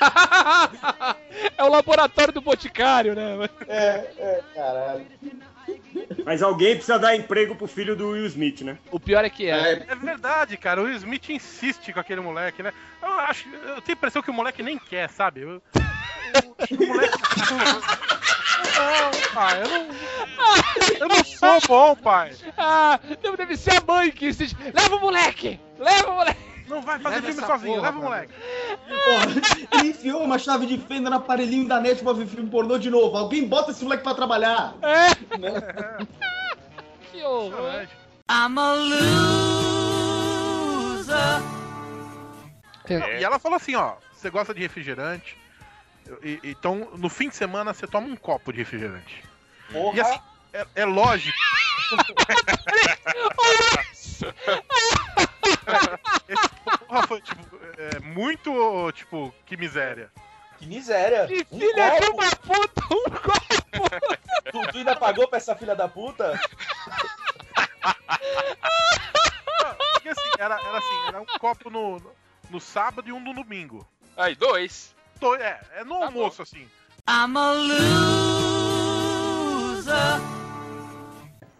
é 1.56 1.64
o 1.64 1.68
laboratório 1.68 2.32
do 2.32 2.40
Boticário, 2.40 3.14
né? 3.14 3.48
É, 3.68 4.10
é, 4.18 4.40
caralho. 4.54 5.06
Mas 6.24 6.42
alguém 6.42 6.74
precisa 6.74 6.98
dar 6.98 7.14
emprego 7.16 7.54
pro 7.54 7.66
filho 7.66 7.94
do 7.96 8.10
Will 8.10 8.26
Smith, 8.26 8.62
né? 8.62 8.78
O 8.90 8.98
pior 8.98 9.24
é 9.24 9.30
que 9.30 9.48
é. 9.48 9.84
É 9.88 9.94
verdade, 9.94 10.56
cara. 10.56 10.80
O 10.80 10.84
Will 10.84 10.96
Smith 10.96 11.28
insiste 11.30 11.92
com 11.92 12.00
aquele 12.00 12.20
moleque, 12.20 12.62
né? 12.62 12.72
Eu 13.02 13.12
acho. 13.20 13.48
Eu 13.48 13.80
tenho 13.82 13.96
a 13.96 13.98
impressão 13.98 14.22
que 14.22 14.30
o 14.30 14.34
moleque 14.34 14.62
nem 14.62 14.78
quer, 14.78 15.08
sabe? 15.10 15.42
Eu, 15.42 15.62
o 16.70 16.86
moleque. 16.86 17.18
Não, 18.76 19.10
pai, 19.34 19.62
eu 19.62 19.68
não. 19.68 19.88
Eu 21.00 21.08
não 21.08 21.24
sou 21.24 21.60
bom, 21.66 21.96
pai. 21.96 22.32
Ah, 22.56 22.98
deve, 23.22 23.36
deve 23.36 23.56
ser 23.56 23.76
a 23.76 23.84
mãe 23.86 24.10
que 24.10 24.28
insiste. 24.28 24.56
Leva 24.74 24.96
o 24.96 25.00
moleque! 25.00 25.60
Leva 25.78 26.10
o 26.10 26.14
moleque! 26.14 26.53
Não 26.74 26.82
vai 26.82 26.98
fazer 26.98 27.22
filme 27.22 27.40
sozinho, 27.46 27.74
porra, 27.76 27.86
leva 27.86 27.98
o 27.98 28.02
moleque. 28.02 28.34
Porra, 28.88 29.78
ele 29.78 29.88
enfiou 29.90 30.22
uma 30.24 30.38
chave 30.38 30.66
de 30.66 30.76
fenda 30.78 31.08
no 31.08 31.16
aparelhinho 31.16 31.68
da 31.68 31.78
net 31.80 32.02
pra 32.02 32.12
ver 32.12 32.26
filme 32.26 32.50
pornô 32.50 32.76
de 32.78 32.90
novo. 32.90 33.16
Alguém 33.16 33.46
bota 33.46 33.70
esse 33.70 33.84
moleque 33.84 34.02
pra 34.02 34.14
trabalhar. 34.14 34.74
É. 34.82 35.38
Né? 35.38 35.52
Que 37.12 37.22
horror. 37.22 37.86
I'm 38.28 38.58
a 38.58 38.74
loser. 40.96 41.42
E 43.18 43.24
ela 43.24 43.38
falou 43.38 43.56
assim, 43.56 43.76
ó, 43.76 43.94
você 44.12 44.28
gosta 44.30 44.52
de 44.52 44.60
refrigerante? 44.60 45.36
E- 46.22 46.40
então, 46.42 46.88
no 46.96 47.08
fim 47.08 47.28
de 47.28 47.36
semana, 47.36 47.72
você 47.72 47.86
toma 47.86 48.08
um 48.08 48.16
copo 48.16 48.52
de 48.52 48.58
refrigerante. 48.58 49.22
E 49.94 50.00
assim, 50.00 50.18
é, 50.52 50.66
é 50.74 50.84
lógico. 50.84 51.38
Esse 56.28 56.48
porra 56.86 57.06
foi, 57.06 57.20
tipo, 57.20 57.42
é, 57.78 58.00
muito, 58.00 58.92
tipo, 58.92 59.34
que 59.46 59.56
miséria. 59.56 60.10
Que 60.58 60.66
miséria. 60.66 61.26
Que 61.26 61.46
Um 61.50 61.58
filha 61.58 61.90
de 61.90 62.06
copo. 62.06 62.22
uma 62.22 62.30
puta, 62.36 62.82
um 62.94 63.04
copo! 63.10 63.54
Tu, 64.52 64.72
tu 64.72 64.78
ainda 64.78 64.96
pagou 64.96 65.26
pra 65.28 65.38
essa 65.38 65.56
filha 65.56 65.74
da 65.74 65.88
puta? 65.88 66.38
Porque 69.94 70.08
assim, 70.08 70.30
era, 70.38 70.54
era 70.54 70.78
assim, 70.78 71.08
era 71.08 71.20
um 71.20 71.26
copo 71.38 71.70
no, 71.70 72.00
no 72.50 72.60
sábado 72.60 73.08
e 73.08 73.12
um 73.12 73.20
no 73.20 73.34
domingo. 73.34 73.86
Aí, 74.16 74.34
dois. 74.36 74.94
Dois, 75.18 75.40
é, 75.40 75.60
é 75.76 75.84
no 75.84 75.94
almoço, 75.94 76.42
assim. 76.42 76.68
I'm 77.08 77.36
a 77.36 77.52
loser. 79.82 80.43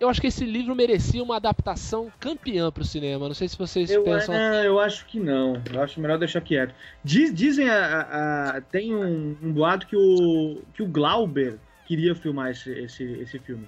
Eu 0.04 0.10
acho 0.10 0.20
que 0.20 0.26
esse 0.26 0.44
livro 0.44 0.74
merecia 0.74 1.22
uma 1.22 1.36
adaptação 1.36 2.12
campeã 2.20 2.70
pro 2.70 2.84
cinema. 2.84 3.26
Não 3.26 3.34
sei 3.34 3.48
se 3.48 3.56
vocês 3.56 3.90
Eu, 3.90 4.04
pensam. 4.04 4.34
não, 4.34 4.62
eu 4.62 4.78
acho 4.78 5.06
que 5.06 5.18
não. 5.18 5.62
Eu 5.72 5.82
acho 5.82 5.98
melhor 5.98 6.18
deixar 6.18 6.42
quieto. 6.42 6.74
Diz- 7.02 7.32
dizem 7.34 7.70
a, 7.70 7.76
a- 8.02 8.56
a- 8.56 8.60
tem 8.60 8.94
um, 8.94 9.34
um 9.42 9.50
boato 9.50 9.86
que 9.86 9.96
o 9.96 10.60
que 10.74 10.82
o 10.82 10.86
Glauber 10.86 11.58
queria 11.86 12.14
filmar 12.14 12.50
esse, 12.50 12.70
esse, 12.70 13.02
esse 13.14 13.38
filme. 13.38 13.66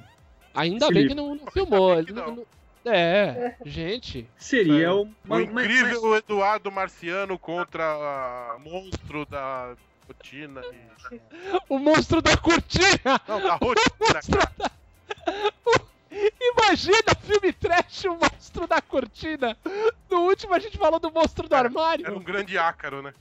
Ainda 0.55 0.85
Esse 0.85 0.93
bem 0.95 1.03
livro. 1.05 1.17
que 1.17 1.23
não, 1.23 1.35
não 1.37 1.47
filmou. 1.51 1.99
ele 1.99 2.13
não- 2.13 2.37
não- 2.37 2.47
É, 2.85 3.57
gente. 3.65 4.29
Seria 4.37 4.93
o, 4.95 5.03
O 5.05 5.11
mas- 5.25 5.51
mas- 5.51 5.65
incrível 5.65 6.17
Eduardo 6.17 6.71
Marciano 6.71 7.39
contra 7.39 7.83
a 7.83 8.59
monstro 8.63 9.25
da 9.25 9.75
rotina. 10.07 10.61
e- 11.11 11.21
O 11.69 11.79
monstro 11.79 12.21
da 12.21 12.37
cortina! 12.37 13.21
Não, 13.27 13.41
da 13.41 13.55
rotina, 13.55 14.21
cara. 14.31 14.71
Imagina 16.41 17.15
filme 17.23 17.53
trash, 17.53 18.05
o 18.05 18.17
monstro 18.17 18.67
da 18.67 18.81
cortina. 18.81 19.57
No 20.09 20.23
último 20.23 20.55
a 20.55 20.59
gente 20.59 20.79
falou 20.79 20.99
do 20.99 21.13
monstro 21.13 21.49
do 21.49 21.55
armário. 21.55 22.07
Era 22.07 22.17
um 22.17 22.23
grande 22.23 22.57
ácaro, 22.57 23.03
né? 23.03 23.13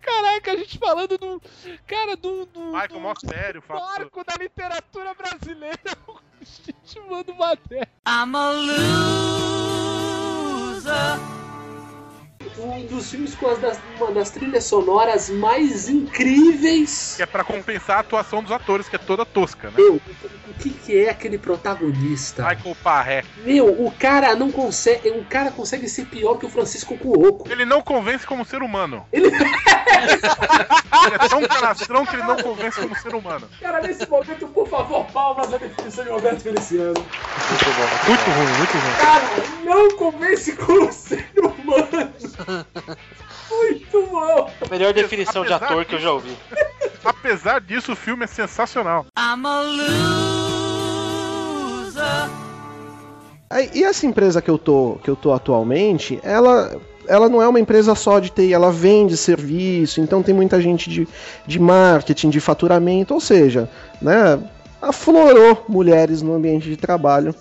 Caraca, 0.00 0.52
a 0.52 0.56
gente 0.56 0.78
falando 0.78 1.18
do. 1.18 1.42
Cara, 1.86 2.16
do. 2.16 2.46
do 2.46 2.72
Michael, 2.72 3.00
mó 3.00 3.14
sério, 3.14 3.62
marco 3.68 4.24
da 4.24 4.36
literatura 4.38 5.12
brasileira. 5.14 5.78
A 6.40 6.44
gente 6.44 7.00
manda 7.08 7.32
uma 7.32 7.56
dessa. 7.56 7.88
I'm 8.06 8.36
a 8.36 8.50
loser. 10.82 11.33
Um 12.58 12.86
dos 12.86 13.10
filmes 13.10 13.34
com 13.34 13.48
as 13.48 13.58
das, 13.58 13.78
uma 13.98 14.12
das 14.12 14.30
trilhas 14.30 14.64
sonoras 14.64 15.28
mais 15.28 15.88
incríveis. 15.88 17.14
Que 17.16 17.22
é 17.22 17.26
pra 17.26 17.42
compensar 17.42 17.96
a 17.96 18.00
atuação 18.00 18.42
dos 18.42 18.52
atores, 18.52 18.88
que 18.88 18.96
é 18.96 18.98
toda 18.98 19.26
tosca, 19.26 19.68
né? 19.68 19.74
Meu, 19.76 19.96
o 19.96 20.54
que, 20.58 20.70
que 20.70 21.04
é 21.04 21.10
aquele 21.10 21.36
protagonista? 21.36 22.48
Michael 22.48 22.76
Parré. 22.82 23.24
Meu, 23.44 23.66
o 23.66 23.90
cara 23.90 24.34
não 24.36 24.52
consegue. 24.52 25.10
O 25.10 25.24
cara 25.24 25.50
consegue 25.50 25.88
ser 25.88 26.06
pior 26.06 26.36
que 26.36 26.46
o 26.46 26.48
Francisco 26.48 26.96
Cuoco. 26.96 27.50
Ele 27.50 27.64
não 27.64 27.82
convence 27.82 28.24
como 28.26 28.44
ser 28.44 28.62
humano. 28.62 29.04
Ele, 29.12 29.26
é 29.28 31.28
tão 31.28 31.44
canastrão 31.46 32.06
que 32.06 32.14
ele 32.14 32.22
não 32.22 32.36
convence 32.36 32.80
como 32.80 32.96
ser 32.96 33.14
humano. 33.14 33.48
Cara, 33.60 33.80
nesse 33.80 34.08
momento, 34.08 34.46
por 34.48 34.68
favor, 34.68 35.04
palmas 35.06 35.52
à 35.52 35.56
definição 35.56 36.04
de 36.04 36.10
Roberto 36.10 36.40
Feliciano. 36.40 36.94
Muito 36.94 37.64
bom. 37.64 38.08
Muito 38.08 38.30
ruim, 38.30 38.52
muito 38.58 38.78
ruim. 38.78 38.94
Cara, 39.00 39.24
não 39.64 39.96
convence 39.96 40.54
como 40.56 40.92
ser 40.92 41.28
humano. 41.36 42.12
Muito 43.50 44.06
bom. 44.06 44.50
A 44.60 44.68
melhor 44.70 44.92
definição 44.92 45.44
de 45.44 45.52
Apesar 45.52 45.66
ator 45.66 45.84
que 45.84 45.94
eu 45.94 46.00
já 46.00 46.12
ouvi. 46.12 46.36
Apesar 47.04 47.60
disso, 47.60 47.92
o 47.92 47.96
filme 47.96 48.24
é 48.24 48.26
sensacional. 48.26 49.06
I'm 49.18 49.46
a 49.46 49.60
loser. 49.60 50.84
E 53.72 53.84
essa 53.84 54.06
empresa 54.06 54.42
que 54.42 54.50
eu 54.50 54.58
tô, 54.58 54.98
que 55.02 55.08
eu 55.08 55.14
tô 55.14 55.32
atualmente, 55.32 56.18
ela, 56.24 56.76
ela 57.06 57.28
não 57.28 57.40
é 57.40 57.46
uma 57.46 57.60
empresa 57.60 57.94
só 57.94 58.18
de 58.18 58.30
TI, 58.30 58.52
ela 58.52 58.72
vende 58.72 59.16
serviço, 59.16 60.00
então 60.00 60.22
tem 60.22 60.34
muita 60.34 60.60
gente 60.60 60.90
de, 60.90 61.06
de 61.46 61.60
marketing, 61.60 62.30
de 62.30 62.40
faturamento, 62.40 63.14
ou 63.14 63.20
seja, 63.20 63.70
né, 64.02 64.40
aflorou 64.82 65.64
mulheres 65.68 66.20
no 66.20 66.34
ambiente 66.34 66.68
de 66.68 66.76
trabalho, 66.76 67.32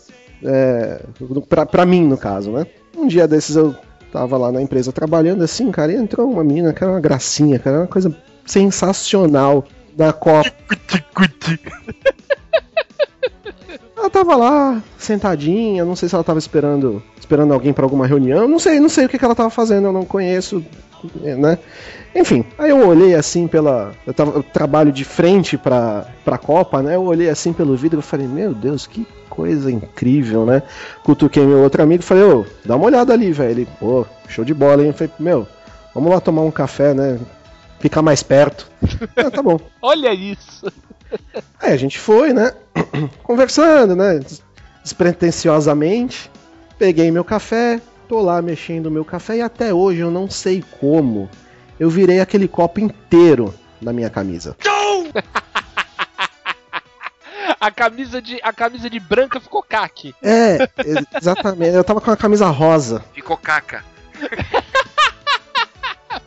é, 0.43 1.01
pra, 1.49 1.65
pra 1.65 1.85
mim 1.85 2.05
no 2.05 2.17
caso, 2.17 2.51
né. 2.51 2.67
Um 2.95 3.07
dia 3.07 3.27
desses 3.27 3.55
eu 3.55 3.75
tava 4.13 4.37
lá 4.37 4.51
na 4.51 4.61
empresa 4.61 4.91
trabalhando 4.91 5.43
assim, 5.43 5.71
cara, 5.71 5.91
e 5.91 5.95
entrou 5.95 6.29
uma 6.29 6.43
menina 6.43 6.71
que 6.71 6.83
era 6.83 6.93
uma 6.93 6.99
gracinha, 6.99 7.57
cara, 7.57 7.79
uma 7.79 7.87
coisa 7.87 8.15
sensacional 8.45 9.65
da 9.97 10.13
Copa. 10.13 10.51
Ela 13.97 14.09
tava 14.09 14.35
lá, 14.35 14.83
sentadinha, 14.97 15.83
não 15.85 15.95
sei 15.95 16.09
se 16.09 16.15
ela 16.15 16.25
tava 16.25 16.37
esperando 16.37 17.01
esperando 17.17 17.53
alguém 17.53 17.71
pra 17.71 17.85
alguma 17.85 18.05
reunião, 18.05 18.49
não 18.49 18.59
sei, 18.59 18.77
não 18.77 18.89
sei 18.89 19.05
o 19.05 19.09
que, 19.09 19.17
que 19.17 19.23
ela 19.23 19.33
tava 19.33 19.49
fazendo, 19.49 19.87
eu 19.87 19.93
não 19.93 20.03
conheço, 20.03 20.63
né? 21.15 21.57
Enfim, 22.15 22.45
aí 22.59 22.69
eu 22.69 22.87
olhei 22.87 23.15
assim 23.15 23.47
pela. 23.47 23.91
Eu, 24.05 24.13
tava, 24.13 24.31
eu 24.37 24.43
trabalho 24.43 24.91
de 24.91 25.03
frente 25.03 25.57
pra, 25.57 26.05
pra 26.23 26.37
Copa, 26.37 26.81
né? 26.83 26.95
Eu 26.95 27.03
olhei 27.03 27.27
assim 27.29 27.51
pelo 27.51 27.75
vidro 27.75 27.99
e 27.99 28.03
falei, 28.03 28.27
meu 28.27 28.53
Deus, 28.53 28.85
que 28.85 29.05
coisa 29.29 29.71
incrível, 29.71 30.45
né? 30.45 30.61
Cutuquei 31.03 31.43
meu 31.45 31.59
outro 31.59 31.81
amigo 31.81 32.03
e 32.03 32.05
falei, 32.05 32.23
ô, 32.23 32.45
dá 32.63 32.75
uma 32.75 32.85
olhada 32.85 33.13
ali, 33.13 33.31
velho. 33.31 33.49
Ele, 33.51 33.67
pô, 33.79 34.05
show 34.27 34.45
de 34.45 34.53
bola, 34.53 34.81
hein? 34.83 34.89
Eu 34.89 34.93
falei, 34.93 35.11
meu, 35.19 35.47
vamos 35.93 36.11
lá 36.11 36.19
tomar 36.19 36.43
um 36.43 36.51
café, 36.51 36.93
né? 36.93 37.19
Ficar 37.79 38.01
mais 38.03 38.21
perto. 38.21 38.69
ah, 39.17 39.31
tá 39.31 39.41
bom. 39.41 39.59
Olha 39.81 40.13
isso. 40.13 40.71
Aí 41.59 41.73
a 41.73 41.77
gente 41.77 41.97
foi, 41.99 42.31
né? 42.31 42.51
Conversando, 43.23 43.95
né? 43.95 44.19
des- 44.19 44.41
Despretensiosamente. 44.83 46.29
Peguei 46.77 47.09
meu 47.11 47.23
café, 47.23 47.79
tô 48.07 48.21
lá 48.21 48.41
mexendo 48.41 48.87
o 48.87 48.91
meu 48.91 49.05
café 49.05 49.37
e 49.37 49.41
até 49.41 49.73
hoje 49.73 49.99
eu 50.01 50.11
não 50.11 50.29
sei 50.29 50.63
como. 50.79 51.29
Eu 51.79 51.89
virei 51.89 52.19
aquele 52.19 52.47
copo 52.47 52.79
inteiro 52.79 53.53
na 53.81 53.93
minha 53.93 54.09
camisa. 54.09 54.55
A 57.59 57.71
camisa 57.71 58.21
de, 58.21 58.39
a 58.43 58.51
camisa 58.51 58.89
de 58.89 58.99
branca 58.99 59.39
ficou 59.39 59.63
caque. 59.63 60.13
É, 60.21 60.67
ex- 60.85 61.05
exatamente. 61.21 61.73
Eu 61.73 61.83
tava 61.83 62.01
com 62.01 62.11
a 62.11 62.17
camisa 62.17 62.47
rosa. 62.47 63.01
Ficou 63.13 63.37
caca. 63.37 63.83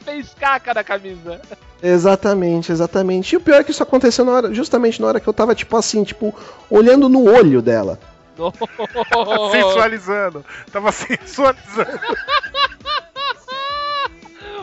Fez 0.02 0.34
caca 0.38 0.72
na 0.72 0.82
camisa. 0.82 1.40
Exatamente, 1.82 2.72
exatamente. 2.72 3.34
E 3.34 3.36
o 3.36 3.40
pior 3.40 3.60
é 3.60 3.64
que 3.64 3.70
isso 3.70 3.82
aconteceu 3.82 4.24
na 4.24 4.32
hora, 4.32 4.54
justamente 4.54 5.00
na 5.00 5.08
hora 5.08 5.20
que 5.20 5.28
eu 5.28 5.32
tava, 5.34 5.54
tipo 5.54 5.76
assim, 5.76 6.04
tipo, 6.04 6.34
olhando 6.70 7.06
no 7.08 7.24
olho 7.30 7.60
dela. 7.60 7.98
sensualizando. 9.52 10.44
Tava 10.72 10.90
sensualizando. 10.90 12.00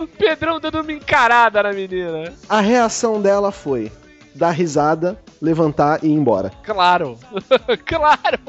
Pedrão 0.07 0.59
dando 0.59 0.81
uma 0.81 0.91
encarada 0.91 1.63
na 1.63 1.71
menina. 1.73 2.33
A 2.49 2.59
reação 2.59 3.21
dela 3.21 3.51
foi 3.51 3.91
dar 4.35 4.51
risada, 4.51 5.19
levantar 5.41 6.03
e 6.03 6.07
ir 6.07 6.13
embora. 6.13 6.51
Claro. 6.63 7.17
claro. 7.85 8.39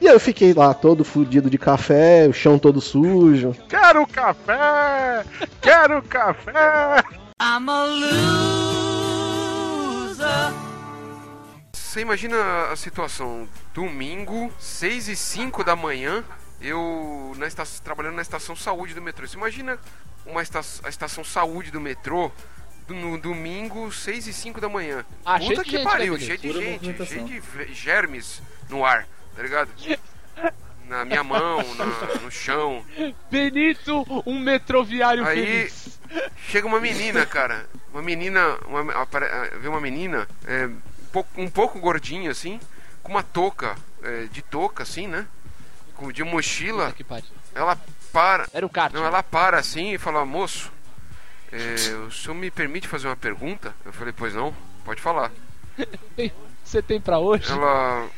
E 0.00 0.08
aí 0.08 0.14
eu 0.14 0.20
fiquei 0.20 0.52
lá 0.52 0.74
todo 0.74 1.04
fudido 1.04 1.48
de 1.48 1.58
café, 1.58 2.26
o 2.28 2.32
chão 2.32 2.58
todo 2.58 2.80
sujo. 2.80 3.54
Quero 3.68 4.06
café! 4.06 5.24
Quero 5.60 6.02
café! 6.02 7.02
I'm 7.40 7.68
a 7.68 7.84
loser. 7.84 9.06
Você 11.72 12.00
imagina 12.02 12.36
a 12.70 12.76
situação, 12.76 13.48
domingo, 13.72 14.52
6 14.58 15.08
e 15.08 15.16
5 15.16 15.64
da 15.64 15.74
manhã, 15.74 16.22
eu 16.60 17.32
na 17.36 17.46
esta- 17.46 17.64
trabalhando 17.82 18.14
na 18.16 18.22
estação 18.22 18.56
saúde 18.56 18.94
do 18.94 19.02
metrô. 19.02 19.26
Você 19.26 19.36
imagina 19.36 19.78
uma 20.24 20.40
esta- 20.40 20.60
a 20.84 20.88
estação 20.88 21.22
saúde 21.24 21.70
do 21.70 21.80
metrô 21.80 22.30
no 22.88 23.18
domingo, 23.18 23.90
6 23.92 24.26
e 24.26 24.32
5 24.32 24.60
da 24.60 24.68
manhã. 24.68 25.04
Ah, 25.24 25.38
Puta 25.38 25.46
cheio 25.46 25.64
de 25.64 25.70
que 25.70 25.76
gente, 25.78 25.84
pariu, 25.84 26.14
né, 26.14 26.20
cheio 26.20 26.38
de 26.38 26.48
Pura 26.48 26.60
gente, 26.60 27.06
cheio 27.06 27.24
de 27.66 27.74
germes 27.74 28.40
no 28.68 28.84
ar, 28.84 29.06
tá 29.34 29.42
ligado? 29.42 29.70
Na 30.88 31.04
minha 31.04 31.24
mão, 31.24 31.62
na- 31.74 32.20
no 32.22 32.30
chão. 32.30 32.84
Benito, 33.28 34.04
um 34.24 34.38
metroviário 34.38 35.26
Aí 35.26 35.44
feliz. 35.68 35.98
chega 36.48 36.64
uma 36.66 36.80
menina, 36.80 37.26
cara. 37.26 37.68
Uma 37.92 38.00
menina. 38.02 38.56
Uma, 38.66 38.92
apare- 39.02 39.26
ah, 39.26 39.50
vê 39.58 39.66
uma 39.68 39.80
menina 39.80 40.28
é, 40.46 40.66
um, 40.66 40.80
pouco, 41.12 41.40
um 41.40 41.50
pouco 41.50 41.80
gordinha, 41.80 42.30
assim, 42.30 42.60
com 43.02 43.10
uma 43.10 43.22
touca, 43.24 43.74
é, 44.02 44.26
de 44.30 44.42
touca, 44.42 44.84
assim, 44.84 45.08
né? 45.08 45.26
De 46.12 46.24
mochila. 46.24 46.94
Ela 47.54 47.78
para. 48.12 48.46
Era 48.52 48.64
o 48.66 48.68
kart. 48.68 48.92
Não, 48.92 49.04
ela 49.04 49.22
para 49.22 49.58
assim 49.58 49.92
e 49.92 49.98
fala, 49.98 50.24
moço, 50.24 50.72
é, 51.52 51.94
o 52.06 52.10
senhor 52.10 52.34
me 52.34 52.50
permite 52.50 52.88
fazer 52.88 53.08
uma 53.08 53.16
pergunta? 53.16 53.74
Eu 53.84 53.92
falei, 53.92 54.12
pois 54.16 54.34
não, 54.34 54.54
pode 54.84 55.00
falar. 55.00 55.30
Você 56.64 56.82
tem 56.82 57.00
pra 57.00 57.18
hoje? 57.18 57.50
Ela. 57.50 58.08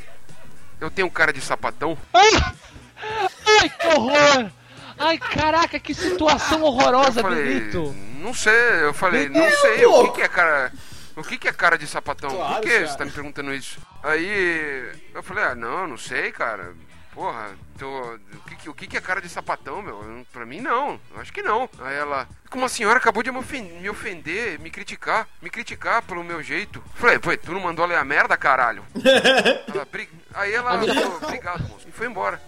Eu 0.80 0.90
tenho 0.90 1.10
cara 1.10 1.32
de 1.32 1.40
sapatão? 1.40 1.98
Ai, 2.14 3.68
que 3.68 3.86
horror! 3.88 4.50
Ai, 4.98 5.18
caraca, 5.18 5.78
que 5.78 5.94
situação 5.94 6.62
horrorosa, 6.62 7.20
Eu 7.20 7.24
falei, 7.24 7.44
Benito. 7.44 7.94
Não 8.20 8.34
sei, 8.34 8.82
eu 8.82 8.94
falei, 8.94 9.28
não 9.28 9.48
sei, 9.50 9.86
o 9.86 10.04
que, 10.04 10.14
que 10.16 10.22
é 10.22 10.28
cara. 10.28 10.72
O 11.16 11.22
que, 11.22 11.38
que 11.38 11.48
é 11.48 11.52
cara 11.52 11.76
de 11.76 11.86
sapatão? 11.86 12.30
Claro, 12.30 12.54
Por 12.54 12.62
que 12.62 12.68
cara. 12.68 12.86
você 12.86 12.96
tá 12.96 13.04
me 13.04 13.10
perguntando 13.10 13.52
isso? 13.52 13.78
Aí 14.02 14.92
eu 15.14 15.22
falei, 15.22 15.44
ah, 15.44 15.54
não, 15.54 15.86
não 15.86 15.96
sei, 15.98 16.30
cara. 16.32 16.74
Porra, 17.18 17.50
tô... 17.76 17.88
o, 18.14 18.18
que, 18.46 18.54
que- 18.54 18.68
o 18.70 18.74
que, 18.74 18.96
é 18.96 19.00
cara 19.00 19.20
de 19.20 19.28
sapatão, 19.28 19.82
meu? 19.82 20.00
Eu- 20.04 20.24
Pra 20.32 20.46
mim, 20.46 20.60
não. 20.60 21.00
Eu 21.12 21.20
acho 21.20 21.32
que 21.32 21.42
não. 21.42 21.68
Aí 21.80 21.96
ela, 21.96 22.28
como 22.48 22.64
a 22.64 22.68
senhora 22.68 22.96
acabou 22.98 23.24
de 23.24 23.32
me 23.32 23.38
ofen- 23.38 23.80
me 23.80 23.90
ofender, 23.90 24.56
me 24.60 24.70
criticar, 24.70 25.26
me 25.42 25.50
criticar 25.50 26.00
pelo 26.02 26.22
meu 26.22 26.40
jeito. 26.44 26.80
Falei, 26.94 27.18
pô, 27.18 27.36
tu 27.36 27.50
não 27.50 27.58
mandou 27.58 27.84
ler 27.86 27.96
a 27.96 28.04
merda, 28.04 28.36
caralho? 28.36 28.84
Ela, 29.74 29.84
"Bri-" 29.84 30.08
Aí 30.32 30.54
ela 30.54 30.78
falou, 30.78 31.16
obrigado, 31.20 31.68
moço. 31.68 31.88
E 31.88 31.90
foi 31.90 32.06
embora. 32.06 32.40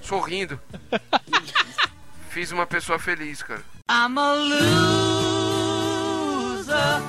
Sorrindo. 0.00 0.60
Fiz 2.30 2.52
uma 2.52 2.66
pessoa 2.66 3.00
feliz, 3.00 3.42
cara. 3.42 3.62
I'm 3.90 4.16
a 4.16 4.32
loser. 6.54 7.02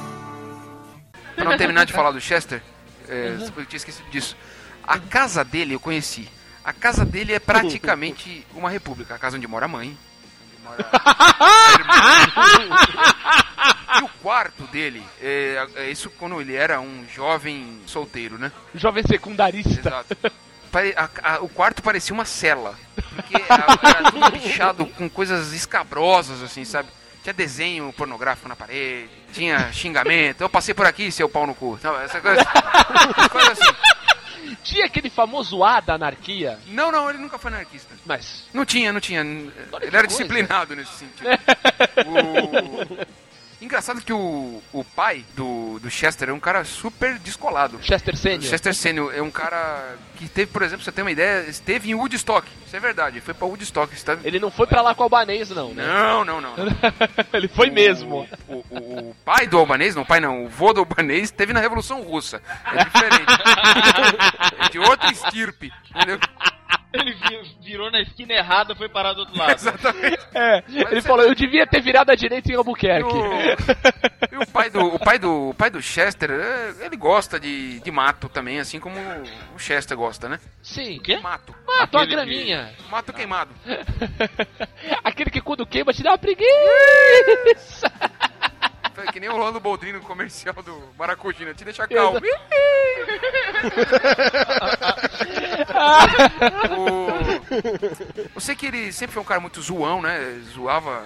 Pra 1.35 1.45
não 1.45 1.55
terminar 1.55 1.85
de 1.85 1.93
falar 1.93 2.09
do 2.09 2.19
Chester, 2.19 2.63
é, 3.07 3.37
eu 3.55 3.65
tinha 3.67 3.77
esquecido 3.77 4.09
disso. 4.09 4.35
A 4.83 4.97
casa 4.97 5.43
dele 5.45 5.75
eu 5.75 5.79
conheci. 5.79 6.27
A 6.65 6.73
casa 6.73 7.05
dele 7.05 7.33
é 7.33 7.39
praticamente 7.39 8.45
uma 8.53 8.69
república. 8.69 9.15
A 9.15 9.19
casa 9.19 9.37
onde 9.37 9.47
mora 9.47 9.65
a 9.65 9.67
mãe. 9.69 9.95
Onde 10.57 10.63
mora 10.63 10.85
a 12.35 13.99
e 14.01 14.03
o 14.03 14.09
quarto 14.21 14.63
dele, 14.67 15.01
é, 15.21 15.67
é 15.75 15.89
isso 15.91 16.09
quando 16.09 16.41
ele 16.41 16.55
era 16.55 16.81
um 16.81 17.05
jovem 17.13 17.79
solteiro, 17.85 18.37
né? 18.37 18.51
Jovem 18.73 19.03
secundarista. 19.07 19.79
Exato. 19.79 20.17
A- 20.97 21.35
a- 21.35 21.39
o 21.39 21.47
quarto 21.47 21.81
parecia 21.81 22.13
uma 22.13 22.25
cela. 22.25 22.77
Porque 23.15 23.37
a- 23.47 23.79
era 23.89 24.11
tudo 24.11 24.31
bichado 24.31 24.85
com 24.87 25.09
coisas 25.09 25.53
escabrosas, 25.53 26.41
assim, 26.43 26.65
sabe? 26.65 26.89
Tinha 27.23 27.33
desenho 27.33 27.93
pornográfico 27.93 28.49
na 28.49 28.55
parede, 28.55 29.09
tinha 29.31 29.71
xingamento. 29.71 30.41
Eu 30.41 30.49
passei 30.49 30.73
por 30.73 30.85
aqui, 30.85 31.11
seu 31.11 31.29
pau 31.29 31.47
no 31.47 31.55
cu. 31.55 31.79
Essa 32.03 32.19
coisa, 32.19 32.41
essa 32.41 33.29
coisa 33.29 33.51
assim. 33.53 33.75
Tinha 34.63 34.85
aquele 34.85 35.09
famoso 35.09 35.63
A 35.63 35.79
da 35.79 35.93
anarquia. 35.95 36.59
Não, 36.67 36.91
não, 36.91 37.09
ele 37.09 37.19
nunca 37.19 37.37
foi 37.37 37.51
anarquista. 37.51 37.93
Mas. 38.05 38.43
Não 38.53 38.65
tinha, 38.65 38.91
não 38.93 38.99
tinha. 38.99 39.21
Ele 39.21 39.51
era 39.81 39.91
coisa. 39.91 40.07
disciplinado 40.07 40.75
nesse 40.75 40.91
sentido. 40.93 41.27
O- 42.07 43.24
Engraçado 43.65 43.99
que 44.01 44.13
o, 44.13 44.61
o 44.71 44.83
pai 44.83 45.25
do, 45.35 45.79
do 45.79 45.89
Chester 45.89 46.29
é 46.29 46.33
um 46.33 46.39
cara 46.39 46.63
super 46.63 47.17
descolado. 47.17 47.79
Chester 47.81 48.15
Sênior. 48.15 48.43
Chester 48.43 48.73
Sênior 48.75 49.11
é 49.13 49.21
um 49.21 49.31
cara 49.31 49.95
que 50.17 50.29
teve, 50.29 50.51
por 50.51 50.61
exemplo, 50.61 50.85
você 50.85 50.91
ter 50.91 51.01
uma 51.01 51.11
ideia, 51.11 51.49
esteve 51.49 51.89
em 51.89 51.95
Woodstock. 51.95 52.47
Isso 52.65 52.75
é 52.75 52.79
verdade, 52.79 53.19
foi 53.21 53.33
pra 53.33 53.47
Woodstock. 53.47 53.91
Está... 53.93 54.17
Ele 54.23 54.39
não 54.39 54.51
foi 54.51 54.67
pra 54.67 54.81
lá 54.83 54.93
com 54.93 55.01
o 55.01 55.05
albanês, 55.05 55.49
não, 55.49 55.73
né? 55.73 55.83
Não, 55.85 56.23
não, 56.23 56.39
não. 56.39 56.55
não. 56.55 56.65
Ele 57.33 57.47
foi 57.47 57.69
mesmo. 57.71 58.27
O, 58.47 58.53
o- 58.69 59.09
o 59.09 59.15
pai 59.25 59.47
do 59.47 59.57
albanês, 59.57 59.95
não, 59.95 60.03
o 60.03 60.05
pai 60.05 60.19
não, 60.19 60.45
o 60.45 60.49
vô 60.49 60.71
do 60.71 60.81
albanês 60.81 61.23
esteve 61.23 61.51
na 61.51 61.59
Revolução 61.59 62.01
Russa. 62.03 62.41
É 62.71 62.83
diferente. 62.85 63.33
é 64.59 64.69
de 64.69 64.79
outra 64.79 65.11
estirpe. 65.11 65.71
Entendeu? 65.89 66.19
Ele 66.95 67.13
vi- 67.13 67.55
virou 67.61 67.91
na 67.91 68.01
esquina 68.01 68.33
errada 68.33 68.75
foi 68.75 68.87
parar 68.89 69.13
do 69.13 69.19
outro 69.21 69.37
lado. 69.37 69.53
Exatamente. 69.55 70.17
É, 70.33 70.63
ele 70.91 71.01
falou, 71.01 71.25
eu 71.25 71.35
devia 71.35 71.65
ter 71.67 71.81
virado 71.81 72.11
à 72.11 72.15
direita 72.15 72.51
em 72.51 72.55
Albuquerque. 72.55 73.09
E 74.31 74.37
o 74.37 74.47
pai 74.47 74.69
do, 74.69 74.85
o 74.95 74.99
pai 74.99 75.17
do, 75.19 75.49
o 75.49 75.53
pai 75.53 75.69
do 75.69 75.81
Chester, 75.81 76.31
é, 76.31 76.85
ele 76.85 76.95
gosta 76.97 77.39
de, 77.39 77.79
de 77.79 77.91
mato 77.91 78.27
também, 78.29 78.59
assim 78.59 78.79
como 78.79 78.95
o 79.55 79.59
Chester 79.59 79.95
gosta, 79.97 80.27
né? 80.29 80.39
Sim. 80.61 80.99
quê? 80.99 81.17
Mato. 81.17 81.55
Mato, 81.65 81.97
a 81.97 82.05
graminha. 82.05 82.73
que- 82.77 82.91
Mato 82.91 83.13
queimado. 83.13 83.51
Aquele 85.03 85.29
que 85.29 85.41
quando 85.41 85.65
queima 85.65 85.93
te 85.93 86.03
dá 86.03 86.11
uma 86.11 86.17
preguiça. 86.17 87.91
Que 89.11 89.19
nem 89.19 89.29
o 89.29 89.33
Rolando 89.33 89.59
Boldrini 89.59 89.99
no 89.99 90.03
comercial 90.05 90.55
do 90.63 90.83
Maracujina, 90.97 91.53
te 91.53 91.63
deixa 91.63 91.87
calmo. 91.87 92.19
O- 96.77 97.07
Eu 98.35 98.41
sei 98.41 98.55
que 98.55 98.65
ele 98.67 98.91
sempre 98.91 99.13
foi 99.13 99.21
um 99.21 99.25
cara 99.25 99.39
muito 99.39 99.61
zoão, 99.61 100.01
né? 100.01 100.39
Zoava 100.53 101.03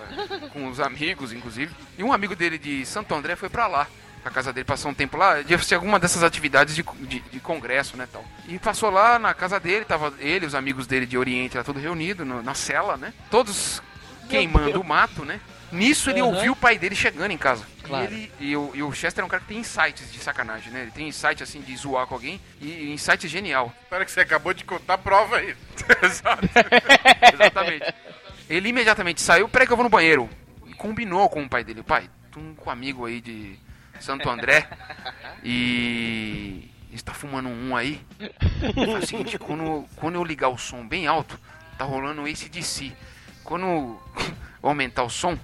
com 0.53 0.68
os 0.68 0.80
amigos, 0.80 1.32
inclusive. 1.34 1.74
E 1.98 2.03
um 2.03 2.11
amigo 2.14 2.36
dele 2.36 2.57
de 2.57 2.86
Santo 2.86 3.14
André 3.14 3.36
foi 3.36 3.49
pra 3.49 3.68
lá. 3.68 3.88
A 4.24 4.30
casa 4.30 4.52
dele 4.52 4.66
passou 4.66 4.91
um 4.91 4.94
tempo 4.94 5.16
lá, 5.16 5.41
de 5.41 5.57
ser 5.64 5.76
alguma 5.76 5.98
dessas 5.98 6.24
atividades 6.24 6.76
de, 6.76 6.84
de, 6.84 7.20
de 7.22 7.40
congresso, 7.40 7.95
né, 7.95 8.06
tal. 8.11 8.24
E 8.49 8.60
passou 8.60 8.90
lá 8.90 9.18
na 9.18 9.34
casa 9.34 9.60
dele, 9.61 9.86
tava 9.86 10.14
ele, 10.20 10.45
os 10.45 10.53
amigos 10.53 10.86
dele 10.86 11.06
de 11.06 11.18
Oriente, 11.18 11.56
lá 11.57 11.64
tudo 11.64 11.80
reunido 11.80 12.26
no- 12.26 12.44
na 12.44 12.53
cela, 12.53 12.98
né? 12.98 13.14
Todos 13.32 13.82
queimando 14.30 14.82
o 14.82 14.84
mato, 14.84 15.24
né? 15.24 15.40
Nisso 15.71 16.09
ele 16.09 16.19
Aham. 16.21 16.29
ouviu 16.29 16.53
o 16.53 16.55
pai 16.55 16.77
dele 16.77 16.95
chegando 16.95 17.31
em 17.31 17.37
casa. 17.37 17.65
Claro. 17.83 18.11
E, 18.11 18.15
ele, 18.15 18.31
e, 18.39 18.55
o, 18.55 18.71
e 18.73 18.83
o 18.83 18.91
Chester 18.91 19.21
é 19.21 19.25
um 19.25 19.29
cara 19.29 19.41
que 19.41 19.47
tem 19.49 19.57
insights 19.57 20.11
de 20.11 20.19
sacanagem, 20.19 20.71
né? 20.71 20.83
Ele 20.83 20.91
tem 20.91 21.07
insight 21.07 21.41
assim 21.43 21.61
de 21.61 21.75
zoar 21.75 22.07
com 22.07 22.15
alguém 22.15 22.39
e 22.61 22.91
insight 22.91 23.27
genial. 23.27 23.73
Espera 23.83 24.05
que 24.05 24.11
você 24.11 24.21
acabou 24.21 24.53
de 24.53 24.63
contar 24.63 24.95
a 24.95 24.97
prova 24.97 25.37
aí. 25.37 25.55
Exato. 26.01 26.47
Exatamente. 27.33 27.93
Ele 28.49 28.69
imediatamente 28.69 29.21
saiu, 29.21 29.47
peraí 29.47 29.67
que 29.67 29.73
eu 29.73 29.77
vou 29.77 29.83
no 29.83 29.89
banheiro. 29.89 30.29
E 30.65 30.73
combinou 30.73 31.29
com 31.29 31.43
o 31.43 31.49
pai 31.49 31.63
dele. 31.63 31.83
Pai, 31.83 32.09
tô 32.31 32.39
com 32.57 32.69
um 32.69 32.73
amigo 32.73 33.05
aí 33.05 33.21
de 33.21 33.57
Santo 33.99 34.29
André 34.29 34.67
e 35.43 36.69
está 36.91 37.13
fumando 37.13 37.49
um 37.49 37.75
aí. 37.75 38.01
Faz 38.73 39.03
o 39.03 39.07
seguinte, 39.07 39.37
quando, 39.37 39.85
quando 39.95 40.15
eu 40.15 40.23
ligar 40.23 40.49
o 40.49 40.57
som 40.57 40.87
bem 40.87 41.07
alto, 41.07 41.39
tá 41.77 41.85
rolando 41.85 42.27
esse 42.27 42.49
DC. 42.49 42.91
Quando 43.43 43.65
eu 43.65 44.03
aumentar 44.61 45.03
o 45.03 45.09
som, 45.09 45.37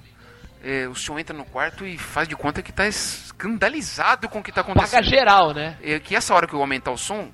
é, 0.66 0.88
o 0.88 0.96
senhor 0.96 1.20
entra 1.20 1.36
no 1.38 1.46
quarto 1.46 1.86
e 1.86 1.98
faz 1.98 2.28
de 2.28 2.36
conta 2.36 2.62
que 2.62 2.72
tá 2.72 2.88
es- 2.88 3.26
escandalizado 3.26 4.28
com 4.28 4.40
o 4.40 4.44
que 4.44 4.52
tá 4.52 4.62
acontecendo. 4.62 4.92
Paga 4.92 5.04
geral, 5.04 5.54
né? 5.54 5.78
É 5.84 6.00
que 6.00 6.16
essa 6.16 6.34
hora 6.34 6.48
que 6.48 6.54
eu 6.54 6.60
aumentar 6.62 6.92
o 6.92 6.98
som, 6.98 7.32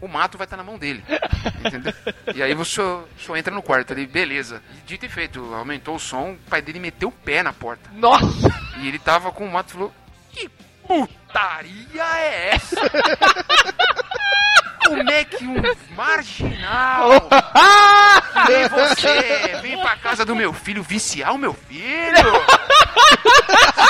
o 0.00 0.08
mato 0.08 0.36
vai 0.36 0.44
estar 0.46 0.56
na 0.56 0.64
mão 0.64 0.76
dele. 0.78 1.04
Entendeu? 1.64 1.92
E 2.34 2.42
aí 2.42 2.54
você 2.54 2.80
só 3.18 3.36
entra 3.36 3.54
no 3.54 3.62
quarto 3.62 3.92
ali, 3.92 4.06
beleza. 4.06 4.60
Dito 4.84 5.06
e 5.06 5.08
feito, 5.08 5.54
aumentou 5.54 5.94
o 5.96 6.00
som, 6.00 6.32
o 6.32 6.38
pai 6.50 6.60
dele 6.60 6.80
meteu 6.80 7.08
o 7.10 7.12
pé 7.12 7.42
na 7.42 7.52
porta. 7.52 7.88
Nossa! 7.92 8.48
E 8.78 8.88
ele 8.88 8.98
tava 8.98 9.30
com 9.30 9.46
o 9.46 9.52
mato 9.52 9.70
e 9.70 9.72
falou: 9.72 9.94
Que 10.32 10.48
putaria 10.86 12.02
é 12.18 12.50
essa? 12.54 12.76
Como 14.88 15.10
é 15.10 15.24
que 15.24 15.44
um 15.44 15.56
marginal 15.96 17.10
nem 18.48 18.68
você 18.68 19.58
vem 19.62 19.80
pra 19.80 19.96
casa 19.96 20.24
do 20.24 20.36
meu 20.36 20.52
filho 20.52 20.82
viciar 20.82 21.34
o 21.34 21.38
meu 21.38 21.52
filho? 21.54 22.16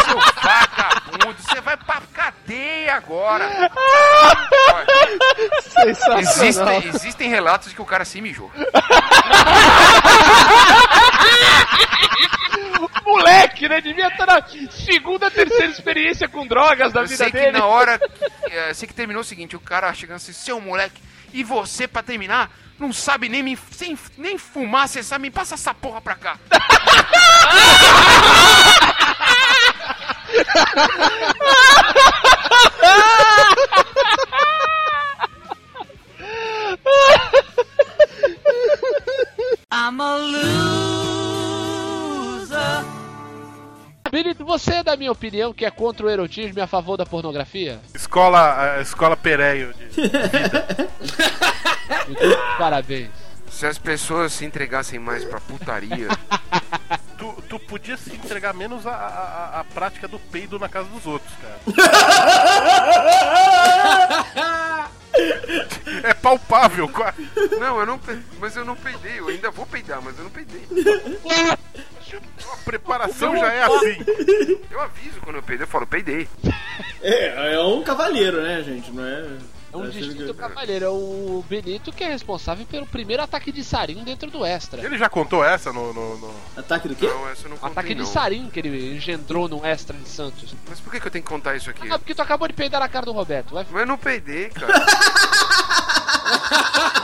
Seu 0.05 0.19
vagabundo, 0.43 1.37
você 1.43 1.61
vai 1.61 1.77
pra 1.77 2.01
cadeia 2.15 2.95
agora. 2.95 3.71
Existem, 6.19 6.89
existem 6.89 7.29
relatos 7.29 7.69
de 7.69 7.75
que 7.75 7.83
o 7.83 7.87
cara 7.87 8.05
se 8.05 8.21
mijou. 8.21 8.51
Moleque, 13.05 13.69
né? 13.69 13.81
Devia 13.81 14.09
estar 14.09 14.27
na 14.27 14.43
segunda, 14.71 15.31
terceira 15.31 15.67
experiência 15.67 16.29
com 16.29 16.47
drogas 16.47 16.93
da 16.93 17.01
Eu 17.03 17.07
vida 17.07 17.17
sei 17.17 17.31
que 17.31 17.39
dele. 17.39 17.53
na 17.53 17.65
hora. 17.65 18.01
é, 18.51 18.75
sei 18.75 18.89
que 18.89 18.95
terminou 18.95 19.23
o 19.23 19.25
seguinte: 19.25 19.57
o 19.57 19.61
cara 19.61 19.93
chegando 19.95 20.17
assim, 20.17 20.33
seu 20.33 20.61
moleque, 20.61 21.01
e 21.33 21.45
você 21.45 21.87
pra 21.87 22.03
terminar, 22.03 22.51
não 22.79 22.93
sabe 22.93 23.29
nem, 23.29 23.43
me, 23.43 23.59
sem, 23.71 23.97
nem 24.19 24.37
fumar, 24.39 24.89
você 24.89 25.03
sabe, 25.03 25.23
me 25.23 25.31
passa 25.31 25.55
essa 25.55 25.73
porra 25.73 26.01
pra 26.01 26.15
cá. 26.15 26.39
I'm 39.71 40.01
a 40.01 40.17
loser. 40.17 40.96
Benito, 44.11 44.45
você 44.45 44.75
é 44.75 44.83
da 44.83 44.97
minha 44.97 45.13
opinião 45.13 45.53
que 45.53 45.65
é 45.65 45.71
contra 45.71 46.05
o 46.07 46.11
erotismo 46.11 46.59
e 46.59 46.63
a 46.63 46.67
favor 46.67 46.97
da 46.97 47.07
pornografia? 47.07 47.79
Escola, 47.95 48.79
escola 48.81 49.17
Pereio. 49.17 49.73
De... 49.75 50.11
Parabéns. 52.59 53.11
Se 53.51 53.67
as 53.67 53.79
pessoas 53.79 54.33
se 54.33 54.45
entregassem 54.45 54.99
mais 54.99 55.25
pra 55.25 55.41
putaria. 55.41 56.09
Tu, 57.17 57.43
tu 57.49 57.59
podia 57.59 57.97
se 57.97 58.13
entregar 58.13 58.53
menos 58.53 58.87
a, 58.87 58.93
a, 58.93 59.61
a 59.61 59.65
prática 59.65 60.07
do 60.07 60.19
peido 60.19 60.59
na 60.59 60.69
casa 60.69 60.87
dos 60.91 61.07
outros, 61.07 61.33
cara. 61.41 61.59
É 66.03 66.13
palpável, 66.13 66.91
Não, 67.59 67.81
eu 67.81 67.87
não. 67.87 67.99
Mas 68.39 68.55
eu 68.55 68.67
não 68.67 68.77
peidei, 68.77 69.19
eu 69.19 69.29
ainda 69.29 69.51
vou 69.51 69.65
peidar, 69.67 70.03
mas 70.03 70.19
eu 70.19 70.25
não 70.25 70.31
peidei. 70.31 70.61
A 72.53 72.57
preparação 72.65 73.37
já 73.37 73.53
é 73.53 73.65
assim. 73.65 74.59
Eu 74.71 74.81
aviso 74.81 75.21
quando 75.21 75.37
eu 75.37 75.43
peidei, 75.43 75.65
eu 75.65 75.69
falo, 75.69 75.87
peidei. 75.87 76.29
É, 77.03 77.55
é 77.55 77.61
um 77.61 77.83
cavalheiro, 77.83 78.43
né, 78.43 78.63
gente? 78.63 78.91
Não 78.91 79.05
é. 79.05 79.27
É 79.73 79.77
um 79.77 79.85
é 79.85 79.89
distinto 79.89 80.33
cavaleiro, 80.33 80.85
é 80.85 80.89
o 80.89 81.45
Benito 81.49 81.93
que 81.93 82.03
é 82.03 82.09
responsável 82.09 82.65
pelo 82.65 82.87
primeiro 82.87 83.23
ataque 83.23 83.53
de 83.53 83.63
sarin 83.63 84.03
dentro 84.05 84.31
do 84.31 84.45
Extra. 84.45 84.83
Ele 84.83 84.97
já 84.97 85.09
contou 85.09 85.45
essa 85.45 85.73
no. 85.73 85.93
no, 85.93 86.17
no- 86.17 86.35
Ataque 86.57 86.89
do 86.89 86.95
quê? 86.95 87.07
Não, 87.07 87.29
essa 87.29 87.47
eu 87.47 87.51
não 87.51 87.57
contei, 87.59 87.73
Ataque 87.73 87.95
de 87.95 88.01
não. 88.01 88.07
sarin 88.07 88.49
que 88.49 88.61
ele 88.61 88.97
engendrou 88.97 89.49
no 89.49 89.65
Extra 89.67 89.97
de 89.97 90.09
Santos. 90.09 90.55
Mas 90.69 90.81
por 90.81 90.91
que, 90.93 91.01
que 91.01 91.07
eu 91.07 91.11
tenho 91.11 91.25
que 91.25 91.31
contar 91.31 91.57
isso 91.57 91.69
aqui? 91.69 91.91
Ah, 91.91 91.99
porque 91.99 92.15
tu 92.15 92.23
acabou 92.23 92.49
de 92.49 92.55
peidar 92.55 92.81
na 92.81 92.89
cara 92.89 93.05
do 93.05 93.13
Roberto. 93.13 93.55
Vai... 93.55 93.67
Mas 93.71 93.81
eu 93.81 93.87
não 93.87 93.99
peidei, 93.99 94.49
cara. 94.49 94.73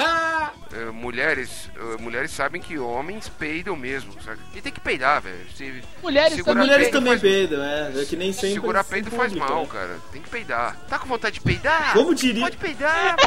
É, 0.72 0.84
mulheres, 0.92 1.70
é, 1.76 1.96
mulheres 2.00 2.30
sabem 2.30 2.60
que 2.60 2.78
homens 2.78 3.28
peidam 3.28 3.76
mesmo, 3.76 4.12
sabe? 4.22 4.38
E 4.54 4.60
tem 4.60 4.72
que 4.72 4.80
peidar, 4.80 5.20
velho. 5.22 5.46
Se 5.54 5.82
Mulheres 6.02 6.34
segurar 6.34 6.60
Mulheres 6.60 6.84
peido 6.84 6.92
também 6.98 7.12
faz- 7.12 7.20
peidam, 7.22 7.62
é. 7.62 7.92
É 8.00 8.04
que 8.04 8.16
nem 8.16 8.32
sempre. 8.32 8.52
Segurar 8.54 8.84
peido 8.84 9.10
faz 9.10 9.32
público, 9.32 9.52
mal, 9.52 9.62
né? 9.62 9.68
cara. 9.70 9.96
Tem 10.12 10.22
que 10.22 10.28
peidar. 10.30 10.76
Tá 10.88 10.98
com 10.98 11.06
vontade 11.08 11.34
de 11.34 11.40
peidar? 11.40 11.92
Como 11.92 12.14
diria- 12.14 12.44
Pode 12.44 12.56
peidar, 12.56 13.16
pô. 13.16 13.22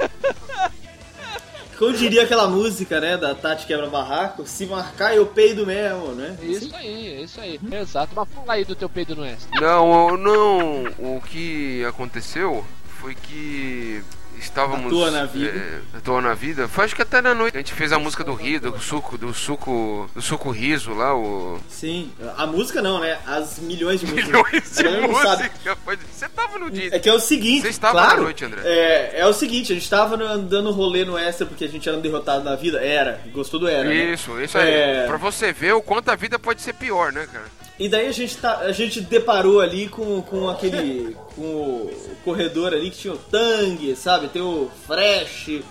Como 1.81 1.93
diria 1.93 2.21
aquela 2.21 2.47
música, 2.47 2.99
né, 3.01 3.17
da 3.17 3.33
Tati 3.33 3.65
Quebra 3.65 3.89
Barraco, 3.89 4.45
se 4.45 4.67
marcar 4.67 5.15
eu 5.15 5.25
peido 5.25 5.65
mesmo, 5.65 6.09
né? 6.09 6.37
É 6.39 6.45
isso 6.45 6.75
aí, 6.75 7.07
é 7.07 7.21
isso 7.23 7.41
aí. 7.41 7.59
Exato, 7.71 8.13
mas 8.15 8.29
fala 8.29 8.53
aí 8.53 8.63
do 8.63 8.75
teu 8.75 8.87
peido 8.87 9.15
no 9.15 9.25
Extra. 9.25 9.59
Não, 9.59 10.15
não. 10.15 10.83
O 10.99 11.19
que 11.25 11.83
aconteceu 11.85 12.63
foi 12.99 13.15
que 13.15 14.03
estávamos. 14.41 14.87
À 14.87 14.89
toa 14.89 15.11
na 15.11 15.25
vida. 15.25 15.49
É, 15.93 15.97
à 15.97 16.01
toa 16.01 16.21
na 16.21 16.33
vida. 16.33 16.67
Foi 16.67 16.85
acho 16.85 16.95
que 16.95 17.01
até 17.01 17.21
na 17.21 17.33
noite. 17.33 17.55
A 17.55 17.59
gente 17.59 17.73
fez 17.73 17.91
a 17.91 17.99
música 17.99 18.23
do 18.23 18.33
Rio, 18.33 18.59
do 18.59 18.79
suco, 18.79 19.17
do 19.17 19.33
suco. 19.33 20.09
Do 20.13 20.21
suco 20.21 20.49
riso 20.51 20.93
lá, 20.93 21.15
o. 21.15 21.59
Sim, 21.69 22.11
a 22.37 22.45
música 22.45 22.81
não, 22.81 22.99
né? 22.99 23.17
As 23.25 23.59
milhões 23.59 23.99
de 23.99 24.05
músicas. 24.07 24.27
Milhões 24.27 24.75
de 24.75 24.83
galera 24.83 25.07
não 25.07 25.15
sabe. 25.21 25.43
música. 25.43 25.75
Pode- 25.85 26.01
Você 26.11 26.27
tava 26.29 26.59
no 26.59 26.69
dia. 26.71 26.89
É 26.95 26.99
que 26.99 27.09
é 27.09 27.13
o 27.13 27.19
seguinte, 27.19 27.61
Você 27.63 27.69
estava 27.69 27.93
claro, 27.93 28.17
na 28.17 28.23
noite, 28.23 28.43
André. 28.45 28.61
É, 28.65 29.19
é 29.21 29.25
o 29.27 29.33
seguinte, 29.33 29.71
a 29.71 29.75
gente 29.75 29.89
tava 29.89 30.17
no- 30.17 30.41
dando 30.43 30.71
rolê 30.71 31.05
no 31.05 31.17
extra 31.17 31.45
porque 31.45 31.63
a 31.65 31.69
gente 31.69 31.87
era 31.87 31.97
um 31.97 32.01
derrotado 32.01 32.43
na 32.43 32.55
vida. 32.55 32.79
Era, 32.83 33.21
gostou 33.33 33.59
do 33.59 33.67
era. 33.67 33.83
né? 33.87 33.95
Isso, 34.13 34.39
isso 34.41 34.57
aí. 34.57 34.69
É, 34.71 35.05
Pra 35.07 35.17
você 35.17 35.51
ver 35.53 35.73
o 35.73 35.81
quanto 35.81 36.09
a 36.09 36.15
vida 36.15 36.37
pode 36.39 36.61
ser 36.61 36.73
pior, 36.73 37.11
né, 37.11 37.27
cara? 37.31 37.45
E 37.79 37.89
daí 37.89 38.07
a 38.07 38.11
gente, 38.11 38.37
tá, 38.37 38.59
a 38.59 38.71
gente 38.71 39.01
deparou 39.01 39.59
ali 39.59 39.87
com, 39.87 40.21
com 40.21 40.47
aquele. 40.49 41.15
com 41.35 41.41
o 41.41 42.15
corredor 42.23 42.73
ali 42.73 42.91
que 42.91 42.97
tinha 42.97 43.13
o 43.13 43.17
Tang, 43.17 43.95
sabe? 43.95 44.27
Tem 44.27 44.41
o 44.41 44.69
Fresh, 44.85 45.61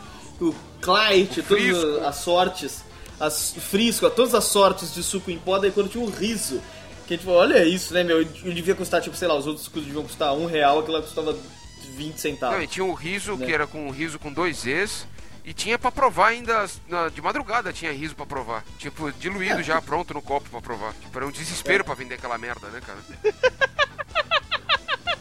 o 0.41 0.55
Clyde, 0.81 1.43
todas 1.43 2.03
as 2.05 2.17
sortes. 2.17 2.85
As, 3.21 3.55
o 3.55 3.61
Frisco, 3.61 4.09
todas 4.11 4.35
as 4.35 4.45
sortes 4.45 4.95
de 4.95 5.03
suco 5.03 5.31
em 5.31 5.39
pó, 5.39 5.59
daí 5.59 5.71
quando 5.71 5.91
tinha 5.91 6.03
o 6.03 6.09
riso. 6.11 6.61
Que 7.07 7.15
a 7.15 7.17
gente 7.17 7.25
falou, 7.27 7.41
olha 7.41 7.65
isso, 7.65 7.93
né, 7.93 8.03
meu? 8.03 8.19
Eu 8.23 8.25
devia 8.25 8.75
custar, 8.75 9.03
tipo, 9.03 9.15
sei 9.17 9.29
lá, 9.29 9.35
os 9.37 9.47
outros 9.47 9.65
sucos 9.67 9.85
deviam 9.85 10.03
custar 10.03 10.33
um 10.33 10.47
real, 10.47 10.79
aquilo 10.79 10.97
lá 10.97 11.03
custava 11.03 11.37
20 11.97 12.17
centavos. 12.19 12.57
Não, 12.57 12.63
e 12.65 12.67
tinha 12.67 12.85
o 12.85 12.95
riso, 12.95 13.37
Né? 13.37 13.47
que 13.47 13.53
era 13.53 13.67
com 13.67 13.91
riso 13.91 14.19
com 14.19 14.33
dois 14.33 14.59
Z's. 14.61 15.07
E 15.45 15.53
tinha 15.55 15.79
pra 15.79 15.91
provar 15.91 16.29
ainda, 16.29 16.67
na- 16.89 17.09
de 17.09 17.21
madrugada 17.23 17.73
tinha 17.73 17.93
riso 17.93 18.15
pra 18.15 18.27
provar. 18.27 18.63
Tipo, 18.79 19.11
diluído 19.13 19.63
já, 19.63 19.81
pronto 19.81 20.13
no 20.15 20.21
copo 20.23 20.49
pra 20.51 20.61
provar. 20.61 20.93
Tipo, 20.95 21.19
era 21.19 21.27
um 21.27 21.31
desespero 21.31 21.83
pra 21.85 21.95
vender 21.95 22.15
aquela 22.17 22.37
merda, 22.39 22.69
né, 22.69 22.81
cara? 22.81 22.99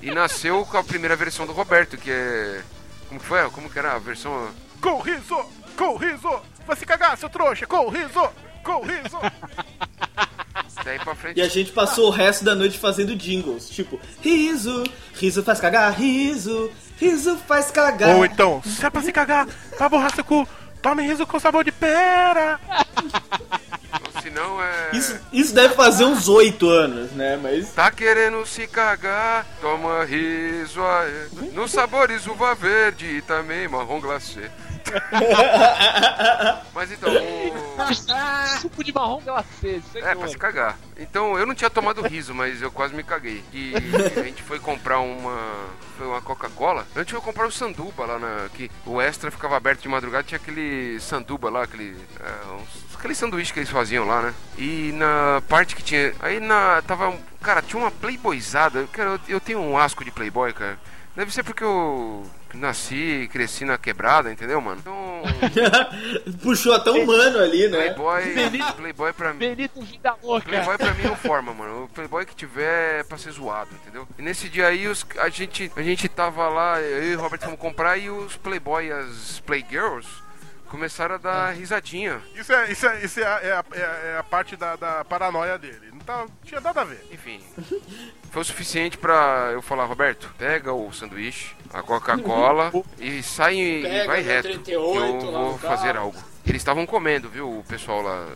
E 0.01 0.11
nasceu 0.11 0.65
com 0.65 0.77
a 0.77 0.83
primeira 0.83 1.13
versão 1.15 1.45
do 1.45 1.51
Roberto, 1.51 1.97
que 1.97 2.09
é... 2.09 2.63
Como 3.09 3.19
que 3.19 3.25
foi? 3.25 3.49
Como 3.49 3.69
que 3.69 3.77
era 3.77 3.95
a 3.95 3.99
versão... 3.99 4.49
Com 4.81 4.97
riso! 5.01 5.35
Com 5.75 5.97
riso! 5.97 6.41
Vai 6.65 6.77
se 6.77 6.85
cagar, 6.85 7.17
seu 7.17 7.29
trouxa! 7.29 7.67
Com 7.67 7.89
riso! 7.89 8.29
Com 8.63 8.79
riso! 8.81 9.19
Daí 10.85 10.99
pra 10.99 11.13
frente... 11.15 11.37
E 11.37 11.41
a 11.41 11.49
gente 11.49 11.73
passou 11.73 12.07
o 12.07 12.11
resto 12.11 12.45
da 12.45 12.55
noite 12.55 12.79
fazendo 12.79 13.13
jingles, 13.13 13.69
tipo, 13.69 13.99
riso, 14.21 14.85
riso 15.15 15.43
faz 15.43 15.59
cagar, 15.59 15.91
riso, 15.93 16.71
riso 16.99 17.37
faz 17.47 17.71
cagar. 17.71 18.15
Ou 18.15 18.25
então, 18.25 18.61
se 18.63 18.85
é 18.85 18.89
pra 18.89 19.01
se 19.01 19.11
cagar, 19.11 19.47
vai 19.77 19.89
borrar 19.89 20.13
seu 20.13 20.23
cu, 20.23 20.47
tome 20.81 21.03
riso 21.03 21.25
com 21.25 21.39
sabor 21.39 21.63
de 21.63 21.71
pera! 21.71 22.59
Ou 24.15 24.21
senão 24.21 24.61
é... 24.61 24.89
Isso, 24.93 25.19
isso 25.31 25.53
deve 25.55 25.73
fazer 25.75 26.03
uns 26.05 26.27
oito 26.27 26.69
anos, 26.69 27.11
né? 27.11 27.39
Mas. 27.41 27.71
Tá 27.71 27.89
querendo 27.89 28.45
se 28.45 28.67
cagar, 28.67 29.45
toma 29.61 30.03
riso 30.03 30.81
aí. 30.83 31.51
No 31.53 31.67
sabores 31.67 32.27
uva 32.27 32.53
verde 32.53 33.05
e 33.05 33.21
também 33.21 33.67
marrom 33.67 33.99
glacê. 33.99 34.51
Mas 36.73 36.91
então, 36.91 37.09
o... 37.11 38.59
Suco 38.61 38.83
de 38.83 38.93
marrom 38.93 39.21
glacê, 39.21 39.81
É, 39.95 40.15
pra 40.15 40.27
se 40.27 40.37
cagar. 40.37 40.77
Então, 40.97 41.37
eu 41.37 41.45
não 41.45 41.55
tinha 41.55 41.69
tomado 41.69 42.01
riso, 42.01 42.33
mas 42.33 42.61
eu 42.61 42.71
quase 42.71 42.93
me 42.93 43.03
caguei. 43.03 43.43
E 43.53 43.73
a 44.17 44.23
gente 44.23 44.43
foi 44.43 44.59
comprar 44.59 44.99
uma... 44.99 45.37
Foi 45.97 46.07
uma 46.07 46.21
Coca-Cola. 46.21 46.85
A 46.95 46.99
gente 46.99 47.11
foi 47.11 47.21
comprar 47.21 47.47
o 47.47 47.51
sanduba 47.51 48.05
lá 48.05 48.19
na... 48.19 48.49
Que 48.53 48.69
o 48.85 49.01
Extra 49.01 49.31
ficava 49.31 49.57
aberto 49.57 49.81
de 49.81 49.87
madrugada, 49.89 50.23
tinha 50.23 50.37
aquele 50.37 50.99
sanduba 50.99 51.49
lá, 51.49 51.63
aquele... 51.63 51.95
é, 52.19 52.53
uns- 52.53 52.95
aquele 52.97 53.15
sanduíche 53.15 53.53
que 53.53 53.59
eles 53.59 53.69
faziam 53.69 54.05
lá, 54.05 54.21
né? 54.21 54.33
E 54.57 54.91
na 54.93 55.41
parte 55.47 55.75
que 55.75 55.83
tinha... 55.83 56.13
Aí 56.19 56.39
na... 56.39 56.81
Tava... 56.85 57.13
Cara, 57.41 57.61
tinha 57.61 57.81
uma 57.81 57.91
playboyzada. 57.91 58.87
Cara, 58.91 59.11
eu, 59.11 59.19
eu 59.35 59.39
tenho 59.39 59.59
um 59.59 59.77
asco 59.77 60.03
de 60.03 60.11
playboy, 60.11 60.51
cara. 60.53 60.77
Deve 61.15 61.33
ser 61.33 61.43
porque 61.43 61.63
eu 61.63 62.25
nasci 62.53 63.21
e 63.23 63.27
cresci 63.27 63.65
na 63.65 63.77
quebrada, 63.77 64.31
entendeu, 64.31 64.59
mano? 64.61 64.79
Então... 64.81 65.21
Puxou 66.41 66.73
até 66.73 66.91
um 66.91 67.05
mano 67.05 67.39
ali, 67.39 67.67
né? 67.67 67.77
Playboy... 67.93 68.23
Playboy 68.77 69.13
pra 69.13 69.33
mim... 69.33 69.39
Benito 69.39 69.81
Vida 69.81 70.15
Louca. 70.23 70.47
Playboy 70.47 70.77
pra 70.77 70.93
mim 70.93 71.03
não 71.03 71.15
forma, 71.15 71.53
mano. 71.53 71.83
O 71.83 71.87
Playboy 71.89 72.25
que 72.25 72.35
tiver 72.35 72.99
é 72.99 73.03
pra 73.03 73.17
ser 73.17 73.31
zoado, 73.31 73.69
entendeu? 73.81 74.07
E 74.17 74.21
nesse 74.21 74.49
dia 74.49 74.67
aí 74.67 74.87
os, 74.87 75.05
a, 75.17 75.29
gente, 75.29 75.71
a 75.75 75.81
gente 75.81 76.07
tava 76.07 76.47
lá, 76.49 76.79
eu 76.81 77.03
e 77.11 77.15
o 77.15 77.19
Robert 77.21 77.39
fomos 77.41 77.59
comprar 77.59 77.97
e 77.97 78.09
os 78.09 78.35
Playboy, 78.37 78.91
as 78.91 79.39
Playgirls, 79.45 80.07
começaram 80.67 81.15
a 81.15 81.17
dar 81.17 81.51
risadinha. 81.55 82.21
Isso 82.35 82.53
é, 82.53 82.71
isso 82.71 82.85
é, 82.87 83.03
isso 83.03 83.19
é, 83.19 83.23
a, 83.25 83.39
é 83.41 83.51
a- 83.53 83.65
é 83.73 83.81
a- 83.83 83.99
é 84.13 84.17
a 84.19 84.23
parte 84.23 84.55
da, 84.55 84.75
da 84.75 85.03
paranoia 85.03 85.57
dele. 85.57 85.88
Não 85.99 86.05
tá, 86.05 86.25
tinha 86.43 86.59
nada 86.61 86.81
a 86.81 86.83
ver. 86.83 87.05
Enfim, 87.11 87.39
foi 88.31 88.41
o 88.41 88.45
suficiente 88.45 88.97
pra 88.97 89.49
eu 89.53 89.61
falar, 89.61 89.85
Roberto, 89.85 90.33
pega 90.37 90.73
o 90.73 90.91
sanduíche, 90.93 91.55
a 91.73 91.83
Coca-Cola 91.83 92.71
e 92.99 93.21
sai 93.21 93.55
e 93.59 93.81
Pega 93.83 94.05
vai 94.07 94.21
o 94.21 94.25
reto. 94.25 94.47
38 94.49 95.17
que 95.19 95.25
eu 95.25 95.31
vou 95.31 95.57
fazer 95.59 95.93
carro. 95.93 96.05
algo. 96.05 96.29
Eles 96.47 96.61
estavam 96.61 96.83
comendo, 96.85 97.29
viu, 97.29 97.59
o 97.59 97.63
pessoal 97.63 98.01
lá, 98.01 98.27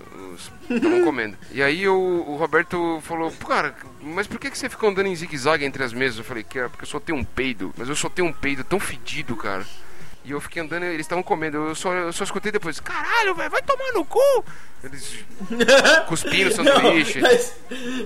estavam 0.69 1.01
comendo. 1.05 1.35
E 1.51 1.63
aí 1.63 1.87
o, 1.87 1.95
o 2.27 2.35
Roberto 2.35 2.99
falou, 3.01 3.31
"Pô, 3.31 3.47
cara, 3.47 3.75
mas 4.01 4.27
por 4.27 4.39
que, 4.39 4.51
que 4.51 4.57
você 4.57 4.69
fica 4.69 4.85
andando 4.87 5.07
em 5.07 5.15
zigue-zague 5.15 5.65
entre 5.65 5.83
as 5.83 5.93
mesas? 5.93 6.19
Eu 6.19 6.23
falei, 6.23 6.43
que 6.43 6.59
é 6.59 6.67
porque 6.67 6.83
eu 6.83 6.87
só 6.89 6.99
tenho 6.99 7.17
um 7.17 7.23
peido, 7.23 7.73
mas 7.75 7.89
eu 7.89 7.95
só 7.95 8.09
tenho 8.09 8.27
um 8.27 8.33
peido 8.33 8.63
tão 8.63 8.79
fedido, 8.79 9.35
cara. 9.35 9.65
E 10.25 10.31
eu 10.31 10.39
fiquei 10.39 10.61
andando, 10.61 10.83
eles 10.83 11.01
estavam 11.01 11.23
comendo, 11.23 11.57
eu 11.57 11.75
só, 11.75 11.93
eu 11.93 12.13
só 12.13 12.23
escutei 12.23 12.51
depois, 12.51 12.79
caralho, 12.79 13.35
velho, 13.35 13.51
vai 13.51 13.61
tomar 13.61 13.91
no 13.93 14.05
cu! 14.05 14.45
Eles 14.81 15.19
cuspindo 16.07 16.49
o 16.49 16.53
sanduíche. 16.53 17.19
Não, 17.19 17.29
mas, 17.29 17.55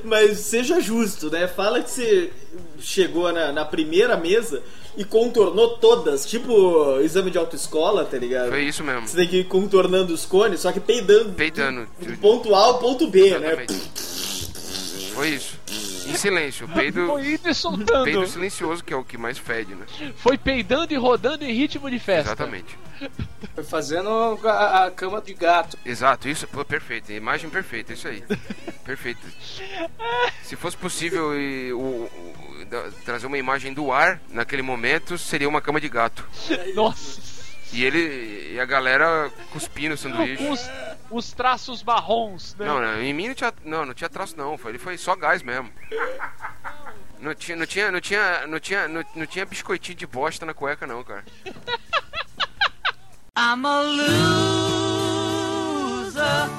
mas 0.03 0.39
seja 0.39 0.79
justo, 0.81 1.29
né? 1.29 1.47
Fala 1.47 1.81
que 1.81 1.89
você 1.89 2.31
chegou 2.79 3.31
na, 3.31 3.51
na 3.51 3.65
primeira 3.65 4.17
mesa 4.17 4.63
e 4.95 5.03
contornou 5.03 5.77
todas, 5.77 6.25
tipo 6.25 6.99
exame 7.01 7.29
de 7.29 7.37
autoescola, 7.37 8.03
tá 8.05 8.17
ligado? 8.17 8.49
Foi 8.49 8.63
isso 8.63 8.83
mesmo. 8.83 9.07
Você 9.07 9.17
tem 9.17 9.27
que 9.27 9.37
ir 9.41 9.43
contornando 9.45 10.13
os 10.13 10.25
cones, 10.25 10.59
só 10.59 10.71
que 10.71 10.79
peidando 10.79 11.33
Peidando. 11.33 11.87
do 11.99 12.17
ponto 12.17 12.53
A 12.55 12.59
ao 12.59 12.79
ponto 12.79 13.07
B, 13.07 13.37
né? 13.37 13.65
Foi 15.13 15.29
isso. 15.29 15.56
Em 16.09 16.15
silêncio. 16.15 16.67
Peido, 16.69 17.07
Foi 17.07 17.33
indo 17.33 17.49
e 17.49 17.53
soltando. 17.53 18.03
peido 18.03 18.27
silencioso, 18.27 18.83
que 18.83 18.93
é 18.93 18.97
o 18.97 19.03
que 19.03 19.17
mais 19.17 19.37
fede, 19.37 19.75
né? 19.75 19.85
Foi 20.17 20.37
peidando 20.37 20.93
e 20.93 20.97
rodando 20.97 21.43
em 21.43 21.51
ritmo 21.53 21.89
de 21.89 21.99
festa. 21.99 22.29
Exatamente. 22.31 22.77
Foi 23.53 23.63
fazendo 23.63 24.09
a, 24.43 24.85
a 24.85 24.91
cama 24.91 25.21
de 25.21 25.33
gato. 25.33 25.77
Exato, 25.85 26.27
isso, 26.27 26.47
pô, 26.47 26.65
perfeito. 26.65 27.11
Imagem 27.11 27.49
perfeita, 27.49 27.93
isso 27.93 28.07
aí. 28.07 28.23
Perfeito. 28.83 29.19
Se 30.43 30.55
fosse 30.55 30.75
possível 30.77 31.39
e, 31.39 31.71
o- 31.73 31.77
o- 31.79 32.65
da- 32.69 32.89
trazer 33.05 33.27
uma 33.27 33.37
imagem 33.37 33.73
do 33.73 33.91
ar 33.91 34.19
naquele 34.29 34.61
momento, 34.61 35.17
seria 35.17 35.47
uma 35.47 35.61
cama 35.61 35.79
de 35.79 35.89
gato. 35.89 36.25
Nossa. 36.73 37.21
E 37.73 37.83
ele 37.83 38.53
e 38.53 38.59
a 38.59 38.65
galera 38.65 39.29
cuspindo 39.51 39.93
o 39.93 39.97
sanduíche. 39.97 40.37
Com 40.37 40.55
os, 41.11 41.25
os 41.27 41.31
traços 41.33 41.83
marrons, 41.83 42.55
né? 42.55 42.65
Não, 42.65 42.79
não, 42.81 43.01
em 43.01 43.13
mim 43.13 43.27
não 43.29 43.35
tinha, 43.35 43.53
não, 43.63 43.85
não 43.85 43.93
tinha 43.93 44.09
traço 44.09 44.35
não, 44.37 44.57
foi, 44.57 44.71
ele 44.71 44.79
foi 44.79 44.97
só 44.97 45.15
gás 45.15 45.41
mesmo. 45.43 45.69
Não 47.19 47.33
tinha, 47.33 47.57
não 47.57 47.65
tinha, 47.65 47.91
não 47.91 47.99
tinha, 47.99 48.45
não 48.47 48.59
tinha, 48.59 48.87
não, 48.87 49.03
não 49.15 49.25
tinha 49.25 49.45
biscoitinho 49.45 49.97
de 49.97 50.05
bosta 50.05 50.45
na 50.45 50.53
cueca 50.53 50.85
não, 50.85 51.03
cara. 51.03 51.23
I'm 53.37 53.65
a 53.65 53.81
loser. 56.07 56.49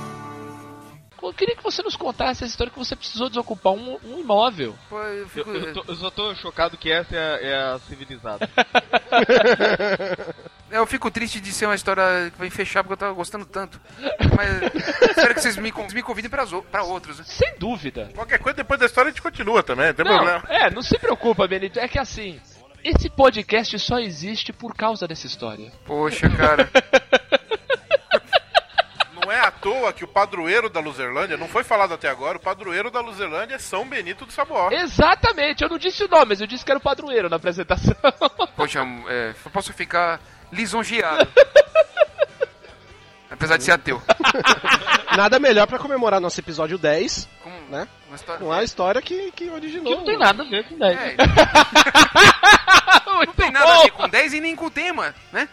Eu 1.21 1.35
queria 1.35 1.57
que 1.57 1.63
você 1.63 1.83
nos 1.83 1.95
contasse 1.97 2.43
essa 2.45 2.51
história 2.53 2.73
que 2.73 2.79
você 2.79 2.95
precisou 2.97 3.29
desocupar 3.29 3.73
um, 3.73 3.99
um 4.05 4.19
imóvel. 4.21 4.75
eu, 4.91 5.29
Eu, 5.37 5.55
eu 5.55 5.73
tô- 5.75 5.85
eu 5.89 5.95
só 5.97 6.11
tô 6.11 6.35
chocado 6.37 6.77
que 6.79 6.91
essa 6.91 7.15
é 7.15 7.19
a, 7.19 7.41
é 7.43 7.55
a 7.75 7.79
civilizada. 7.81 8.49
Eu 10.71 10.87
fico 10.87 11.11
triste 11.11 11.41
de 11.41 11.53
ser 11.53 11.67
uma 11.67 11.75
história 11.75 12.31
que 12.31 12.39
vai 12.39 12.51
fechar 12.51 12.83
porque 12.85 12.93
eu 12.93 12.97
tava 12.99 13.13
gostando 13.15 13.45
tanto. 13.47 13.81
Mas 14.37 14.75
espero 15.11 15.35
que 15.35 15.41
vocês 15.41 15.57
me, 15.57 15.73
me 15.93 16.03
convidem 16.03 16.31
pras 16.31 16.53
o- 16.53 16.63
pra 16.63 16.83
outros. 16.83 17.19
Né? 17.19 17.25
Sem 17.27 17.55
dúvida. 17.59 18.11
Qualquer 18.15 18.39
coisa 18.39 18.57
depois 18.57 18.79
da 18.79 18.87
história 18.87 19.09
a 19.09 19.11
gente 19.13 19.23
continua 19.23 19.63
também, 19.63 19.87
não 19.87 19.95
tem 19.95 20.05
Não, 20.05 20.15
problema. 20.17 20.45
é, 20.49 20.71
não 20.71 20.83
se 20.83 20.99
preocupa, 20.99 21.49
Benito. 21.49 21.79
É 21.81 21.89
que 21.89 21.99
assim, 21.99 22.39
esse 22.85 23.09
podcast 23.09 23.79
só 23.79 23.99
existe 23.99 24.53
por 24.53 24.75
causa 24.75 25.09
dessa 25.09 25.27
história. 25.27 25.73
Poxa, 25.87 26.29
cara. 26.31 26.69
Não 29.25 29.33
é 29.33 29.41
à 29.41 29.51
toa 29.51 29.93
que 29.93 30.05
o 30.05 30.09
padroeiro 30.09 30.71
da 30.71 30.81
Luzerlândia, 30.81 31.37
não 31.37 31.49
foi 31.49 31.63
falado 31.63 31.93
até 31.93 32.09
agora, 32.09 32.39
o 32.39 32.41
padroeiro 32.41 32.91
da 32.91 33.01
Luzerlândia 33.01 33.57
é 33.57 33.59
São 33.59 33.87
Benito 33.87 34.25
do 34.25 34.33
Saboó. 34.33 34.71
Exatamente, 34.71 35.63
eu 35.63 35.69
não 35.69 35.77
disse 35.77 36.03
o 36.05 36.09
nome, 36.09 36.27
mas 36.31 36.41
eu 36.41 36.47
disse 36.47 36.65
que 36.65 36.71
era 36.71 36.79
o 36.79 36.83
padroeiro 36.83 37.29
na 37.29 37.37
apresentação. 37.37 37.95
Poxa, 38.57 38.81
é, 39.09 39.35
eu 39.45 39.51
posso 39.51 39.71
ficar 39.75 40.19
lisonjeado. 40.53 41.29
Apesar 43.31 43.57
de 43.57 43.65
ser 43.65 43.73
ateu. 43.73 44.03
Nada 45.17 45.39
melhor 45.39 45.67
pra 45.67 45.79
comemorar 45.79 46.21
nosso 46.21 46.41
episódio 46.41 46.77
10, 46.79 47.29
né? 47.71 47.87
Uma 48.09 48.17
história 48.17 48.41
Com 48.41 48.53
a 48.53 48.63
história 48.65 49.03
que, 49.03 49.31
que 49.33 49.51
originou. 49.51 49.93
Que 49.93 49.99
não 49.99 50.05
tem 50.05 50.19
nada 50.19 50.43
a 50.43 50.47
ver 50.47 50.65
com 50.65 50.79
10. 50.79 50.99
É. 50.99 51.17
não 53.07 53.27
tem 53.35 53.51
nada 53.51 53.75
a 53.75 53.83
ver 53.83 53.91
com 53.91 54.09
10 54.09 54.33
e 54.35 54.41
nem 54.41 54.57
com 54.57 54.67
o 54.67 54.71
tema, 54.71 55.15
né? 55.33 55.49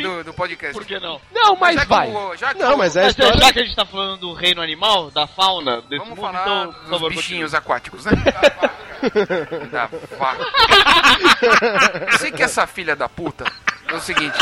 Do, 0.00 0.24
do 0.24 0.32
podcast. 0.32 0.72
Por 0.72 0.86
que 0.86 0.98
não? 0.98 1.20
Não, 1.32 1.54
mas 1.56 1.74
já 1.74 1.82
que 1.82 1.88
vai. 1.88 2.08
o- 2.10 2.36
já 2.36 2.54
que 2.54 2.60
Não, 2.62 2.74
o- 2.74 2.78
mas 2.78 2.96
é 2.96 3.00
a 3.00 3.02
Mas 3.04 3.10
história. 3.12 3.40
já 3.40 3.52
que 3.52 3.58
a 3.58 3.64
gente 3.64 3.76
tá 3.76 3.84
falando 3.84 4.16
do 4.20 4.32
reino 4.32 4.62
animal, 4.62 5.10
da 5.10 5.26
fauna 5.26 5.82
desse 5.82 5.98
Vamos 5.98 6.10
mundo, 6.18 6.20
falar 6.20 6.42
então, 6.42 6.66
dos 6.72 6.88
favor, 6.90 7.10
bichinhos 7.10 7.54
aquáticos, 7.54 8.04
né? 8.06 8.12
da 9.70 9.86
vaca. 10.18 10.44
Eu 12.10 12.18
sei 12.18 12.30
que 12.32 12.42
essa 12.42 12.66
filha 12.66 12.96
da 12.96 13.08
puta 13.08 13.44
é 13.92 13.96
o 13.96 14.00
seguinte. 14.00 14.38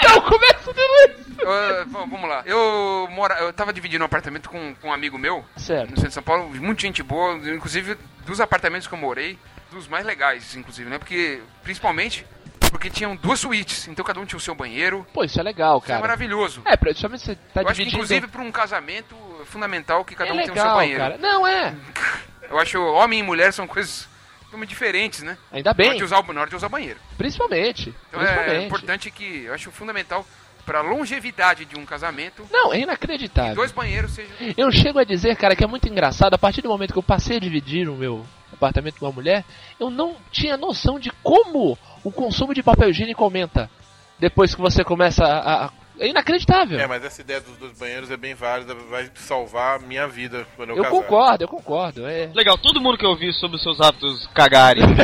Então, 0.00 0.20
começa 0.22 0.72
de 0.72 0.80
novo. 0.88 1.26
V- 1.36 1.84
vamos 1.90 2.28
lá. 2.28 2.42
Eu 2.46 3.08
mora, 3.10 3.34
eu 3.40 3.52
tava 3.52 3.72
dividindo 3.72 4.02
um 4.02 4.06
apartamento 4.06 4.48
com, 4.48 4.74
com 4.76 4.88
um 4.88 4.92
amigo 4.92 5.18
meu 5.18 5.44
Certo. 5.56 5.90
no 5.90 5.96
centro 5.96 6.08
de 6.08 6.14
São 6.14 6.22
Paulo, 6.22 6.48
muita 6.54 6.82
gente 6.82 7.02
boa, 7.02 7.34
inclusive 7.54 7.96
dos 8.24 8.40
apartamentos 8.40 8.86
que 8.88 8.94
eu 8.94 8.98
morei, 8.98 9.38
dos 9.70 9.86
mais 9.86 10.04
legais, 10.04 10.54
inclusive, 10.56 10.88
né? 10.88 10.98
Porque 10.98 11.40
principalmente 11.62 12.26
porque 12.70 12.90
tinham 12.90 13.14
duas 13.14 13.38
suítes, 13.38 13.86
então 13.86 14.04
cada 14.04 14.18
um 14.18 14.24
tinha 14.26 14.36
o 14.36 14.40
seu 14.40 14.54
banheiro. 14.54 15.06
Pô, 15.14 15.22
isso 15.22 15.38
é 15.38 15.42
legal, 15.42 15.76
Isso 15.78 15.86
é 15.86 15.88
cara. 15.88 16.00
maravilhoso. 16.00 16.62
É, 16.64 16.76
principalmente 16.76 17.22
você 17.24 17.36
tá 17.54 17.62
eu 17.62 17.68
acho 17.68 17.76
que 17.76 17.84
dividindo... 17.84 17.96
inclusive 18.02 18.26
para 18.26 18.42
um 18.42 18.50
casamento 18.50 19.14
é 19.40 19.44
fundamental 19.44 20.04
que 20.04 20.14
cada 20.16 20.30
é 20.30 20.32
um 20.32 20.36
tenha 20.36 20.50
o 20.52 20.54
seu 20.54 20.62
legal, 20.62 20.76
banheiro. 20.76 21.00
cara. 21.00 21.18
Não, 21.18 21.46
é. 21.46 21.74
Eu 22.50 22.58
acho 22.60 22.80
homem 22.80 23.18
e 23.20 23.22
mulher 23.24 23.52
são 23.52 23.66
coisas 23.66 24.08
totalmente 24.56 24.68
diferentes, 24.70 25.22
né? 25.22 25.36
Ainda 25.52 25.70
Na 25.70 25.74
bem. 25.74 25.88
hora 25.88 25.98
de 25.98 26.04
usar, 26.04 26.20
o- 26.20 26.32
na 26.32 26.40
hora 26.40 26.50
de 26.50 26.56
usar 26.56 26.66
o 26.66 26.70
banheiro. 26.70 26.98
Principalmente. 27.18 27.94
Então 28.08 28.20
é 28.20 28.24
principalmente. 28.26 28.66
importante 28.66 29.10
que 29.10 29.44
eu 29.44 29.54
acho 29.54 29.70
fundamental 29.70 30.26
para 30.64 30.80
longevidade 30.80 31.64
de 31.64 31.78
um 31.78 31.84
casamento. 31.84 32.44
Não, 32.50 32.72
é 32.72 32.80
inacreditável. 32.80 33.54
Dois 33.54 33.70
banheiros 33.70 34.12
sejam 34.12 34.32
Eu 34.56 34.72
chego 34.72 34.98
a 34.98 35.04
dizer, 35.04 35.36
cara, 35.36 35.54
que 35.54 35.62
é 35.62 35.66
muito 35.66 35.88
engraçado. 35.88 36.34
A 36.34 36.38
partir 36.38 36.62
do 36.62 36.68
momento 36.68 36.92
que 36.92 36.98
eu 36.98 37.02
passei 37.02 37.36
a 37.36 37.40
dividir 37.40 37.88
o 37.88 37.94
meu 37.94 38.26
apartamento 38.52 38.98
com 38.98 39.06
uma 39.06 39.12
mulher, 39.12 39.44
eu 39.78 39.90
não 39.90 40.16
tinha 40.32 40.56
noção 40.56 40.98
de 40.98 41.10
como 41.22 41.78
o 42.02 42.10
consumo 42.10 42.52
de 42.54 42.62
papel 42.62 42.90
higiênico 42.90 43.22
aumenta. 43.22 43.70
Depois 44.18 44.54
que 44.54 44.60
você 44.60 44.82
começa 44.82 45.24
a. 45.24 45.66
a- 45.66 45.70
É 45.98 46.08
inacreditável. 46.08 46.78
É, 46.78 46.86
mas 46.86 47.04
essa 47.04 47.20
ideia 47.20 47.40
dos 47.40 47.56
dois 47.56 47.78
banheiros 47.78 48.10
é 48.10 48.16
bem 48.16 48.34
válida, 48.34 48.74
vai 48.90 49.10
salvar 49.14 49.76
a 49.76 49.78
minha 49.78 50.06
vida 50.06 50.46
quando 50.56 50.70
eu, 50.70 50.76
eu 50.76 50.82
casar. 50.82 50.96
concordo, 50.96 51.44
eu 51.44 51.48
concordo. 51.48 52.06
É. 52.06 52.30
Legal, 52.34 52.58
todo 52.58 52.80
mundo 52.80 52.98
que 52.98 53.06
eu 53.06 53.16
vi 53.16 53.32
sobre 53.32 53.56
os 53.56 53.62
seus 53.62 53.80
hábitos 53.80 54.26
cagarem. 54.34 54.84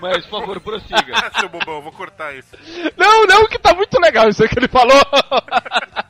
Mas, 0.00 0.24
por 0.26 0.40
favor, 0.40 0.60
prossiga. 0.60 1.30
Seu 1.38 1.48
bobão, 1.48 1.76
eu 1.76 1.82
vou 1.82 1.92
cortar 1.92 2.34
isso. 2.34 2.56
Não, 2.96 3.26
não, 3.26 3.46
que 3.46 3.58
tá 3.58 3.74
muito 3.74 4.00
legal 4.00 4.28
isso 4.28 4.42
aí 4.42 4.48
que 4.48 4.58
ele 4.58 4.68
falou. 4.68 5.00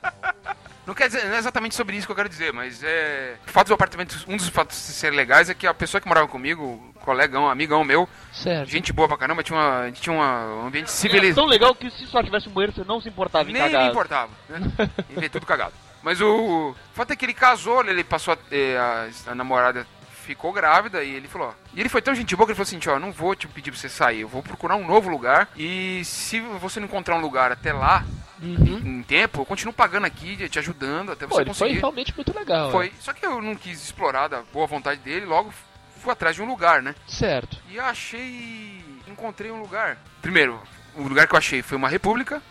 Não 0.90 0.94
quer 0.96 1.06
dizer, 1.06 1.24
não 1.26 1.36
é 1.36 1.38
exatamente 1.38 1.76
sobre 1.76 1.94
isso 1.96 2.04
que 2.04 2.10
eu 2.10 2.16
quero 2.16 2.28
dizer, 2.28 2.52
mas 2.52 2.82
é. 2.82 3.36
O 3.46 3.50
fato 3.52 3.68
do 3.68 3.74
apartamento, 3.74 4.24
um 4.26 4.36
dos 4.36 4.48
fatos 4.48 4.76
de 4.76 4.92
ser 4.92 5.10
legais 5.12 5.48
é 5.48 5.54
que 5.54 5.64
a 5.64 5.72
pessoa 5.72 6.00
que 6.00 6.08
morava 6.08 6.26
comigo, 6.26 6.92
colegão, 7.04 7.48
amigão 7.48 7.84
meu, 7.84 8.08
Certo. 8.32 8.68
gente 8.68 8.92
boa 8.92 9.06
pra 9.06 9.16
caramba, 9.16 9.40
tinha, 9.44 9.56
uma, 9.56 9.78
a 9.82 9.86
gente 9.86 10.00
tinha 10.02 10.12
uma- 10.12 10.46
um 10.62 10.66
ambiente 10.66 10.86
É 10.86 10.88
civilizado. 10.88 11.36
tão 11.42 11.46
legal 11.46 11.76
que 11.76 11.88
se 11.92 12.08
só 12.08 12.20
tivesse 12.24 12.48
um 12.48 12.52
banheiro, 12.52 12.72
você 12.74 12.82
não 12.82 13.00
se 13.00 13.08
importava 13.08 13.48
em 13.48 13.52
Nem 13.52 13.62
cagar. 13.62 13.84
me 13.84 13.90
importava, 13.90 14.32
né? 14.48 14.58
Ver 15.10 15.28
tudo 15.28 15.46
cagado. 15.46 15.72
Mas 16.02 16.20
o, 16.20 16.70
o 16.70 16.76
fato 16.92 17.12
é 17.12 17.16
que 17.16 17.24
ele 17.24 17.34
casou, 17.34 17.84
ele 17.86 18.02
passou 18.02 18.34
a, 18.34 18.38
eh, 18.50 18.76
a, 18.76 19.30
a 19.30 19.34
namorada 19.36 19.86
ficou 20.24 20.52
grávida 20.52 21.04
e 21.04 21.14
ele 21.14 21.28
falou, 21.28 21.50
ó. 21.50 21.52
E 21.72 21.78
ele 21.78 21.88
foi 21.88 22.02
tão 22.02 22.16
gente 22.16 22.34
boa 22.34 22.46
que 22.46 22.50
ele 22.52 22.56
falou 22.64 22.66
assim, 22.80 22.90
ó, 22.90 22.98
não 22.98 23.12
vou 23.12 23.36
te 23.36 23.46
pedir 23.46 23.70
pra 23.70 23.78
você 23.78 23.88
sair, 23.88 24.22
eu 24.22 24.28
vou 24.28 24.42
procurar 24.42 24.74
um 24.74 24.84
novo 24.86 25.08
lugar 25.08 25.48
e 25.56 26.02
se 26.04 26.40
você 26.40 26.80
não 26.80 26.86
encontrar 26.88 27.14
um 27.14 27.20
lugar 27.20 27.52
até 27.52 27.72
lá, 27.72 28.04
em, 28.42 28.98
em 28.98 29.02
tempo, 29.02 29.40
eu 29.40 29.46
continuo 29.46 29.72
pagando 29.72 30.06
aqui, 30.06 30.48
te 30.48 30.58
ajudando 30.58 31.12
até 31.12 31.26
Pô, 31.26 31.34
você 31.34 31.42
ele 31.42 31.54
foi 31.54 31.68
conseguir. 31.68 31.80
realmente 31.80 32.14
muito 32.16 32.36
legal. 32.36 32.70
Foi. 32.70 32.86
né? 32.86 32.92
Só 33.00 33.12
que 33.12 33.24
eu 33.24 33.40
não 33.42 33.54
quis 33.54 33.82
explorar 33.82 34.28
da 34.28 34.42
boa 34.52 34.66
vontade 34.66 35.00
dele, 35.00 35.26
logo 35.26 35.52
fui 36.00 36.12
atrás 36.12 36.34
de 36.34 36.42
um 36.42 36.46
lugar, 36.46 36.82
né? 36.82 36.94
Certo. 37.06 37.58
E 37.68 37.78
achei. 37.78 38.82
Encontrei 39.06 39.50
um 39.50 39.60
lugar. 39.60 39.98
Primeiro, 40.22 40.60
o 40.94 41.02
lugar 41.02 41.26
que 41.26 41.34
eu 41.34 41.38
achei 41.38 41.62
foi 41.62 41.76
uma 41.76 41.88
república. 41.88 42.42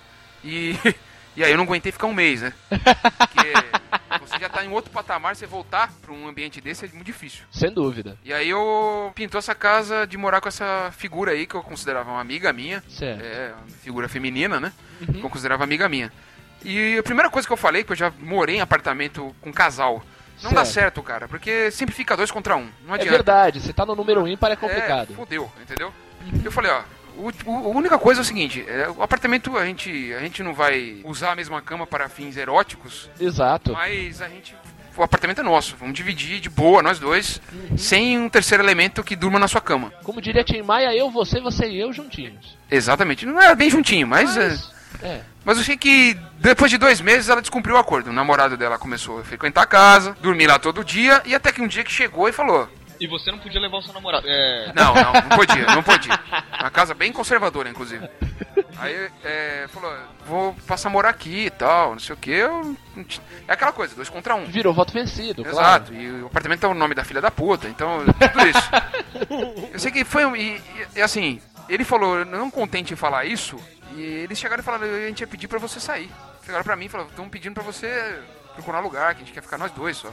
E. 0.43 0.75
E 1.39 1.43
aí 1.45 1.51
eu 1.51 1.57
não 1.57 1.63
aguentei 1.63 1.89
ficar 1.89 2.05
um 2.07 2.13
mês, 2.13 2.41
né? 2.41 2.53
Porque 2.69 3.53
você 4.27 4.37
já 4.39 4.49
tá 4.49 4.63
em 4.65 4.69
outro 4.69 4.91
patamar, 4.91 5.35
você 5.35 5.45
voltar 5.45 5.89
pra 6.01 6.11
um 6.11 6.27
ambiente 6.27 6.59
desse 6.59 6.83
é 6.85 6.89
muito 6.89 7.05
difícil. 7.05 7.45
Sem 7.49 7.71
dúvida. 7.73 8.17
E 8.25 8.33
aí 8.33 8.49
eu 8.49 9.09
pintou 9.15 9.39
essa 9.39 9.55
casa 9.55 10.05
de 10.05 10.17
morar 10.17 10.41
com 10.41 10.49
essa 10.49 10.91
figura 10.97 11.31
aí 11.31 11.47
que 11.47 11.55
eu 11.55 11.63
considerava 11.63 12.11
uma 12.11 12.19
amiga 12.19 12.51
minha. 12.51 12.83
Certo. 12.89 13.21
É, 13.23 13.53
figura 13.81 14.09
feminina, 14.09 14.59
né? 14.59 14.73
Que 15.05 15.21
eu 15.23 15.29
considerava 15.29 15.63
amiga 15.63 15.87
minha. 15.87 16.11
E 16.61 16.97
a 16.97 17.03
primeira 17.03 17.29
coisa 17.29 17.47
que 17.47 17.53
eu 17.53 17.57
falei, 17.57 17.85
que 17.85 17.93
eu 17.93 17.95
já 17.95 18.11
morei 18.19 18.57
em 18.57 18.61
apartamento 18.61 19.33
com 19.39 19.53
casal. 19.53 20.03
Não 20.43 20.51
dá 20.51 20.65
Certo. 20.65 20.73
certo, 20.73 21.03
cara, 21.03 21.27
porque 21.29 21.71
sempre 21.71 21.95
fica 21.95 22.17
dois 22.17 22.31
contra 22.31 22.57
um. 22.57 22.69
Não 22.85 22.93
É 22.95 22.95
adianta. 22.95 23.11
verdade, 23.11 23.61
você 23.61 23.71
tá 23.71 23.85
no 23.85 23.95
número 23.95 24.27
ímpar 24.27 24.51
é 24.51 24.55
complicado. 24.57 25.13
É, 25.13 25.15
fodeu, 25.15 25.49
entendeu? 25.61 25.93
Eu 26.43 26.51
falei, 26.51 26.69
ó, 26.71 26.81
O, 27.17 27.31
o- 27.45 27.55
a 27.73 27.77
única 27.77 27.97
coisa 27.97 28.21
é 28.21 28.23
o 28.23 28.25
seguinte, 28.25 28.63
é, 28.67 28.89
o 28.89 29.01
apartamento 29.03 29.57
a 29.57 29.65
gente, 29.65 30.13
a 30.13 30.19
gente 30.19 30.41
não 30.43 30.53
vai 30.53 31.01
usar 31.03 31.31
a 31.31 31.35
mesma 31.35 31.61
cama 31.61 31.85
para 31.85 32.07
fins 32.09 32.37
eróticos, 32.37 33.09
Exato. 33.19 33.73
mas 33.73 34.21
a 34.21 34.27
gente. 34.29 34.55
O 34.97 35.03
apartamento 35.03 35.39
é 35.39 35.43
nosso, 35.43 35.77
vamos 35.77 35.93
dividir 35.95 36.41
de 36.41 36.49
boa, 36.49 36.83
nós 36.83 36.99
dois, 36.99 37.41
sem 37.77 38.17
um 38.19 38.27
terceiro 38.27 38.61
elemento 38.61 39.01
que 39.01 39.15
durma 39.15 39.39
na 39.39 39.47
sua 39.47 39.61
cama. 39.61 39.93
Como 40.03 40.21
diria 40.21 40.43
Tim 40.43 40.61
Maia, 40.61 40.93
eu, 40.93 41.09
você, 41.09 41.39
você 41.39 41.69
e 41.69 41.79
eu 41.79 41.93
juntinhos. 41.93 42.57
Exatamente, 42.69 43.25
não 43.25 43.41
é 43.41 43.55
bem 43.55 43.69
juntinho, 43.69 44.05
mas. 44.05 44.35
Mas, 44.35 44.71
é, 45.01 45.07
é. 45.07 45.21
Mas 45.45 45.57
eu 45.57 45.63
sei 45.63 45.77
que 45.77 46.17
depois 46.39 46.69
de 46.69 46.77
dois 46.77 46.99
meses 46.99 47.29
ela 47.29 47.39
descumpriu 47.39 47.75
o 47.75 47.79
acordo. 47.79 48.09
O 48.09 48.13
namorado 48.13 48.57
dela 48.57 48.77
começou 48.77 49.19
a 49.19 49.23
frequentar 49.23 49.61
a 49.61 49.65
casa, 49.65 50.17
dormir 50.21 50.47
lá 50.47 50.59
todo 50.59 50.83
dia, 50.83 51.21
e 51.25 51.33
até 51.33 51.51
que 51.53 51.61
um 51.61 51.67
dia 51.67 51.83
que 51.83 51.91
chegou 51.91 52.27
e 52.27 52.33
falou: 52.33 52.67
E 52.99 53.07
você 53.07 53.31
não 53.31 53.39
podia 53.39 53.59
levar 53.61 53.77
o 53.77 53.81
seu 53.81 53.93
namorado. 53.93 54.27
É... 54.27 54.71
Não, 54.75 54.93
não, 54.93 55.13
não 55.13 55.29
podia, 55.37 55.65
não 55.67 55.83
podia. 55.83 56.19
Uma 56.59 56.69
casa 56.69 56.93
bem 56.93 57.11
conservadora, 57.13 57.69
inclusive. 57.69 58.07
Aí 58.77 59.09
é, 59.23 59.67
falou: 59.69 59.93
vou 60.25 60.53
passar 60.67 60.89
a 60.89 60.91
morar 60.91 61.09
aqui 61.09 61.45
e 61.45 61.49
tal, 61.49 61.91
não 61.91 61.99
sei 61.99 62.13
o 62.13 62.17
que. 62.17 62.31
Eu... 62.31 62.75
É 63.47 63.53
aquela 63.53 63.71
coisa, 63.71 63.95
dois 63.95 64.09
contra 64.09 64.35
um. 64.35 64.45
Virou 64.45 64.73
voto 64.73 64.93
vencido, 64.93 65.45
Exato, 65.47 65.93
e 65.93 66.21
o 66.21 66.27
apartamento 66.27 66.59
tá 66.61 66.67
o 66.67 66.73
nome 66.73 66.93
da 66.95 67.03
filha 67.05 67.21
da 67.21 67.31
puta, 67.31 67.67
então 67.67 67.99
tudo 68.05 68.47
isso. 68.47 68.69
Eu 69.73 69.79
sei 69.79 69.91
que 69.91 70.03
foi. 70.03 70.25
um- 70.25 70.35
E, 70.35 70.57
e- 70.57 70.63
e, 70.97 71.01
assim, 71.01 71.41
ele 71.67 71.83
falou, 71.83 72.23
não 72.25 72.49
contente 72.51 72.93
em 72.93 72.97
falar 72.97 73.25
isso, 73.25 73.57
e 73.95 74.01
eles 74.01 74.37
chegaram 74.37 74.61
e 74.61 74.65
falaram: 74.65 74.85
a 74.85 75.07
gente 75.07 75.21
ia 75.21 75.27
pedir 75.27 75.47
pra 75.47 75.59
você 75.59 75.79
sair. 75.79 76.09
Chegaram 76.45 76.63
pra 76.63 76.75
mim 76.75 76.85
e 76.85 76.89
falaram: 76.89 77.09
estão 77.09 77.29
pedindo 77.29 77.53
pra 77.53 77.63
você 77.63 78.19
procurar 78.55 78.79
lugar, 78.81 79.15
que 79.15 79.21
a 79.23 79.25
gente 79.25 79.33
quer 79.33 79.41
ficar 79.41 79.57
nós 79.57 79.71
dois 79.71 79.97
só. 79.97 80.11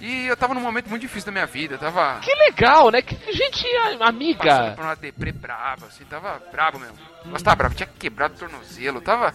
E 0.00 0.26
eu 0.26 0.36
tava 0.36 0.54
num 0.54 0.60
momento 0.60 0.88
muito 0.88 1.02
difícil 1.02 1.26
da 1.26 1.32
minha 1.32 1.46
vida, 1.46 1.76
tava. 1.76 2.20
Que 2.20 2.32
legal, 2.34 2.90
né? 2.90 3.02
Que 3.02 3.16
gente 3.32 3.66
amiga. 4.00 4.44
Passando 4.44 4.74
por 4.76 4.84
uma 4.84 4.96
deprê 4.96 5.32
brava, 5.32 5.86
assim, 5.86 6.04
tava 6.04 6.40
brabo 6.52 6.78
mesmo. 6.78 6.96
Mas 7.24 7.42
tava 7.42 7.56
bravo, 7.56 7.74
tinha 7.74 7.88
quebrado 7.98 8.34
o 8.34 8.38
tornozelo, 8.38 9.00
tava 9.00 9.34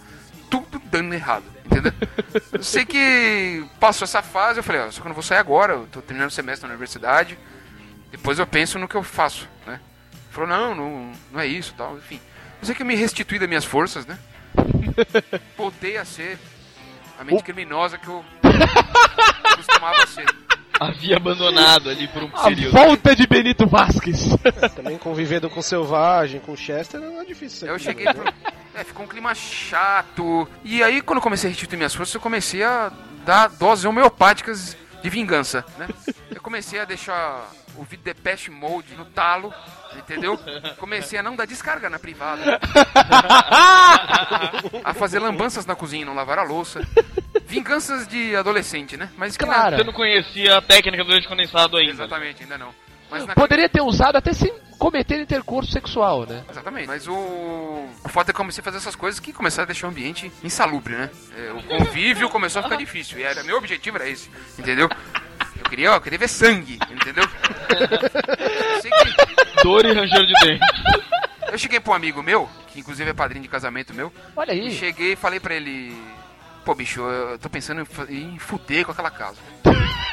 tudo 0.50 0.80
dando 0.86 1.12
errado, 1.14 1.44
entendeu? 1.64 1.92
eu 2.52 2.62
sei 2.62 2.84
que 2.84 3.64
passou 3.78 4.04
essa 4.04 4.22
fase, 4.22 4.60
eu 4.60 4.64
falei, 4.64 4.82
ó, 4.82 4.90
só 4.90 5.00
que 5.00 5.06
eu 5.06 5.10
não 5.10 5.14
vou 5.14 5.22
sair 5.22 5.38
agora, 5.38 5.74
eu 5.74 5.86
tô 5.90 6.00
terminando 6.00 6.30
o 6.30 6.32
semestre 6.32 6.66
na 6.66 6.72
universidade, 6.72 7.38
depois 8.10 8.38
eu 8.38 8.46
penso 8.46 8.78
no 8.78 8.88
que 8.88 8.94
eu 8.94 9.02
faço, 9.02 9.48
né? 9.66 9.80
Ele 10.12 10.22
Falou, 10.30 10.48
não, 10.48 10.74
não, 10.74 11.12
não 11.32 11.40
é 11.40 11.46
isso 11.46 11.74
tal, 11.76 11.96
enfim. 11.96 12.20
Eu 12.60 12.66
sei 12.66 12.74
que 12.74 12.82
eu 12.82 12.86
me 12.86 12.94
restituí 12.94 13.38
das 13.38 13.48
minhas 13.48 13.64
forças, 13.64 14.06
né? 14.06 14.18
Voltei 15.56 15.96
a 15.96 16.04
ser 16.04 16.38
a 17.18 17.24
mente 17.24 17.42
criminosa 17.42 17.98
que 17.98 18.08
eu 18.08 18.24
costumava 19.56 20.06
ser. 20.06 20.26
Havia 20.78 21.16
abandonado 21.16 21.88
ali 21.88 22.08
por 22.08 22.24
um 22.24 22.30
A 22.34 22.48
período. 22.48 22.72
volta 22.72 23.14
de 23.14 23.26
Benito 23.26 23.66
Vasquez. 23.66 24.30
Também 24.74 24.98
convivendo 24.98 25.48
com 25.48 25.62
Selvagem, 25.62 26.40
com 26.40 26.56
Chester, 26.56 27.00
não 27.00 27.20
é 27.20 27.24
difícil. 27.24 27.68
Eu 27.68 27.78
cheguei 27.78 28.06
pro... 28.12 28.24
É, 28.74 28.82
ficou 28.82 29.04
um 29.04 29.08
clima 29.08 29.32
chato. 29.36 30.48
E 30.64 30.82
aí, 30.82 31.00
quando 31.00 31.18
eu 31.18 31.22
comecei 31.22 31.48
a 31.48 31.52
restituir 31.52 31.76
minhas 31.76 31.94
forças, 31.94 32.14
eu 32.16 32.20
comecei 32.20 32.64
a 32.64 32.90
dar 33.24 33.48
doses 33.48 33.84
homeopáticas 33.84 34.76
de 35.00 35.08
vingança, 35.08 35.64
né? 35.78 35.86
Eu 36.28 36.40
comecei 36.40 36.80
a 36.80 36.84
deixar 36.84 37.48
o 37.76 37.84
vídeo 37.84 38.04
Depeche 38.04 38.50
Mode 38.50 38.94
no 38.94 39.04
talo, 39.04 39.52
entendeu? 39.96 40.38
Comecei 40.78 41.18
a 41.18 41.22
não 41.22 41.36
dar 41.36 41.46
descarga 41.46 41.90
na 41.90 41.98
privada. 41.98 42.58
a 44.84 44.94
fazer 44.94 45.18
lambanças 45.18 45.66
na 45.66 45.74
cozinha 45.74 46.02
e 46.02 46.04
não 46.04 46.14
lavar 46.14 46.38
a 46.38 46.42
louça. 46.42 46.80
Vinganças 47.46 48.06
de 48.08 48.34
adolescente, 48.36 48.96
né? 48.96 49.10
Mas 49.16 49.36
que 49.36 49.44
Claro. 49.44 49.76
Você 49.76 49.84
não 49.84 49.92
conhecia 49.92 50.58
a 50.58 50.62
técnica 50.62 51.04
do 51.04 51.10
leite 51.10 51.28
condensado 51.28 51.76
ainda. 51.76 51.92
Exatamente, 51.92 52.42
ainda 52.42 52.58
não. 52.58 52.74
Mas 53.10 53.26
na... 53.26 53.34
Poderia 53.34 53.68
ter 53.68 53.82
usado 53.82 54.16
até 54.16 54.32
sem 54.32 54.52
cometer 54.78 55.20
intercurso 55.20 55.70
sexual, 55.70 56.26
né? 56.26 56.44
Exatamente. 56.50 56.86
Mas 56.86 57.06
o, 57.06 57.12
o 57.12 58.08
fato 58.08 58.30
é 58.30 58.32
que 58.32 58.32
eu 58.32 58.44
comecei 58.44 58.60
a 58.60 58.64
fazer 58.64 58.78
essas 58.78 58.96
coisas 58.96 59.20
que 59.20 59.32
começaram 59.32 59.64
a 59.64 59.66
deixar 59.66 59.86
o 59.86 59.90
ambiente 59.90 60.30
insalubre, 60.42 60.94
né? 60.94 61.10
É, 61.36 61.52
o 61.52 61.62
convívio 61.62 62.28
começou 62.28 62.60
a 62.60 62.62
ficar 62.64 62.76
difícil. 62.76 63.18
E 63.18 63.22
era, 63.22 63.42
meu 63.44 63.56
objetivo 63.56 63.96
era 63.96 64.08
esse, 64.08 64.30
entendeu? 64.58 64.88
Eu 65.74 65.76
queria, 65.76 65.90
ó, 65.90 65.94
eu 65.96 66.00
queria 66.00 66.18
ver 66.20 66.28
sangue, 66.28 66.78
entendeu? 66.88 67.24
Que- 68.80 69.62
Dor 69.64 69.84
e 69.84 69.92
ranger 69.92 70.24
de 70.26 70.32
dente. 70.34 70.64
Eu 71.50 71.58
cheguei 71.58 71.80
pra 71.80 71.92
um 71.92 71.96
amigo 71.96 72.22
meu, 72.22 72.48
que 72.68 72.78
inclusive 72.80 73.10
é 73.10 73.14
padrinho 73.14 73.42
de 73.42 73.48
casamento 73.48 73.92
meu. 73.92 74.12
Olha 74.36 74.52
aí. 74.52 74.68
E 74.68 74.70
cheguei 74.70 75.12
e 75.12 75.16
falei 75.16 75.40
pra 75.40 75.54
ele: 75.54 75.96
Pô, 76.64 76.74
bicho, 76.76 77.00
eu 77.00 77.38
tô 77.40 77.48
pensando 77.50 77.84
em 78.08 78.38
fuder 78.38 78.84
com 78.84 78.92
aquela 78.92 79.10
casa. 79.10 79.38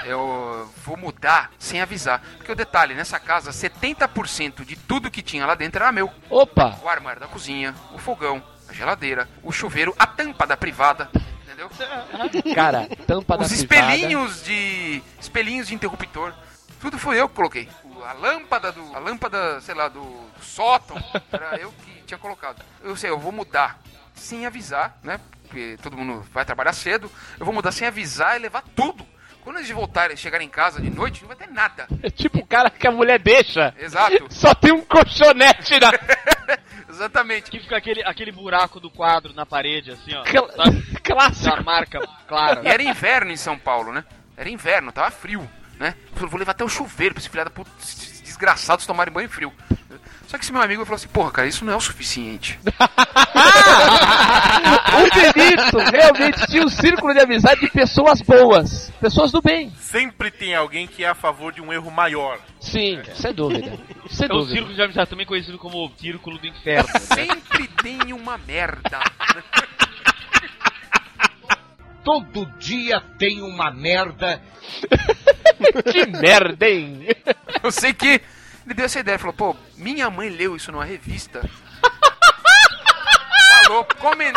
Eu 0.05 0.67
vou 0.83 0.97
mudar 0.97 1.51
sem 1.59 1.79
avisar. 1.79 2.21
Porque 2.37 2.51
o 2.51 2.55
detalhe, 2.55 2.95
nessa 2.95 3.19
casa, 3.19 3.51
70% 3.51 4.65
de 4.65 4.75
tudo 4.75 5.11
que 5.11 5.21
tinha 5.21 5.45
lá 5.45 5.53
dentro 5.53 5.81
era 5.83 5.91
meu. 5.91 6.09
Opa! 6.29 6.79
O 6.83 6.89
armário 6.89 7.19
da 7.19 7.27
cozinha, 7.27 7.75
o 7.93 7.99
fogão, 7.99 8.41
a 8.67 8.73
geladeira, 8.73 9.29
o 9.43 9.51
chuveiro, 9.51 9.93
a 9.99 10.07
tampa 10.07 10.47
da 10.47 10.57
privada. 10.57 11.07
Entendeu? 11.51 11.69
Cara, 12.55 12.87
tampa 13.05 13.37
da 13.37 13.43
Os 13.43 13.65
privada. 13.65 13.93
espelhinhos 13.95 14.43
de. 14.43 15.03
espelhinhos 15.19 15.67
de 15.67 15.75
interruptor. 15.75 16.33
Tudo 16.79 16.97
foi 16.97 17.19
eu 17.19 17.27
que 17.29 17.35
coloquei. 17.35 17.69
A 18.07 18.13
lâmpada 18.13 18.71
do. 18.71 18.95
A 18.95 18.99
lâmpada, 18.99 19.59
sei 19.61 19.75
lá, 19.75 19.87
do, 19.87 19.99
do 20.01 20.43
sótão. 20.43 20.97
Era 21.31 21.57
eu 21.57 21.71
que 21.83 22.03
tinha 22.05 22.17
colocado. 22.17 22.63
Eu 22.81 22.95
sei, 22.95 23.09
eu 23.09 23.19
vou 23.19 23.31
mudar 23.31 23.79
sem 24.15 24.45
avisar, 24.45 24.97
né? 25.03 25.19
Porque 25.43 25.77
todo 25.81 25.97
mundo 25.97 26.25
vai 26.33 26.45
trabalhar 26.45 26.73
cedo. 26.73 27.11
Eu 27.39 27.45
vou 27.45 27.53
mudar 27.53 27.71
sem 27.71 27.87
avisar 27.87 28.37
e 28.37 28.39
levar 28.39 28.63
tudo. 28.75 29.05
Quando 29.43 29.57
eles 29.57 29.69
voltarem, 29.71 30.15
chegarem 30.15 30.47
em 30.47 30.51
casa 30.51 30.79
de 30.79 30.89
noite, 30.89 31.21
não 31.21 31.27
vai 31.27 31.35
ter 31.35 31.49
nada. 31.49 31.87
É 32.03 32.09
tipo 32.11 32.39
o 32.39 32.45
cara 32.45 32.69
que 32.69 32.87
a 32.87 32.91
mulher 32.91 33.19
deixa. 33.19 33.73
Exato. 33.77 34.27
Só 34.29 34.53
tem 34.53 34.71
um 34.71 34.81
colchonete 34.81 35.79
na. 35.79 35.91
Exatamente. 36.91 37.49
Que 37.49 37.59
fica 37.59 37.77
aquele, 37.77 38.03
aquele 38.03 38.31
buraco 38.31 38.79
do 38.79 38.89
quadro 38.89 39.33
na 39.33 39.45
parede, 39.45 39.91
assim, 39.91 40.13
ó. 40.13 40.23
Cl- 40.25 40.51
sabe? 40.55 40.81
Clássico. 41.03 41.55
Da 41.55 41.61
marca 41.63 41.99
clara. 42.27 42.61
E 42.63 42.67
era 42.67 42.83
inverno 42.83 43.31
em 43.31 43.37
São 43.37 43.57
Paulo, 43.57 43.91
né? 43.91 44.03
Era 44.37 44.49
inverno, 44.49 44.91
tava 44.91 45.11
frio, 45.11 45.49
né? 45.79 45.95
Eu 46.11 46.13
falei, 46.15 46.29
vou 46.29 46.39
levar 46.39 46.51
até 46.51 46.63
o 46.63 46.69
chuveiro 46.69 47.13
pra 47.13 47.21
esse 47.21 47.29
esses 47.81 48.21
desgraçados 48.21 48.85
tomarem 48.85 49.13
banho 49.13 49.29
frio. 49.29 49.53
Só 50.31 50.37
que 50.37 50.45
esse 50.45 50.53
meu 50.53 50.61
amigo 50.61 50.85
falou 50.85 50.95
assim, 50.95 51.09
porra, 51.09 51.29
cara, 51.29 51.45
isso 51.49 51.65
não 51.65 51.73
é 51.73 51.75
o 51.75 51.81
suficiente. 51.81 52.57
o 54.95 55.09
Benito 55.13 55.77
realmente 55.91 56.47
tinha 56.47 56.63
um 56.63 56.69
círculo 56.69 57.13
de 57.13 57.19
amizade 57.19 57.59
de 57.59 57.69
pessoas 57.69 58.21
boas. 58.21 58.89
Pessoas 59.01 59.29
do 59.29 59.41
bem. 59.41 59.73
Sempre 59.77 60.31
tem 60.31 60.55
alguém 60.55 60.87
que 60.87 61.03
é 61.03 61.09
a 61.09 61.13
favor 61.13 61.51
de 61.51 61.61
um 61.61 61.73
erro 61.73 61.91
maior. 61.91 62.39
Sim, 62.61 63.01
sem 63.13 63.33
dúvida. 63.33 63.77
Sem 64.09 64.29
É 64.29 64.31
o 64.31 64.37
dúvida. 64.37 64.53
círculo 64.55 64.73
de 64.73 64.81
amizade 64.81 65.09
também 65.09 65.25
conhecido 65.25 65.57
como 65.57 65.85
o 65.85 65.91
círculo 65.97 66.37
do 66.37 66.47
inferno. 66.47 66.87
né? 66.93 66.99
Sempre 67.01 67.67
tem 67.83 68.13
uma 68.13 68.37
merda. 68.37 69.01
Todo 72.05 72.45
dia 72.57 73.01
tem 73.19 73.41
uma 73.41 73.69
merda. 73.69 74.41
que 75.91 76.05
merda, 76.05 76.69
hein? 76.69 77.05
Eu 77.61 77.69
sei 77.69 77.91
que 77.91 78.21
ele 78.65 78.73
deu 78.75 78.85
essa 78.85 78.99
ideia, 78.99 79.19
falou, 79.19 79.33
pô, 79.33 79.55
minha 79.75 80.09
mãe 80.09 80.29
leu 80.29 80.55
isso 80.55 80.71
numa 80.71 80.85
revista. 80.85 81.41
Falou, 83.63 83.85
comen- 83.99 84.33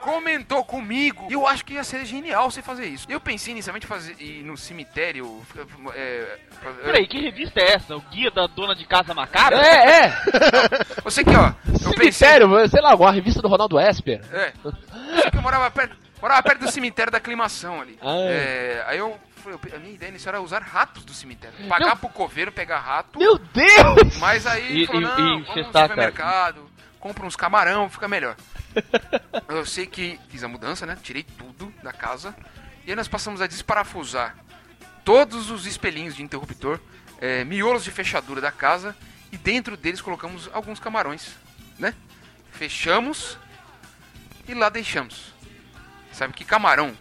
comentou 0.00 0.64
comigo. 0.64 1.26
E 1.30 1.34
eu 1.34 1.46
acho 1.46 1.64
que 1.64 1.74
ia 1.74 1.84
ser 1.84 2.04
genial 2.04 2.50
você 2.50 2.62
fazer 2.62 2.86
isso. 2.86 3.06
Eu 3.08 3.20
pensei 3.20 3.52
inicialmente 3.52 3.86
em 3.86 3.88
fazer 3.88 4.16
ir 4.20 4.42
no 4.42 4.56
cemitério. 4.56 5.40
É, 5.94 6.38
Peraí, 6.84 7.06
que 7.06 7.20
revista 7.20 7.60
é 7.60 7.74
essa? 7.74 7.96
O 7.96 8.00
Guia 8.00 8.30
da 8.30 8.46
Dona 8.46 8.74
de 8.74 8.84
Casa 8.86 9.14
Macabra? 9.14 9.58
É, 9.58 10.06
é. 10.06 10.12
Você 11.04 11.22
que, 11.22 11.30
ó. 11.30 11.48
Eu 11.66 11.94
pensei. 11.94 12.12
Cemitério, 12.12 12.68
sei 12.68 12.80
lá, 12.80 12.90
alguma 12.92 13.12
revista 13.12 13.42
do 13.42 13.48
Ronaldo 13.48 13.78
Esper. 13.78 14.20
É. 14.32 14.52
Que 15.30 15.36
eu 15.36 15.42
morava 15.42 15.70
perto, 15.70 15.96
morava 16.20 16.42
perto 16.42 16.60
do 16.60 16.70
cemitério 16.70 17.12
da 17.12 17.18
aclimação 17.18 17.80
ali. 17.80 17.98
Ah, 18.02 18.16
é. 18.16 18.32
É, 18.32 18.84
aí 18.88 18.98
eu. 18.98 19.16
Falei, 19.42 19.58
A 19.74 19.78
minha 19.78 19.94
ideia 19.94 20.08
inicial 20.10 20.34
era 20.34 20.42
usar 20.42 20.62
ratos 20.62 21.04
do 21.04 21.12
cemitério. 21.12 21.66
Pagar 21.68 21.86
Meu- 21.86 21.96
pro 21.96 22.08
coveiro 22.08 22.50
pegar 22.52 22.78
rato. 22.80 23.18
Meu 23.18 23.38
Deus! 23.38 24.16
Mas 24.18 24.46
aí 24.46 24.82
E- 24.82 24.86
falou, 24.86 25.02
e- 25.02 25.04
não, 25.04 25.40
e 25.40 25.42
vamos 25.42 25.56
no 25.56 25.64
supermercado, 25.64 26.70
compra 27.00 27.26
uns 27.26 27.36
camarão, 27.36 27.88
fica 27.90 28.08
melhor. 28.08 28.36
eu 29.48 29.66
sei 29.66 29.86
que 29.86 30.18
fiz 30.28 30.42
a 30.42 30.48
mudança, 30.48 30.86
né? 30.86 30.96
Tirei 31.02 31.22
tudo 31.22 31.72
da 31.82 31.92
casa. 31.92 32.34
E 32.86 32.90
aí 32.90 32.96
nós 32.96 33.08
passamos 33.08 33.40
a 33.40 33.46
desparafusar 33.46 34.36
todos 35.04 35.50
os 35.50 35.66
espelhinhos 35.66 36.14
de 36.16 36.22
interruptor, 36.22 36.80
é, 37.20 37.44
miolos 37.44 37.84
de 37.84 37.90
fechadura 37.90 38.40
da 38.40 38.50
casa. 38.52 38.96
E 39.30 39.36
dentro 39.36 39.76
deles 39.76 40.00
colocamos 40.02 40.48
alguns 40.52 40.78
camarões, 40.78 41.34
né? 41.78 41.94
Fechamos 42.50 43.38
e 44.46 44.52
lá 44.54 44.68
deixamos. 44.68 45.32
Sabe 46.12 46.34
que 46.34 46.44
camarão, 46.44 46.94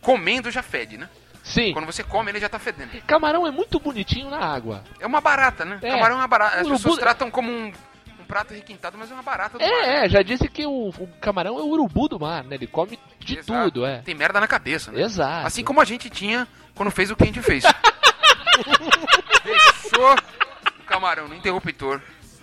comendo 0.00 0.48
já 0.50 0.62
fede, 0.62 0.96
né? 0.96 1.08
Sim. 1.46 1.72
Quando 1.72 1.86
você 1.86 2.02
come, 2.02 2.30
ele 2.30 2.40
já 2.40 2.48
tá 2.48 2.58
fedendo. 2.58 2.90
Camarão 3.06 3.46
é 3.46 3.52
muito 3.52 3.78
bonitinho 3.78 4.28
na 4.28 4.38
água. 4.38 4.82
É 4.98 5.06
uma 5.06 5.20
barata, 5.20 5.64
né? 5.64 5.78
É. 5.80 5.90
Camarão 5.90 6.16
é 6.16 6.18
uma 6.18 6.26
barata. 6.28 6.60
As 6.60 6.68
pessoas 6.68 6.98
tratam 6.98 7.30
como 7.30 7.48
um, 7.48 7.72
um 8.20 8.24
prato 8.26 8.52
requintado, 8.52 8.98
mas 8.98 9.10
é 9.12 9.14
uma 9.14 9.22
barata 9.22 9.56
do 9.56 9.64
mar. 9.64 9.70
É, 9.70 10.04
é, 10.04 10.08
já 10.08 10.22
disse 10.22 10.48
que 10.48 10.66
o, 10.66 10.88
o 10.88 11.08
camarão 11.20 11.56
é 11.56 11.62
o 11.62 11.66
urubu 11.66 12.08
do 12.08 12.18
mar, 12.18 12.42
né? 12.42 12.56
Ele 12.56 12.66
come 12.66 12.98
de 13.20 13.38
Exato. 13.38 13.70
tudo, 13.70 13.86
é. 13.86 13.98
Tem 13.98 14.14
merda 14.14 14.40
na 14.40 14.48
cabeça, 14.48 14.90
né? 14.90 15.00
Exato. 15.02 15.46
Assim 15.46 15.62
como 15.62 15.80
a 15.80 15.84
gente 15.84 16.10
tinha 16.10 16.48
quando 16.74 16.90
fez 16.90 17.12
o 17.12 17.16
que 17.16 17.22
a 17.22 17.26
gente 17.26 17.40
fez. 17.40 17.62
Deixou 19.44 20.14
o 20.14 20.82
camarão 20.84 21.28
no 21.28 21.34
interruptor 21.34 22.02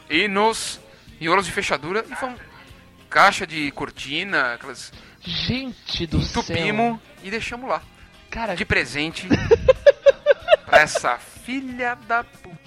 e 0.10 0.30
nos 0.30 0.80
miolos 1.20 1.46
de 1.46 1.52
fechadura 1.52 2.06
e 2.10 2.16
fomos 2.16 2.40
caixa 3.10 3.46
de 3.46 3.70
cortina, 3.72 4.54
aquelas 4.54 4.94
Gente 5.26 6.06
do 6.06 6.18
entupimos 6.18 7.00
e 7.24 7.32
deixamos 7.32 7.70
lá. 7.70 7.82
Cara, 8.34 8.56
de 8.56 8.66
presente 8.66 9.28
pra 10.66 10.80
essa 10.80 11.20
filha 11.46 11.96
da 12.08 12.24
puta. 12.24 12.58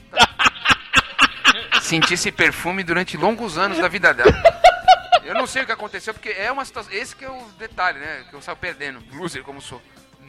Senti 1.80 2.14
esse 2.14 2.30
perfume 2.30 2.84
durante 2.84 3.16
longos 3.16 3.58
anos 3.58 3.78
da 3.78 3.88
vida 3.88 4.14
dela. 4.14 4.30
Eu 5.24 5.34
não 5.34 5.44
sei 5.44 5.64
o 5.64 5.66
que 5.66 5.72
aconteceu, 5.72 6.14
porque 6.14 6.28
é 6.28 6.52
uma 6.52 6.64
situação. 6.64 6.92
Esse 6.92 7.16
que 7.16 7.24
é 7.24 7.30
o 7.30 7.48
detalhe, 7.58 7.98
né? 7.98 8.24
Que 8.30 8.36
eu 8.36 8.40
saio 8.40 8.56
perdendo, 8.56 9.02
loser 9.12 9.42
como 9.42 9.60
sou. 9.60 9.82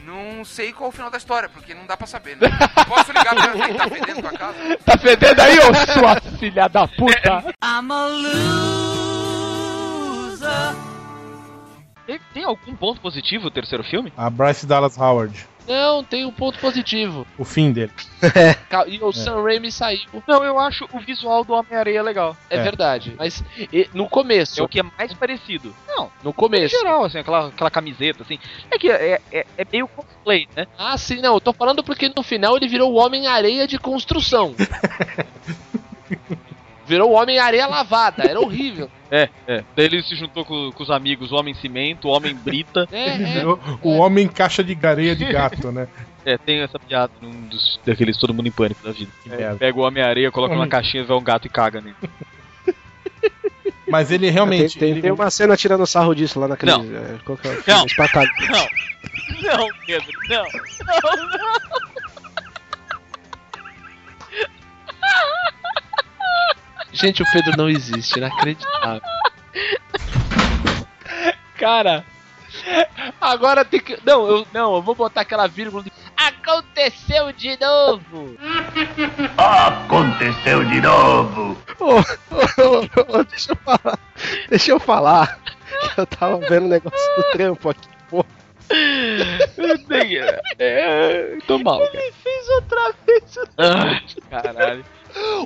Não 0.03 0.43
sei 0.43 0.73
qual 0.73 0.87
é 0.87 0.89
o 0.89 0.95
final 0.95 1.11
da 1.11 1.19
história, 1.19 1.47
porque 1.49 1.75
não 1.75 1.85
dá 1.85 1.95
pra 1.95 2.07
saber, 2.07 2.35
né? 2.37 2.49
Posso 2.87 3.11
ligar 3.11 3.35
pra 3.35 3.51
ela 3.51 3.75
tá 3.75 3.87
fedendo 3.89 4.21
tua 4.21 4.31
casa? 4.31 4.77
Tá 4.83 4.97
fedendo 4.97 5.39
aí, 5.39 5.59
ô 5.59 5.75
sua 5.93 6.19
filha 6.39 6.67
da 6.67 6.87
puta? 6.87 7.43
I'm 7.63 7.91
a 7.91 8.07
loser. 10.37 10.86
Tem, 12.07 12.19
tem 12.33 12.43
algum 12.45 12.73
ponto 12.75 12.99
positivo 13.01 13.47
o 13.47 13.51
terceiro 13.51 13.83
filme? 13.83 14.11
A 14.17 14.29
Bryce 14.29 14.65
Dallas 14.65 14.97
Howard. 14.97 15.45
Não, 15.67 16.01
tem 16.01 16.23
um 16.25 16.31
ponto 16.31 16.57
positivo. 16.59 17.27
O 17.37 17.43
fim 17.43 17.73
dele. 17.73 17.91
Ca- 18.69 18.87
E 18.87 19.03
o 19.03 19.11
Sam 19.11 19.43
Raimi 19.43 19.69
saiu. 19.69 19.99
Não, 20.25 20.41
eu 20.41 20.57
acho 20.57 20.87
o 20.93 20.99
visual 21.01 21.43
do 21.43 21.51
Homem-Areia 21.51 22.01
legal. 22.01 22.37
É, 22.49 22.55
É. 22.55 22.63
verdade. 22.63 23.13
Mas 23.19 23.43
e, 23.57 23.89
no 23.93 24.07
começo. 24.07 24.61
É 24.61 24.63
o 24.63 24.67
que 24.69 24.79
é 24.79 24.83
mais 24.97 25.13
parecido. 25.13 25.75
Não, 25.85 26.09
No 26.23 26.31
começo. 26.31 26.73
em 26.73 26.79
geral, 26.79 27.03
assim, 27.03 27.17
aquela, 27.17 27.47
aquela 27.49 27.69
camiseta, 27.69 28.23
assim. 28.23 28.39
É 28.71 28.77
que 28.79 28.89
é, 28.89 29.19
é, 29.29 29.45
é 29.57 29.67
meio 29.69 29.89
cosplay, 29.89 30.47
né? 30.55 30.65
Ah, 30.77 30.97
sim, 30.97 31.19
não. 31.19 31.33
Eu 31.33 31.41
tô 31.41 31.51
falando 31.51 31.83
porque 31.83 32.09
no 32.15 32.23
final 32.23 32.55
ele 32.55 32.69
virou 32.69 32.93
o 32.93 32.95
Homem-Areia 32.95 33.67
de 33.67 33.77
construção. 33.77 34.55
virou 36.87 37.11
o 37.11 37.13
Homem-Areia 37.13 37.67
lavada. 37.67 38.23
Era 38.23 38.39
horrível. 38.39 38.89
É, 39.09 39.29
é. 39.47 39.63
Daí 39.73 39.85
ele 39.85 40.03
se 40.03 40.17
juntou 40.17 40.43
com, 40.43 40.69
com 40.69 40.83
os 40.83 40.91
amigos, 40.91 41.31
o 41.31 41.35
Homem 41.35 41.53
Cimento, 41.53 42.09
o 42.09 42.11
Homem 42.11 42.35
Brita. 42.35 42.85
É, 42.91 43.07
é. 43.11 43.15
Virou 43.17 43.57
o 43.81 43.99
homem 43.99 44.27
caixa 44.27 44.61
de 44.61 44.75
gareia 44.75 45.15
de 45.15 45.23
gato, 45.31 45.71
né? 45.71 45.87
É, 46.25 46.37
tem 46.37 46.59
essa 46.59 46.77
piada 46.77 47.13
num 47.21 47.47
dos 47.47 47.79
daqueles 47.85 48.17
Todo 48.17 48.33
Mundo 48.33 48.49
em 48.49 48.51
Pânico 48.51 48.83
da 48.83 48.91
vida. 48.91 49.09
Que 49.23 49.31
É, 49.31 49.37
merda. 49.37 49.55
pega 49.59 49.79
o 49.79 49.83
Homem-Areia, 49.83 50.29
coloca 50.29 50.53
numa 50.53 50.63
Homem- 50.63 50.69
caixinha, 50.69 51.05
vê 51.05 51.13
um 51.13 51.23
gato 51.23 51.47
e 51.47 51.49
caga 51.49 51.79
nele. 51.79 51.95
Mas 53.87 54.11
ele 54.11 54.29
realmente. 54.29 54.73
Tem, 54.77 54.79
tem, 54.79 54.89
ele- 54.91 55.01
tem 55.03 55.11
uma 55.13 55.29
cena 55.31 55.55
tirando 55.55 55.87
sarro 55.87 56.13
disso 56.13 56.37
lá 56.37 56.49
naquele. 56.49 56.73
Não. 56.73 56.81
É, 56.83 57.15
qual 57.23 57.37
que 57.37 57.47
é 57.47 57.51
o 57.51 57.63
Não. 57.65 57.85
Não, 59.41 59.57
não, 59.57 59.69
Pedro, 59.85 60.11
não. 60.27 60.43
Não, 60.43 61.27
não. 61.27 61.57
Gente, 66.91 67.21
o 67.21 67.25
Pedro 67.31 67.55
não 67.57 67.69
existe. 67.69 68.17
Inacreditável. 68.17 69.01
Cara. 71.57 72.05
Agora 73.19 73.63
tem 73.65 73.79
que. 73.79 73.97
Não, 74.05 74.27
eu, 74.27 74.47
não, 74.53 74.75
eu 74.75 74.81
vou 74.81 74.95
botar 74.95 75.21
aquela 75.21 75.47
vírgula. 75.47 75.83
de- 75.83 75.91
Aconteceu 76.15 77.31
de 77.33 77.57
novo! 77.59 78.35
Aconteceu 79.37 80.63
de 80.65 80.81
novo. 80.81 81.57
Ô, 81.79 81.95
ô, 81.95 83.19
ô, 83.19 83.23
deixa 83.23 83.51
eu 83.51 83.55
falar. 83.57 83.99
Deixa 84.49 84.71
eu 84.71 84.79
falar. 84.79 85.39
Eu 85.95 86.05
tava 86.07 86.37
vendo 86.39 86.65
o 86.65 86.69
negócio 86.69 87.15
do 87.17 87.23
trampo 87.31 87.69
aqui, 87.69 87.87
pô. 88.09 88.25
É, 90.57 91.37
tô 91.45 91.59
mal, 91.59 91.79
cara. 91.79 91.91
Ele 92.03 92.11
fez 92.23 92.49
outra 92.49 92.93
vez. 93.05 93.37
Ai, 93.57 94.01
caralho. 94.29 94.85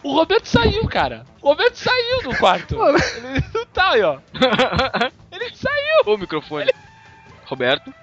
O 0.04 0.14
Roberto 0.14 0.46
saiu, 0.46 0.88
cara. 0.88 1.26
O 1.42 1.50
Roberto 1.50 1.76
saiu 1.76 2.24
do 2.24 2.36
quarto. 2.38 2.76
Ele 2.76 3.44
não 3.54 3.66
tá 3.68 3.92
aí, 3.92 4.02
ó. 4.02 4.20
Ele 5.32 5.56
saiu. 5.56 6.14
O 6.14 6.18
microfone. 6.18 6.72
Roberto, 7.46 7.94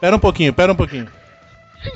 Pera 0.00 0.14
um 0.14 0.20
pouquinho, 0.20 0.52
pera 0.52 0.72
um 0.72 0.76
pouquinho. 0.76 1.08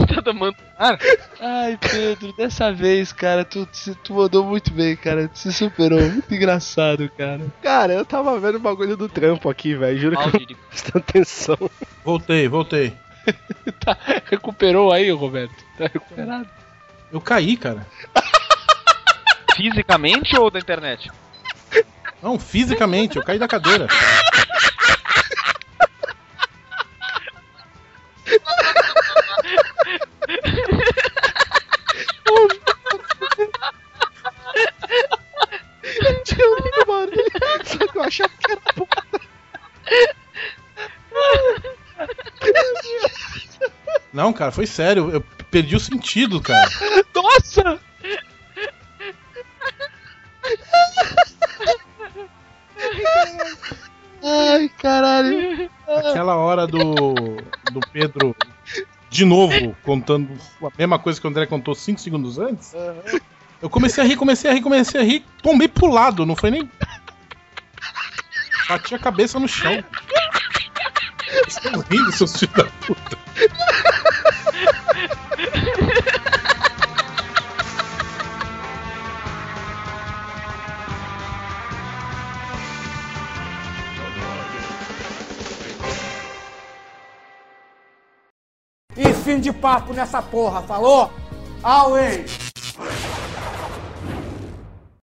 tá 0.09 0.23
tomando 0.23 0.57
ar? 0.79 0.99
Ai, 1.41 1.79
Pedro, 1.79 2.33
dessa 2.33 2.73
vez, 2.73 3.13
cara, 3.13 3.45
tu, 3.45 3.69
tu, 4.03 4.15
mandou 4.15 4.45
muito 4.45 4.73
bem, 4.73 4.97
cara. 4.97 5.29
Tu 5.29 5.39
se 5.39 5.53
superou. 5.53 6.01
Muito 6.01 6.35
engraçado, 6.35 7.11
cara. 7.17 7.41
Cara, 7.63 7.93
eu 7.93 8.05
tava 8.05 8.39
vendo 8.41 8.57
o 8.57 8.61
bagulho 8.61 8.97
do 8.97 9.09
trampo 9.09 9.49
aqui, 9.51 9.75
velho. 9.75 9.99
Juro 9.99 10.17
que 10.17 10.53
eu 10.53 10.57
prestando 10.69 10.99
atenção. 10.99 11.71
Voltei, 12.05 12.49
voltei. 12.49 12.93
Tá, 13.79 13.97
recuperou 14.29 14.91
aí, 14.91 15.11
Roberto? 15.11 15.55
Tá 15.79 15.85
recuperado? 15.85 16.49
Eu 17.13 17.21
caí, 17.21 17.57
cara. 17.57 17.87
Fisicamente 19.57 20.39
ou 20.39 20.51
da 20.51 20.59
internet? 20.59 21.11
Não, 22.23 22.39
fisicamente, 22.39 23.17
eu 23.17 23.25
caí 23.25 23.39
da 23.39 23.49
cadeira. 23.49 23.89
Tinha 36.25 36.47
um 36.47 36.87
barulho, 36.87 37.25
só 37.65 37.87
que 37.87 37.99
eu 37.99 38.03
achava 38.03 38.29
que 38.29 38.53
era 38.53 38.61
puta. 38.75 39.03
Não, 44.13 44.33
cara, 44.33 44.53
foi 44.53 44.67
sério. 44.67 45.11
Eu 45.11 45.25
perdi 45.51 45.77
o 45.77 45.81
sentido, 45.81 46.41
cara. 46.41 46.69
Nossa! 47.15 47.81
Ai, 54.23 54.69
caralho. 54.79 55.71
Aquela 55.87 56.37
hora 56.37 56.67
do, 56.67 56.83
do 57.73 57.81
Pedro, 57.93 58.37
de 59.09 59.25
novo, 59.25 59.77
contando 59.83 60.31
a 60.63 60.71
mesma 60.79 60.99
coisa 60.99 61.21
que 61.21 61.27
o 61.27 61.31
André 61.31 61.47
contou 61.47 61.75
5 61.75 62.01
segundos 62.01 62.39
antes. 62.39 62.75
Eu 63.61 63.69
comecei 63.69 64.03
a 64.03 64.07
rir, 64.07 64.17
comecei 64.17 64.51
a 64.51 64.55
rir, 64.55 64.63
comecei 64.63 65.01
a 65.01 65.05
rir, 65.05 65.25
tombei 65.43 65.69
pro 65.69 65.91
lado, 65.91 66.25
não 66.25 66.37
foi 66.37 66.51
nem. 66.51 66.71
Bati 68.69 68.95
a 68.95 68.99
cabeça 68.99 69.39
no 69.41 69.49
chão. 69.49 69.83
Estão 71.47 71.81
rindo, 71.91 72.13
seus 72.13 72.37
filhos 72.37 72.55
da 72.55 72.65
puta. 72.65 73.19
E 88.97 89.13
fim 89.25 89.41
de 89.41 89.53
papo 89.53 89.93
nessa 89.93 90.21
porra, 90.21 90.63
falou? 90.63 91.13
Always! 91.63 92.51